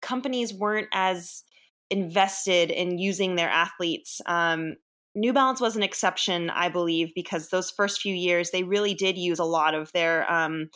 companies 0.00 0.54
weren't 0.54 0.88
as 0.94 1.44
invested 1.90 2.70
in 2.70 2.96
using 2.96 3.34
their 3.34 3.50
athletes. 3.50 4.22
Um, 4.24 4.76
New 5.18 5.32
Balance 5.32 5.60
was 5.60 5.76
an 5.76 5.82
exception, 5.82 6.50
I 6.50 6.68
believe, 6.68 7.12
because 7.14 7.48
those 7.48 7.70
first 7.70 8.00
few 8.00 8.14
years 8.14 8.50
they 8.50 8.62
really 8.62 8.94
did 8.94 9.18
use 9.18 9.38
a 9.38 9.44
lot 9.44 9.74
of 9.74 9.90
their 9.92 10.30
um, 10.30 10.68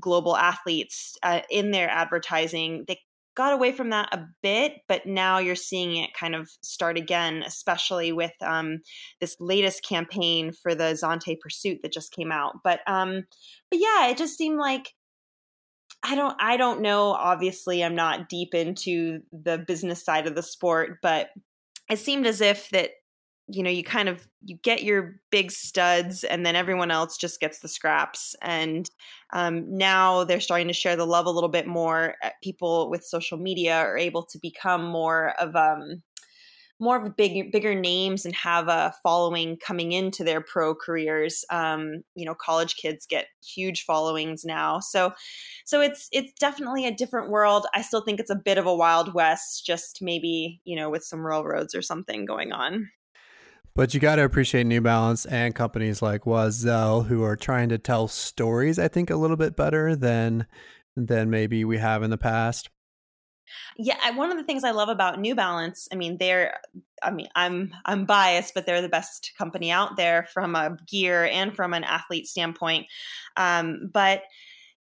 global 0.00 0.36
athletes 0.36 1.16
uh, 1.22 1.40
in 1.50 1.70
their 1.70 1.88
advertising. 1.90 2.84
They 2.88 2.98
got 3.36 3.52
away 3.52 3.72
from 3.72 3.90
that 3.90 4.08
a 4.12 4.26
bit, 4.42 4.74
but 4.88 5.06
now 5.06 5.38
you're 5.38 5.54
seeing 5.54 5.96
it 5.96 6.14
kind 6.18 6.34
of 6.34 6.48
start 6.62 6.96
again, 6.96 7.42
especially 7.46 8.12
with 8.12 8.32
um, 8.40 8.78
this 9.20 9.36
latest 9.40 9.84
campaign 9.84 10.52
for 10.52 10.74
the 10.74 10.94
Zante 10.94 11.38
Pursuit 11.40 11.80
that 11.82 11.92
just 11.92 12.12
came 12.12 12.32
out. 12.32 12.54
But 12.62 12.80
um, 12.86 13.24
but 13.70 13.80
yeah, 13.80 14.08
it 14.08 14.16
just 14.16 14.38
seemed 14.38 14.58
like 14.58 14.94
I 16.02 16.14
don't 16.14 16.36
I 16.40 16.56
don't 16.56 16.80
know. 16.80 17.12
Obviously, 17.12 17.82
I'm 17.82 17.94
not 17.94 18.28
deep 18.28 18.54
into 18.54 19.20
the 19.32 19.58
business 19.58 20.04
side 20.04 20.26
of 20.26 20.34
the 20.34 20.42
sport, 20.42 20.98
but 21.02 21.28
it 21.90 21.98
seemed 21.98 22.26
as 22.26 22.40
if 22.40 22.70
that 22.70 22.90
you 23.48 23.62
know 23.62 23.70
you 23.70 23.84
kind 23.84 24.08
of 24.08 24.26
you 24.42 24.56
get 24.62 24.82
your 24.82 25.16
big 25.30 25.50
studs 25.50 26.24
and 26.24 26.46
then 26.46 26.56
everyone 26.56 26.90
else 26.90 27.16
just 27.16 27.40
gets 27.40 27.60
the 27.60 27.68
scraps 27.68 28.34
and 28.42 28.90
um, 29.32 29.64
now 29.76 30.24
they're 30.24 30.40
starting 30.40 30.68
to 30.68 30.72
share 30.72 30.96
the 30.96 31.06
love 31.06 31.26
a 31.26 31.30
little 31.30 31.50
bit 31.50 31.66
more 31.66 32.14
uh, 32.22 32.30
people 32.42 32.88
with 32.90 33.04
social 33.04 33.36
media 33.36 33.76
are 33.76 33.98
able 33.98 34.24
to 34.24 34.38
become 34.40 34.84
more 34.84 35.34
of 35.38 35.54
um 35.56 36.02
more 36.80 36.96
of 36.96 37.04
a 37.04 37.10
big 37.10 37.52
bigger 37.52 37.74
names 37.74 38.24
and 38.24 38.34
have 38.34 38.66
a 38.66 38.92
following 39.02 39.56
coming 39.56 39.92
into 39.92 40.24
their 40.24 40.40
pro 40.40 40.74
careers. 40.74 41.44
Um, 41.50 42.02
you 42.14 42.26
know 42.26 42.34
college 42.34 42.76
kids 42.76 43.06
get 43.06 43.26
huge 43.44 43.84
followings 43.84 44.44
now 44.44 44.80
so 44.80 45.12
so 45.64 45.80
it's 45.80 46.08
it's 46.12 46.32
definitely 46.40 46.86
a 46.86 46.94
different 46.94 47.30
world. 47.30 47.66
I 47.74 47.82
still 47.82 48.02
think 48.02 48.20
it's 48.20 48.30
a 48.30 48.36
bit 48.36 48.58
of 48.58 48.66
a 48.66 48.74
wild 48.74 49.14
west 49.14 49.64
just 49.64 50.00
maybe 50.02 50.60
you 50.64 50.76
know 50.76 50.90
with 50.90 51.04
some 51.04 51.24
railroads 51.24 51.74
or 51.74 51.82
something 51.82 52.24
going 52.24 52.52
on 52.52 52.88
but 53.74 53.92
you 53.92 54.00
got 54.00 54.16
to 54.16 54.24
appreciate 54.24 54.66
New 54.66 54.80
Balance 54.80 55.26
and 55.26 55.54
companies 55.54 56.00
like 56.00 56.22
Oiselle 56.24 57.06
who 57.06 57.22
are 57.22 57.36
trying 57.36 57.68
to 57.70 57.78
tell 57.78 58.08
stories, 58.08 58.78
I 58.78 58.88
think, 58.88 59.10
a 59.10 59.16
little 59.16 59.36
bit 59.36 59.56
better 59.56 59.96
than 59.96 60.46
than 60.96 61.30
maybe 61.30 61.64
we 61.64 61.78
have 61.78 62.02
in 62.02 62.10
the 62.10 62.18
past. 62.18 62.70
Yeah, 63.76 64.16
one 64.16 64.30
of 64.30 64.38
the 64.38 64.44
things 64.44 64.64
I 64.64 64.70
love 64.70 64.88
about 64.88 65.20
New 65.20 65.34
Balance, 65.34 65.88
I 65.92 65.96
mean, 65.96 66.18
they're 66.18 66.60
I 67.02 67.10
mean, 67.10 67.28
I'm 67.34 67.74
I'm 67.84 68.04
biased, 68.04 68.54
but 68.54 68.66
they're 68.66 68.82
the 68.82 68.88
best 68.88 69.32
company 69.36 69.70
out 69.70 69.96
there 69.96 70.28
from 70.32 70.54
a 70.54 70.76
gear 70.88 71.24
and 71.24 71.54
from 71.54 71.74
an 71.74 71.84
athlete 71.84 72.26
standpoint. 72.26 72.86
Um, 73.36 73.90
but 73.92 74.22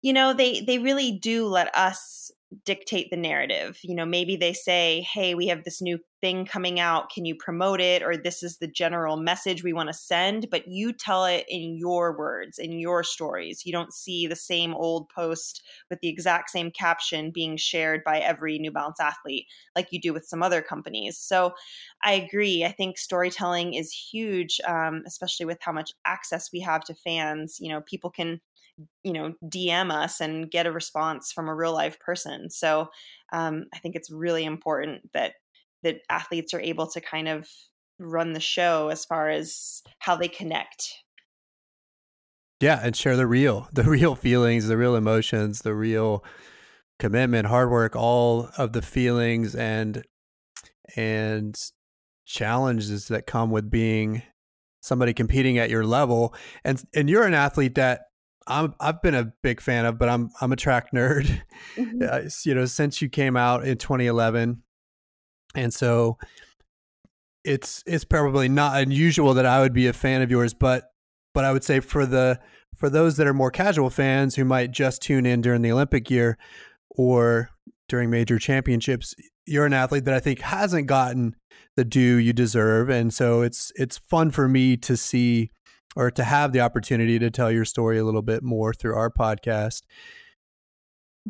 you 0.02 0.14
know, 0.14 0.34
they 0.34 0.62
they 0.62 0.80
really 0.80 1.14
do 1.14 1.48
let 1.48 1.74
us 1.76 2.32
dictate 2.66 3.10
the 3.10 3.18
narrative. 3.18 3.80
You 3.84 3.96
know, 3.96 4.06
maybe 4.06 4.36
they 4.36 4.54
say, 4.54 5.08
hey, 5.14 5.36
we 5.36 5.48
have 5.48 5.64
this 5.64 5.82
new 5.82 6.00
thing 6.22 6.46
coming 6.46 6.80
out. 6.80 7.10
Can 7.10 7.26
you 7.26 7.36
promote 7.36 7.82
it? 7.82 8.04
Or 8.04 8.16
this 8.16 8.44
is 8.44 8.58
the 8.58 8.68
general 8.68 9.18
message 9.18 9.64
we 9.64 9.74
want 9.74 9.90
to 9.90 9.94
send, 9.94 10.48
but 10.52 10.68
you 10.68 10.94
tell 10.94 11.26
it 11.26 11.46
in 11.50 11.76
your 11.78 12.16
words, 12.18 12.60
in 12.60 12.80
your 12.80 13.04
stories. 13.04 13.66
You 13.66 13.72
don't 13.72 13.94
see 13.94 14.28
the 14.28 14.36
same 14.36 14.74
old 14.74 15.10
post 15.10 15.64
with 15.90 16.00
the 16.02 16.10
exact 16.10 16.50
same 16.52 16.72
caption 16.72 17.32
being 17.32 17.58
shared 17.58 18.04
by 18.04 18.20
every 18.20 18.60
New 18.60 18.72
Balance 18.72 19.00
athlete 19.00 19.48
like 19.76 19.88
you 19.92 20.00
do 20.00 20.14
with 20.14 20.26
some 20.26 20.44
other 20.44 20.62
companies. 20.62 21.18
So 21.18 21.54
I 22.04 22.14
agree. 22.14 22.64
I 22.64 22.72
think 22.72 22.98
storytelling 22.98 23.74
is 23.74 23.92
huge, 23.92 24.60
um, 24.68 25.04
especially 25.08 25.46
with 25.46 25.58
how 25.62 25.72
much 25.72 25.92
access 26.06 26.52
we 26.52 26.60
have 26.60 26.84
to 26.86 26.94
fans. 26.94 27.58
You 27.60 27.70
know, 27.70 27.82
people 27.82 28.12
can 28.12 28.40
you 29.04 29.14
know 29.14 29.34
dm 29.46 29.92
us 29.92 30.20
and 30.20 30.50
get 30.52 30.66
a 30.66 30.72
response 30.72 31.32
from 31.32 31.48
a 31.48 31.56
real 31.56 31.74
life 31.74 32.00
person. 32.00 32.50
So 32.50 32.90
um, 33.34 33.66
i 33.74 33.80
think 33.80 33.96
it's 33.96 34.12
really 34.12 34.44
important 34.46 35.10
that 35.14 35.34
that 35.84 36.02
athletes 36.10 36.54
are 36.54 36.62
able 36.62 36.88
to 36.88 37.02
kind 37.02 37.28
of 37.28 37.48
run 38.00 38.34
the 38.34 38.40
show 38.40 38.90
as 38.90 39.06
far 39.06 39.30
as 39.30 39.82
how 40.00 40.16
they 40.16 40.28
connect. 40.28 40.94
Yeah 42.60 42.80
and 42.84 42.96
share 42.96 43.16
the 43.16 43.28
real 43.28 43.68
the 43.74 43.84
real 43.90 44.16
feelings 44.16 44.68
the 44.68 44.78
real 44.78 44.96
emotions 44.96 45.62
the 45.62 45.74
real 45.74 46.24
commitment 47.00 47.48
hard 47.48 47.72
work 47.72 47.96
all 47.96 48.50
of 48.58 48.74
the 48.74 48.82
feelings 48.82 49.56
and 49.56 50.04
and 50.96 51.58
challenges 52.26 53.08
that 53.08 53.28
come 53.28 53.52
with 53.52 53.70
being 53.70 54.24
somebody 54.82 55.14
competing 55.14 55.58
at 55.58 55.70
your 55.70 55.86
level. 55.86 56.34
And 56.64 56.82
and 56.94 57.10
you're 57.10 57.26
an 57.26 57.34
athlete 57.34 57.76
that 57.76 58.02
I'm 58.52 58.76
I've 58.80 59.02
been 59.02 59.16
a 59.16 59.32
big 59.42 59.62
fan 59.62 59.86
of, 59.86 59.98
but 59.98 60.10
I'm 60.10 60.30
I'm 60.42 60.52
a 60.52 60.56
track 60.56 60.92
nerd. 60.92 61.42
Mm-hmm. 61.76 62.02
Uh, 62.12 62.22
you 62.46 62.56
know, 62.56 62.66
since 62.66 63.02
you 63.02 63.10
came 63.10 63.38
out 63.38 63.66
in 63.66 63.78
2011, 63.78 64.64
and 65.56 65.74
so 65.74 66.18
it's 67.44 67.84
it's 67.86 68.04
probably 68.04 68.50
not 68.50 68.82
unusual 68.82 69.34
that 69.36 69.46
I 69.46 69.62
would 69.62 69.74
be 69.74 69.88
a 69.88 69.94
fan 69.94 70.22
of 70.22 70.32
yours, 70.32 70.54
but 70.54 70.92
but 71.34 71.46
I 71.46 71.52
would 71.54 71.64
say 71.64 71.80
for 71.80 72.06
the 72.06 72.40
for 72.76 72.90
those 72.90 73.18
that 73.18 73.28
are 73.28 73.34
more 73.34 73.52
casual 73.52 73.90
fans 73.90 74.36
who 74.36 74.46
might 74.46 74.72
just 74.72 75.02
tune 75.02 75.26
in 75.26 75.42
during 75.42 75.62
the 75.62 75.72
Olympic 75.72 76.10
year 76.10 76.38
or 76.90 77.52
during 77.88 78.10
major 78.10 78.40
championships, 78.40 79.14
you're 79.46 79.66
an 79.66 79.74
athlete 79.74 80.06
that 80.06 80.14
I 80.14 80.20
think 80.20 80.40
hasn't 80.40 80.88
gotten 80.88 81.36
the 81.76 81.86
due 81.86 82.16
you 82.16 82.34
deserve, 82.34 82.90
and 82.90 83.14
so 83.14 83.42
it's 83.42 83.72
it's 83.76 83.98
fun 83.98 84.32
for 84.32 84.48
me 84.48 84.76
to 84.78 84.98
see 84.98 85.52
or 85.96 86.12
to 86.12 86.24
have 86.24 86.54
the 86.54 86.62
opportunity 86.62 87.20
to 87.20 87.30
tell 87.30 87.52
your 87.52 87.66
story 87.66 87.98
a 87.98 88.04
little 88.04 88.22
bit 88.22 88.44
more 88.44 88.74
through 88.74 88.96
our 88.96 89.10
podcast. 89.10 89.82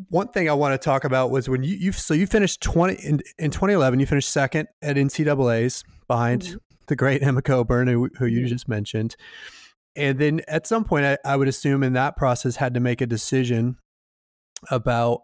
One 0.08 0.28
thing 0.28 0.48
I 0.48 0.54
want 0.54 0.80
to 0.80 0.82
talk 0.82 1.04
about 1.04 1.30
was 1.30 1.48
when 1.48 1.62
you, 1.62 1.76
you 1.76 1.92
so 1.92 2.14
you 2.14 2.26
finished 2.26 2.62
20 2.62 2.94
in, 2.94 3.20
in 3.38 3.50
2011, 3.50 4.00
you 4.00 4.06
finished 4.06 4.30
second 4.30 4.68
at 4.80 4.96
NCAA's 4.96 5.84
behind 6.08 6.42
mm-hmm. 6.42 6.56
the 6.86 6.96
great 6.96 7.22
Emma 7.22 7.42
Coburn, 7.42 7.88
who, 7.88 8.08
who 8.18 8.26
you 8.26 8.46
just 8.46 8.68
mentioned. 8.68 9.16
And 9.94 10.18
then 10.18 10.40
at 10.48 10.66
some 10.66 10.84
point, 10.84 11.04
I, 11.04 11.18
I 11.24 11.36
would 11.36 11.48
assume 11.48 11.82
in 11.82 11.92
that 11.92 12.16
process 12.16 12.56
had 12.56 12.72
to 12.74 12.80
make 12.80 13.02
a 13.02 13.06
decision 13.06 13.76
about 14.70 15.22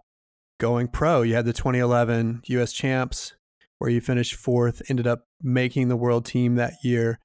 going 0.61 0.89
pro. 0.89 1.22
You 1.22 1.34
had 1.34 1.47
the 1.47 1.53
2011 1.53 2.43
US 2.47 2.72
champs 2.72 3.34
where 3.78 3.91
you 3.91 4.01
finished 4.01 4.34
fourth, 4.34 4.82
ended 4.91 5.07
up 5.07 5.20
making 5.41 5.89
the 5.89 5.97
world 5.97 6.26
team 6.26 6.57
that 6.57 6.74
year 6.82 7.20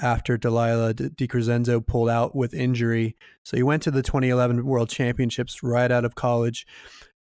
after 0.00 0.36
Delilah 0.36 0.94
DiCrescenzo 0.94 1.86
pulled 1.86 2.08
out 2.08 2.34
with 2.34 2.54
injury. 2.54 3.16
So 3.42 3.56
he 3.56 3.62
went 3.62 3.82
to 3.84 3.90
the 3.90 4.02
2011 4.02 4.64
World 4.64 4.88
Championships 4.88 5.62
right 5.62 5.90
out 5.90 6.04
of 6.04 6.14
college. 6.14 6.66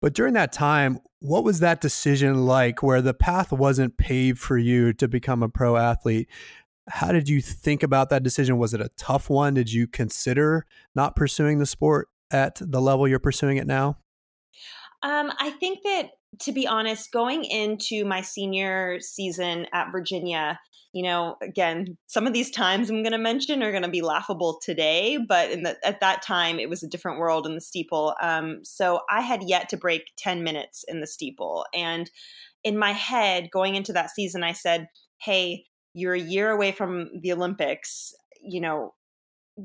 But 0.01 0.13
during 0.13 0.33
that 0.35 0.53
time, 0.53 0.99
what 1.19 1.43
was 1.43 1.59
that 1.59 1.81
decision 1.81 2.45
like 2.45 2.81
where 2.81 3.01
the 3.01 3.13
path 3.13 3.51
wasn't 3.51 3.97
paved 3.97 4.39
for 4.39 4.57
you 4.57 4.93
to 4.93 5.07
become 5.07 5.43
a 5.43 5.49
pro 5.49 5.75
athlete? 5.75 6.29
How 6.87 7.11
did 7.11 7.27
you 7.27 7.41
think 7.41 7.83
about 7.83 8.09
that 8.09 8.23
decision? 8.23 8.57
Was 8.57 8.73
it 8.73 8.81
a 8.81 8.89
tough 8.97 9.29
one? 9.29 9.53
Did 9.53 9.71
you 9.71 9.87
consider 9.87 10.65
not 10.95 11.15
pursuing 11.15 11.59
the 11.59 11.65
sport 11.65 12.07
at 12.31 12.59
the 12.61 12.81
level 12.81 13.07
you're 13.07 13.19
pursuing 13.19 13.57
it 13.57 13.67
now? 13.67 13.97
Um, 15.03 15.31
I 15.39 15.51
think 15.51 15.79
that, 15.83 16.09
to 16.41 16.51
be 16.51 16.67
honest, 16.67 17.11
going 17.11 17.43
into 17.43 18.05
my 18.05 18.21
senior 18.21 18.99
season 18.99 19.65
at 19.73 19.91
Virginia, 19.91 20.59
you 20.93 21.03
know, 21.03 21.35
again, 21.41 21.97
some 22.07 22.25
of 22.25 22.33
these 22.33 22.49
times 22.49 22.89
I'm 22.89 23.03
going 23.03 23.11
to 23.11 23.19
mention 23.19 23.61
are 23.61 23.71
going 23.71 23.83
to 23.83 23.89
be 23.89 24.01
laughable 24.01 24.59
today, 24.61 25.17
but 25.17 25.51
the, 25.51 25.77
at 25.83 25.99
that 25.99 26.23
time 26.23 26.59
it 26.59 26.69
was 26.69 26.81
a 26.81 26.87
different 26.87 27.19
world 27.19 27.45
in 27.45 27.53
the 27.53 27.61
steeple. 27.61 28.15
Um, 28.21 28.59
so 28.63 29.01
I 29.09 29.21
had 29.21 29.43
yet 29.43 29.69
to 29.69 29.77
break 29.77 30.03
10 30.17 30.43
minutes 30.43 30.83
in 30.87 30.99
the 30.99 31.07
steeple. 31.07 31.65
And 31.73 32.09
in 32.63 32.77
my 32.77 32.91
head, 32.91 33.49
going 33.51 33.75
into 33.75 33.93
that 33.93 34.09
season, 34.09 34.43
I 34.43 34.53
said, 34.53 34.87
hey, 35.21 35.65
you're 35.93 36.15
a 36.15 36.19
year 36.19 36.49
away 36.49 36.71
from 36.71 37.09
the 37.21 37.33
Olympics. 37.33 38.13
You 38.41 38.61
know, 38.61 38.93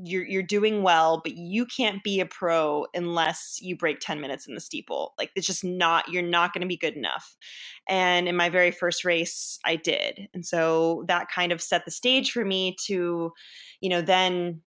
you're 0.03 0.25
you're 0.25 0.43
doing 0.43 0.83
well, 0.83 1.21
but 1.23 1.35
you 1.35 1.65
can't 1.65 2.03
be 2.03 2.19
a 2.19 2.25
pro 2.25 2.85
unless 2.93 3.59
you 3.61 3.77
break 3.77 3.99
10 3.99 4.19
minutes 4.21 4.47
in 4.47 4.53
the 4.53 4.61
steeple. 4.61 5.13
Like 5.17 5.31
it's 5.35 5.47
just 5.47 5.63
not 5.63 6.09
you're 6.09 6.23
not 6.23 6.53
going 6.53 6.61
to 6.61 6.67
be 6.67 6.77
good 6.77 6.95
enough. 6.95 7.35
And 7.87 8.27
in 8.27 8.35
my 8.35 8.49
very 8.49 8.71
first 8.71 9.05
race, 9.05 9.59
I 9.63 9.75
did. 9.75 10.27
And 10.33 10.45
so 10.45 11.05
that 11.07 11.27
kind 11.33 11.51
of 11.51 11.61
set 11.61 11.85
the 11.85 11.91
stage 11.91 12.31
for 12.31 12.43
me 12.43 12.75
to, 12.85 13.31
you 13.81 13.89
know, 13.89 14.01
then 14.01 14.61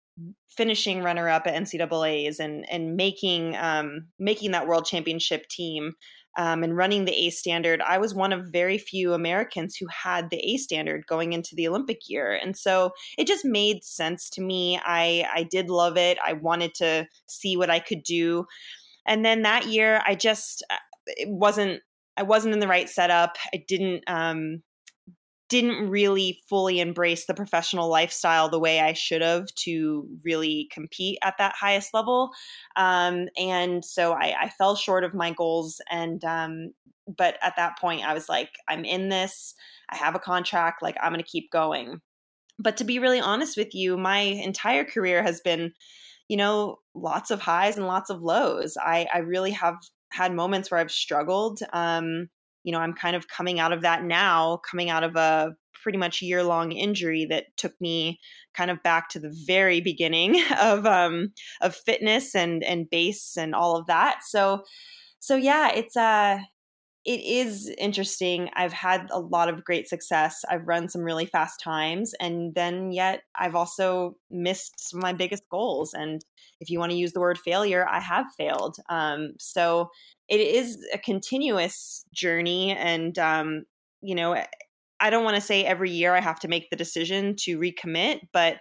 finishing 0.48 1.02
runner 1.02 1.28
up 1.28 1.46
at 1.46 1.54
NCAA's 1.54 2.40
and 2.40 2.68
and 2.70 2.96
making 2.96 3.56
um, 3.56 4.06
making 4.18 4.52
that 4.52 4.66
world 4.66 4.86
championship 4.86 5.48
team 5.48 5.92
um, 6.36 6.62
and 6.62 6.76
running 6.76 7.04
the 7.04 7.26
A 7.26 7.30
standard, 7.30 7.80
I 7.80 7.98
was 7.98 8.14
one 8.14 8.32
of 8.32 8.46
very 8.46 8.78
few 8.78 9.14
Americans 9.14 9.76
who 9.76 9.86
had 9.88 10.30
the 10.30 10.38
A 10.38 10.56
standard 10.58 11.06
going 11.06 11.32
into 11.32 11.54
the 11.54 11.68
Olympic 11.68 12.08
year. 12.08 12.34
And 12.34 12.56
so 12.56 12.90
it 13.16 13.26
just 13.26 13.44
made 13.44 13.84
sense 13.84 14.30
to 14.30 14.42
me. 14.42 14.78
I, 14.84 15.26
I 15.34 15.44
did 15.44 15.70
love 15.70 15.96
it. 15.96 16.18
I 16.24 16.34
wanted 16.34 16.74
to 16.74 17.06
see 17.26 17.56
what 17.56 17.70
I 17.70 17.78
could 17.78 18.02
do. 18.02 18.46
And 19.06 19.24
then 19.24 19.42
that 19.42 19.66
year, 19.66 20.02
I 20.06 20.14
just, 20.14 20.64
uh, 20.70 20.76
it 21.06 21.28
wasn't, 21.28 21.80
I 22.16 22.22
wasn't 22.22 22.54
in 22.54 22.60
the 22.60 22.68
right 22.68 22.88
setup. 22.88 23.36
I 23.54 23.64
didn't, 23.68 24.04
um, 24.06 24.62
didn't 25.48 25.88
really 25.88 26.40
fully 26.48 26.80
embrace 26.80 27.26
the 27.26 27.34
professional 27.34 27.88
lifestyle 27.88 28.48
the 28.48 28.58
way 28.58 28.80
I 28.80 28.94
should 28.94 29.22
have 29.22 29.46
to 29.64 30.08
really 30.24 30.68
compete 30.72 31.18
at 31.22 31.38
that 31.38 31.54
highest 31.54 31.94
level. 31.94 32.30
Um, 32.74 33.28
and 33.38 33.84
so 33.84 34.12
I, 34.12 34.34
I, 34.40 34.48
fell 34.48 34.74
short 34.74 35.04
of 35.04 35.14
my 35.14 35.32
goals. 35.32 35.80
And, 35.90 36.24
um, 36.24 36.72
but 37.06 37.36
at 37.42 37.54
that 37.56 37.78
point, 37.78 38.04
I 38.04 38.12
was 38.12 38.28
like, 38.28 38.50
I'm 38.68 38.84
in 38.84 39.08
this, 39.08 39.54
I 39.88 39.96
have 39.96 40.16
a 40.16 40.20
contract, 40.20 40.82
like, 40.82 40.96
I'm 41.00 41.12
going 41.12 41.22
to 41.22 41.30
keep 41.30 41.50
going. 41.52 42.00
But 42.58 42.76
to 42.78 42.84
be 42.84 42.98
really 42.98 43.20
honest 43.20 43.56
with 43.56 43.74
you, 43.74 43.96
my 43.96 44.18
entire 44.18 44.84
career 44.84 45.22
has 45.22 45.40
been, 45.40 45.72
you 46.28 46.36
know, 46.36 46.78
lots 46.94 47.30
of 47.30 47.40
highs 47.40 47.76
and 47.76 47.86
lots 47.86 48.10
of 48.10 48.22
lows. 48.22 48.76
I, 48.80 49.06
I 49.14 49.18
really 49.18 49.52
have 49.52 49.76
had 50.10 50.32
moments 50.32 50.70
where 50.70 50.80
I've 50.80 50.90
struggled. 50.90 51.60
Um, 51.72 52.28
you 52.66 52.72
know, 52.72 52.80
I'm 52.80 52.92
kind 52.92 53.14
of 53.14 53.28
coming 53.28 53.60
out 53.60 53.72
of 53.72 53.82
that 53.82 54.02
now, 54.02 54.60
coming 54.68 54.90
out 54.90 55.04
of 55.04 55.14
a 55.14 55.54
pretty 55.72 55.96
much 55.96 56.20
year 56.20 56.42
long 56.42 56.72
injury 56.72 57.24
that 57.26 57.44
took 57.56 57.80
me 57.80 58.18
kind 58.54 58.72
of 58.72 58.82
back 58.82 59.08
to 59.10 59.20
the 59.20 59.32
very 59.46 59.80
beginning 59.80 60.42
of 60.60 60.84
um, 60.84 61.32
of 61.62 61.76
fitness 61.76 62.34
and 62.34 62.64
and 62.64 62.90
base 62.90 63.36
and 63.36 63.54
all 63.54 63.76
of 63.76 63.86
that. 63.86 64.18
So 64.24 64.64
so 65.20 65.36
yeah, 65.36 65.70
it's 65.72 65.96
uh 65.96 66.38
it 67.06 67.20
is 67.20 67.72
interesting. 67.78 68.50
I've 68.56 68.72
had 68.72 69.08
a 69.12 69.20
lot 69.20 69.48
of 69.48 69.64
great 69.64 69.88
success. 69.88 70.44
I've 70.50 70.66
run 70.66 70.88
some 70.88 71.02
really 71.02 71.24
fast 71.24 71.60
times, 71.60 72.12
and 72.18 72.52
then 72.56 72.90
yet 72.90 73.22
I've 73.36 73.54
also 73.54 74.16
missed 74.28 74.90
some 74.90 74.98
of 74.98 75.04
my 75.04 75.12
biggest 75.12 75.44
goals. 75.48 75.94
And 75.94 76.20
if 76.60 76.68
you 76.68 76.80
want 76.80 76.90
to 76.90 76.98
use 76.98 77.12
the 77.12 77.20
word 77.20 77.38
failure, 77.38 77.86
I 77.88 78.00
have 78.00 78.26
failed. 78.36 78.78
Um, 78.88 79.34
so 79.38 79.90
it 80.28 80.40
is 80.40 80.84
a 80.92 80.98
continuous 80.98 82.04
journey, 82.12 82.72
and 82.72 83.16
um, 83.20 83.66
you 84.02 84.16
know, 84.16 84.42
I 84.98 85.10
don't 85.10 85.24
want 85.24 85.36
to 85.36 85.40
say 85.40 85.64
every 85.64 85.92
year 85.92 86.12
I 86.12 86.20
have 86.20 86.40
to 86.40 86.48
make 86.48 86.70
the 86.70 86.76
decision 86.76 87.36
to 87.40 87.56
recommit, 87.56 88.22
but 88.32 88.56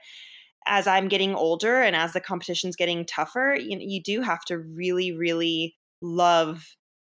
as 0.68 0.86
I'm 0.86 1.08
getting 1.08 1.34
older 1.34 1.82
and 1.82 1.96
as 1.96 2.14
the 2.14 2.22
competition's 2.22 2.76
getting 2.76 3.06
tougher, 3.06 3.58
you, 3.60 3.78
you 3.80 4.04
do 4.04 4.22
have 4.22 4.44
to 4.46 4.60
really, 4.60 5.12
really 5.12 5.76
love 6.02 6.64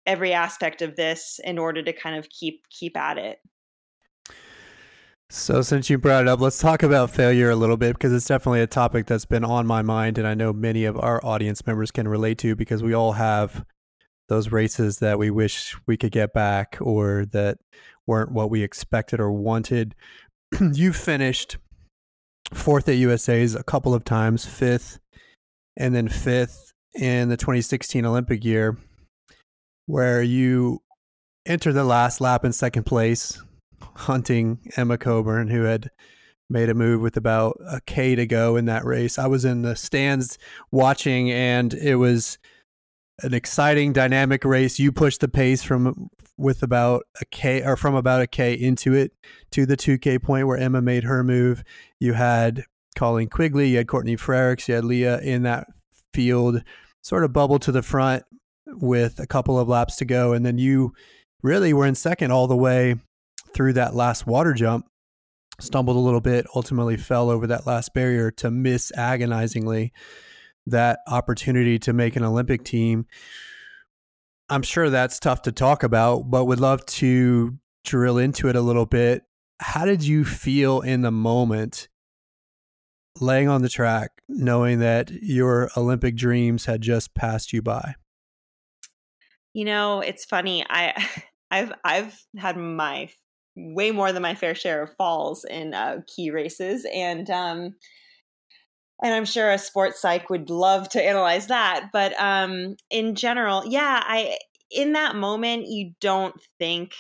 every 0.07 0.33
aspect 0.33 0.81
of 0.81 0.95
this 0.95 1.39
in 1.43 1.59
order 1.59 1.83
to 1.83 1.93
kind 1.93 2.15
of 2.15 2.27
keep 2.29 2.67
keep 2.69 2.97
at 2.97 3.19
it. 3.19 3.39
So, 5.29 5.61
since 5.61 5.89
you 5.89 5.97
brought 5.97 6.23
it 6.23 6.29
up, 6.29 6.39
let's 6.39 6.57
talk 6.57 6.83
about 6.83 7.11
failure 7.11 7.49
a 7.49 7.55
little 7.55 7.75
bit 7.75 7.93
because 7.93 8.13
it's 8.13 8.25
definitely 8.25 8.61
a 8.61 8.67
topic 8.67 9.07
that's 9.07 9.25
been 9.25 9.43
on 9.43 9.67
my 9.67 9.81
mind, 9.81 10.17
and 10.17 10.25
I 10.25 10.33
know 10.33 10.53
many 10.53 10.85
of 10.85 10.97
our 10.97 11.23
audience 11.23 11.67
members 11.67 11.91
can 11.91 12.07
relate 12.07 12.37
to 12.39 12.55
because 12.55 12.81
we 12.81 12.93
all 12.93 13.11
have 13.11 13.65
those 14.29 14.51
races 14.51 14.99
that 14.99 15.19
we 15.19 15.29
wish 15.29 15.75
we 15.85 15.97
could 15.97 16.11
get 16.11 16.33
back 16.33 16.77
or 16.79 17.25
that 17.31 17.57
weren't 18.05 18.31
what 18.31 18.49
we 18.49 18.63
expected 18.63 19.19
or 19.19 19.31
wanted. 19.31 19.95
you 20.61 20.93
finished 20.93 21.57
fourth 22.53 22.87
at 22.87 22.95
USA's 22.95 23.53
a 23.53 23.63
couple 23.63 23.93
of 23.93 24.05
times, 24.05 24.45
fifth, 24.45 24.99
and 25.75 25.93
then 25.93 26.07
fifth 26.07 26.71
in 26.93 27.27
the 27.27 27.37
2016 27.37 28.05
Olympic 28.05 28.45
year, 28.45 28.77
where 29.87 30.21
you 30.21 30.81
entered 31.45 31.73
the 31.73 31.83
last 31.83 32.21
lap 32.21 32.45
in 32.45 32.53
second 32.53 32.83
place, 32.83 33.41
hunting 33.95 34.59
Emma 34.75 34.97
Coburn, 34.97 35.47
who 35.47 35.63
had 35.63 35.89
made 36.49 36.69
a 36.69 36.73
move 36.73 37.01
with 37.01 37.17
about 37.17 37.59
a 37.67 37.81
K 37.81 38.15
to 38.15 38.25
go 38.25 38.55
in 38.55 38.65
that 38.65 38.85
race. 38.85 39.17
I 39.17 39.27
was 39.27 39.43
in 39.43 39.63
the 39.63 39.75
stands 39.75 40.37
watching, 40.71 41.31
and 41.31 41.73
it 41.73 41.95
was 41.95 42.37
an 43.23 43.33
exciting, 43.33 43.93
dynamic 43.93 44.45
race. 44.45 44.77
You 44.77 44.91
pushed 44.91 45.21
the 45.21 45.27
pace 45.27 45.63
from 45.63 46.09
with 46.37 46.61
about 46.61 47.03
a 47.19 47.25
K 47.25 47.63
or 47.63 47.75
from 47.75 47.95
about 47.95 48.21
a 48.21 48.27
K 48.27 48.53
into 48.53 48.93
it 48.93 49.11
to 49.51 49.65
the 49.65 49.77
2K 49.77 50.21
point 50.21 50.47
where 50.47 50.57
Emma 50.57 50.81
made 50.81 51.03
her 51.05 51.23
move. 51.23 51.63
You 51.99 52.13
had 52.13 52.63
Colleen 52.95 53.29
Quigley, 53.29 53.69
you 53.69 53.77
had 53.77 53.87
Courtney 53.87 54.17
Frerichs, 54.17 54.67
you 54.67 54.75
had 54.75 54.85
Leah 54.85 55.19
in 55.21 55.43
that 55.43 55.67
field, 56.13 56.61
sort 57.01 57.23
of 57.23 57.33
bubble 57.33 57.59
to 57.59 57.71
the 57.71 57.81
front 57.81 58.23
with 58.67 59.19
a 59.19 59.27
couple 59.27 59.59
of 59.59 59.67
laps 59.67 59.95
to 59.97 60.05
go. 60.05 60.33
And 60.33 60.45
then 60.45 60.57
you 60.57 60.93
really 61.41 61.73
were 61.73 61.85
in 61.85 61.95
second 61.95 62.31
all 62.31 62.47
the 62.47 62.55
way 62.55 62.95
through 63.53 63.73
that 63.73 63.95
last 63.95 64.27
water 64.27 64.53
jump. 64.53 64.85
Stumbled 65.59 65.97
a 65.97 65.99
little 65.99 66.21
bit, 66.21 66.45
ultimately 66.55 66.97
fell 66.97 67.31
over 67.31 67.47
that 67.47 67.65
last 67.65 67.93
barrier 67.93 68.29
to 68.31 68.51
miss 68.51 68.91
agonizingly 68.95 69.91
that 70.67 70.99
opportunity 71.07 71.79
to 71.79 71.93
make 71.93 72.15
an 72.15 72.23
Olympic 72.23 72.63
team. 72.63 73.07
I'm 74.49 74.61
sure 74.61 74.89
that's 74.89 75.19
tough 75.19 75.41
to 75.43 75.51
talk 75.51 75.81
about, 75.83 76.29
but 76.29 76.45
would 76.45 76.59
love 76.59 76.85
to 76.85 77.57
drill 77.83 78.17
into 78.17 78.49
it 78.49 78.55
a 78.55 78.61
little 78.61 78.85
bit. 78.85 79.23
How 79.59 79.85
did 79.85 80.03
you 80.03 80.23
feel 80.23 80.81
in 80.81 81.01
the 81.01 81.11
moment 81.11 81.87
laying 83.19 83.47
on 83.47 83.63
the 83.63 83.69
track, 83.69 84.11
knowing 84.29 84.79
that 84.79 85.09
your 85.09 85.71
Olympic 85.75 86.15
dreams 86.15 86.65
had 86.65 86.81
just 86.81 87.15
passed 87.15 87.51
you 87.51 87.61
by? 87.61 87.95
You 89.57 89.65
know, 89.65 90.01
it's 90.01 90.23
funny. 90.23 90.63
I 90.69 90.93
I've 91.51 91.73
I've 91.83 92.15
had 92.37 92.57
my 92.57 93.09
way 93.55 93.89
more 93.89 94.11
than 94.11 94.21
my 94.21 94.35
fair 94.35 94.53
share 94.53 94.83
of 94.83 94.95
falls 94.97 95.43
in 95.45 95.73
uh, 95.73 96.01
key 96.15 96.29
races, 96.29 96.85
and 96.93 97.27
um, 97.31 97.73
and 99.01 99.15
I'm 99.15 99.25
sure 99.25 99.49
a 99.49 99.57
sports 99.57 99.99
psych 99.99 100.29
would 100.29 100.51
love 100.51 100.89
to 100.89 101.03
analyze 101.03 101.47
that. 101.47 101.89
But 101.91 102.13
um, 102.21 102.75
in 102.91 103.15
general, 103.15 103.63
yeah, 103.65 104.03
I 104.05 104.37
in 104.69 104.93
that 104.93 105.15
moment 105.15 105.65
you 105.65 105.93
don't 106.01 106.35
think 106.59 106.91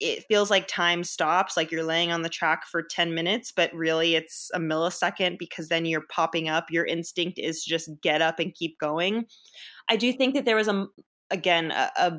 it 0.00 0.24
feels 0.26 0.50
like 0.50 0.66
time 0.66 1.04
stops, 1.04 1.54
like 1.54 1.70
you're 1.70 1.84
laying 1.84 2.10
on 2.10 2.22
the 2.22 2.30
track 2.30 2.62
for 2.66 2.82
10 2.82 3.14
minutes, 3.14 3.52
but 3.54 3.72
really 3.74 4.14
it's 4.14 4.50
a 4.54 4.58
millisecond 4.58 5.38
because 5.38 5.68
then 5.68 5.84
you're 5.84 6.06
popping 6.10 6.48
up. 6.48 6.70
Your 6.70 6.86
instinct 6.86 7.38
is 7.38 7.62
just 7.62 7.90
get 8.02 8.22
up 8.22 8.38
and 8.38 8.54
keep 8.54 8.78
going. 8.78 9.26
I 9.90 9.96
do 9.96 10.12
think 10.14 10.34
that 10.34 10.46
there 10.46 10.56
was 10.56 10.68
a 10.68 10.86
again 11.30 11.70
a, 11.70 11.90
a 11.96 12.12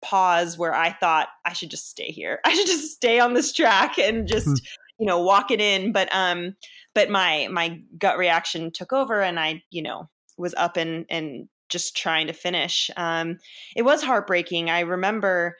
pause 0.00 0.56
where 0.56 0.74
I 0.74 0.92
thought 0.92 1.28
I 1.44 1.52
should 1.52 1.70
just 1.70 1.88
stay 1.88 2.10
here. 2.10 2.40
I 2.44 2.54
should 2.54 2.66
just 2.66 2.92
stay 2.92 3.20
on 3.20 3.34
this 3.34 3.52
track 3.52 3.98
and 3.98 4.26
just 4.26 4.46
hmm. 4.46 4.54
you 4.98 5.06
know 5.06 5.20
walk 5.20 5.50
it 5.50 5.60
in. 5.60 5.92
But 5.92 6.08
um, 6.14 6.54
but 6.98 7.10
my 7.10 7.46
my 7.52 7.80
gut 7.96 8.18
reaction 8.18 8.72
took 8.72 8.92
over 8.92 9.22
and 9.22 9.38
i 9.38 9.62
you 9.70 9.80
know 9.80 10.08
was 10.36 10.52
up 10.56 10.76
and 10.76 11.06
and 11.08 11.48
just 11.68 11.96
trying 11.96 12.26
to 12.26 12.32
finish 12.32 12.90
um 12.96 13.38
it 13.76 13.82
was 13.82 14.02
heartbreaking 14.02 14.68
i 14.68 14.80
remember 14.80 15.56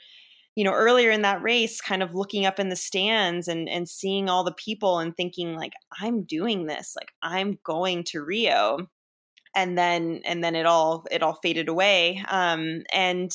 you 0.56 0.64
know 0.64 0.72
earlier 0.72 1.10
in 1.10 1.22
that 1.22 1.40
race 1.40 1.80
kind 1.80 2.02
of 2.02 2.12
looking 2.12 2.44
up 2.44 2.58
in 2.58 2.70
the 2.70 2.76
stands 2.76 3.46
and 3.46 3.68
and 3.68 3.88
seeing 3.88 4.28
all 4.28 4.42
the 4.42 4.52
people 4.54 4.98
and 4.98 5.16
thinking 5.16 5.54
like 5.54 5.74
i'm 6.00 6.24
doing 6.24 6.66
this 6.66 6.94
like 6.96 7.12
i'm 7.22 7.56
going 7.62 8.02
to 8.02 8.20
rio 8.20 8.78
and 9.58 9.76
then 9.76 10.20
and 10.24 10.42
then 10.42 10.54
it 10.54 10.66
all 10.66 11.04
it 11.10 11.22
all 11.22 11.38
faded 11.42 11.68
away. 11.68 12.22
Um 12.28 12.82
and 12.92 13.32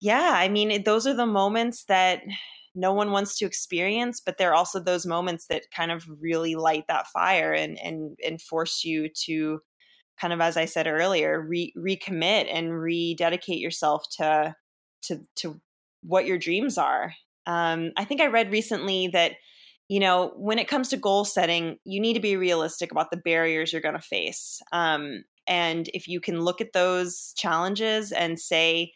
yeah 0.00 0.32
i 0.34 0.48
mean 0.48 0.82
those 0.84 1.06
are 1.06 1.14
the 1.14 1.26
moments 1.26 1.84
that 1.84 2.22
no 2.74 2.92
one 2.92 3.10
wants 3.10 3.36
to 3.36 3.44
experience 3.46 4.20
but 4.24 4.38
there 4.38 4.50
are 4.50 4.54
also 4.54 4.78
those 4.78 5.06
moments 5.06 5.46
that 5.48 5.64
kind 5.74 5.90
of 5.90 6.04
really 6.20 6.54
light 6.54 6.84
that 6.88 7.06
fire 7.08 7.52
and 7.52 7.78
and 7.80 8.16
and 8.24 8.40
force 8.40 8.84
you 8.84 9.08
to 9.08 9.60
kind 10.20 10.32
of 10.32 10.40
as 10.40 10.56
i 10.56 10.64
said 10.64 10.86
earlier 10.86 11.40
re- 11.40 11.74
recommit 11.76 12.46
and 12.52 12.78
rededicate 12.78 13.58
yourself 13.58 14.04
to 14.10 14.54
to 15.02 15.20
to 15.36 15.60
what 16.02 16.26
your 16.26 16.38
dreams 16.38 16.78
are. 16.78 17.12
Um, 17.46 17.92
i 17.96 18.04
think 18.04 18.20
i 18.20 18.26
read 18.26 18.52
recently 18.52 19.08
that 19.08 19.32
you 19.88 20.00
know 20.00 20.32
when 20.36 20.58
it 20.58 20.68
comes 20.68 20.88
to 20.88 20.96
goal 20.96 21.24
setting 21.24 21.78
you 21.84 22.00
need 22.00 22.14
to 22.14 22.20
be 22.20 22.36
realistic 22.36 22.92
about 22.92 23.10
the 23.10 23.16
barriers 23.16 23.72
you're 23.72 23.82
going 23.82 23.94
to 23.94 24.00
face 24.00 24.60
um, 24.72 25.24
and 25.46 25.88
if 25.94 26.06
you 26.06 26.20
can 26.20 26.40
look 26.40 26.60
at 26.60 26.72
those 26.72 27.32
challenges 27.36 28.12
and 28.12 28.38
say 28.38 28.92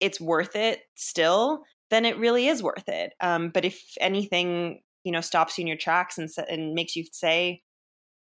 it's 0.00 0.20
worth 0.20 0.56
it 0.56 0.80
still 0.96 1.62
then 1.90 2.04
it 2.04 2.18
really 2.18 2.46
is 2.46 2.62
worth 2.62 2.88
it. 2.88 3.12
Um, 3.20 3.50
but 3.50 3.64
if 3.64 3.82
anything, 4.00 4.80
you 5.04 5.12
know, 5.12 5.20
stops 5.20 5.58
you 5.58 5.62
in 5.62 5.68
your 5.68 5.76
tracks 5.76 6.18
and 6.18 6.28
and 6.48 6.74
makes 6.74 6.96
you 6.96 7.04
say, 7.12 7.62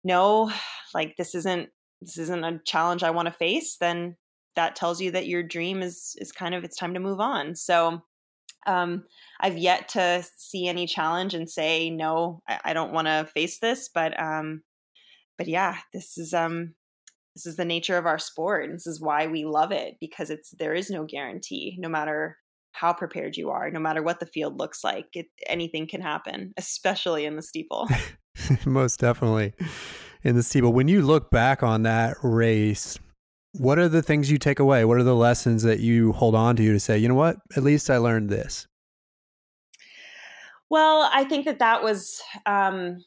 no, 0.04 0.52
like 0.94 1.16
this 1.16 1.34
isn't 1.34 1.70
this 2.00 2.18
isn't 2.18 2.44
a 2.44 2.60
challenge 2.66 3.02
I 3.02 3.10
want 3.10 3.26
to 3.26 3.32
face, 3.32 3.78
then 3.78 4.16
that 4.56 4.76
tells 4.76 5.00
you 5.00 5.10
that 5.12 5.26
your 5.26 5.42
dream 5.42 5.82
is 5.82 6.14
is 6.18 6.30
kind 6.30 6.54
of 6.54 6.62
it's 6.62 6.76
time 6.76 6.94
to 6.94 7.00
move 7.00 7.20
on. 7.20 7.54
So 7.56 8.02
um, 8.66 9.04
I've 9.40 9.58
yet 9.58 9.88
to 9.90 10.24
see 10.36 10.68
any 10.68 10.86
challenge 10.86 11.34
and 11.34 11.48
say 11.48 11.90
no, 11.90 12.42
I, 12.48 12.60
I 12.66 12.72
don't 12.72 12.92
want 12.92 13.08
to 13.08 13.28
face 13.32 13.58
this. 13.58 13.88
But 13.92 14.18
um, 14.20 14.62
but 15.38 15.48
yeah, 15.48 15.76
this 15.92 16.18
is 16.18 16.32
um, 16.32 16.74
this 17.34 17.46
is 17.46 17.56
the 17.56 17.64
nature 17.64 17.98
of 17.98 18.06
our 18.06 18.18
sport. 18.18 18.64
And 18.64 18.74
this 18.74 18.86
is 18.86 19.00
why 19.00 19.26
we 19.26 19.44
love 19.44 19.72
it 19.72 19.96
because 20.00 20.30
it's 20.30 20.50
there 20.58 20.74
is 20.74 20.90
no 20.90 21.04
guarantee, 21.04 21.76
no 21.78 21.88
matter 21.88 22.38
how 22.72 22.92
prepared 22.92 23.36
you 23.36 23.50
are, 23.50 23.70
no 23.70 23.80
matter 23.80 24.02
what 24.02 24.20
the 24.20 24.26
field 24.26 24.58
looks 24.58 24.82
like. 24.82 25.06
It, 25.14 25.26
anything 25.46 25.86
can 25.86 26.00
happen, 26.00 26.52
especially 26.56 27.24
in 27.24 27.36
the 27.36 27.42
steeple. 27.42 27.88
Most 28.66 29.00
definitely 29.00 29.52
in 30.22 30.36
the 30.36 30.42
steeple. 30.42 30.72
When 30.72 30.88
you 30.88 31.02
look 31.02 31.30
back 31.30 31.62
on 31.62 31.82
that 31.84 32.16
race, 32.22 32.98
what 33.54 33.78
are 33.78 33.88
the 33.88 34.02
things 34.02 34.30
you 34.30 34.38
take 34.38 34.58
away? 34.58 34.84
What 34.84 34.98
are 34.98 35.04
the 35.04 35.14
lessons 35.14 35.62
that 35.62 35.80
you 35.80 36.12
hold 36.12 36.34
on 36.34 36.56
to 36.56 36.72
to 36.72 36.80
say, 36.80 36.98
you 36.98 37.08
know 37.08 37.14
what, 37.14 37.36
at 37.56 37.62
least 37.62 37.88
I 37.88 37.98
learned 37.98 38.28
this? 38.28 38.66
Well, 40.70 41.08
I 41.12 41.24
think 41.24 41.44
that 41.44 41.60
that 41.60 41.82
was, 41.82 42.20
um, 42.46 43.04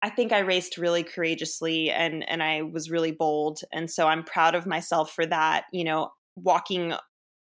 I 0.00 0.08
think 0.08 0.32
I 0.32 0.38
raced 0.38 0.78
really 0.78 1.02
courageously 1.02 1.90
and 1.90 2.28
and 2.28 2.42
I 2.42 2.62
was 2.62 2.90
really 2.90 3.12
bold, 3.12 3.60
and 3.72 3.90
so 3.90 4.08
I'm 4.08 4.24
proud 4.24 4.54
of 4.54 4.66
myself 4.66 5.12
for 5.12 5.26
that. 5.26 5.64
You 5.72 5.84
know, 5.84 6.10
walking 6.36 6.94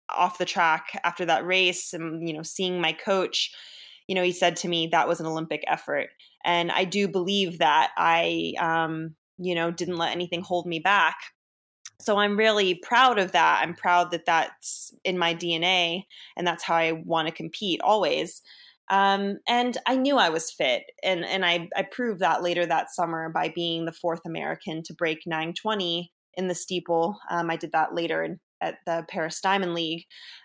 off 0.09 0.37
the 0.37 0.45
track 0.45 0.99
after 1.03 1.25
that 1.25 1.45
race 1.45 1.93
and 1.93 2.27
you 2.27 2.33
know 2.33 2.43
seeing 2.43 2.81
my 2.81 2.91
coach 2.91 3.51
you 4.07 4.15
know 4.15 4.23
he 4.23 4.31
said 4.31 4.55
to 4.55 4.67
me 4.67 4.87
that 4.87 5.07
was 5.07 5.19
an 5.19 5.25
olympic 5.25 5.63
effort 5.67 6.09
and 6.43 6.71
i 6.71 6.83
do 6.83 7.07
believe 7.07 7.59
that 7.59 7.91
i 7.97 8.53
um 8.59 9.15
you 9.37 9.55
know 9.55 9.71
didn't 9.71 9.97
let 9.97 10.11
anything 10.11 10.41
hold 10.41 10.65
me 10.65 10.79
back 10.79 11.15
so 12.01 12.17
i'm 12.17 12.37
really 12.37 12.75
proud 12.75 13.19
of 13.19 13.31
that 13.31 13.61
i'm 13.61 13.73
proud 13.73 14.11
that 14.11 14.25
that's 14.25 14.93
in 15.03 15.17
my 15.17 15.33
dna 15.33 16.03
and 16.35 16.45
that's 16.45 16.63
how 16.63 16.75
i 16.75 16.91
want 16.91 17.27
to 17.27 17.33
compete 17.33 17.79
always 17.81 18.41
um, 18.91 19.37
and 19.47 19.77
I 19.87 19.95
knew 19.95 20.17
I 20.17 20.29
was 20.29 20.51
fit, 20.51 20.83
and 21.01 21.23
and 21.23 21.45
I 21.45 21.69
I 21.77 21.83
proved 21.83 22.19
that 22.19 22.43
later 22.43 22.65
that 22.65 22.93
summer 22.93 23.29
by 23.29 23.47
being 23.55 23.85
the 23.85 23.93
fourth 23.93 24.19
American 24.25 24.83
to 24.83 24.93
break 24.93 25.19
920 25.25 26.11
in 26.35 26.47
the 26.49 26.55
steeple. 26.55 27.17
Um, 27.29 27.49
I 27.49 27.55
did 27.55 27.71
that 27.71 27.95
later 27.95 28.21
in 28.21 28.39
at 28.59 28.75
the 28.85 29.05
Paris 29.09 29.39
Diamond 29.39 29.73
League. 29.73 30.03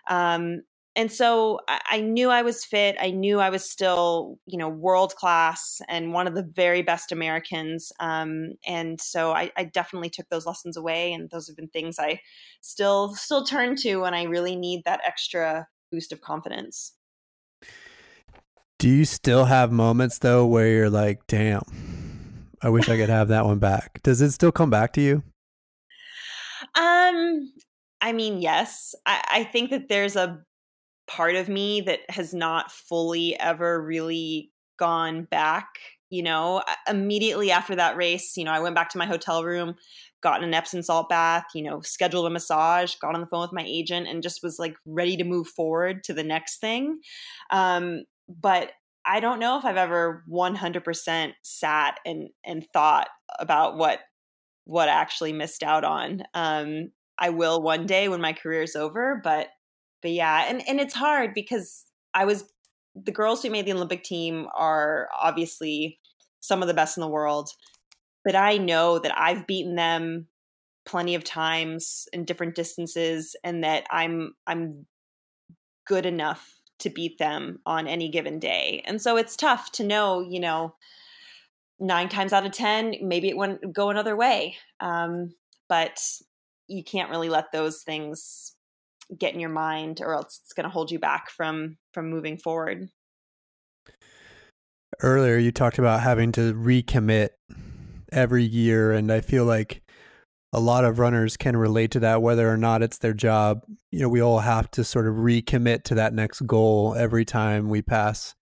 Um, 0.09 0.61
and 0.97 1.11
so 1.11 1.59
I, 1.67 1.79
I, 1.91 2.01
knew 2.01 2.31
I 2.31 2.41
was 2.41 2.65
fit. 2.65 2.97
I 2.99 3.11
knew 3.11 3.39
I 3.39 3.51
was 3.51 3.69
still, 3.69 4.39
you 4.47 4.57
know, 4.57 4.67
world 4.67 5.15
class 5.15 5.79
and 5.87 6.11
one 6.11 6.25
of 6.25 6.33
the 6.33 6.49
very 6.55 6.81
best 6.81 7.11
Americans. 7.11 7.93
Um, 7.99 8.55
and 8.65 8.99
so 8.99 9.31
I, 9.31 9.51
I, 9.55 9.65
definitely 9.65 10.09
took 10.09 10.27
those 10.29 10.47
lessons 10.47 10.75
away, 10.75 11.13
and 11.13 11.29
those 11.29 11.47
have 11.47 11.55
been 11.55 11.67
things 11.67 11.99
I 11.99 12.19
still 12.61 13.13
still 13.13 13.45
turn 13.45 13.75
to 13.77 13.97
when 13.97 14.15
I 14.15 14.23
really 14.23 14.55
need 14.55 14.85
that 14.85 15.01
extra 15.05 15.67
boost 15.91 16.11
of 16.11 16.21
confidence. 16.21 16.93
Do 18.79 18.89
you 18.89 19.05
still 19.05 19.45
have 19.45 19.71
moments 19.71 20.17
though 20.17 20.47
where 20.47 20.67
you're 20.67 20.89
like, 20.89 21.27
damn, 21.27 21.61
I 22.61 22.69
wish 22.69 22.89
I 22.89 22.97
could 22.97 23.09
have 23.09 23.27
that 23.27 23.45
one 23.45 23.59
back? 23.59 24.01
Does 24.01 24.21
it 24.21 24.31
still 24.31 24.51
come 24.51 24.71
back 24.71 24.93
to 24.93 25.01
you? 25.01 25.23
Um, 26.73 27.51
I 28.01 28.13
mean, 28.13 28.41
yes. 28.41 28.95
I, 29.05 29.23
I 29.31 29.43
think 29.43 29.69
that 29.69 29.89
there's 29.89 30.15
a 30.15 30.43
part 31.07 31.35
of 31.35 31.49
me 31.49 31.81
that 31.81 31.99
has 32.09 32.33
not 32.33 32.71
fully 32.71 33.39
ever 33.39 33.81
really 33.81 34.51
gone 34.77 35.23
back. 35.23 35.67
You 36.09 36.23
know, 36.23 36.63
immediately 36.87 37.51
after 37.51 37.75
that 37.75 37.97
race, 37.97 38.37
you 38.37 38.45
know, 38.45 38.51
I 38.51 38.61
went 38.61 38.75
back 38.75 38.89
to 38.91 38.97
my 38.97 39.05
hotel 39.05 39.43
room, 39.43 39.75
got 40.21 40.41
an 40.41 40.53
Epsom 40.53 40.81
salt 40.81 41.09
bath, 41.09 41.45
you 41.53 41.63
know, 41.63 41.81
scheduled 41.81 42.25
a 42.25 42.29
massage, 42.29 42.95
got 42.95 43.13
on 43.13 43.19
the 43.19 43.27
phone 43.27 43.41
with 43.41 43.51
my 43.51 43.65
agent, 43.65 44.07
and 44.07 44.23
just 44.23 44.41
was 44.41 44.57
like 44.57 44.75
ready 44.85 45.17
to 45.17 45.25
move 45.25 45.47
forward 45.49 46.05
to 46.05 46.13
the 46.13 46.23
next 46.23 46.59
thing. 46.59 46.99
Um, 47.51 48.03
but 48.29 48.71
I 49.05 49.19
don't 49.19 49.39
know 49.39 49.57
if 49.57 49.65
I've 49.65 49.77
ever 49.77 50.23
100% 50.29 51.31
sat 51.41 51.99
and 52.05 52.29
and 52.45 52.65
thought 52.73 53.07
about 53.39 53.77
what 53.77 53.99
what 54.65 54.89
I 54.89 54.93
actually 54.93 55.33
missed 55.33 55.63
out 55.63 55.83
on. 55.83 56.23
Um, 56.33 56.91
I 57.17 57.29
will 57.29 57.61
one 57.61 57.85
day 57.85 58.09
when 58.09 58.21
my 58.21 58.33
career 58.33 58.63
is 58.63 58.75
over, 58.75 59.19
but 59.23 59.47
but 60.07 60.13
yeah, 60.13 60.45
and 60.47 60.65
and 60.69 60.79
it's 60.79 60.93
hard 60.93 61.33
because 61.33 61.83
I 62.13 62.23
was 62.23 62.45
the 62.95 63.11
girls 63.11 63.43
who 63.43 63.49
made 63.49 63.65
the 63.65 63.73
Olympic 63.73 64.05
team 64.05 64.47
are 64.55 65.09
obviously 65.13 65.99
some 66.39 66.61
of 66.61 66.69
the 66.69 66.73
best 66.73 66.95
in 66.95 67.01
the 67.01 67.09
world, 67.09 67.49
but 68.23 68.33
I 68.33 68.57
know 68.57 68.99
that 68.99 69.11
I've 69.19 69.45
beaten 69.45 69.75
them 69.75 70.27
plenty 70.85 71.13
of 71.13 71.25
times 71.25 72.07
in 72.13 72.23
different 72.23 72.55
distances 72.55 73.35
and 73.43 73.65
that 73.65 73.83
I'm 73.91 74.33
I'm 74.47 74.85
good 75.85 76.05
enough 76.05 76.53
to 76.79 76.89
beat 76.89 77.17
them 77.17 77.59
on 77.65 77.85
any 77.85 78.07
given 78.07 78.39
day. 78.39 78.81
And 78.85 79.01
so 79.01 79.17
it's 79.17 79.35
tough 79.35 79.73
to 79.73 79.83
know, 79.83 80.21
you 80.21 80.39
know, 80.39 80.73
nine 81.81 82.07
times 82.07 82.31
out 82.31 82.45
of 82.45 82.53
10, 82.53 82.95
maybe 83.01 83.27
it 83.27 83.35
wouldn't 83.35 83.73
go 83.73 83.89
another 83.89 84.15
way. 84.15 84.55
Um, 84.79 85.33
but 85.67 85.99
you 86.69 86.85
can't 86.85 87.09
really 87.09 87.27
let 87.27 87.51
those 87.51 87.81
things 87.81 88.53
get 89.17 89.33
in 89.33 89.39
your 89.39 89.49
mind 89.49 90.01
or 90.01 90.13
else 90.13 90.39
it's 90.43 90.53
going 90.53 90.65
to 90.65 90.69
hold 90.69 90.91
you 90.91 90.99
back 90.99 91.29
from 91.29 91.77
from 91.93 92.09
moving 92.09 92.37
forward. 92.37 92.89
Earlier 95.01 95.37
you 95.37 95.51
talked 95.51 95.79
about 95.79 96.01
having 96.01 96.31
to 96.33 96.53
recommit 96.53 97.29
every 98.11 98.43
year 98.43 98.93
and 98.93 99.11
i 99.11 99.19
feel 99.19 99.43
like 99.43 99.81
a 100.53 100.59
lot 100.61 100.85
of 100.85 100.97
runners 100.97 101.35
can 101.35 101.57
relate 101.57 101.91
to 101.91 101.99
that 101.99 102.21
whether 102.21 102.49
or 102.49 102.55
not 102.55 102.81
it's 102.81 102.99
their 102.99 103.13
job. 103.13 103.61
You 103.91 104.01
know 104.01 104.09
we 104.09 104.21
all 104.21 104.39
have 104.39 104.71
to 104.71 104.83
sort 104.83 105.07
of 105.07 105.15
recommit 105.15 105.83
to 105.83 105.95
that 105.95 106.13
next 106.13 106.41
goal 106.47 106.95
every 106.97 107.25
time 107.25 107.69
we 107.69 107.81
pass 107.81 108.33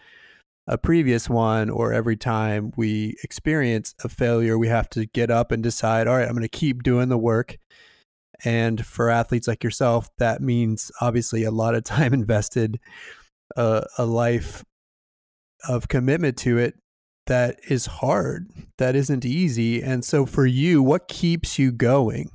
a 0.67 0.77
previous 0.77 1.29
one 1.29 1.69
or 1.69 1.93
every 1.93 2.15
time 2.15 2.71
we 2.75 3.15
experience 3.23 3.93
a 4.03 4.09
failure 4.09 4.57
we 4.57 4.67
have 4.67 4.89
to 4.89 5.05
get 5.05 5.29
up 5.29 5.51
and 5.51 5.61
decide 5.61 6.07
all 6.07 6.17
right 6.17 6.27
i'm 6.27 6.33
going 6.33 6.41
to 6.41 6.47
keep 6.47 6.81
doing 6.81 7.07
the 7.09 7.17
work 7.17 7.57
and 8.45 8.85
for 8.85 9.09
athletes 9.09 9.47
like 9.47 9.63
yourself, 9.63 10.09
that 10.19 10.41
means 10.41 10.91
obviously 11.01 11.43
a 11.43 11.51
lot 11.51 11.75
of 11.75 11.83
time 11.83 12.13
invested, 12.13 12.79
uh, 13.57 13.81
a 13.97 14.05
life 14.05 14.63
of 15.67 15.87
commitment 15.87 16.37
to 16.37 16.57
it 16.57 16.75
that 17.25 17.59
is 17.67 17.87
hard, 17.87 18.49
that 18.77 18.95
isn't 18.95 19.25
easy. 19.25 19.81
And 19.81 20.05
so 20.05 20.27
for 20.27 20.45
you, 20.45 20.83
what 20.83 21.07
keeps 21.07 21.57
you 21.57 21.71
going? 21.71 22.29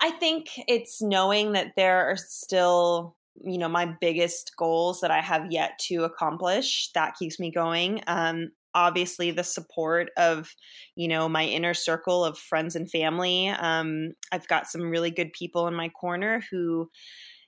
I 0.00 0.10
think 0.12 0.48
it's 0.68 1.02
knowing 1.02 1.52
that 1.52 1.72
there 1.76 2.10
are 2.10 2.16
still, 2.16 3.16
you 3.44 3.58
know, 3.58 3.68
my 3.68 3.86
biggest 4.00 4.52
goals 4.56 5.00
that 5.00 5.10
I 5.10 5.20
have 5.20 5.50
yet 5.50 5.78
to 5.88 6.04
accomplish. 6.04 6.90
That 6.94 7.16
keeps 7.16 7.40
me 7.40 7.50
going. 7.50 8.02
Um, 8.06 8.50
obviously 8.74 9.30
the 9.30 9.44
support 9.44 10.10
of 10.16 10.54
you 10.96 11.08
know 11.08 11.28
my 11.28 11.44
inner 11.44 11.74
circle 11.74 12.24
of 12.24 12.38
friends 12.38 12.76
and 12.76 12.90
family 12.90 13.48
um, 13.48 14.12
i've 14.32 14.48
got 14.48 14.66
some 14.66 14.90
really 14.90 15.10
good 15.10 15.32
people 15.32 15.66
in 15.66 15.74
my 15.74 15.88
corner 15.88 16.42
who 16.50 16.90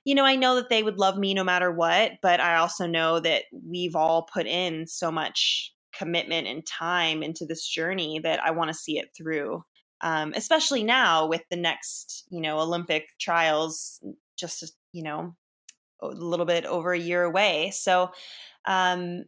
you 0.03 0.15
know 0.15 0.25
i 0.25 0.35
know 0.35 0.55
that 0.55 0.69
they 0.69 0.83
would 0.83 0.97
love 0.97 1.17
me 1.17 1.33
no 1.33 1.43
matter 1.43 1.71
what 1.71 2.13
but 2.21 2.39
i 2.39 2.55
also 2.55 2.85
know 2.87 3.19
that 3.19 3.43
we've 3.67 3.95
all 3.95 4.27
put 4.33 4.45
in 4.45 4.85
so 4.87 5.11
much 5.11 5.71
commitment 5.97 6.47
and 6.47 6.65
time 6.65 7.23
into 7.23 7.45
this 7.45 7.67
journey 7.67 8.19
that 8.19 8.43
i 8.43 8.51
want 8.51 8.69
to 8.69 8.73
see 8.73 8.97
it 8.97 9.09
through 9.15 9.63
um, 10.01 10.33
especially 10.35 10.83
now 10.83 11.25
with 11.25 11.41
the 11.49 11.55
next 11.55 12.25
you 12.29 12.41
know 12.41 12.59
olympic 12.59 13.07
trials 13.19 14.01
just 14.37 14.75
you 14.91 15.03
know 15.03 15.33
a 16.01 16.07
little 16.07 16.45
bit 16.45 16.65
over 16.65 16.93
a 16.93 16.99
year 16.99 17.23
away. 17.23 17.71
So 17.71 18.11
um, 18.65 19.25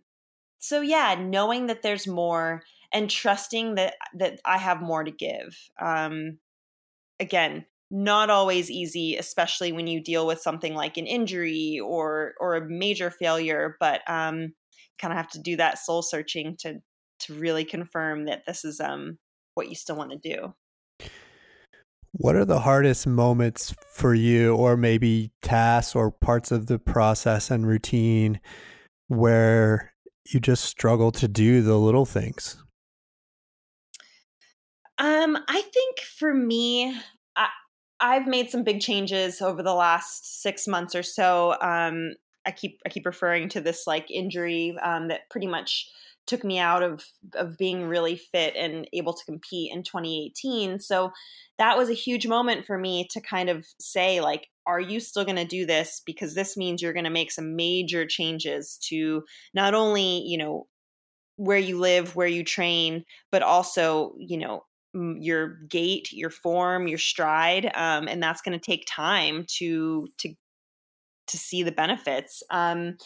so 0.59 0.81
yeah 0.81 1.15
knowing 1.19 1.67
that 1.67 1.81
there's 1.81 2.07
more 2.07 2.61
and 2.93 3.09
trusting 3.09 3.75
that 3.75 3.95
that 4.13 4.39
i 4.45 4.57
have 4.57 4.81
more 4.81 5.03
to 5.03 5.11
give 5.11 5.57
um 5.81 6.37
again 7.19 7.65
not 7.89 8.29
always 8.29 8.69
easy 8.69 9.15
especially 9.15 9.71
when 9.71 9.87
you 9.87 10.01
deal 10.03 10.27
with 10.27 10.41
something 10.41 10.73
like 10.73 10.97
an 10.97 11.07
injury 11.07 11.79
or 11.83 12.33
or 12.39 12.55
a 12.55 12.69
major 12.69 13.09
failure 13.09 13.77
but 13.79 14.01
um 14.07 14.53
kind 14.99 15.13
of 15.13 15.17
have 15.17 15.29
to 15.29 15.39
do 15.39 15.55
that 15.55 15.77
soul 15.77 16.01
searching 16.01 16.55
to 16.59 16.79
to 17.19 17.33
really 17.33 17.65
confirm 17.65 18.25
that 18.25 18.43
this 18.45 18.65
is 18.65 18.79
um 18.79 19.17
what 19.57 19.69
you 19.69 19.75
still 19.75 19.95
want 19.95 20.11
to 20.11 20.17
do. 20.17 20.53
What 22.13 22.35
are 22.35 22.45
the 22.45 22.61
hardest 22.61 23.05
moments 23.05 23.75
for 23.91 24.13
you 24.13 24.55
or 24.55 24.77
maybe 24.77 25.31
tasks 25.41 25.95
or 25.95 26.09
parts 26.09 26.51
of 26.51 26.67
the 26.67 26.79
process 26.79 27.51
and 27.51 27.67
routine 27.67 28.39
where 29.07 29.93
you 30.33 30.39
just 30.39 30.63
struggle 30.63 31.11
to 31.13 31.27
do 31.27 31.61
the 31.61 31.77
little 31.77 32.05
things? 32.05 32.63
Um, 34.97 35.37
I 35.47 35.61
think 35.61 35.99
for 35.99 36.33
me, 36.33 36.95
I, 37.35 37.49
I've 37.99 38.27
made 38.27 38.49
some 38.49 38.63
big 38.63 38.81
changes 38.81 39.41
over 39.41 39.61
the 39.61 39.73
last 39.73 40.41
six 40.41 40.67
months 40.67 40.95
or 40.95 41.03
so. 41.03 41.55
Um, 41.61 42.13
I 42.45 42.51
keep 42.51 42.79
I 42.85 42.89
keep 42.89 43.05
referring 43.05 43.49
to 43.49 43.61
this 43.61 43.85
like 43.85 44.09
injury 44.09 44.75
um, 44.81 45.09
that 45.09 45.29
pretty 45.29 45.47
much 45.47 45.89
took 46.25 46.43
me 46.43 46.59
out 46.59 46.83
of 46.83 47.03
of 47.35 47.57
being 47.57 47.87
really 47.87 48.15
fit 48.15 48.55
and 48.55 48.87
able 48.93 49.13
to 49.13 49.25
compete 49.25 49.71
in 49.73 49.83
2018. 49.83 50.79
So 50.79 51.11
that 51.57 51.77
was 51.77 51.89
a 51.89 51.93
huge 51.93 52.27
moment 52.27 52.65
for 52.65 52.77
me 52.77 53.07
to 53.11 53.21
kind 53.21 53.49
of 53.49 53.65
say 53.79 54.21
like 54.21 54.47
are 54.67 54.79
you 54.79 54.99
still 54.99 55.23
going 55.23 55.37
to 55.37 55.45
do 55.45 55.65
this? 55.65 56.01
Because 56.05 56.35
this 56.35 56.57
means 56.57 56.81
you're 56.81 56.93
going 56.93 57.05
to 57.05 57.09
make 57.09 57.31
some 57.31 57.55
major 57.55 58.05
changes 58.05 58.77
to 58.83 59.23
not 59.53 59.73
only 59.73 60.23
you 60.27 60.37
know 60.37 60.67
where 61.37 61.57
you 61.57 61.79
live 61.79 62.15
where 62.15 62.27
you 62.27 62.43
train 62.43 63.05
but 63.31 63.43
also 63.43 64.15
you 64.17 64.37
know 64.37 64.63
your 64.93 65.59
gait 65.69 66.11
your 66.11 66.31
form 66.31 66.87
your 66.87 66.97
stride 66.97 67.65
um, 67.75 68.07
and 68.07 68.21
that's 68.21 68.41
going 68.41 68.57
to 68.57 68.65
take 68.65 68.85
time 68.87 69.45
to 69.47 70.07
to 70.17 70.33
to 71.27 71.37
see 71.37 71.61
the 71.61 71.71
benefits. 71.71 72.41
Um, 72.49 72.97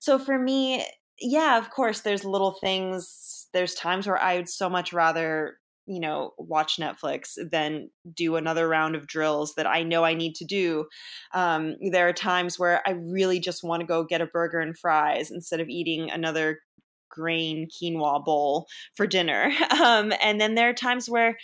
so 0.00 0.18
for 0.18 0.38
me 0.38 0.84
yeah 1.20 1.58
of 1.58 1.70
course 1.70 2.00
there's 2.00 2.24
little 2.24 2.52
things 2.52 3.48
there's 3.52 3.74
times 3.74 4.06
where 4.06 4.20
i 4.22 4.36
would 4.36 4.48
so 4.48 4.68
much 4.70 4.92
rather 4.92 5.58
you 5.88 6.00
know 6.00 6.32
watch 6.38 6.76
netflix 6.76 7.38
than 7.50 7.90
do 8.14 8.36
another 8.36 8.68
round 8.68 8.94
of 8.94 9.06
drills 9.06 9.54
that 9.54 9.66
i 9.66 9.82
know 9.82 10.04
i 10.04 10.14
need 10.14 10.34
to 10.34 10.44
do 10.44 10.86
um, 11.34 11.74
there 11.90 12.08
are 12.08 12.12
times 12.12 12.58
where 12.58 12.82
i 12.86 12.92
really 12.92 13.40
just 13.40 13.64
want 13.64 13.80
to 13.80 13.86
go 13.86 14.04
get 14.04 14.20
a 14.20 14.26
burger 14.26 14.60
and 14.60 14.78
fries 14.78 15.30
instead 15.30 15.60
of 15.60 15.68
eating 15.68 16.10
another 16.10 16.60
grain 17.08 17.66
quinoa 17.68 18.24
bowl 18.24 18.66
for 18.94 19.06
dinner. 19.06 19.50
Um, 19.70 20.12
and 20.22 20.40
then 20.40 20.54
there 20.54 20.68
are 20.68 20.74
times 20.74 21.08
where 21.08 21.36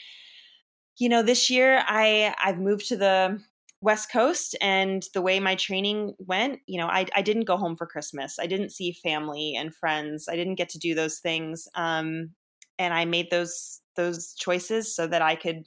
you 0.98 1.08
know 1.08 1.22
this 1.22 1.50
year 1.50 1.82
i 1.86 2.34
i've 2.42 2.58
moved 2.58 2.88
to 2.88 2.96
the 2.96 3.40
west 3.80 4.10
coast 4.10 4.56
and 4.60 5.04
the 5.14 5.22
way 5.22 5.38
my 5.38 5.54
training 5.54 6.14
went 6.18 6.60
you 6.66 6.78
know 6.78 6.86
i, 6.86 7.06
I 7.14 7.22
didn't 7.22 7.44
go 7.44 7.56
home 7.56 7.76
for 7.76 7.86
christmas. 7.86 8.38
I 8.40 8.46
didn't 8.46 8.70
see 8.70 8.92
family 8.92 9.54
and 9.56 9.74
friends. 9.74 10.26
I 10.28 10.36
didn't 10.36 10.56
get 10.56 10.68
to 10.70 10.78
do 10.78 10.94
those 10.94 11.18
things 11.18 11.68
um, 11.74 12.30
and 12.78 12.92
i 12.92 13.04
made 13.04 13.30
those 13.30 13.80
those 13.96 14.34
choices 14.34 14.94
so 14.94 15.06
that 15.06 15.22
I 15.22 15.36
could 15.36 15.64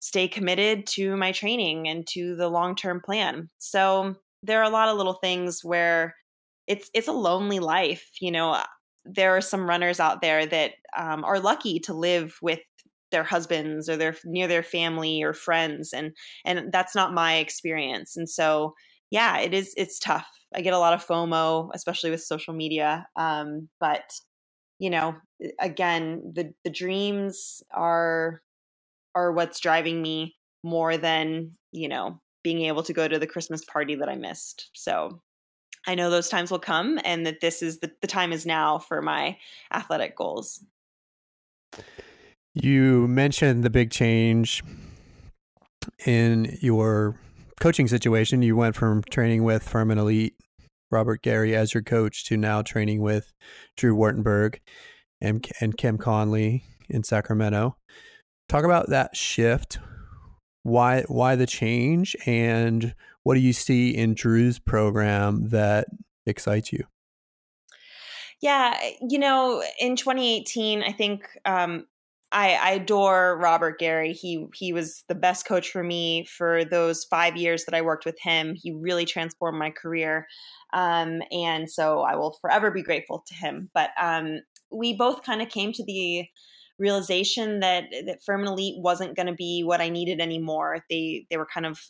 stay 0.00 0.28
committed 0.28 0.86
to 0.86 1.16
my 1.16 1.32
training 1.32 1.88
and 1.88 2.06
to 2.08 2.36
the 2.36 2.48
long-term 2.48 3.00
plan. 3.04 3.48
So 3.58 4.14
there 4.42 4.60
are 4.60 4.64
a 4.64 4.70
lot 4.70 4.88
of 4.88 4.96
little 4.96 5.14
things 5.14 5.64
where 5.64 6.14
it's 6.66 6.90
it's 6.94 7.08
a 7.08 7.12
lonely 7.12 7.58
life, 7.58 8.10
you 8.20 8.30
know. 8.30 8.52
Uh, 8.52 8.64
there 9.04 9.34
are 9.36 9.40
some 9.40 9.68
runners 9.68 10.00
out 10.00 10.20
there 10.20 10.44
that 10.46 10.72
um, 10.96 11.24
are 11.24 11.40
lucky 11.40 11.78
to 11.80 11.94
live 11.94 12.36
with 12.42 12.60
their 13.10 13.24
husbands 13.24 13.88
or 13.88 13.96
their 13.96 14.14
near 14.24 14.46
their 14.46 14.62
family 14.62 15.22
or 15.22 15.32
friends 15.32 15.92
and 15.94 16.12
and 16.44 16.70
that's 16.72 16.94
not 16.94 17.14
my 17.14 17.36
experience 17.36 18.16
and 18.18 18.28
so 18.28 18.74
yeah 19.10 19.38
it 19.38 19.54
is 19.54 19.72
it's 19.78 19.98
tough 19.98 20.28
i 20.54 20.60
get 20.60 20.74
a 20.74 20.78
lot 20.78 20.92
of 20.92 21.02
fomo 21.04 21.70
especially 21.74 22.10
with 22.10 22.20
social 22.22 22.52
media 22.52 23.06
um, 23.16 23.68
but 23.80 24.02
you 24.78 24.90
know 24.90 25.16
again 25.60 26.32
the 26.34 26.52
the 26.64 26.70
dreams 26.70 27.62
are 27.70 28.42
are 29.14 29.32
what's 29.32 29.60
driving 29.60 30.00
me 30.00 30.36
more 30.62 30.96
than 30.96 31.52
you 31.72 31.88
know 31.88 32.20
being 32.42 32.62
able 32.62 32.82
to 32.82 32.92
go 32.92 33.06
to 33.06 33.18
the 33.18 33.26
christmas 33.26 33.64
party 33.64 33.94
that 33.94 34.08
i 34.08 34.14
missed 34.14 34.70
so 34.74 35.20
I 35.86 35.94
know 35.94 36.10
those 36.10 36.28
times 36.28 36.50
will 36.50 36.58
come 36.58 37.00
and 37.04 37.24
that 37.26 37.40
this 37.40 37.62
is 37.62 37.78
the, 37.78 37.90
the 38.02 38.06
time 38.06 38.32
is 38.32 38.44
now 38.44 38.78
for 38.78 39.00
my 39.00 39.38
athletic 39.72 40.16
goals. 40.16 40.62
You 42.52 43.08
mentioned 43.08 43.64
the 43.64 43.70
big 43.70 43.90
change 43.90 44.62
in 46.04 46.58
your 46.60 47.18
coaching 47.60 47.88
situation. 47.88 48.42
You 48.42 48.54
went 48.54 48.74
from 48.74 49.02
training 49.04 49.44
with 49.44 49.62
Furman 49.62 49.98
Elite, 49.98 50.34
Robert 50.90 51.22
Gary 51.22 51.54
as 51.54 51.74
your 51.74 51.82
coach, 51.82 52.24
to 52.26 52.36
now 52.36 52.62
training 52.62 53.02
with 53.02 53.32
Drew 53.76 53.96
Wartenberg 53.96 54.58
and, 55.20 55.46
and 55.60 55.76
Kim 55.76 55.98
Conley 55.98 56.64
in 56.88 57.04
Sacramento. 57.04 57.76
Talk 58.48 58.64
about 58.64 58.88
that 58.88 59.16
shift. 59.16 59.78
Why 60.62 61.02
why 61.02 61.36
the 61.36 61.46
change 61.46 62.16
and 62.26 62.94
what 63.22 63.34
do 63.34 63.40
you 63.40 63.52
see 63.52 63.90
in 63.90 64.14
Drew's 64.14 64.58
program 64.58 65.48
that 65.50 65.86
excites 66.26 66.72
you? 66.72 66.84
Yeah, 68.40 68.78
you 69.06 69.18
know, 69.18 69.62
in 69.80 69.96
2018, 69.96 70.82
I 70.82 70.92
think 70.92 71.28
um, 71.44 71.86
I, 72.30 72.54
I, 72.54 72.70
adore 72.72 73.38
Robert 73.38 73.78
Gary. 73.78 74.12
He 74.12 74.46
he 74.54 74.72
was 74.72 75.02
the 75.08 75.14
best 75.14 75.46
coach 75.46 75.70
for 75.70 75.82
me 75.82 76.24
for 76.24 76.64
those 76.64 77.04
five 77.04 77.36
years 77.36 77.64
that 77.64 77.74
I 77.74 77.82
worked 77.82 78.04
with 78.04 78.18
him. 78.20 78.54
He 78.54 78.72
really 78.72 79.06
transformed 79.06 79.58
my 79.58 79.70
career, 79.70 80.26
um, 80.72 81.22
and 81.30 81.70
so 81.70 82.00
I 82.00 82.16
will 82.16 82.36
forever 82.40 82.70
be 82.70 82.82
grateful 82.82 83.24
to 83.26 83.34
him. 83.34 83.70
But 83.74 83.90
um, 84.00 84.40
we 84.70 84.94
both 84.94 85.22
kind 85.22 85.42
of 85.42 85.48
came 85.48 85.72
to 85.72 85.84
the 85.84 86.26
realization 86.78 87.60
that 87.60 87.84
that 88.06 88.22
Furman 88.24 88.48
Elite 88.48 88.76
wasn't 88.78 89.16
going 89.16 89.26
to 89.26 89.34
be 89.34 89.62
what 89.64 89.80
I 89.80 89.88
needed 89.88 90.20
anymore. 90.20 90.84
They 90.88 91.26
they 91.30 91.36
were 91.36 91.48
kind 91.52 91.66
of 91.66 91.80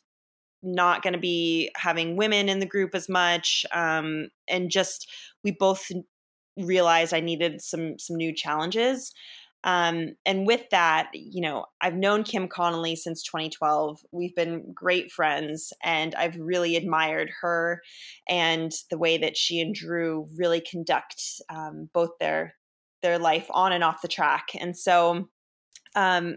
not 0.62 1.02
going 1.02 1.12
to 1.12 1.20
be 1.20 1.70
having 1.76 2.16
women 2.16 2.48
in 2.48 2.58
the 2.58 2.66
group 2.66 2.94
as 2.94 3.08
much, 3.08 3.64
um, 3.72 4.28
and 4.48 4.70
just 4.70 5.08
we 5.44 5.52
both 5.52 5.90
realized 6.56 7.14
I 7.14 7.20
needed 7.20 7.60
some 7.60 7.98
some 7.98 8.16
new 8.16 8.34
challenges. 8.34 9.12
Um, 9.64 10.14
and 10.24 10.46
with 10.46 10.70
that, 10.70 11.10
you 11.12 11.40
know, 11.40 11.66
I've 11.80 11.96
known 11.96 12.22
Kim 12.22 12.48
Conley 12.48 12.94
since 12.94 13.22
2012. 13.22 14.00
We've 14.12 14.34
been 14.34 14.72
great 14.72 15.10
friends, 15.10 15.72
and 15.82 16.14
I've 16.14 16.36
really 16.38 16.76
admired 16.76 17.30
her 17.40 17.82
and 18.28 18.72
the 18.90 18.98
way 18.98 19.18
that 19.18 19.36
she 19.36 19.60
and 19.60 19.74
Drew 19.74 20.28
really 20.36 20.60
conduct 20.60 21.22
um, 21.50 21.90
both 21.92 22.10
their 22.20 22.54
their 23.02 23.18
life 23.18 23.46
on 23.50 23.72
and 23.72 23.84
off 23.84 24.02
the 24.02 24.08
track. 24.08 24.48
And 24.58 24.76
so 24.76 25.28
um, 25.94 26.36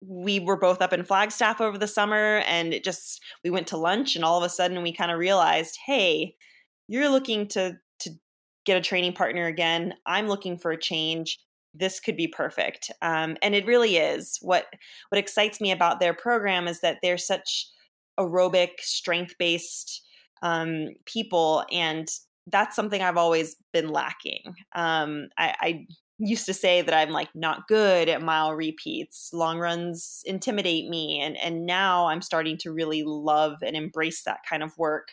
we 0.00 0.40
were 0.40 0.58
both 0.58 0.80
up 0.80 0.92
in 0.92 1.04
Flagstaff 1.04 1.60
over 1.60 1.78
the 1.78 1.86
summer 1.86 2.42
and 2.46 2.72
it 2.72 2.84
just 2.84 3.22
we 3.44 3.50
went 3.50 3.66
to 3.68 3.76
lunch 3.76 4.16
and 4.16 4.24
all 4.24 4.38
of 4.38 4.44
a 4.44 4.48
sudden 4.48 4.82
we 4.82 4.92
kind 4.92 5.10
of 5.10 5.18
realized, 5.18 5.78
hey, 5.86 6.34
you're 6.88 7.08
looking 7.08 7.46
to 7.48 7.76
to 8.00 8.10
get 8.64 8.76
a 8.76 8.80
training 8.80 9.12
partner 9.12 9.46
again. 9.46 9.94
I'm 10.06 10.28
looking 10.28 10.58
for 10.58 10.70
a 10.70 10.80
change. 10.80 11.38
This 11.74 12.00
could 12.00 12.16
be 12.16 12.28
perfect. 12.28 12.90
Um, 13.02 13.36
and 13.42 13.54
it 13.54 13.66
really 13.66 13.96
is. 13.96 14.38
What 14.42 14.66
what 15.08 15.18
excites 15.18 15.60
me 15.60 15.70
about 15.70 16.00
their 16.00 16.14
program 16.14 16.66
is 16.66 16.80
that 16.80 16.98
they're 17.02 17.18
such 17.18 17.66
aerobic, 18.18 18.80
strength 18.80 19.34
based 19.38 20.02
um, 20.42 20.88
people, 21.06 21.64
and 21.70 22.08
that's 22.46 22.74
something 22.74 23.00
I've 23.00 23.16
always 23.16 23.56
been 23.72 23.88
lacking. 23.88 24.54
Um, 24.74 25.28
I, 25.38 25.54
I 25.60 25.86
used 26.18 26.44
to 26.46 26.54
say 26.54 26.82
that 26.82 26.94
I'm 26.94 27.10
like 27.10 27.30
not 27.34 27.66
good 27.66 28.08
at 28.08 28.22
mile 28.22 28.54
repeats. 28.54 29.30
Long 29.32 29.58
runs 29.58 30.22
intimidate 30.24 30.88
me, 30.88 31.20
and 31.20 31.36
and 31.38 31.66
now 31.66 32.06
I'm 32.06 32.22
starting 32.22 32.56
to 32.58 32.72
really 32.72 33.02
love 33.04 33.54
and 33.62 33.76
embrace 33.76 34.24
that 34.24 34.40
kind 34.48 34.62
of 34.62 34.76
work. 34.76 35.08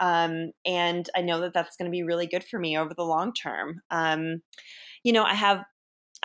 Um, 0.00 0.52
and 0.64 1.08
I 1.16 1.22
know 1.22 1.40
that 1.40 1.54
that's 1.54 1.76
going 1.76 1.90
to 1.90 1.94
be 1.94 2.02
really 2.02 2.26
good 2.26 2.44
for 2.44 2.58
me 2.58 2.76
over 2.76 2.94
the 2.94 3.04
long 3.04 3.32
term. 3.32 3.80
Um, 3.90 4.42
you 5.04 5.12
know, 5.12 5.24
I 5.24 5.34
have 5.34 5.64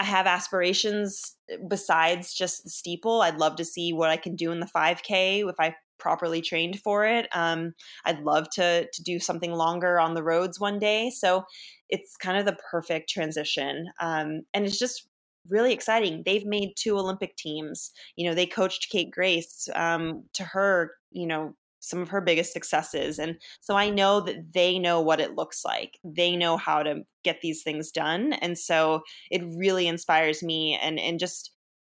I 0.02 0.04
have 0.04 0.26
aspirations 0.26 1.36
besides 1.68 2.34
just 2.34 2.64
the 2.64 2.72
steeple. 2.72 3.22
I'd 3.22 3.38
love 3.38 3.56
to 3.58 3.66
see 3.66 3.94
what 3.94 4.10
I 4.10 4.18
can 4.18 4.36
do 4.36 4.52
in 4.52 4.60
the 4.60 4.66
5K 4.76 5.48
if 5.48 5.56
I 5.60 5.76
properly 6.00 6.42
trained 6.42 6.80
for 6.80 7.06
it. 7.06 7.28
Um, 7.36 7.74
I'd 8.04 8.22
love 8.22 8.50
to 8.54 8.88
to 8.92 9.04
do 9.04 9.20
something 9.20 9.52
longer 9.52 10.00
on 10.00 10.16
the 10.16 10.24
roads 10.24 10.60
one 10.60 10.80
day. 10.80 11.12
So 11.12 11.44
it's 11.88 12.18
kind 12.18 12.40
of 12.40 12.46
the 12.46 12.58
perfect 12.72 13.12
transition, 13.12 13.86
um, 14.00 14.42
and 14.56 14.66
it's 14.66 14.80
just 14.80 15.08
really 15.48 15.72
exciting. 15.72 16.24
They've 16.26 16.46
made 16.48 16.74
two 16.76 16.98
Olympic 16.98 17.36
teams. 17.36 17.92
You 18.16 18.28
know, 18.28 18.34
they 18.34 18.48
coached 18.48 18.90
Kate 18.92 19.12
Grace. 19.12 19.70
Um, 19.76 20.24
to 20.34 20.44
her, 20.44 20.96
you 21.12 21.28
know, 21.28 21.54
some 21.82 22.02
of 22.02 22.10
her 22.10 22.22
biggest 22.22 22.54
successes. 22.54 23.20
And 23.20 23.36
so 23.60 23.76
I 23.76 23.90
know 23.90 24.22
that 24.22 24.54
they 24.54 24.80
know 24.80 25.02
what 25.02 25.20
it 25.20 25.36
looks 25.36 25.66
like. 25.66 26.00
They 26.04 26.38
know 26.38 26.56
how 26.56 26.84
to 26.84 27.02
get 27.24 27.42
these 27.42 27.64
things 27.64 27.92
done. 27.92 28.34
And 28.34 28.58
so 28.58 29.02
it 29.30 29.42
really 29.58 29.88
inspires 29.88 30.42
me 30.42 30.80
and 30.82 31.00
and 31.00 31.20
just 31.20 31.52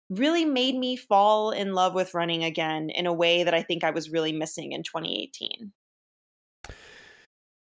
really 0.09 0.45
made 0.45 0.75
me 0.75 0.95
fall 0.95 1.51
in 1.51 1.73
love 1.73 1.93
with 1.93 2.13
running 2.13 2.43
again 2.43 2.89
in 2.89 3.05
a 3.05 3.13
way 3.13 3.43
that 3.43 3.53
I 3.53 3.61
think 3.61 3.83
I 3.83 3.91
was 3.91 4.09
really 4.09 4.31
missing 4.31 4.71
in 4.71 4.83
2018. 4.83 5.71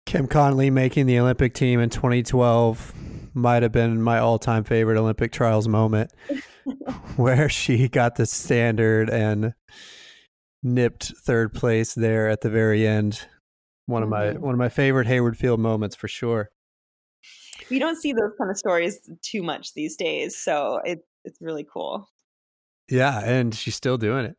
Kim 0.06 0.28
Conley 0.28 0.70
making 0.70 1.06
the 1.06 1.20
Olympic 1.20 1.54
team 1.54 1.80
in 1.80 1.90
2012 1.90 2.94
might 3.36 3.62
have 3.62 3.72
been 3.72 4.02
my 4.02 4.20
all-time 4.20 4.64
favorite 4.64 4.98
Olympic 4.98 5.32
trials 5.32 5.68
moment 5.68 6.12
where 7.16 7.48
she 7.50 7.88
got 7.88 8.16
the 8.16 8.26
standard 8.26 9.10
and 9.10 9.54
nipped 10.64 11.14
third 11.24 11.54
place 11.54 11.94
there 11.94 12.28
at 12.30 12.42
the 12.42 12.50
very 12.50 12.88
end. 12.88 13.28
One 13.86 14.04
of 14.04 14.10
my 14.10 14.26
mm-hmm. 14.28 14.42
one 14.42 14.54
of 14.54 14.60
my 14.60 14.70
favorite 14.70 15.08
Hayward 15.08 15.38
Field 15.38 15.60
moments 15.60 15.96
for 15.96 16.08
sure. 16.08 16.50
We 17.70 17.80
don't 17.80 18.00
see 18.00 18.14
those 18.14 18.32
kind 18.38 18.50
of 18.50 18.58
stories 18.58 19.00
too 19.22 19.44
much 19.44 19.74
these 19.74 19.96
days, 19.96 20.38
so 20.38 20.80
it, 20.86 21.00
it's 21.26 21.40
really 21.42 21.66
cool. 21.72 22.08
Yeah, 22.90 23.20
and 23.20 23.54
she's 23.54 23.76
still 23.76 23.98
doing 23.98 24.26
it. 24.26 24.38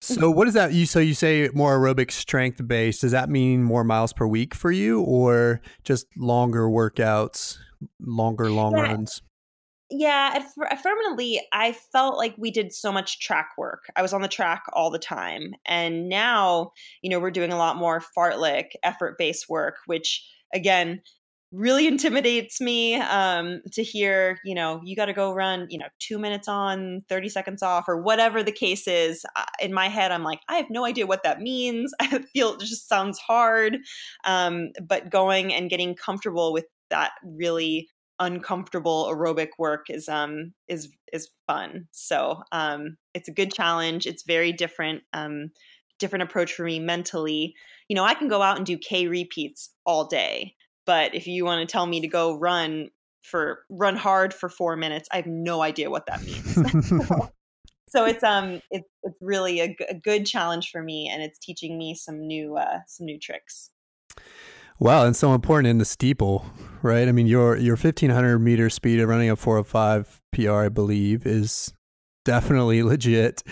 So 0.00 0.30
what 0.32 0.48
is 0.48 0.54
that 0.54 0.72
you 0.72 0.86
so 0.86 0.98
you 1.00 1.14
say 1.14 1.48
more 1.54 1.78
aerobic 1.78 2.10
strength 2.10 2.66
based 2.66 3.02
does 3.02 3.12
that 3.12 3.28
mean 3.28 3.62
more 3.62 3.84
miles 3.84 4.12
per 4.12 4.26
week 4.26 4.54
for 4.54 4.70
you 4.70 5.02
or 5.02 5.60
just 5.84 6.06
longer 6.16 6.68
workouts, 6.68 7.58
longer 8.00 8.50
long 8.50 8.76
yeah. 8.76 8.82
runs? 8.82 9.22
Yeah, 9.90 10.32
at, 10.34 10.42
at 10.70 10.82
Furman 10.82 11.16
I 11.52 11.72
felt 11.72 12.18
like 12.18 12.34
we 12.36 12.50
did 12.50 12.74
so 12.74 12.92
much 12.92 13.20
track 13.20 13.50
work. 13.56 13.84
I 13.96 14.02
was 14.02 14.12
on 14.12 14.20
the 14.20 14.28
track 14.28 14.64
all 14.74 14.90
the 14.90 14.98
time. 14.98 15.54
And 15.64 16.08
now, 16.08 16.72
you 17.00 17.08
know, 17.08 17.18
we're 17.18 17.30
doing 17.30 17.52
a 17.52 17.56
lot 17.56 17.76
more 17.76 18.02
fartlek, 18.16 18.72
effort 18.82 19.16
based 19.16 19.48
work, 19.48 19.76
which 19.86 20.26
again, 20.52 21.00
really 21.52 21.86
intimidates 21.88 22.60
me 22.60 22.96
um, 22.96 23.62
to 23.72 23.82
hear, 23.82 24.38
you 24.44 24.54
know, 24.54 24.80
you 24.84 24.94
got 24.94 25.06
to 25.06 25.14
go 25.14 25.32
run, 25.32 25.66
you 25.70 25.78
know, 25.78 25.88
two 25.98 26.18
minutes 26.18 26.48
on, 26.48 27.00
30 27.08 27.30
seconds 27.30 27.62
off, 27.62 27.88
or 27.88 28.02
whatever 28.02 28.42
the 28.42 28.52
case 28.52 28.86
is. 28.86 29.24
In 29.58 29.72
my 29.72 29.88
head, 29.88 30.12
I'm 30.12 30.22
like, 30.22 30.40
I 30.50 30.56
have 30.56 30.68
no 30.68 30.84
idea 30.84 31.06
what 31.06 31.22
that 31.22 31.40
means. 31.40 31.94
I 32.00 32.18
feel 32.34 32.54
it 32.54 32.60
just 32.60 32.88
sounds 32.88 33.18
hard. 33.18 33.78
Um, 34.24 34.68
but 34.86 35.10
going 35.10 35.54
and 35.54 35.70
getting 35.70 35.94
comfortable 35.94 36.52
with 36.52 36.66
that 36.90 37.12
really 37.22 37.88
uncomfortable 38.20 39.06
aerobic 39.12 39.50
work 39.58 39.86
is 39.88 40.08
um 40.08 40.52
is 40.68 40.88
is 41.12 41.28
fun. 41.46 41.88
So 41.90 42.42
um 42.52 42.96
it's 43.14 43.28
a 43.28 43.32
good 43.32 43.52
challenge. 43.52 44.06
It's 44.06 44.22
very 44.22 44.52
different 44.52 45.02
um 45.12 45.50
different 45.98 46.22
approach 46.22 46.52
for 46.52 46.64
me 46.64 46.78
mentally. 46.78 47.54
You 47.88 47.96
know 47.96 48.04
i 48.04 48.14
can 48.14 48.28
go 48.28 48.42
out 48.42 48.56
and 48.58 48.66
do 48.66 48.76
k 48.76 49.06
repeats 49.06 49.70
all 49.86 50.06
day 50.06 50.54
but 50.84 51.14
if 51.14 51.26
you 51.26 51.44
want 51.44 51.66
to 51.66 51.70
tell 51.70 51.86
me 51.86 52.00
to 52.00 52.08
go 52.08 52.38
run 52.38 52.88
for 53.22 53.64
run 53.68 53.96
hard 53.96 54.32
for 54.32 54.48
four 54.48 54.76
minutes 54.76 55.08
i 55.12 55.16
have 55.16 55.26
no 55.26 55.62
idea 55.62 55.90
what 55.90 56.06
that 56.06 56.22
means. 56.22 56.58
So, 57.90 58.04
it's 58.04 58.22
um 58.22 58.60
it's 58.70 58.88
it's 59.02 59.16
really 59.20 59.60
a, 59.60 59.76
a 59.88 59.94
good 59.94 60.26
challenge 60.26 60.70
for 60.70 60.82
me 60.82 61.08
and 61.10 61.22
it's 61.22 61.38
teaching 61.38 61.78
me 61.78 61.94
some 61.94 62.26
new 62.26 62.56
uh 62.56 62.80
some 62.86 63.06
new 63.06 63.18
tricks 63.18 63.70
Wow, 64.80 65.04
and 65.04 65.16
so 65.16 65.34
important 65.34 65.68
in 65.68 65.78
the 65.78 65.84
steeple, 65.84 66.46
right? 66.82 67.08
I 67.08 67.12
mean, 67.12 67.26
your 67.26 67.56
your 67.56 67.76
fifteen 67.76 68.10
hundred 68.10 68.38
meter 68.38 68.70
speed 68.70 69.00
of 69.00 69.08
running 69.08 69.30
a 69.30 69.36
four 69.36 69.56
hundred 69.56 69.68
five 69.68 70.20
PR, 70.32 70.52
I 70.52 70.68
believe, 70.68 71.26
is 71.26 71.72
definitely 72.24 72.82
legit. 72.84 73.42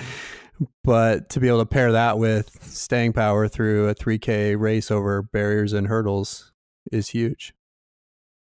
But 0.84 1.28
to 1.30 1.40
be 1.40 1.48
able 1.48 1.58
to 1.58 1.66
pair 1.66 1.92
that 1.92 2.18
with 2.18 2.62
staying 2.62 3.12
power 3.12 3.48
through 3.48 3.88
a 3.88 3.94
three 3.94 4.18
K 4.18 4.54
race 4.56 4.90
over 4.90 5.22
barriers 5.22 5.72
and 5.72 5.88
hurdles 5.88 6.52
is 6.92 7.08
huge. 7.08 7.52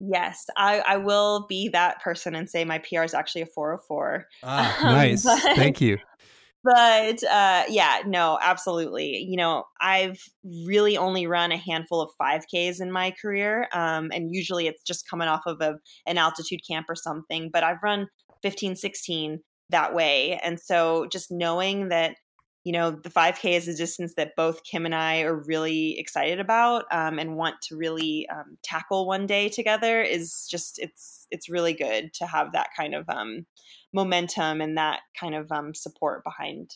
Yes, 0.01 0.47
I, 0.57 0.79
I 0.87 0.97
will 0.99 1.47
be 1.49 1.69
that 1.71 2.01
person 2.01 2.37
and 2.37 2.49
say 2.49 2.65
my 2.65 2.79
PR 2.79 3.03
is 3.03 3.15
actually 3.15 3.43
a 3.43 3.47
404. 3.47 4.29
Ah, 4.45 4.79
nice. 4.85 5.25
but, 5.25 5.41
Thank 5.57 5.81
you 5.81 5.99
but 6.65 7.23
uh, 7.25 7.63
yeah, 7.69 8.03
no, 8.07 8.39
absolutely. 8.43 9.19
You 9.29 9.37
know, 9.37 9.65
I've 9.81 10.21
really 10.67 10.97
only 10.97 11.27
run 11.27 11.53
a 11.53 11.57
handful 11.57 12.01
of 12.01 12.11
5Ks 12.21 12.81
in 12.81 12.91
my 12.91 13.13
career. 13.23 13.69
Um, 13.73 14.11
and 14.13 14.35
usually 14.35 14.67
it's 14.67 14.83
just 14.83 15.09
coming 15.09 15.29
off 15.29 15.43
of 15.47 15.61
a, 15.61 15.79
an 16.07 16.19
altitude 16.19 16.61
camp 16.69 16.87
or 16.89 16.97
something. 16.97 17.51
But 17.53 17.63
I've 17.63 17.83
run 17.83 18.09
15, 18.43 18.77
16 18.77 19.41
that 19.71 19.95
way. 19.95 20.41
And 20.43 20.59
so 20.59 21.07
just 21.13 21.31
knowing 21.31 21.89
that, 21.91 22.17
you 22.65 22.73
know, 22.73 22.91
the 22.91 23.11
5K 23.11 23.57
is 23.57 23.69
a 23.69 23.77
distance 23.77 24.15
that 24.17 24.33
both 24.37 24.65
Kim 24.65 24.85
and 24.85 24.95
I 24.95 25.21
are 25.21 25.37
really 25.47 25.99
excited 25.99 26.41
about 26.41 26.85
um, 26.91 27.19
and 27.19 27.37
want 27.37 27.55
to 27.69 27.77
really 27.77 28.29
um, 28.31 28.59
tackle 28.63 29.07
one 29.07 29.27
day 29.27 29.49
together. 29.49 30.03
Is 30.03 30.47
just 30.51 30.79
it's 30.79 31.27
it's 31.31 31.49
really 31.49 31.73
good 31.73 32.13
to 32.15 32.27
have 32.27 32.53
that 32.53 32.71
kind 32.77 32.95
of 32.95 33.09
um, 33.09 33.47
momentum 33.93 34.61
and 34.61 34.77
that 34.77 35.01
kind 35.19 35.35
of 35.35 35.51
um, 35.51 35.75
support 35.75 36.25
behind 36.25 36.71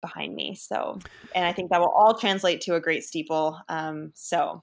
behind 0.00 0.34
me. 0.34 0.54
So, 0.54 0.98
and 1.34 1.44
I 1.44 1.52
think 1.52 1.70
that 1.70 1.80
will 1.80 1.92
all 1.94 2.14
translate 2.14 2.62
to 2.62 2.74
a 2.74 2.80
great 2.80 3.04
steeple. 3.04 3.58
Um, 3.68 4.12
so, 4.14 4.62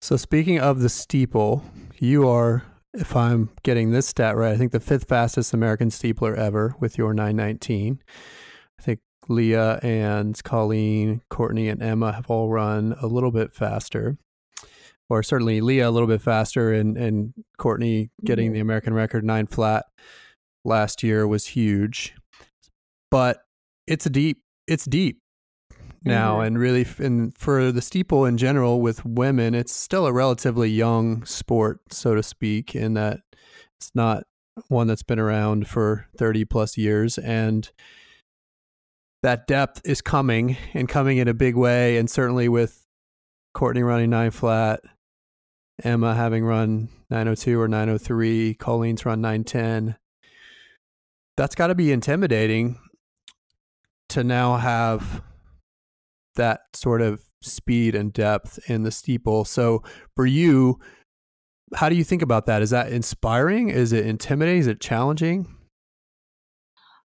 so 0.00 0.16
speaking 0.16 0.58
of 0.58 0.80
the 0.80 0.88
steeple, 0.88 1.64
you 1.98 2.28
are, 2.28 2.62
if 2.94 3.16
I'm 3.16 3.50
getting 3.62 3.90
this 3.90 4.06
stat 4.06 4.36
right, 4.36 4.52
I 4.52 4.56
think 4.56 4.72
the 4.72 4.80
fifth 4.80 5.08
fastest 5.08 5.52
American 5.52 5.90
steepler 5.90 6.36
ever 6.36 6.74
with 6.80 6.98
your 6.98 7.14
919. 7.14 8.00
I 8.78 8.82
think 8.82 9.00
Leah 9.28 9.78
and 9.82 10.42
Colleen, 10.42 11.22
Courtney, 11.30 11.68
and 11.68 11.82
Emma 11.82 12.12
have 12.12 12.30
all 12.30 12.48
run 12.48 12.94
a 13.00 13.06
little 13.06 13.30
bit 13.30 13.54
faster. 13.54 14.16
Or 15.12 15.22
certainly 15.22 15.60
Leah 15.60 15.88
a 15.88 15.90
little 15.90 16.08
bit 16.08 16.22
faster, 16.22 16.72
and, 16.72 16.96
and 16.96 17.34
Courtney 17.58 18.10
getting 18.24 18.46
mm-hmm. 18.46 18.54
the 18.54 18.60
American 18.60 18.94
record 18.94 19.24
nine 19.24 19.46
flat 19.46 19.84
last 20.64 21.02
year 21.02 21.26
was 21.26 21.46
huge. 21.46 22.14
But 23.10 23.42
it's 23.86 24.06
a 24.06 24.10
deep 24.10 24.38
it's 24.66 24.84
deep 24.84 25.18
now 26.04 26.36
mm-hmm. 26.36 26.46
and 26.46 26.58
really 26.58 26.86
and 26.98 27.36
for 27.36 27.72
the 27.72 27.82
steeple 27.82 28.24
in 28.24 28.36
general 28.36 28.80
with 28.80 29.04
women 29.04 29.54
it's 29.54 29.72
still 29.72 30.06
a 30.06 30.12
relatively 30.12 30.70
young 30.70 31.24
sport 31.24 31.80
so 31.90 32.14
to 32.14 32.22
speak 32.22 32.74
in 32.74 32.94
that 32.94 33.20
it's 33.78 33.90
not 33.94 34.24
one 34.68 34.86
that's 34.86 35.02
been 35.02 35.18
around 35.18 35.66
for 35.66 36.06
30 36.16 36.44
plus 36.44 36.76
years 36.76 37.18
and 37.18 37.70
that 39.22 39.46
depth 39.46 39.80
is 39.84 40.00
coming 40.00 40.56
and 40.74 40.88
coming 40.88 41.18
in 41.18 41.28
a 41.28 41.34
big 41.34 41.56
way 41.56 41.96
and 41.96 42.10
certainly 42.10 42.48
with 42.48 42.86
courtney 43.54 43.82
running 43.82 44.10
nine 44.10 44.30
flat 44.30 44.80
emma 45.82 46.14
having 46.14 46.44
run 46.44 46.88
902 47.10 47.60
or 47.60 47.68
903 47.68 48.54
colleen's 48.54 49.04
run 49.04 49.20
910 49.20 49.96
that's 51.36 51.54
got 51.54 51.68
to 51.68 51.74
be 51.74 51.92
intimidating 51.92 52.78
to 54.10 54.22
now 54.22 54.56
have 54.56 55.22
that 56.36 56.60
sort 56.74 57.00
of 57.00 57.22
speed 57.40 57.94
and 57.94 58.12
depth 58.12 58.58
in 58.68 58.82
the 58.82 58.90
steeple. 58.90 59.44
So 59.44 59.82
for 60.14 60.26
you, 60.26 60.78
how 61.74 61.88
do 61.88 61.96
you 61.96 62.04
think 62.04 62.22
about 62.22 62.46
that? 62.46 62.62
Is 62.62 62.70
that 62.70 62.92
inspiring? 62.92 63.70
Is 63.70 63.92
it 63.92 64.06
intimidating? 64.06 64.60
Is 64.60 64.66
it 64.66 64.80
challenging? 64.80 65.46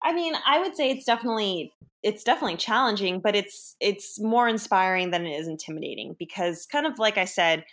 I 0.02 0.12
mean, 0.12 0.34
I 0.46 0.60
would 0.60 0.76
say 0.76 0.90
it's 0.90 1.04
definitely 1.04 1.72
it's 2.02 2.22
definitely 2.22 2.56
challenging, 2.56 3.20
but 3.20 3.34
it's 3.34 3.74
it's 3.80 4.20
more 4.20 4.48
inspiring 4.48 5.10
than 5.10 5.26
it 5.26 5.32
is 5.32 5.48
intimidating 5.48 6.14
because 6.18 6.66
kind 6.66 6.86
of 6.86 6.98
like 6.98 7.18
I 7.18 7.24
said, 7.24 7.64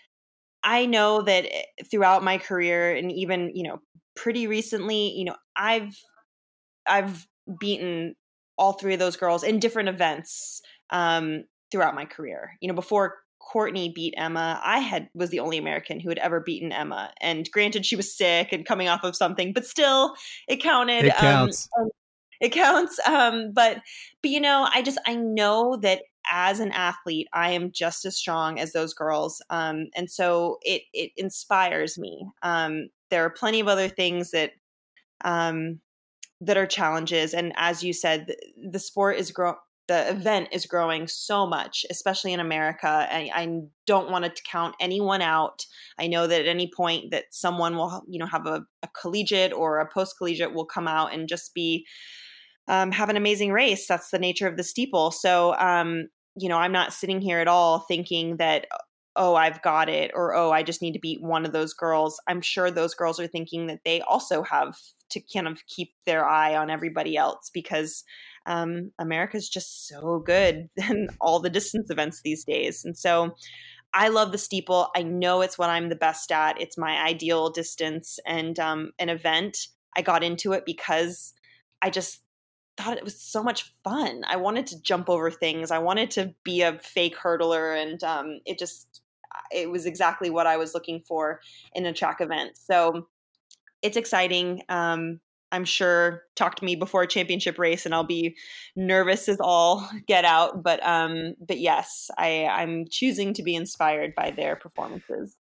I 0.65 0.87
know 0.87 1.21
that 1.21 1.45
eh, 1.45 1.63
throughout 1.89 2.23
my 2.23 2.37
career 2.37 2.93
and 2.93 3.11
even, 3.11 3.51
you 3.53 3.63
know, 3.63 3.77
pretty 4.15 4.47
recently, 4.47 5.11
you 5.11 5.23
know, 5.23 5.35
I've 5.55 5.95
I've 6.87 7.27
beaten 7.59 8.15
all 8.57 8.73
three 8.73 8.93
of 8.93 8.99
those 8.99 9.15
girls 9.15 9.43
in 9.43 9.59
different 9.59 9.89
events 9.89 10.61
um, 10.89 11.43
throughout 11.71 11.95
my 11.95 12.05
career. 12.05 12.51
You 12.61 12.67
know, 12.67 12.73
before 12.73 13.15
Courtney 13.39 13.91
beat 13.93 14.15
Emma, 14.17 14.59
I 14.63 14.79
had 14.79 15.09
was 15.13 15.29
the 15.29 15.39
only 15.39 15.57
American 15.57 15.99
who 15.99 16.09
had 16.09 16.17
ever 16.17 16.39
beaten 16.39 16.71
Emma. 16.71 17.13
And 17.21 17.47
granted, 17.51 17.85
she 17.85 17.95
was 17.95 18.15
sick 18.15 18.51
and 18.51 18.65
coming 18.65 18.87
off 18.87 19.03
of 19.03 19.15
something, 19.15 19.53
but 19.53 19.65
still, 19.65 20.15
it 20.47 20.63
counted. 20.63 21.05
It 21.05 21.15
um, 21.15 21.21
counts. 21.21 21.69
Um, 21.79 21.89
it 22.41 22.49
counts. 22.51 22.99
Um, 23.07 23.51
but 23.53 23.81
but 24.21 24.31
you 24.31 24.41
know, 24.41 24.67
I 24.73 24.81
just 24.81 24.97
I 25.05 25.15
know 25.15 25.77
that 25.77 26.01
as 26.31 26.59
an 26.59 26.71
athlete, 26.71 27.27
I 27.33 27.51
am 27.51 27.71
just 27.71 28.05
as 28.05 28.17
strong 28.17 28.59
as 28.59 28.73
those 28.73 28.93
girls. 28.93 29.41
Um, 29.49 29.87
and 29.95 30.09
so 30.09 30.57
it 30.61 30.83
it 30.93 31.11
inspires 31.17 31.97
me. 31.97 32.27
Um, 32.41 32.89
there 33.11 33.23
are 33.23 33.29
plenty 33.29 33.59
of 33.59 33.67
other 33.67 33.87
things 33.87 34.31
that 34.31 34.51
um, 35.23 35.79
that 36.41 36.57
are 36.57 36.67
challenges. 36.67 37.33
And 37.33 37.53
as 37.55 37.83
you 37.83 37.93
said, 37.93 38.27
the, 38.27 38.37
the 38.71 38.79
sport 38.79 39.17
is 39.17 39.31
growing 39.31 39.57
the 39.87 40.09
event 40.09 40.49
is 40.51 40.65
growing 40.65 41.07
so 41.07 41.45
much, 41.45 41.85
especially 41.91 42.33
in 42.33 42.39
America. 42.39 42.87
I, 42.87 43.29
I 43.33 43.59
don't 43.85 44.09
want 44.09 44.25
to 44.25 44.43
count 44.43 44.75
anyone 44.79 45.21
out. 45.21 45.63
I 45.99 46.07
know 46.07 46.25
that 46.25 46.41
at 46.41 46.47
any 46.47 46.71
point 46.75 47.11
that 47.11 47.25
someone 47.29 47.75
will, 47.75 48.03
you 48.07 48.17
know, 48.17 48.25
have 48.25 48.47
a, 48.47 48.65
a 48.81 48.87
collegiate 48.99 49.53
or 49.53 49.79
a 49.79 49.87
post 49.87 50.17
collegiate 50.17 50.55
will 50.55 50.65
come 50.65 50.87
out 50.87 51.13
and 51.13 51.29
just 51.29 51.53
be 51.53 51.85
um, 52.67 52.91
have 52.91 53.09
an 53.09 53.17
amazing 53.17 53.51
race. 53.51 53.87
That's 53.87 54.09
the 54.09 54.17
nature 54.17 54.47
of 54.47 54.57
the 54.57 54.63
steeple. 54.63 55.11
So, 55.11 55.55
um, 55.59 56.07
you 56.35 56.49
know, 56.49 56.57
I'm 56.57 56.71
not 56.71 56.93
sitting 56.93 57.21
here 57.21 57.39
at 57.39 57.47
all 57.47 57.79
thinking 57.79 58.37
that 58.37 58.67
oh, 59.15 59.35
I've 59.35 59.61
got 59.61 59.87
it, 59.89 60.11
or 60.13 60.35
oh, 60.35 60.51
I 60.51 60.61
just 60.61 60.81
need 60.81 60.91
to 60.93 60.99
beat 60.99 61.21
one 61.21 61.45
of 61.45 61.53
those 61.53 61.73
girls. 61.73 62.19
I'm 62.27 62.41
sure 62.41 62.69
those 62.69 62.93
girls 62.93 63.19
are 63.19 63.27
thinking 63.27 63.67
that 63.67 63.79
they 63.85 64.01
also 64.01 64.43
have 64.43 64.77
to 65.11 65.21
kind 65.33 65.47
of 65.47 65.65
keep 65.67 65.93
their 66.05 66.27
eye 66.27 66.55
on 66.55 66.69
everybody 66.69 67.15
else 67.15 67.49
because 67.53 68.03
um, 68.45 68.91
America's 68.99 69.47
just 69.47 69.87
so 69.87 70.19
good 70.19 70.67
in 70.89 71.07
all 71.21 71.39
the 71.39 71.49
distance 71.49 71.89
events 71.89 72.21
these 72.23 72.43
days. 72.43 72.83
And 72.83 72.97
so 72.97 73.35
I 73.93 74.09
love 74.09 74.31
the 74.31 74.37
steeple. 74.37 74.89
I 74.95 75.03
know 75.03 75.41
it's 75.41 75.57
what 75.57 75.69
I'm 75.69 75.89
the 75.89 75.95
best 75.95 76.31
at. 76.31 76.59
It's 76.59 76.77
my 76.77 77.01
ideal 77.01 77.49
distance 77.49 78.19
and 78.25 78.59
um, 78.59 78.91
an 78.99 79.09
event. 79.09 79.57
I 79.95 80.01
got 80.01 80.23
into 80.23 80.51
it 80.51 80.65
because 80.65 81.33
I 81.81 81.89
just 81.89 82.21
thought 82.77 82.97
it 82.97 83.03
was 83.03 83.19
so 83.19 83.43
much 83.43 83.71
fun. 83.83 84.23
I 84.27 84.35
wanted 84.35 84.67
to 84.67 84.81
jump 84.81 85.09
over 85.09 85.31
things. 85.31 85.71
I 85.71 85.79
wanted 85.79 86.11
to 86.11 86.33
be 86.43 86.61
a 86.61 86.77
fake 86.79 87.15
hurdler, 87.17 87.81
and 87.81 88.03
um, 88.03 88.39
it 88.45 88.59
just 88.59 89.01
it 89.51 89.69
was 89.69 89.85
exactly 89.85 90.29
what 90.29 90.47
I 90.47 90.57
was 90.57 90.73
looking 90.73 91.01
for 91.01 91.41
in 91.73 91.85
a 91.85 91.93
track 91.93 92.21
event. 92.21 92.57
So 92.57 93.07
it's 93.81 93.97
exciting. 93.97 94.61
Um, 94.69 95.19
I'm 95.51 95.65
sure 95.65 96.23
talk 96.35 96.55
to 96.55 96.65
me 96.65 96.75
before 96.75 97.03
a 97.03 97.07
championship 97.07 97.57
race 97.57 97.85
and 97.85 97.93
I'll 97.93 98.03
be 98.03 98.35
nervous 98.75 99.29
as 99.29 99.37
all 99.39 99.87
get 100.07 100.25
out. 100.25 100.63
But 100.63 100.85
um, 100.85 101.35
but 101.39 101.59
yes, 101.59 102.09
I, 102.17 102.45
I'm 102.45 102.85
choosing 102.89 103.33
to 103.35 103.43
be 103.43 103.55
inspired 103.55 104.13
by 104.15 104.31
their 104.31 104.55
performances. 104.55 105.37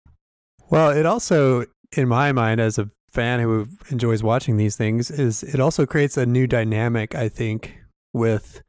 Well, 0.70 0.90
it 0.90 1.06
also, 1.06 1.64
in 1.96 2.08
my 2.08 2.32
mind, 2.32 2.60
as 2.60 2.78
a 2.78 2.90
fan 3.12 3.40
who 3.40 3.68
enjoys 3.90 4.22
watching 4.22 4.56
these 4.56 4.76
things, 4.76 5.10
is 5.10 5.42
it 5.42 5.60
also 5.60 5.86
creates 5.86 6.16
a 6.16 6.26
new 6.26 6.46
dynamic, 6.46 7.14
I 7.14 7.28
think, 7.28 7.76
with 8.12 8.62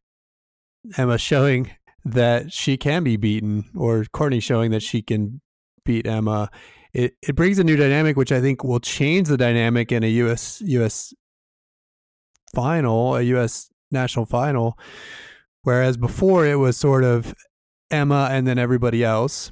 Emma 0.97 1.17
showing 1.17 1.71
that 2.05 2.51
she 2.51 2.77
can 2.77 3.03
be 3.03 3.15
beaten 3.15 3.69
or 3.75 4.05
Courtney 4.11 4.39
showing 4.39 4.71
that 4.71 4.83
she 4.83 5.01
can 5.01 5.41
beat 5.85 6.05
Emma. 6.05 6.49
It 6.93 7.15
it 7.21 7.35
brings 7.35 7.59
a 7.59 7.63
new 7.63 7.75
dynamic 7.75 8.17
which 8.17 8.31
I 8.31 8.41
think 8.41 8.63
will 8.63 8.79
change 8.79 9.27
the 9.27 9.37
dynamic 9.37 9.91
in 9.91 10.03
a 10.03 10.07
US 10.07 10.61
US 10.61 11.13
final, 12.53 13.15
a 13.15 13.21
US 13.21 13.69
national 13.91 14.25
final. 14.25 14.77
Whereas 15.63 15.95
before 15.95 16.45
it 16.45 16.55
was 16.55 16.75
sort 16.75 17.05
of 17.05 17.33
Emma 17.89 18.27
and 18.31 18.45
then 18.45 18.57
everybody 18.57 19.03
else, 19.03 19.51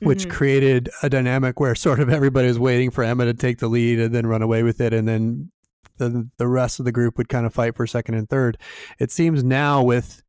which 0.00 0.22
mm-hmm. 0.22 0.30
created 0.30 0.90
a 1.02 1.08
dynamic 1.08 1.58
where 1.58 1.74
sort 1.74 2.00
of 2.00 2.08
everybody 2.08 2.48
was 2.48 2.58
waiting 2.58 2.90
for 2.90 3.04
Emma 3.04 3.24
to 3.24 3.34
take 3.34 3.58
the 3.58 3.68
lead 3.68 3.98
and 3.98 4.14
then 4.14 4.26
run 4.26 4.42
away 4.42 4.62
with 4.62 4.80
it 4.80 4.92
and 4.92 5.08
then 5.08 5.50
the 5.98 6.28
the 6.36 6.46
rest 6.46 6.78
of 6.78 6.84
the 6.84 6.92
group 6.92 7.16
would 7.16 7.28
kind 7.28 7.46
of 7.46 7.54
fight 7.54 7.74
for 7.74 7.86
second 7.86 8.14
and 8.14 8.28
third. 8.28 8.58
It 8.98 9.10
seems 9.10 9.42
now 9.42 9.82
with 9.82 10.22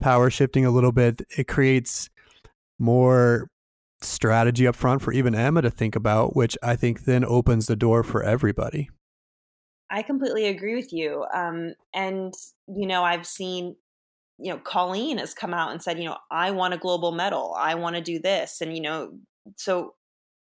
power 0.00 0.30
shifting 0.30 0.66
a 0.66 0.70
little 0.70 0.92
bit, 0.92 1.22
it 1.36 1.48
creates 1.48 2.10
more 2.78 3.48
strategy 4.02 4.66
up 4.66 4.76
front 4.76 5.02
for 5.02 5.12
even 5.12 5.34
Emma 5.34 5.62
to 5.62 5.70
think 5.70 5.96
about, 5.96 6.36
which 6.36 6.56
I 6.62 6.76
think 6.76 7.04
then 7.04 7.24
opens 7.24 7.66
the 7.66 7.76
door 7.76 8.02
for 8.02 8.22
everybody. 8.22 8.90
I 9.90 10.02
completely 10.02 10.46
agree 10.46 10.74
with 10.74 10.92
you. 10.92 11.24
Um, 11.32 11.74
and, 11.94 12.34
you 12.66 12.86
know, 12.86 13.04
I've 13.04 13.26
seen, 13.26 13.76
you 14.38 14.52
know, 14.52 14.58
Colleen 14.58 15.18
has 15.18 15.34
come 15.34 15.54
out 15.54 15.72
and 15.72 15.82
said, 15.82 15.98
you 15.98 16.04
know, 16.04 16.18
I 16.30 16.50
want 16.50 16.74
a 16.74 16.78
global 16.78 17.12
medal. 17.12 17.54
I 17.58 17.74
want 17.74 17.96
to 17.96 18.02
do 18.02 18.18
this. 18.18 18.60
And, 18.60 18.74
you 18.74 18.82
know, 18.82 19.12
so 19.56 19.94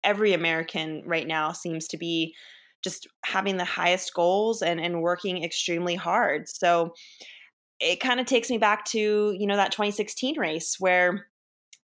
every 0.03 0.33
American 0.33 1.03
right 1.07 1.27
now 1.27 1.53
seems 1.53 1.87
to 1.89 1.97
be 1.97 2.35
just 2.83 3.07
having 3.25 3.57
the 3.57 3.65
highest 3.65 4.13
goals 4.15 4.63
and, 4.63 4.81
and 4.81 5.03
working 5.03 5.43
extremely 5.43 5.95
hard. 5.95 6.49
So, 6.49 6.95
it 7.81 8.01
kind 8.01 8.21
of 8.21 8.27
takes 8.27 8.51
me 8.51 8.59
back 8.59 8.85
to 8.87 9.35
you 9.39 9.47
know 9.47 9.57
that 9.57 9.73
2016 9.73 10.39
race 10.39 10.77
where 10.79 11.27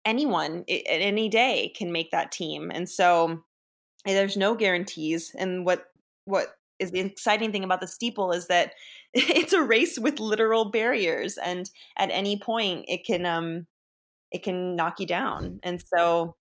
anyone 0.05 0.63
at 0.69 0.81
any 0.87 1.29
day 1.29 1.71
can 1.75 1.91
make 1.91 2.11
that 2.11 2.31
team 2.31 2.71
and 2.73 2.89
so 2.89 3.41
there's 4.05 4.37
no 4.37 4.55
guarantees 4.55 5.33
and 5.37 5.65
what 5.65 5.85
what 6.25 6.55
is 6.79 6.91
the 6.91 6.99
exciting 6.99 7.51
thing 7.51 7.63
about 7.63 7.81
the 7.81 7.87
steeple 7.87 8.31
is 8.31 8.47
that 8.47 8.73
it's 9.13 9.53
a 9.53 9.63
race 9.63 9.97
with 9.97 10.19
literal 10.19 10.71
barriers 10.71 11.37
and 11.37 11.69
at 11.97 12.09
any 12.11 12.37
point 12.39 12.85
it 12.87 13.05
can 13.05 13.25
um 13.25 13.65
it 14.31 14.43
can 14.43 14.75
knock 14.75 14.99
you 14.99 15.07
down 15.07 15.59
and 15.63 15.81
so 15.93 16.35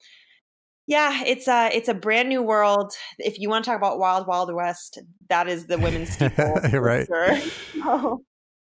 yeah 0.87 1.23
it's 1.25 1.49
a 1.49 1.71
it's 1.73 1.89
a 1.89 1.95
brand 1.95 2.29
new 2.29 2.43
world 2.43 2.93
if 3.19 3.39
you 3.39 3.49
want 3.49 3.65
to 3.65 3.71
talk 3.71 3.79
about 3.79 3.99
wild 3.99 4.27
wild 4.27 4.53
west 4.53 4.99
that 5.29 5.49
is 5.49 5.67
the 5.67 5.79
women's 5.79 6.13
steeple 6.13 6.55
right 6.73 7.07
sure. 7.07 7.39
so, 7.83 8.23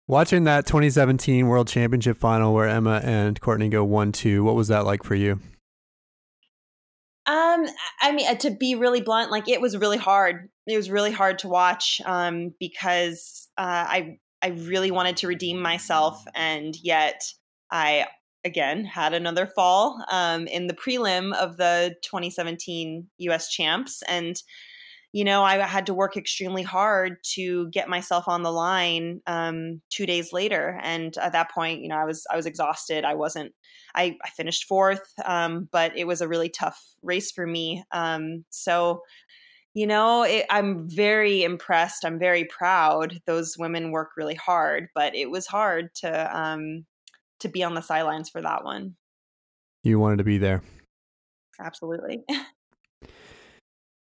Watching 0.09 0.45
that 0.45 0.65
2017 0.65 1.49
World 1.49 1.69
Championship 1.69 2.17
final 2.17 2.55
where 2.55 2.67
Emma 2.67 3.03
and 3.05 3.39
Courtney 3.39 3.69
go 3.69 3.85
1 3.85 4.13
2, 4.13 4.43
what 4.43 4.55
was 4.55 4.69
that 4.69 4.87
like 4.87 5.03
for 5.03 5.15
you? 5.15 5.33
Um, 7.27 7.67
I 8.01 8.13
mean, 8.13 8.27
uh, 8.27 8.37
to 8.37 8.51
be 8.51 8.75
really 8.75 9.03
blunt, 9.03 9.31
like 9.31 9.51
it 9.51 9.61
was 9.61 9.77
really 9.77 9.99
hard. 9.99 10.49
It 10.67 10.79
was 10.79 10.91
really 10.91 11.13
hard 11.13 11.41
to 11.41 11.49
watch 11.49 12.01
um, 12.07 12.55
because 12.59 13.48
uh, 13.59 13.87
I 13.89 14.19
I 14.41 14.49
really 14.49 14.91
wanted 14.91 15.17
to 15.19 15.27
redeem 15.27 15.61
myself, 15.61 16.25
and 16.35 16.77
yet 16.83 17.23
I 17.71 18.07
again 18.45 18.85
had 18.85 19.13
another 19.13 19.47
fall 19.47 20.03
um, 20.11 20.47
in 20.47 20.69
the 20.69 20.75
prelim 20.75 21.35
of 21.35 21.57
the 21.57 21.97
2017 22.03 23.09
U.S. 23.19 23.51
Champs, 23.51 24.03
and 24.09 24.41
you 25.13 25.25
know, 25.25 25.43
I 25.43 25.57
had 25.57 25.87
to 25.87 25.95
work 25.95 26.17
extremely 26.17 26.63
hard 26.63 27.17
to 27.35 27.69
get 27.71 27.89
myself 27.89 28.29
on 28.29 28.43
the 28.43 28.53
line 28.53 29.23
um, 29.27 29.81
two 29.89 30.05
days 30.05 30.35
later. 30.35 30.79
And 30.83 31.17
at 31.17 31.33
that 31.33 31.51
point, 31.51 31.81
you 31.81 31.89
know, 31.89 31.97
I 31.97 32.05
was 32.05 32.27
I 32.31 32.37
was 32.37 32.47
exhausted. 32.47 33.05
I 33.05 33.15
wasn't. 33.15 33.53
I, 33.95 34.17
I 34.23 34.29
finished 34.37 34.65
fourth, 34.65 35.13
um, 35.25 35.69
but 35.73 35.97
it 35.97 36.07
was 36.07 36.21
a 36.21 36.29
really 36.29 36.51
tough 36.51 36.79
race 37.03 37.33
for 37.33 37.47
me. 37.47 37.83
Um, 37.91 38.45
so, 38.51 39.01
you 39.75 39.87
know, 39.87 40.23
it, 40.23 40.47
I'm 40.51 40.89
very 40.89 41.45
impressed. 41.45 42.05
I'm 42.05 42.19
very 42.19 42.45
proud. 42.45 43.19
Those 43.27 43.57
women 43.59 43.91
work 43.91 44.11
really 44.17 44.35
hard, 44.35 44.89
but 44.95 45.15
it 45.15 45.31
was 45.31 45.47
hard 45.47 45.95
to 45.97 46.39
um, 46.39 46.85
to 47.41 47.49
be 47.49 47.63
on 47.63 47.75
the 47.75 47.83
sidelines 47.83 48.29
for 48.29 48.43
that 48.43 48.65
one. 48.65 48.97
You 49.85 49.99
wanted 49.99 50.19
to 50.19 50.25
be 50.25 50.39
there. 50.39 50.63
Absolutely. 51.61 52.25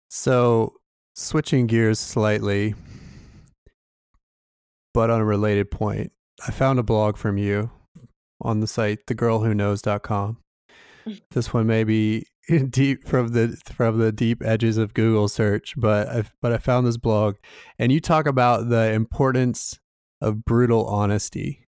So 0.10 0.74
Switching 1.20 1.66
gears 1.66 2.00
slightly, 2.00 2.76
but 4.94 5.10
on 5.10 5.20
a 5.20 5.26
related 5.26 5.72
point, 5.72 6.12
I 6.48 6.52
found 6.52 6.78
a 6.78 6.84
blog 6.84 7.18
from 7.18 7.40
you 7.40 7.72
on 8.40 8.60
the 8.60 8.68
site 8.68 9.08
thegirlwhoknows.com. 9.08 10.38
This 11.32 11.54
one 11.54 11.68
may 11.68 11.84
be 11.84 12.26
deep 12.70 13.08
from 13.08 13.30
the 13.30 13.60
from 13.74 14.00
the 14.00 14.12
deep 14.12 14.44
edges 14.44 14.78
of 14.78 14.94
Google 14.94 15.28
search, 15.28 15.74
but 15.78 16.08
I 16.08 16.24
but 16.42 16.54
I 16.54 16.58
found 16.58 16.88
this 16.88 16.98
blog 16.98 17.36
and 17.78 17.92
you 17.92 18.00
talk 18.00 18.26
about 18.26 18.70
the 18.70 18.92
importance 18.92 19.80
of 20.22 20.46
brutal 20.46 20.86
honesty. 20.86 21.68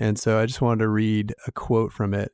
And 0.00 0.18
so 0.18 0.38
I 0.38 0.46
just 0.46 0.60
wanted 0.60 0.84
to 0.84 0.88
read 0.88 1.34
a 1.46 1.52
quote 1.52 1.92
from 1.92 2.14
it 2.14 2.30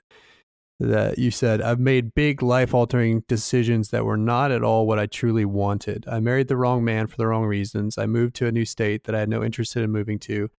that 0.81 1.19
you 1.19 1.31
said, 1.31 1.63
I've 1.63 1.81
made 1.81 2.15
big 2.15 2.43
life 2.43 2.75
altering 2.75 3.23
decisions 3.29 3.91
that 3.91 4.05
were 4.05 4.17
not 4.17 4.51
at 4.51 4.63
all 4.63 4.87
what 4.87 4.99
I 4.99 5.07
truly 5.07 5.45
wanted. 5.45 6.05
I 6.09 6.21
married 6.21 6.49
the 6.49 6.57
wrong 6.57 6.85
man 6.85 7.07
for 7.07 7.17
the 7.17 7.27
wrong 7.27 7.45
reasons. 7.45 7.97
I 7.97 8.07
moved 8.07 8.35
to 8.37 8.47
a 8.47 8.53
new 8.53 8.65
state 8.65 9.05
that 9.05 9.15
I 9.15 9.21
had 9.21 9.29
no 9.29 9.43
interest 9.43 9.77
in 9.77 9.91
moving 9.91 10.19
to. 10.21 10.51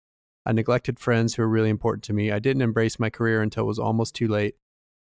I 0.44 0.52
neglected 0.52 0.98
friends 0.98 1.34
who 1.34 1.42
were 1.42 1.48
really 1.48 1.70
important 1.70 2.02
to 2.04 2.12
me. 2.12 2.32
I 2.32 2.38
didn't 2.38 2.62
embrace 2.62 2.98
my 2.98 3.10
career 3.10 3.42
until 3.42 3.64
it 3.64 3.66
was 3.66 3.78
almost 3.78 4.14
too 4.14 4.28
late. 4.28 4.54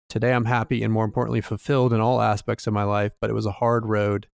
Today 0.10 0.34
I'm 0.34 0.45
happy 0.45 0.84
and 0.84 0.94
more 0.94 1.06
importantly 1.06 1.41
fulfilled 1.41 1.94
in 1.94 1.99
all 1.99 2.22
aspects 2.22 2.68
of 2.68 2.73
my 2.73 2.84
life, 2.84 3.14
but 3.19 3.30
it 3.30 3.34
was 3.34 3.45
a 3.45 3.52
hard 3.52 3.86
road 3.86 4.27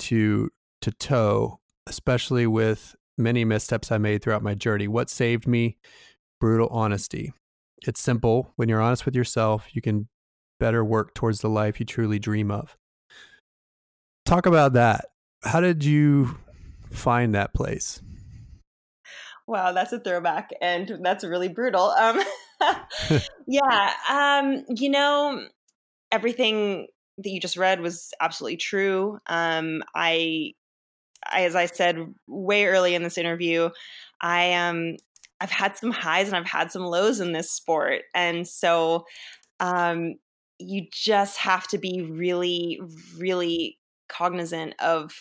to 0.00 0.50
to 0.82 0.90
toe, 0.90 1.60
especially 1.86 2.46
with 2.46 2.94
many 3.18 3.44
missteps 3.44 3.90
I 3.90 3.98
made 3.98 4.22
throughout 4.22 4.42
my 4.42 4.54
journey. 4.54 4.88
What 4.88 5.10
saved 5.10 5.46
me? 5.46 5.78
Brutal 6.40 6.68
honesty. 6.68 7.32
It's 7.86 8.00
simple. 8.00 8.52
When 8.56 8.68
you're 8.68 8.80
honest 8.80 9.06
with 9.06 9.14
yourself, 9.14 9.68
you 9.72 9.80
can 9.80 10.08
better 10.60 10.84
work 10.84 11.14
towards 11.14 11.40
the 11.40 11.48
life 11.48 11.80
you 11.80 11.86
truly 11.86 12.18
dream 12.18 12.50
of. 12.50 12.76
Talk 14.24 14.46
about 14.46 14.72
that. 14.74 15.06
How 15.42 15.60
did 15.60 15.84
you 15.84 16.38
find 16.90 17.34
that 17.34 17.54
place? 17.54 18.02
Wow, 19.46 19.72
that's 19.72 19.92
a 19.92 20.00
throwback 20.00 20.50
and 20.60 20.98
that's 21.02 21.22
really 21.22 21.48
brutal. 21.48 21.90
Um, 21.90 22.20
yeah, 23.46 23.92
um, 24.10 24.64
you 24.68 24.90
know, 24.90 25.46
everything 26.10 26.86
that 27.18 27.30
you 27.30 27.40
just 27.40 27.56
read 27.56 27.80
was 27.80 28.12
absolutely 28.20 28.56
true. 28.56 29.18
Um, 29.26 29.82
I, 29.94 30.52
I, 31.30 31.44
as 31.44 31.54
I 31.56 31.66
said 31.66 31.98
way 32.26 32.66
early 32.66 32.94
in 32.94 33.02
this 33.02 33.18
interview, 33.18 33.70
I 34.20 34.52
um, 34.54 34.96
I've 35.40 35.50
had 35.50 35.76
some 35.76 35.90
highs 35.90 36.28
and 36.28 36.36
I've 36.36 36.46
had 36.46 36.72
some 36.72 36.82
lows 36.82 37.20
in 37.20 37.32
this 37.32 37.50
sport. 37.50 38.02
And 38.14 38.46
so 38.46 39.04
um, 39.60 40.14
you 40.58 40.86
just 40.92 41.38
have 41.38 41.66
to 41.68 41.78
be 41.78 42.02
really, 42.02 42.80
really 43.18 43.78
cognizant 44.08 44.74
of 44.80 45.12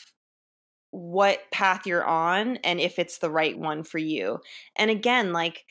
what 0.92 1.40
path 1.52 1.86
you're 1.86 2.06
on 2.06 2.58
and 2.58 2.80
if 2.80 3.00
it's 3.00 3.18
the 3.18 3.32
right 3.32 3.58
one 3.58 3.84
for 3.84 3.98
you. 3.98 4.40
And 4.78 4.90
again, 4.90 5.34
like 5.34 5.66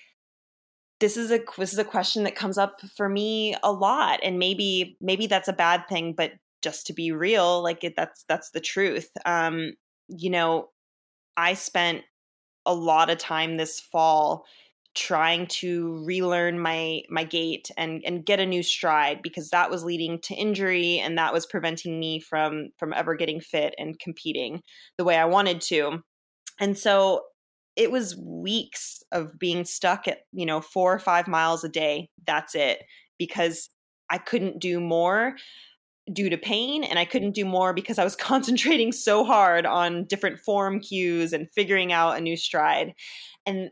this 1.04 1.18
is 1.18 1.30
a 1.30 1.38
this 1.58 1.74
is 1.74 1.78
a 1.78 1.84
question 1.84 2.24
that 2.24 2.34
comes 2.34 2.56
up 2.56 2.80
for 2.96 3.10
me 3.10 3.54
a 3.62 3.70
lot 3.70 4.20
and 4.22 4.38
maybe 4.38 4.96
maybe 5.02 5.26
that's 5.26 5.48
a 5.48 5.52
bad 5.52 5.86
thing 5.86 6.14
but 6.16 6.32
just 6.62 6.86
to 6.86 6.94
be 6.94 7.12
real 7.12 7.62
like 7.62 7.84
it, 7.84 7.92
that's 7.94 8.24
that's 8.26 8.52
the 8.52 8.60
truth 8.60 9.10
um 9.26 9.74
you 10.08 10.30
know 10.30 10.70
i 11.36 11.52
spent 11.52 12.00
a 12.64 12.74
lot 12.74 13.10
of 13.10 13.18
time 13.18 13.58
this 13.58 13.80
fall 13.80 14.46
trying 14.94 15.46
to 15.46 16.02
relearn 16.06 16.58
my 16.58 17.02
my 17.10 17.24
gait 17.24 17.70
and 17.76 18.02
and 18.06 18.24
get 18.24 18.40
a 18.40 18.46
new 18.46 18.62
stride 18.62 19.20
because 19.22 19.50
that 19.50 19.70
was 19.70 19.84
leading 19.84 20.18
to 20.22 20.34
injury 20.34 21.00
and 21.00 21.18
that 21.18 21.34
was 21.34 21.44
preventing 21.44 22.00
me 22.00 22.18
from 22.18 22.70
from 22.78 22.94
ever 22.94 23.14
getting 23.14 23.40
fit 23.40 23.74
and 23.76 23.98
competing 23.98 24.62
the 24.96 25.04
way 25.04 25.16
I 25.16 25.26
wanted 25.26 25.60
to. 25.62 25.98
And 26.60 26.78
so 26.78 27.22
it 27.76 27.90
was 27.90 28.16
weeks 28.16 29.02
of 29.12 29.38
being 29.38 29.64
stuck 29.64 30.06
at, 30.06 30.20
you 30.32 30.46
know, 30.46 30.60
4 30.60 30.94
or 30.94 30.98
5 30.98 31.28
miles 31.28 31.64
a 31.64 31.68
day. 31.68 32.08
That's 32.26 32.54
it 32.54 32.82
because 33.18 33.68
I 34.10 34.18
couldn't 34.18 34.60
do 34.60 34.80
more 34.80 35.36
due 36.12 36.28
to 36.28 36.36
pain 36.36 36.84
and 36.84 36.98
I 36.98 37.04
couldn't 37.04 37.34
do 37.34 37.44
more 37.44 37.72
because 37.72 37.98
I 37.98 38.04
was 38.04 38.16
concentrating 38.30 38.92
so 38.92 39.24
hard 39.24 39.66
on 39.66 40.04
different 40.04 40.40
form 40.40 40.80
cues 40.80 41.32
and 41.32 41.48
figuring 41.54 41.92
out 41.92 42.16
a 42.16 42.20
new 42.20 42.36
stride. 42.36 42.94
And 43.46 43.70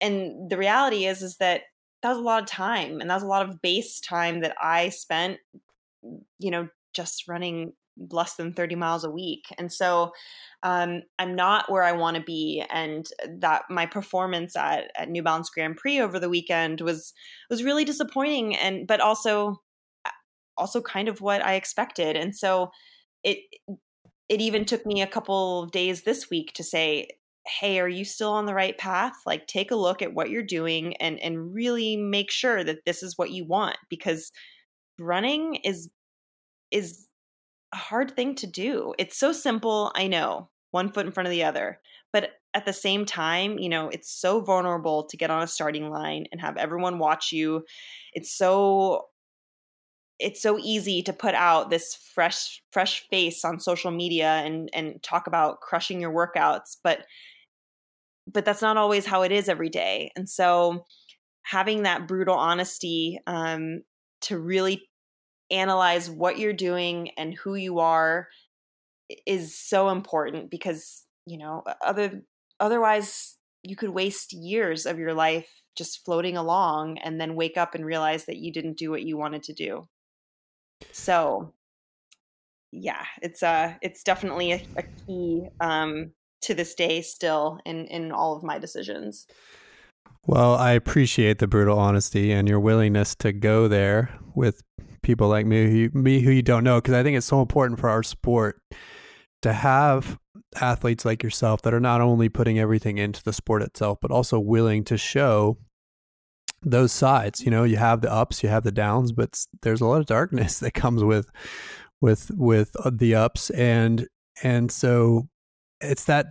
and 0.00 0.50
the 0.50 0.56
reality 0.56 1.06
is 1.06 1.22
is 1.22 1.36
that 1.38 1.62
that 2.02 2.10
was 2.10 2.18
a 2.18 2.22
lot 2.22 2.42
of 2.42 2.48
time 2.48 3.00
and 3.00 3.10
that 3.10 3.14
was 3.14 3.22
a 3.22 3.28
lot 3.28 3.48
of 3.48 3.60
base 3.60 4.00
time 4.00 4.40
that 4.40 4.56
I 4.60 4.88
spent 4.88 5.38
you 6.38 6.50
know 6.50 6.68
just 6.94 7.28
running 7.28 7.72
less 8.10 8.34
than 8.34 8.52
30 8.52 8.74
miles 8.76 9.04
a 9.04 9.10
week. 9.10 9.44
And 9.58 9.72
so 9.72 10.12
um, 10.62 11.02
I'm 11.18 11.34
not 11.34 11.70
where 11.70 11.82
I 11.82 11.92
want 11.92 12.16
to 12.16 12.22
be. 12.22 12.64
And 12.70 13.08
that 13.38 13.64
my 13.68 13.86
performance 13.86 14.56
at, 14.56 14.90
at 14.96 15.10
New 15.10 15.22
Balance 15.22 15.50
Grand 15.50 15.76
Prix 15.76 16.00
over 16.00 16.18
the 16.18 16.28
weekend 16.28 16.80
was 16.80 17.12
was 17.48 17.64
really 17.64 17.84
disappointing 17.84 18.56
and 18.56 18.86
but 18.86 19.00
also 19.00 19.60
also 20.56 20.80
kind 20.80 21.08
of 21.08 21.20
what 21.20 21.44
I 21.44 21.54
expected. 21.54 22.16
And 22.16 22.36
so 22.36 22.70
it 23.24 23.38
it 24.28 24.40
even 24.40 24.64
took 24.64 24.86
me 24.86 25.02
a 25.02 25.06
couple 25.06 25.64
of 25.64 25.72
days 25.72 26.02
this 26.02 26.30
week 26.30 26.52
to 26.54 26.62
say, 26.62 27.08
"Hey, 27.46 27.80
are 27.80 27.88
you 27.88 28.04
still 28.04 28.32
on 28.32 28.46
the 28.46 28.54
right 28.54 28.78
path? 28.78 29.14
Like 29.26 29.46
take 29.46 29.70
a 29.70 29.76
look 29.76 30.02
at 30.02 30.14
what 30.14 30.30
you're 30.30 30.42
doing 30.42 30.96
and 30.98 31.18
and 31.20 31.54
really 31.54 31.96
make 31.96 32.30
sure 32.30 32.62
that 32.64 32.84
this 32.86 33.02
is 33.02 33.18
what 33.18 33.30
you 33.30 33.44
want 33.44 33.76
because 33.88 34.30
running 34.98 35.56
is 35.56 35.90
is 36.70 37.08
hard 37.76 38.16
thing 38.16 38.34
to 38.36 38.46
do. 38.46 38.94
It's 38.98 39.16
so 39.16 39.32
simple, 39.32 39.92
I 39.94 40.06
know. 40.08 40.48
One 40.70 40.92
foot 40.92 41.06
in 41.06 41.12
front 41.12 41.26
of 41.26 41.32
the 41.32 41.44
other. 41.44 41.80
But 42.12 42.30
at 42.54 42.66
the 42.66 42.72
same 42.72 43.04
time, 43.04 43.58
you 43.58 43.68
know, 43.68 43.88
it's 43.88 44.10
so 44.10 44.40
vulnerable 44.40 45.04
to 45.04 45.16
get 45.16 45.30
on 45.30 45.42
a 45.42 45.46
starting 45.46 45.90
line 45.90 46.26
and 46.32 46.40
have 46.40 46.56
everyone 46.56 46.98
watch 46.98 47.32
you. 47.32 47.64
It's 48.12 48.32
so 48.32 49.06
it's 50.18 50.42
so 50.42 50.58
easy 50.58 51.02
to 51.02 51.12
put 51.14 51.34
out 51.34 51.70
this 51.70 51.94
fresh 51.94 52.62
fresh 52.72 53.08
face 53.08 53.44
on 53.44 53.58
social 53.58 53.90
media 53.90 54.42
and 54.44 54.68
and 54.72 55.02
talk 55.02 55.26
about 55.26 55.60
crushing 55.60 55.98
your 55.98 56.12
workouts 56.12 56.76
but 56.84 57.06
but 58.30 58.44
that's 58.44 58.60
not 58.60 58.76
always 58.76 59.06
how 59.06 59.22
it 59.22 59.32
is 59.32 59.48
every 59.48 59.70
day 59.70 60.12
and 60.14 60.28
so 60.28 60.84
having 61.42 61.82
that 61.82 62.06
brutal 62.06 62.36
honesty 62.36 63.18
um, 63.26 63.82
to 64.20 64.38
really 64.38 64.89
analyze 65.50 66.10
what 66.10 66.38
you're 66.38 66.52
doing 66.52 67.10
and 67.16 67.34
who 67.34 67.54
you 67.54 67.78
are 67.80 68.28
is 69.26 69.56
so 69.56 69.88
important 69.88 70.50
because 70.50 71.04
you 71.26 71.38
know 71.38 71.64
other 71.84 72.22
otherwise 72.60 73.36
you 73.62 73.76
could 73.76 73.90
waste 73.90 74.32
years 74.32 74.86
of 74.86 74.98
your 74.98 75.14
life 75.14 75.48
just 75.76 76.04
floating 76.04 76.36
along 76.36 76.98
and 76.98 77.20
then 77.20 77.34
wake 77.34 77.56
up 77.56 77.74
and 77.74 77.84
realize 77.84 78.26
that 78.26 78.36
you 78.36 78.52
didn't 78.52 78.78
do 78.78 78.90
what 78.90 79.02
you 79.02 79.16
wanted 79.16 79.42
to 79.42 79.52
do 79.52 79.88
so 80.92 81.52
yeah, 82.72 83.04
it's 83.22 83.42
uh 83.42 83.74
it's 83.82 84.02
definitely 84.02 84.52
a, 84.52 84.62
a 84.76 84.82
key 84.82 85.48
um 85.60 86.12
to 86.42 86.54
this 86.54 86.74
day 86.74 87.02
still 87.02 87.58
in 87.64 87.86
in 87.86 88.12
all 88.12 88.36
of 88.36 88.42
my 88.42 88.58
decisions. 88.58 89.26
Well, 90.26 90.54
I 90.54 90.72
appreciate 90.72 91.38
the 91.38 91.48
brutal 91.48 91.78
honesty 91.78 92.30
and 92.30 92.48
your 92.48 92.60
willingness 92.60 93.14
to 93.16 93.32
go 93.32 93.68
there 93.68 94.10
with 94.34 94.62
people 95.02 95.28
like 95.28 95.46
me, 95.46 95.70
who, 95.70 95.98
me 95.98 96.20
who 96.20 96.30
you 96.30 96.42
don't 96.42 96.64
know, 96.64 96.78
because 96.78 96.94
I 96.94 97.02
think 97.02 97.16
it's 97.16 97.26
so 97.26 97.40
important 97.40 97.80
for 97.80 97.88
our 97.88 98.02
sport 98.02 98.60
to 99.42 99.52
have 99.52 100.18
athletes 100.60 101.04
like 101.04 101.22
yourself 101.22 101.62
that 101.62 101.74
are 101.74 101.80
not 101.80 102.00
only 102.00 102.28
putting 102.28 102.58
everything 102.58 102.98
into 102.98 103.22
the 103.22 103.32
sport 103.32 103.62
itself, 103.62 103.98
but 104.00 104.10
also 104.10 104.38
willing 104.38 104.84
to 104.84 104.96
show 104.96 105.56
those 106.62 106.92
sides. 106.92 107.40
You 107.40 107.50
know, 107.50 107.64
you 107.64 107.76
have 107.76 108.00
the 108.00 108.12
ups, 108.12 108.42
you 108.42 108.48
have 108.48 108.64
the 108.64 108.72
downs, 108.72 109.12
but 109.12 109.38
there's 109.62 109.80
a 109.80 109.86
lot 109.86 110.00
of 110.00 110.06
darkness 110.06 110.58
that 110.60 110.74
comes 110.74 111.02
with 111.04 111.30
with 112.00 112.30
with 112.34 112.74
uh, 112.84 112.90
the 112.92 113.14
ups, 113.14 113.50
and 113.50 114.06
and 114.42 114.70
so 114.70 115.28
it's 115.80 116.04
that 116.04 116.26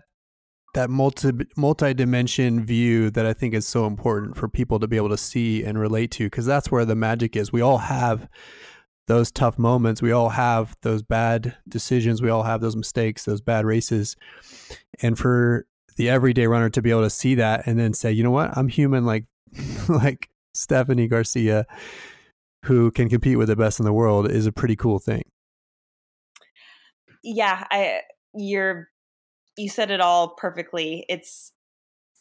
that 0.74 0.90
multi 0.90 1.32
multi-dimension 1.56 2.66
view 2.66 3.10
that 3.12 3.26
I 3.26 3.34
think 3.34 3.54
is 3.54 3.68
so 3.68 3.86
important 3.86 4.38
for 4.38 4.48
people 4.48 4.80
to 4.80 4.88
be 4.88 4.98
able 4.98 5.10
to 5.10 5.18
see 5.18 5.64
and 5.64 5.80
relate 5.80 6.12
to 6.12 6.26
because 6.26 6.46
that's 6.46 6.72
where 6.72 6.86
the 6.86 6.96
magic 6.96 7.36
is. 7.36 7.52
We 7.52 7.62
all 7.62 7.80
have 7.80 8.28
those 9.08 9.32
tough 9.32 9.58
moments. 9.58 10.02
We 10.02 10.12
all 10.12 10.30
have 10.30 10.76
those 10.84 11.02
bad 11.02 11.58
decisions. 11.68 12.22
We 12.22 12.30
all 12.30 12.44
have 12.44 12.62
those 12.62 12.76
mistakes, 12.76 13.26
those 13.26 13.42
bad 13.42 13.66
races. 13.66 14.16
And 15.02 15.18
for 15.18 15.66
the 15.98 16.10
everyday 16.10 16.46
runner 16.46 16.70
to 16.70 16.82
be 16.82 16.92
able 16.92 17.02
to 17.02 17.10
see 17.10 17.36
that 17.36 17.66
and 17.66 17.80
then 17.80 17.94
say, 17.94 18.12
you 18.12 18.24
know 18.24 18.32
what, 18.32 18.56
I'm 18.56 18.68
human 18.68 19.06
like 19.06 19.26
like 19.90 20.30
Stephanie 20.54 21.08
Garcia, 21.08 21.66
who 22.66 22.92
can 22.92 23.10
compete 23.10 23.38
with 23.38 23.48
the 23.48 23.56
best 23.56 23.80
in 23.80 23.86
the 23.86 23.94
world, 23.94 24.30
is 24.30 24.46
a 24.46 24.52
pretty 24.52 24.76
cool 24.76 25.00
thing. 25.00 25.24
Yeah, 27.24 27.66
I 27.72 28.02
you're 28.36 28.90
you 29.60 29.70
said 29.70 29.92
it 29.92 30.02
all 30.02 30.30
perfectly. 30.30 31.06
It's 31.10 31.52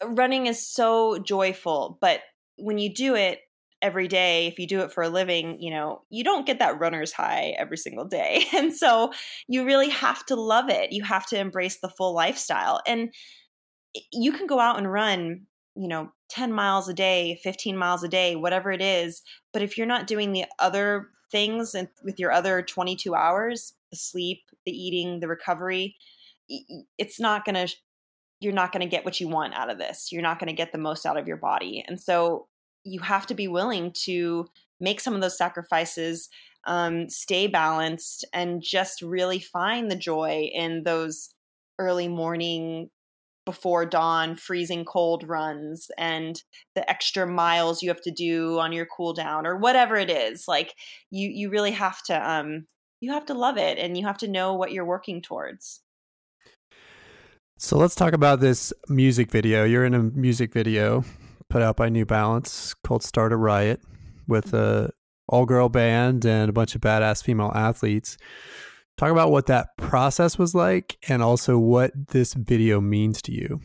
running 0.04 0.46
is 0.46 0.64
so 0.64 1.18
joyful, 1.18 1.98
but 2.00 2.20
when 2.56 2.78
you 2.78 2.92
do 2.92 3.14
it 3.14 3.40
every 3.80 4.08
day, 4.08 4.48
if 4.48 4.58
you 4.58 4.66
do 4.66 4.80
it 4.80 4.92
for 4.92 5.04
a 5.04 5.08
living, 5.08 5.60
you 5.60 5.70
know, 5.70 6.02
you 6.10 6.24
don't 6.24 6.46
get 6.46 6.58
that 6.58 6.80
runner's 6.80 7.12
high 7.12 7.54
every 7.58 7.76
single 7.76 8.04
day. 8.04 8.44
And 8.54 8.74
so 8.74 9.12
you 9.46 9.64
really 9.64 9.88
have 9.90 10.26
to 10.26 10.34
love 10.34 10.68
it. 10.68 10.92
You 10.92 11.04
have 11.04 11.26
to 11.26 11.38
embrace 11.38 11.78
the 11.78 11.88
full 11.88 12.12
lifestyle. 12.12 12.80
And 12.86 13.14
you 14.12 14.32
can 14.32 14.48
go 14.48 14.58
out 14.58 14.78
and 14.78 14.92
run, 14.92 15.46
you 15.76 15.86
know, 15.86 16.10
10 16.30 16.52
miles 16.52 16.88
a 16.88 16.94
day, 16.94 17.38
15 17.42 17.76
miles 17.76 18.02
a 18.02 18.08
day, 18.08 18.34
whatever 18.34 18.72
it 18.72 18.82
is. 18.82 19.22
But 19.52 19.62
if 19.62 19.78
you're 19.78 19.86
not 19.86 20.08
doing 20.08 20.32
the 20.32 20.44
other 20.58 21.08
things 21.30 21.74
and 21.74 21.88
with 22.02 22.18
your 22.18 22.32
other 22.32 22.62
22 22.62 23.14
hours, 23.14 23.74
the 23.90 23.96
sleep, 23.96 24.40
the 24.66 24.72
eating, 24.72 25.20
the 25.20 25.28
recovery, 25.28 25.96
it's 26.96 27.20
not 27.20 27.44
going 27.44 27.66
to 27.66 27.74
you're 28.40 28.52
not 28.52 28.72
going 28.72 28.82
to 28.82 28.88
get 28.88 29.04
what 29.04 29.20
you 29.20 29.28
want 29.28 29.54
out 29.54 29.70
of 29.70 29.78
this. 29.78 30.12
You're 30.12 30.22
not 30.22 30.38
going 30.38 30.48
to 30.48 30.54
get 30.54 30.70
the 30.70 30.78
most 30.78 31.04
out 31.04 31.16
of 31.16 31.26
your 31.26 31.36
body. 31.36 31.84
And 31.86 32.00
so 32.00 32.46
you 32.84 33.00
have 33.00 33.26
to 33.26 33.34
be 33.34 33.48
willing 33.48 33.92
to 34.04 34.46
make 34.80 35.00
some 35.00 35.14
of 35.14 35.20
those 35.20 35.36
sacrifices, 35.36 36.28
um, 36.64 37.08
stay 37.08 37.48
balanced, 37.48 38.24
and 38.32 38.62
just 38.62 39.02
really 39.02 39.40
find 39.40 39.90
the 39.90 39.96
joy 39.96 40.48
in 40.54 40.84
those 40.84 41.30
early 41.78 42.08
morning 42.08 42.90
before 43.44 43.86
dawn 43.86 44.36
freezing 44.36 44.84
cold 44.84 45.26
runs 45.26 45.90
and 45.96 46.42
the 46.74 46.88
extra 46.90 47.26
miles 47.26 47.82
you 47.82 47.88
have 47.88 48.02
to 48.02 48.10
do 48.10 48.58
on 48.58 48.72
your 48.72 48.84
cool 48.84 49.14
down 49.14 49.46
or 49.46 49.56
whatever 49.56 49.96
it 49.96 50.10
is 50.10 50.46
like 50.46 50.74
you 51.10 51.30
you 51.30 51.48
really 51.48 51.70
have 51.70 52.02
to 52.02 52.30
um 52.30 52.66
you 53.00 53.10
have 53.10 53.24
to 53.24 53.32
love 53.32 53.56
it 53.56 53.78
and 53.78 53.96
you 53.96 54.04
have 54.04 54.18
to 54.18 54.28
know 54.28 54.52
what 54.52 54.70
you're 54.70 54.84
working 54.84 55.22
towards 55.22 55.80
so 57.58 57.76
let's 57.76 57.96
talk 57.96 58.12
about 58.12 58.38
this 58.38 58.72
music 58.88 59.32
video. 59.32 59.64
You're 59.64 59.84
in 59.84 59.92
a 59.92 60.02
music 60.02 60.52
video 60.52 61.04
put 61.50 61.60
out 61.60 61.76
by 61.76 61.88
New 61.88 62.06
Balance 62.06 62.72
called 62.84 63.02
Start 63.02 63.32
a 63.32 63.36
Riot 63.36 63.80
with 64.28 64.54
a 64.54 64.92
all 65.28 65.44
girl 65.44 65.68
band 65.68 66.24
and 66.24 66.48
a 66.48 66.52
bunch 66.52 66.76
of 66.76 66.80
badass 66.80 67.22
female 67.22 67.50
athletes. 67.52 68.16
Talk 68.96 69.10
about 69.10 69.32
what 69.32 69.46
that 69.46 69.76
process 69.76 70.38
was 70.38 70.54
like 70.54 70.98
and 71.08 71.20
also 71.20 71.58
what 71.58 71.90
this 72.10 72.32
video 72.32 72.80
means 72.80 73.20
to 73.22 73.32
you. 73.32 73.60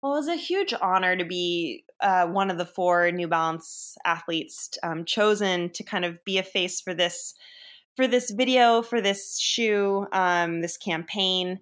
Well, 0.00 0.12
it 0.12 0.18
was 0.18 0.28
a 0.28 0.36
huge 0.36 0.72
honor 0.80 1.16
to 1.16 1.24
be 1.24 1.84
uh, 2.00 2.26
one 2.26 2.52
of 2.52 2.58
the 2.58 2.66
four 2.66 3.10
New 3.10 3.26
Balance 3.26 3.96
athletes 4.04 4.70
um, 4.84 5.04
chosen 5.04 5.70
to 5.70 5.82
kind 5.82 6.04
of 6.04 6.24
be 6.24 6.38
a 6.38 6.44
face 6.44 6.80
for 6.80 6.94
this 6.94 7.34
for 7.96 8.06
this 8.06 8.30
video, 8.30 8.82
for 8.82 9.00
this 9.00 9.38
shoe, 9.40 10.06
um, 10.12 10.60
this 10.60 10.76
campaign 10.76 11.58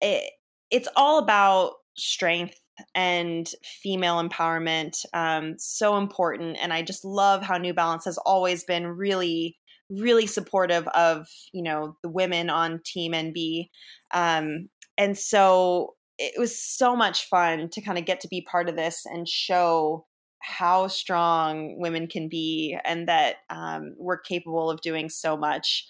it, 0.00 0.30
it's 0.70 0.88
all 0.96 1.18
about 1.18 1.72
strength 1.96 2.58
and 2.94 3.50
female 3.82 4.22
empowerment 4.22 4.96
um, 5.12 5.54
so 5.58 5.96
important 5.96 6.56
and 6.60 6.72
i 6.72 6.82
just 6.82 7.04
love 7.04 7.42
how 7.42 7.56
new 7.56 7.72
balance 7.72 8.04
has 8.04 8.18
always 8.18 8.64
been 8.64 8.86
really 8.86 9.56
really 9.90 10.26
supportive 10.26 10.86
of 10.88 11.26
you 11.52 11.62
know 11.62 11.96
the 12.02 12.08
women 12.08 12.50
on 12.50 12.80
team 12.84 13.12
nb 13.12 13.68
um, 14.12 14.68
and 14.98 15.16
so 15.16 15.94
it 16.18 16.38
was 16.38 16.58
so 16.58 16.94
much 16.96 17.28
fun 17.28 17.68
to 17.70 17.80
kind 17.80 17.98
of 17.98 18.04
get 18.04 18.20
to 18.20 18.28
be 18.28 18.40
part 18.40 18.68
of 18.68 18.76
this 18.76 19.04
and 19.04 19.28
show 19.28 20.06
how 20.40 20.86
strong 20.86 21.78
women 21.78 22.06
can 22.06 22.28
be 22.28 22.76
and 22.84 23.08
that 23.08 23.36
um, 23.50 23.94
we're 23.98 24.18
capable 24.18 24.70
of 24.70 24.80
doing 24.82 25.08
so 25.08 25.36
much 25.36 25.86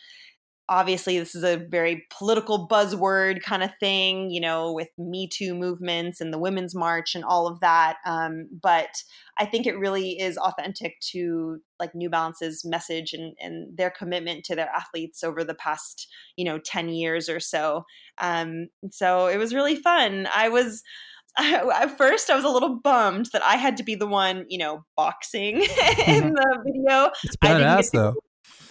obviously 0.68 1.18
this 1.18 1.34
is 1.34 1.44
a 1.44 1.56
very 1.56 2.06
political 2.16 2.66
buzzword 2.66 3.42
kind 3.42 3.62
of 3.62 3.70
thing 3.80 4.30
you 4.30 4.40
know 4.40 4.72
with 4.72 4.88
me 4.96 5.28
too 5.28 5.54
movements 5.54 6.20
and 6.20 6.32
the 6.32 6.38
women's 6.38 6.74
march 6.74 7.14
and 7.14 7.24
all 7.24 7.46
of 7.46 7.60
that 7.60 7.96
um, 8.06 8.48
but 8.62 8.88
i 9.38 9.44
think 9.44 9.66
it 9.66 9.78
really 9.78 10.18
is 10.18 10.38
authentic 10.38 10.94
to 11.00 11.58
like 11.78 11.94
new 11.94 12.08
balance's 12.08 12.64
message 12.64 13.12
and, 13.12 13.34
and 13.40 13.76
their 13.76 13.90
commitment 13.90 14.44
to 14.44 14.54
their 14.54 14.68
athletes 14.70 15.22
over 15.22 15.44
the 15.44 15.54
past 15.54 16.08
you 16.36 16.44
know 16.44 16.58
10 16.58 16.88
years 16.88 17.28
or 17.28 17.40
so 17.40 17.84
um, 18.18 18.68
so 18.90 19.26
it 19.26 19.36
was 19.36 19.54
really 19.54 19.76
fun 19.76 20.26
i 20.34 20.48
was 20.48 20.82
at 21.38 21.98
first 21.98 22.30
I 22.30 22.36
was 22.36 22.44
a 22.44 22.48
little 22.48 22.78
bummed 22.78 23.26
that 23.32 23.42
I 23.42 23.56
had 23.56 23.76
to 23.78 23.82
be 23.82 23.96
the 23.96 24.06
one, 24.06 24.44
you 24.48 24.56
know, 24.56 24.84
boxing 24.96 25.56
in 26.06 26.32
the 26.32 26.62
video. 26.64 27.10
It's 27.24 27.36
badass 27.38 27.90
though 27.90 28.14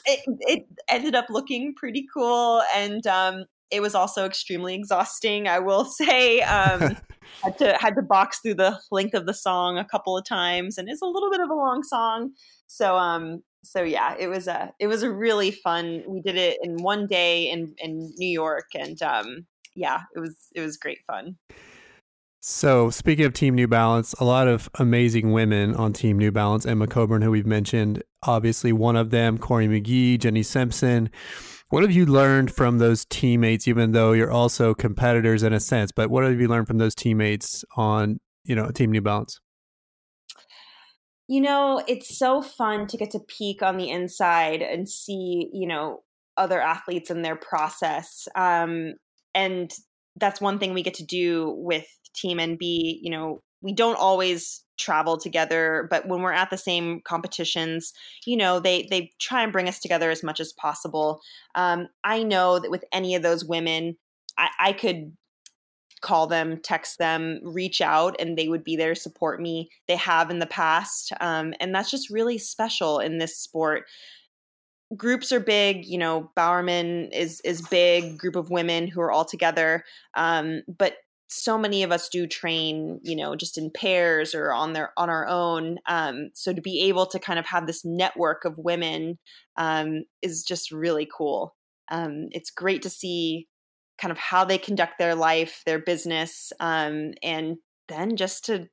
it, 0.05 0.19
it 0.41 0.65
ended 0.89 1.15
up 1.15 1.25
looking 1.29 1.73
pretty 1.75 2.05
cool 2.13 2.61
and 2.75 3.05
um, 3.07 3.45
it 3.71 3.81
was 3.81 3.95
also 3.95 4.25
extremely 4.25 4.75
exhausting 4.75 5.47
i 5.47 5.59
will 5.59 5.85
say 6.01 6.41
um, 6.41 6.95
had 7.43 7.57
to 7.57 7.77
had 7.79 7.95
to 7.95 8.01
box 8.01 8.39
through 8.39 8.55
the 8.55 8.79
length 8.91 9.13
of 9.13 9.25
the 9.25 9.33
song 9.33 9.77
a 9.77 9.85
couple 9.85 10.17
of 10.17 10.25
times 10.25 10.77
and 10.77 10.89
it's 10.89 11.01
a 11.01 11.05
little 11.05 11.31
bit 11.31 11.41
of 11.41 11.49
a 11.49 11.55
long 11.55 11.83
song. 11.83 12.31
So 12.67 12.97
um 12.97 13.43
so 13.63 13.81
yeah 13.81 14.15
it 14.19 14.27
was 14.27 14.47
a 14.47 14.71
it 14.79 14.87
was 14.87 15.03
a 15.03 15.11
really 15.11 15.51
fun 15.51 16.03
we 16.07 16.21
did 16.21 16.35
it 16.35 16.57
in 16.61 16.83
one 16.83 17.07
day 17.07 17.49
in 17.49 17.73
in 17.77 18.11
new 18.17 18.29
york 18.29 18.65
and 18.75 19.01
um 19.01 19.45
yeah 19.75 20.01
it 20.15 20.19
was 20.19 20.35
it 20.53 20.61
was 20.61 20.77
great 20.77 20.99
fun 21.07 21.37
so, 22.45 22.89
speaking 22.89 23.23
of 23.23 23.31
Team 23.31 23.55
New 23.55 23.69
Balance, 23.69 24.11
a 24.19 24.25
lot 24.25 24.49
of 24.49 24.69
amazing 24.75 25.31
women 25.31 25.73
on 25.75 25.93
Team 25.93 26.17
New 26.17 26.29
Balance. 26.29 26.65
Emma 26.65 26.87
Coburn, 26.87 27.21
who 27.21 27.31
we've 27.31 27.45
mentioned, 27.45 28.03
obviously 28.21 28.73
one 28.73 28.97
of 28.97 29.11
them, 29.11 29.37
Cory 29.37 29.65
McGee, 29.69 30.19
Jenny 30.19 30.43
Simpson. 30.43 31.09
What 31.69 31.83
have 31.83 31.93
you 31.93 32.05
learned 32.05 32.53
from 32.53 32.79
those 32.79 33.05
teammates, 33.05 33.65
even 33.65 33.93
though 33.93 34.11
you're 34.11 34.29
also 34.29 34.73
competitors 34.73 35.41
in 35.41 35.53
a 35.53 35.59
sense? 35.61 35.93
But 35.93 36.09
what 36.09 36.25
have 36.25 36.37
you 36.37 36.49
learned 36.49 36.67
from 36.67 36.79
those 36.79 36.93
teammates 36.93 37.63
on, 37.77 38.19
you 38.43 38.57
know, 38.57 38.69
Team 38.71 38.91
New 38.91 38.99
Balance? 38.99 39.39
You 41.29 41.39
know, 41.39 41.81
it's 41.87 42.17
so 42.17 42.41
fun 42.41 42.87
to 42.87 42.97
get 42.97 43.11
to 43.11 43.21
peek 43.21 43.63
on 43.63 43.77
the 43.77 43.89
inside 43.89 44.61
and 44.61 44.89
see, 44.89 45.49
you 45.53 45.65
know, 45.65 46.03
other 46.35 46.59
athletes 46.59 47.09
and 47.09 47.23
their 47.23 47.37
process. 47.37 48.27
Um, 48.35 48.95
and 49.33 49.73
that's 50.17 50.41
one 50.41 50.59
thing 50.59 50.73
we 50.73 50.83
get 50.83 50.95
to 50.95 51.05
do 51.05 51.53
with 51.57 51.87
team 52.15 52.37
NB, 52.37 52.99
you 53.01 53.09
know, 53.09 53.41
we 53.61 53.73
don't 53.73 53.95
always 53.95 54.63
travel 54.77 55.17
together, 55.17 55.87
but 55.89 56.07
when 56.07 56.21
we're 56.21 56.33
at 56.33 56.49
the 56.49 56.57
same 56.57 57.01
competitions, 57.05 57.93
you 58.25 58.35
know, 58.35 58.59
they 58.59 58.87
they 58.89 59.11
try 59.19 59.41
and 59.43 59.53
bring 59.53 59.69
us 59.69 59.79
together 59.79 60.11
as 60.11 60.23
much 60.23 60.39
as 60.39 60.53
possible. 60.53 61.21
Um, 61.55 61.87
I 62.03 62.23
know 62.23 62.59
that 62.59 62.69
with 62.71 62.83
any 62.91 63.15
of 63.15 63.23
those 63.23 63.45
women, 63.45 63.97
I, 64.37 64.49
I 64.59 64.73
could 64.73 65.13
call 66.01 66.27
them, 66.27 66.59
text 66.61 66.97
them, 66.97 67.39
reach 67.43 67.79
out, 67.79 68.17
and 68.19 68.37
they 68.37 68.49
would 68.49 68.63
be 68.63 68.75
there 68.75 68.93
to 68.93 68.99
support 68.99 69.39
me. 69.41 69.69
They 69.87 69.95
have 69.95 70.29
in 70.29 70.39
the 70.39 70.45
past, 70.45 71.13
um, 71.21 71.53
and 71.61 71.73
that's 71.73 71.89
just 71.89 72.09
really 72.09 72.37
special 72.37 72.99
in 72.99 73.17
this 73.19 73.37
sport 73.37 73.85
groups 74.95 75.31
are 75.31 75.39
big 75.39 75.85
you 75.85 75.97
know 75.97 76.29
bowerman 76.35 77.09
is 77.11 77.41
is 77.41 77.61
big 77.69 78.17
group 78.17 78.35
of 78.35 78.49
women 78.49 78.87
who 78.87 79.01
are 79.01 79.11
all 79.11 79.25
together 79.25 79.83
um, 80.15 80.61
but 80.67 80.95
so 81.29 81.57
many 81.57 81.81
of 81.81 81.91
us 81.91 82.09
do 82.09 82.27
train 82.27 82.99
you 83.01 83.15
know 83.15 83.35
just 83.35 83.57
in 83.57 83.71
pairs 83.71 84.35
or 84.35 84.53
on 84.53 84.73
their 84.73 84.91
on 84.97 85.09
our 85.09 85.27
own 85.27 85.77
um, 85.87 86.29
so 86.33 86.53
to 86.53 86.61
be 86.61 86.81
able 86.81 87.05
to 87.05 87.19
kind 87.19 87.39
of 87.39 87.45
have 87.45 87.65
this 87.65 87.83
network 87.83 88.45
of 88.45 88.57
women 88.57 89.17
um, 89.57 90.03
is 90.21 90.43
just 90.43 90.71
really 90.71 91.07
cool. 91.15 91.55
Um, 91.91 92.29
it's 92.31 92.49
great 92.49 92.81
to 92.83 92.89
see 92.89 93.47
kind 93.97 94.11
of 94.11 94.17
how 94.17 94.43
they 94.43 94.57
conduct 94.57 94.93
their 94.97 95.15
life 95.15 95.61
their 95.65 95.79
business 95.79 96.51
um, 96.59 97.13
and 97.21 97.57
then 97.87 98.15
just 98.15 98.45
to 98.45 98.67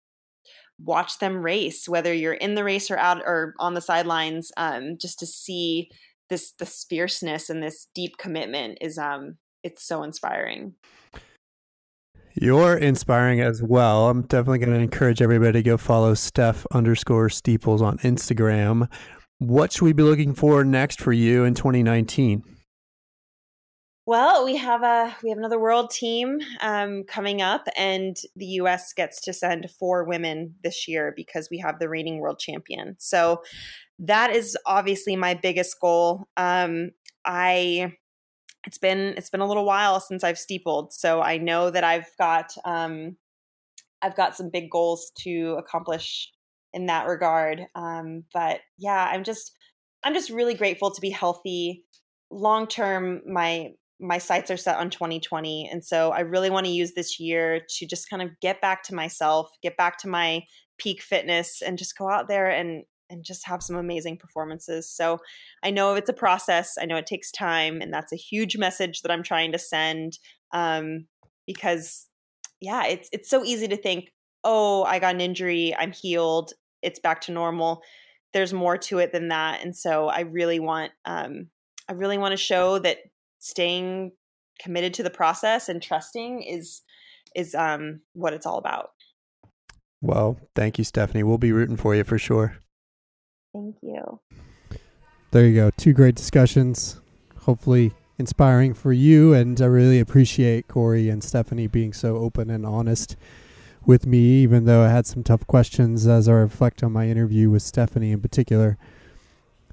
watch 0.83 1.19
them 1.19 1.43
race 1.43 1.87
whether 1.87 2.13
you're 2.13 2.33
in 2.33 2.55
the 2.55 2.65
race 2.65 2.91
or 2.91 2.97
out 2.97 3.21
or 3.27 3.55
on 3.59 3.75
the 3.75 3.83
sidelines 3.83 4.51
um, 4.57 4.97
just 4.99 5.19
to 5.19 5.27
see 5.27 5.91
this 6.31 6.53
this 6.53 6.85
fierceness 6.89 7.51
and 7.51 7.63
this 7.63 7.89
deep 7.95 8.17
commitment 8.17 8.79
is 8.81 8.97
um 8.97 9.37
it's 9.63 9.85
so 9.85 10.03
inspiring 10.03 10.75
You're 12.35 12.79
inspiring 12.79 13.41
as 13.41 13.63
well. 13.63 14.09
I'm 14.09 14.23
definitely 14.23 14.61
going 14.61 14.73
to 14.73 14.79
encourage 14.79 15.21
everybody 15.21 15.53
to 15.55 15.63
go 15.63 15.77
follow 15.77 16.15
Steph 16.15 16.65
underscore 16.73 17.29
Steeples 17.29 17.83
on 17.83 17.99
Instagram. 17.99 18.89
What 19.39 19.73
should 19.73 19.83
we 19.83 19.93
be 19.93 20.05
looking 20.05 20.35
for 20.35 20.65
next 20.65 21.01
for 21.01 21.13
you 21.13 21.45
in 21.45 21.55
2019? 21.55 22.45
Well, 24.07 24.45
we 24.45 24.57
have 24.57 24.83
a 24.83 25.15
we 25.23 25.29
have 25.29 25.39
another 25.39 25.59
world 25.59 25.91
team 25.91 26.41
um, 26.61 27.05
coming 27.05 27.43
up, 27.43 27.69
and 27.77 28.17
the 28.35 28.47
U.S. 28.47 28.93
gets 28.93 29.21
to 29.21 29.33
send 29.33 29.71
four 29.71 30.05
women 30.05 30.55
this 30.65 30.89
year 30.89 31.13
because 31.15 31.49
we 31.51 31.59
have 31.59 31.79
the 31.79 31.89
reigning 31.89 32.19
world 32.19 32.39
champion. 32.39 32.97
So 32.99 33.43
that 34.01 34.35
is 34.35 34.57
obviously 34.67 35.15
my 35.15 35.35
biggest 35.35 35.79
goal. 35.81 36.27
Um, 36.37 36.91
I 37.25 37.93
it's 38.67 38.79
been 38.79 39.15
it's 39.17 39.31
been 39.31 39.41
a 39.41 39.47
little 39.47 39.65
while 39.65 40.01
since 40.01 40.25
I've 40.25 40.39
steepled, 40.39 40.93
so 40.93 41.21
I 41.23 41.39
know 41.39 41.71
that 41.71 41.85
I've 41.85 42.09
got 42.19 42.53
um, 42.65 43.17
I've 44.03 44.17
got 44.17 44.37
some 44.37 44.51
big 44.51 44.71
goals 44.71 45.13
to 45.21 45.57
accomplish 45.59 46.31
in 46.73 46.87
that 46.87 47.07
regard. 47.07 47.67
Um, 47.75 48.25
but 48.33 48.61
yeah, 48.79 49.11
I'm 49.13 49.25
just 49.25 49.53
I'm 50.03 50.15
just 50.15 50.31
really 50.31 50.55
grateful 50.55 50.91
to 50.91 51.01
be 51.01 51.11
healthy. 51.11 51.85
Long 52.31 52.67
term, 52.67 53.21
my 53.27 53.71
my 54.01 54.17
sights 54.17 54.51
are 54.51 54.57
set 54.57 54.79
on 54.79 54.89
2020, 54.89 55.69
and 55.71 55.85
so 55.85 56.11
I 56.11 56.21
really 56.21 56.49
want 56.49 56.65
to 56.67 56.73
use 56.73 56.95
this 56.95 57.21
year 57.21 57.61
to 57.77 57.87
just 57.87 58.09
kind 58.09 58.23
of 58.23 58.31
get 58.41 58.63
back 58.63 58.83
to 58.85 58.95
myself, 58.95 59.51
get 59.63 59.77
back 59.77 59.99
to 59.99 60.09
my 60.09 60.43
peak 60.79 61.03
fitness, 61.03 61.61
and 61.61 61.77
just 61.77 61.99
go 61.99 62.09
out 62.09 62.29
there 62.29 62.47
and 62.47 62.85
and 63.11 63.25
just 63.25 63.47
have 63.47 63.63
some 63.63 63.77
amazing 63.77 64.17
performances. 64.17 64.89
So 64.89 65.19
I 65.63 65.71
know 65.71 65.95
it's 65.95 66.09
a 66.09 66.15
process. 66.15 66.77
I 66.81 66.87
know 66.87 66.97
it 66.97 67.07
takes 67.07 67.31
time, 67.31 67.81
and 67.81 67.93
that's 67.93 68.13
a 68.13 68.17
huge 68.17 68.57
message 68.57 69.03
that 69.03 69.11
I'm 69.11 69.23
trying 69.23 69.53
to 69.53 69.59
send. 69.59 70.19
Um, 70.53 71.07
because 71.47 72.07
yeah, 72.61 72.87
it's 72.87 73.09
it's 73.13 73.29
so 73.29 73.45
easy 73.45 73.69
to 73.69 73.77
think, 73.77 74.13
oh, 74.45 74.85
I 74.85 74.99
got 74.99 75.15
an 75.15 75.21
injury, 75.21 75.75
I'm 75.77 75.93
healed, 75.93 76.53
it's 76.83 77.01
back 77.01 77.21
to 77.23 77.33
normal. 77.33 77.83
There's 78.33 78.53
more 78.53 78.79
to 78.79 78.99
it 78.99 79.13
than 79.13 79.29
that, 79.29 79.63
and 79.63 79.77
so 79.77 80.09
I 80.09 80.21
really 80.21 80.61
want 80.61 80.93
um, 81.05 81.49
I 81.89 81.93
really 81.95 82.19
want 82.19 82.33
to 82.33 82.37
show 82.37 82.79
that 82.79 82.99
staying 83.41 84.13
committed 84.61 84.95
to 84.95 85.03
the 85.03 85.11
process 85.11 85.69
and 85.69 85.83
trusting 85.83 86.43
is 86.43 86.83
is 87.35 87.55
um, 87.55 88.01
what 88.13 88.33
it's 88.33 88.47
all 88.47 88.59
about. 88.59 88.91
Well, 90.03 90.39
thank 90.55 90.79
you, 90.79 90.85
Stephanie. 90.85 91.23
We'll 91.23 91.39
be 91.39 91.53
rooting 91.53 91.77
for 91.77 91.95
you 91.95 92.05
for 92.05 92.19
sure. 92.19 92.57
Thank 93.53 93.77
you. 93.83 94.21
There 95.33 95.47
you 95.47 95.55
go. 95.55 95.71
Two 95.77 95.93
great 95.93 96.15
discussions. 96.15 97.01
Hopefully 97.41 97.93
inspiring 98.19 98.75
for 98.75 98.93
you. 98.93 99.33
And 99.33 99.61
I 99.61 99.67
really 99.67 99.99
appreciate 99.99 100.69
Cory 100.69 101.09
and 101.09 101.23
Stephanie 101.25 101.67
being 101.67 101.93
so 101.93 102.17
open 102.17 102.51
and 102.51 102.67
honest 102.67 103.17
with 103.87 104.07
me, 104.07 104.43
even 104.43 104.67
though 104.67 104.83
I 104.83 104.91
had 104.91 105.07
some 105.07 105.23
tough 105.23 105.47
questions 105.47 106.07
as 106.07 106.29
I 106.29 106.33
reflect 106.33 106.83
on 106.83 106.93
my 106.93 107.09
interview 107.09 107.51
with 107.51 107.63
Stephanie 107.63 108.13
in 108.13 108.21
particular. 108.21 108.77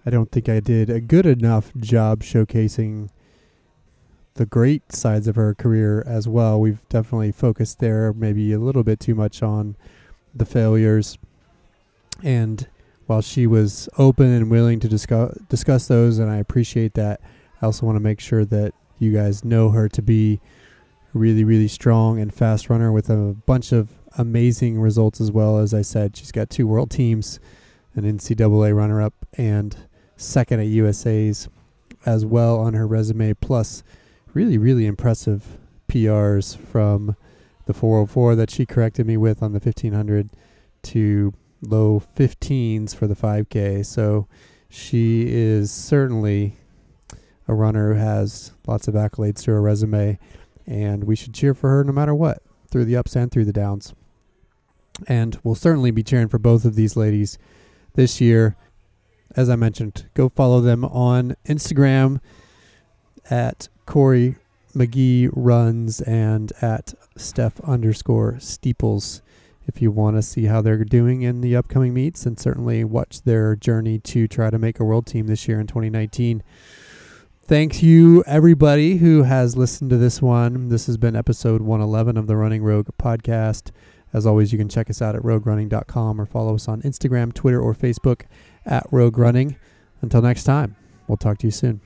I 0.05 0.09
don't 0.09 0.31
think 0.31 0.47
I 0.47 0.61
did 0.61 0.89
a 0.89 1.01
good 1.01 1.25
enough 1.25 1.75
job 1.75 2.21
showcasing 2.21 3.09
the 4.35 4.45
great 4.45 4.93
sides 4.93 5.27
of 5.27 5.35
her 5.35 5.53
career 5.53 6.03
as 6.07 6.27
well. 6.27 6.61
We've 6.61 6.87
definitely 6.87 7.33
focused 7.33 7.79
there 7.79 8.13
maybe 8.13 8.53
a 8.53 8.59
little 8.59 8.83
bit 8.83 8.99
too 8.99 9.15
much 9.15 9.43
on 9.43 9.75
the 10.33 10.45
failures. 10.45 11.17
And 12.23 12.67
while 13.07 13.21
she 13.21 13.47
was 13.47 13.89
open 13.97 14.27
and 14.27 14.51
willing 14.51 14.79
to 14.81 14.87
discuss 14.87 15.37
discuss 15.49 15.87
those, 15.87 16.19
and 16.19 16.29
I 16.29 16.37
appreciate 16.37 16.93
that. 16.93 17.21
I 17.61 17.65
also 17.65 17.85
want 17.85 17.95
to 17.95 18.01
make 18.01 18.19
sure 18.19 18.45
that 18.45 18.73
you 18.99 19.11
guys 19.11 19.43
know 19.43 19.69
her 19.69 19.89
to 19.89 20.01
be 20.01 20.39
really, 21.13 21.43
really 21.43 21.67
strong 21.67 22.19
and 22.19 22.33
fast 22.33 22.69
runner 22.69 22.91
with 22.91 23.09
a 23.09 23.35
bunch 23.45 23.71
of 23.71 23.89
amazing 24.17 24.79
results 24.79 25.19
as 25.19 25.31
well. 25.31 25.57
As 25.57 25.73
I 25.73 25.81
said, 25.81 26.15
she's 26.15 26.31
got 26.31 26.49
two 26.49 26.67
world 26.67 26.91
teams, 26.91 27.39
an 27.95 28.03
NCAA 28.03 28.75
runner 28.75 29.01
up, 29.01 29.13
and 29.33 29.75
second 30.15 30.59
at 30.59 30.67
USA's 30.67 31.49
as 32.05 32.25
well 32.25 32.59
on 32.59 32.73
her 32.73 32.87
resume, 32.87 33.33
plus 33.33 33.83
really, 34.33 34.57
really 34.57 34.85
impressive 34.85 35.57
PRs 35.87 36.57
from 36.57 37.15
the 37.65 37.73
404 37.73 38.35
that 38.35 38.49
she 38.51 38.65
corrected 38.65 39.05
me 39.07 39.17
with 39.17 39.41
on 39.41 39.51
the 39.53 39.59
1500 39.59 40.29
to 40.83 41.33
low 41.61 42.01
15s 42.15 42.95
for 42.95 43.07
the 43.07 43.15
5K. 43.15 43.85
So 43.85 44.27
she 44.69 45.25
is 45.27 45.71
certainly 45.71 46.57
a 47.47 47.53
runner 47.53 47.93
who 47.93 47.99
has 47.99 48.51
lots 48.67 48.87
of 48.87 48.93
accolades 48.93 49.43
to 49.43 49.51
her 49.51 49.61
resume, 49.61 50.19
and 50.65 51.05
we 51.05 51.15
should 51.15 51.33
cheer 51.33 51.53
for 51.53 51.69
her 51.69 51.83
no 51.83 51.93
matter 51.93 52.13
what, 52.13 52.41
through 52.69 52.85
the 52.85 52.97
ups 52.97 53.15
and 53.15 53.31
through 53.31 53.45
the 53.45 53.53
downs. 53.53 53.93
And 55.07 55.39
we'll 55.43 55.55
certainly 55.55 55.91
be 55.91 56.03
cheering 56.03 56.27
for 56.27 56.39
both 56.39 56.65
of 56.65 56.75
these 56.75 56.95
ladies 56.97 57.37
this 57.93 58.19
year. 58.19 58.55
As 59.35 59.49
I 59.49 59.55
mentioned, 59.55 60.07
go 60.13 60.29
follow 60.29 60.61
them 60.61 60.83
on 60.85 61.35
Instagram 61.45 62.19
at 63.29 63.69
Cory 63.85 64.37
McGee 64.75 65.29
Runs 65.33 66.01
and 66.01 66.51
at 66.61 66.93
Steph 67.15 67.59
underscore 67.61 68.39
Steeples 68.39 69.21
if 69.67 69.81
you 69.81 69.91
want 69.91 70.15
to 70.15 70.21
see 70.21 70.45
how 70.45 70.61
they're 70.61 70.83
doing 70.83 71.21
in 71.21 71.41
the 71.41 71.55
upcoming 71.55 71.93
meets 71.93 72.25
and 72.25 72.39
certainly 72.39 72.83
watch 72.83 73.21
their 73.23 73.55
journey 73.55 73.99
to 73.99 74.27
try 74.27 74.49
to 74.49 74.57
make 74.57 74.79
a 74.79 74.83
world 74.83 75.05
team 75.05 75.27
this 75.27 75.47
year 75.47 75.59
in 75.59 75.67
2019. 75.67 76.41
Thanks 77.43 77.81
you 77.81 78.23
everybody 78.25 78.97
who 78.97 79.23
has 79.23 79.55
listened 79.55 79.89
to 79.91 79.97
this 79.97 80.21
one. 80.21 80.69
This 80.69 80.87
has 80.87 80.97
been 80.97 81.15
episode 81.15 81.61
111 81.61 82.17
of 82.17 82.27
the 82.27 82.35
Running 82.35 82.63
Rogue 82.63 82.89
podcast. 83.01 83.71
As 84.13 84.25
always, 84.25 84.51
you 84.51 84.57
can 84.57 84.69
check 84.69 84.89
us 84.89 85.01
out 85.01 85.15
at 85.15 85.21
roguerunning.com 85.21 86.19
or 86.19 86.25
follow 86.25 86.55
us 86.55 86.67
on 86.67 86.81
Instagram, 86.81 87.33
Twitter, 87.33 87.61
or 87.61 87.73
Facebook 87.73 88.23
at 88.65 88.85
Rogue 88.91 89.17
Running. 89.17 89.57
Until 90.01 90.21
next 90.21 90.43
time, 90.43 90.75
we'll 91.07 91.17
talk 91.17 91.37
to 91.39 91.47
you 91.47 91.51
soon. 91.51 91.81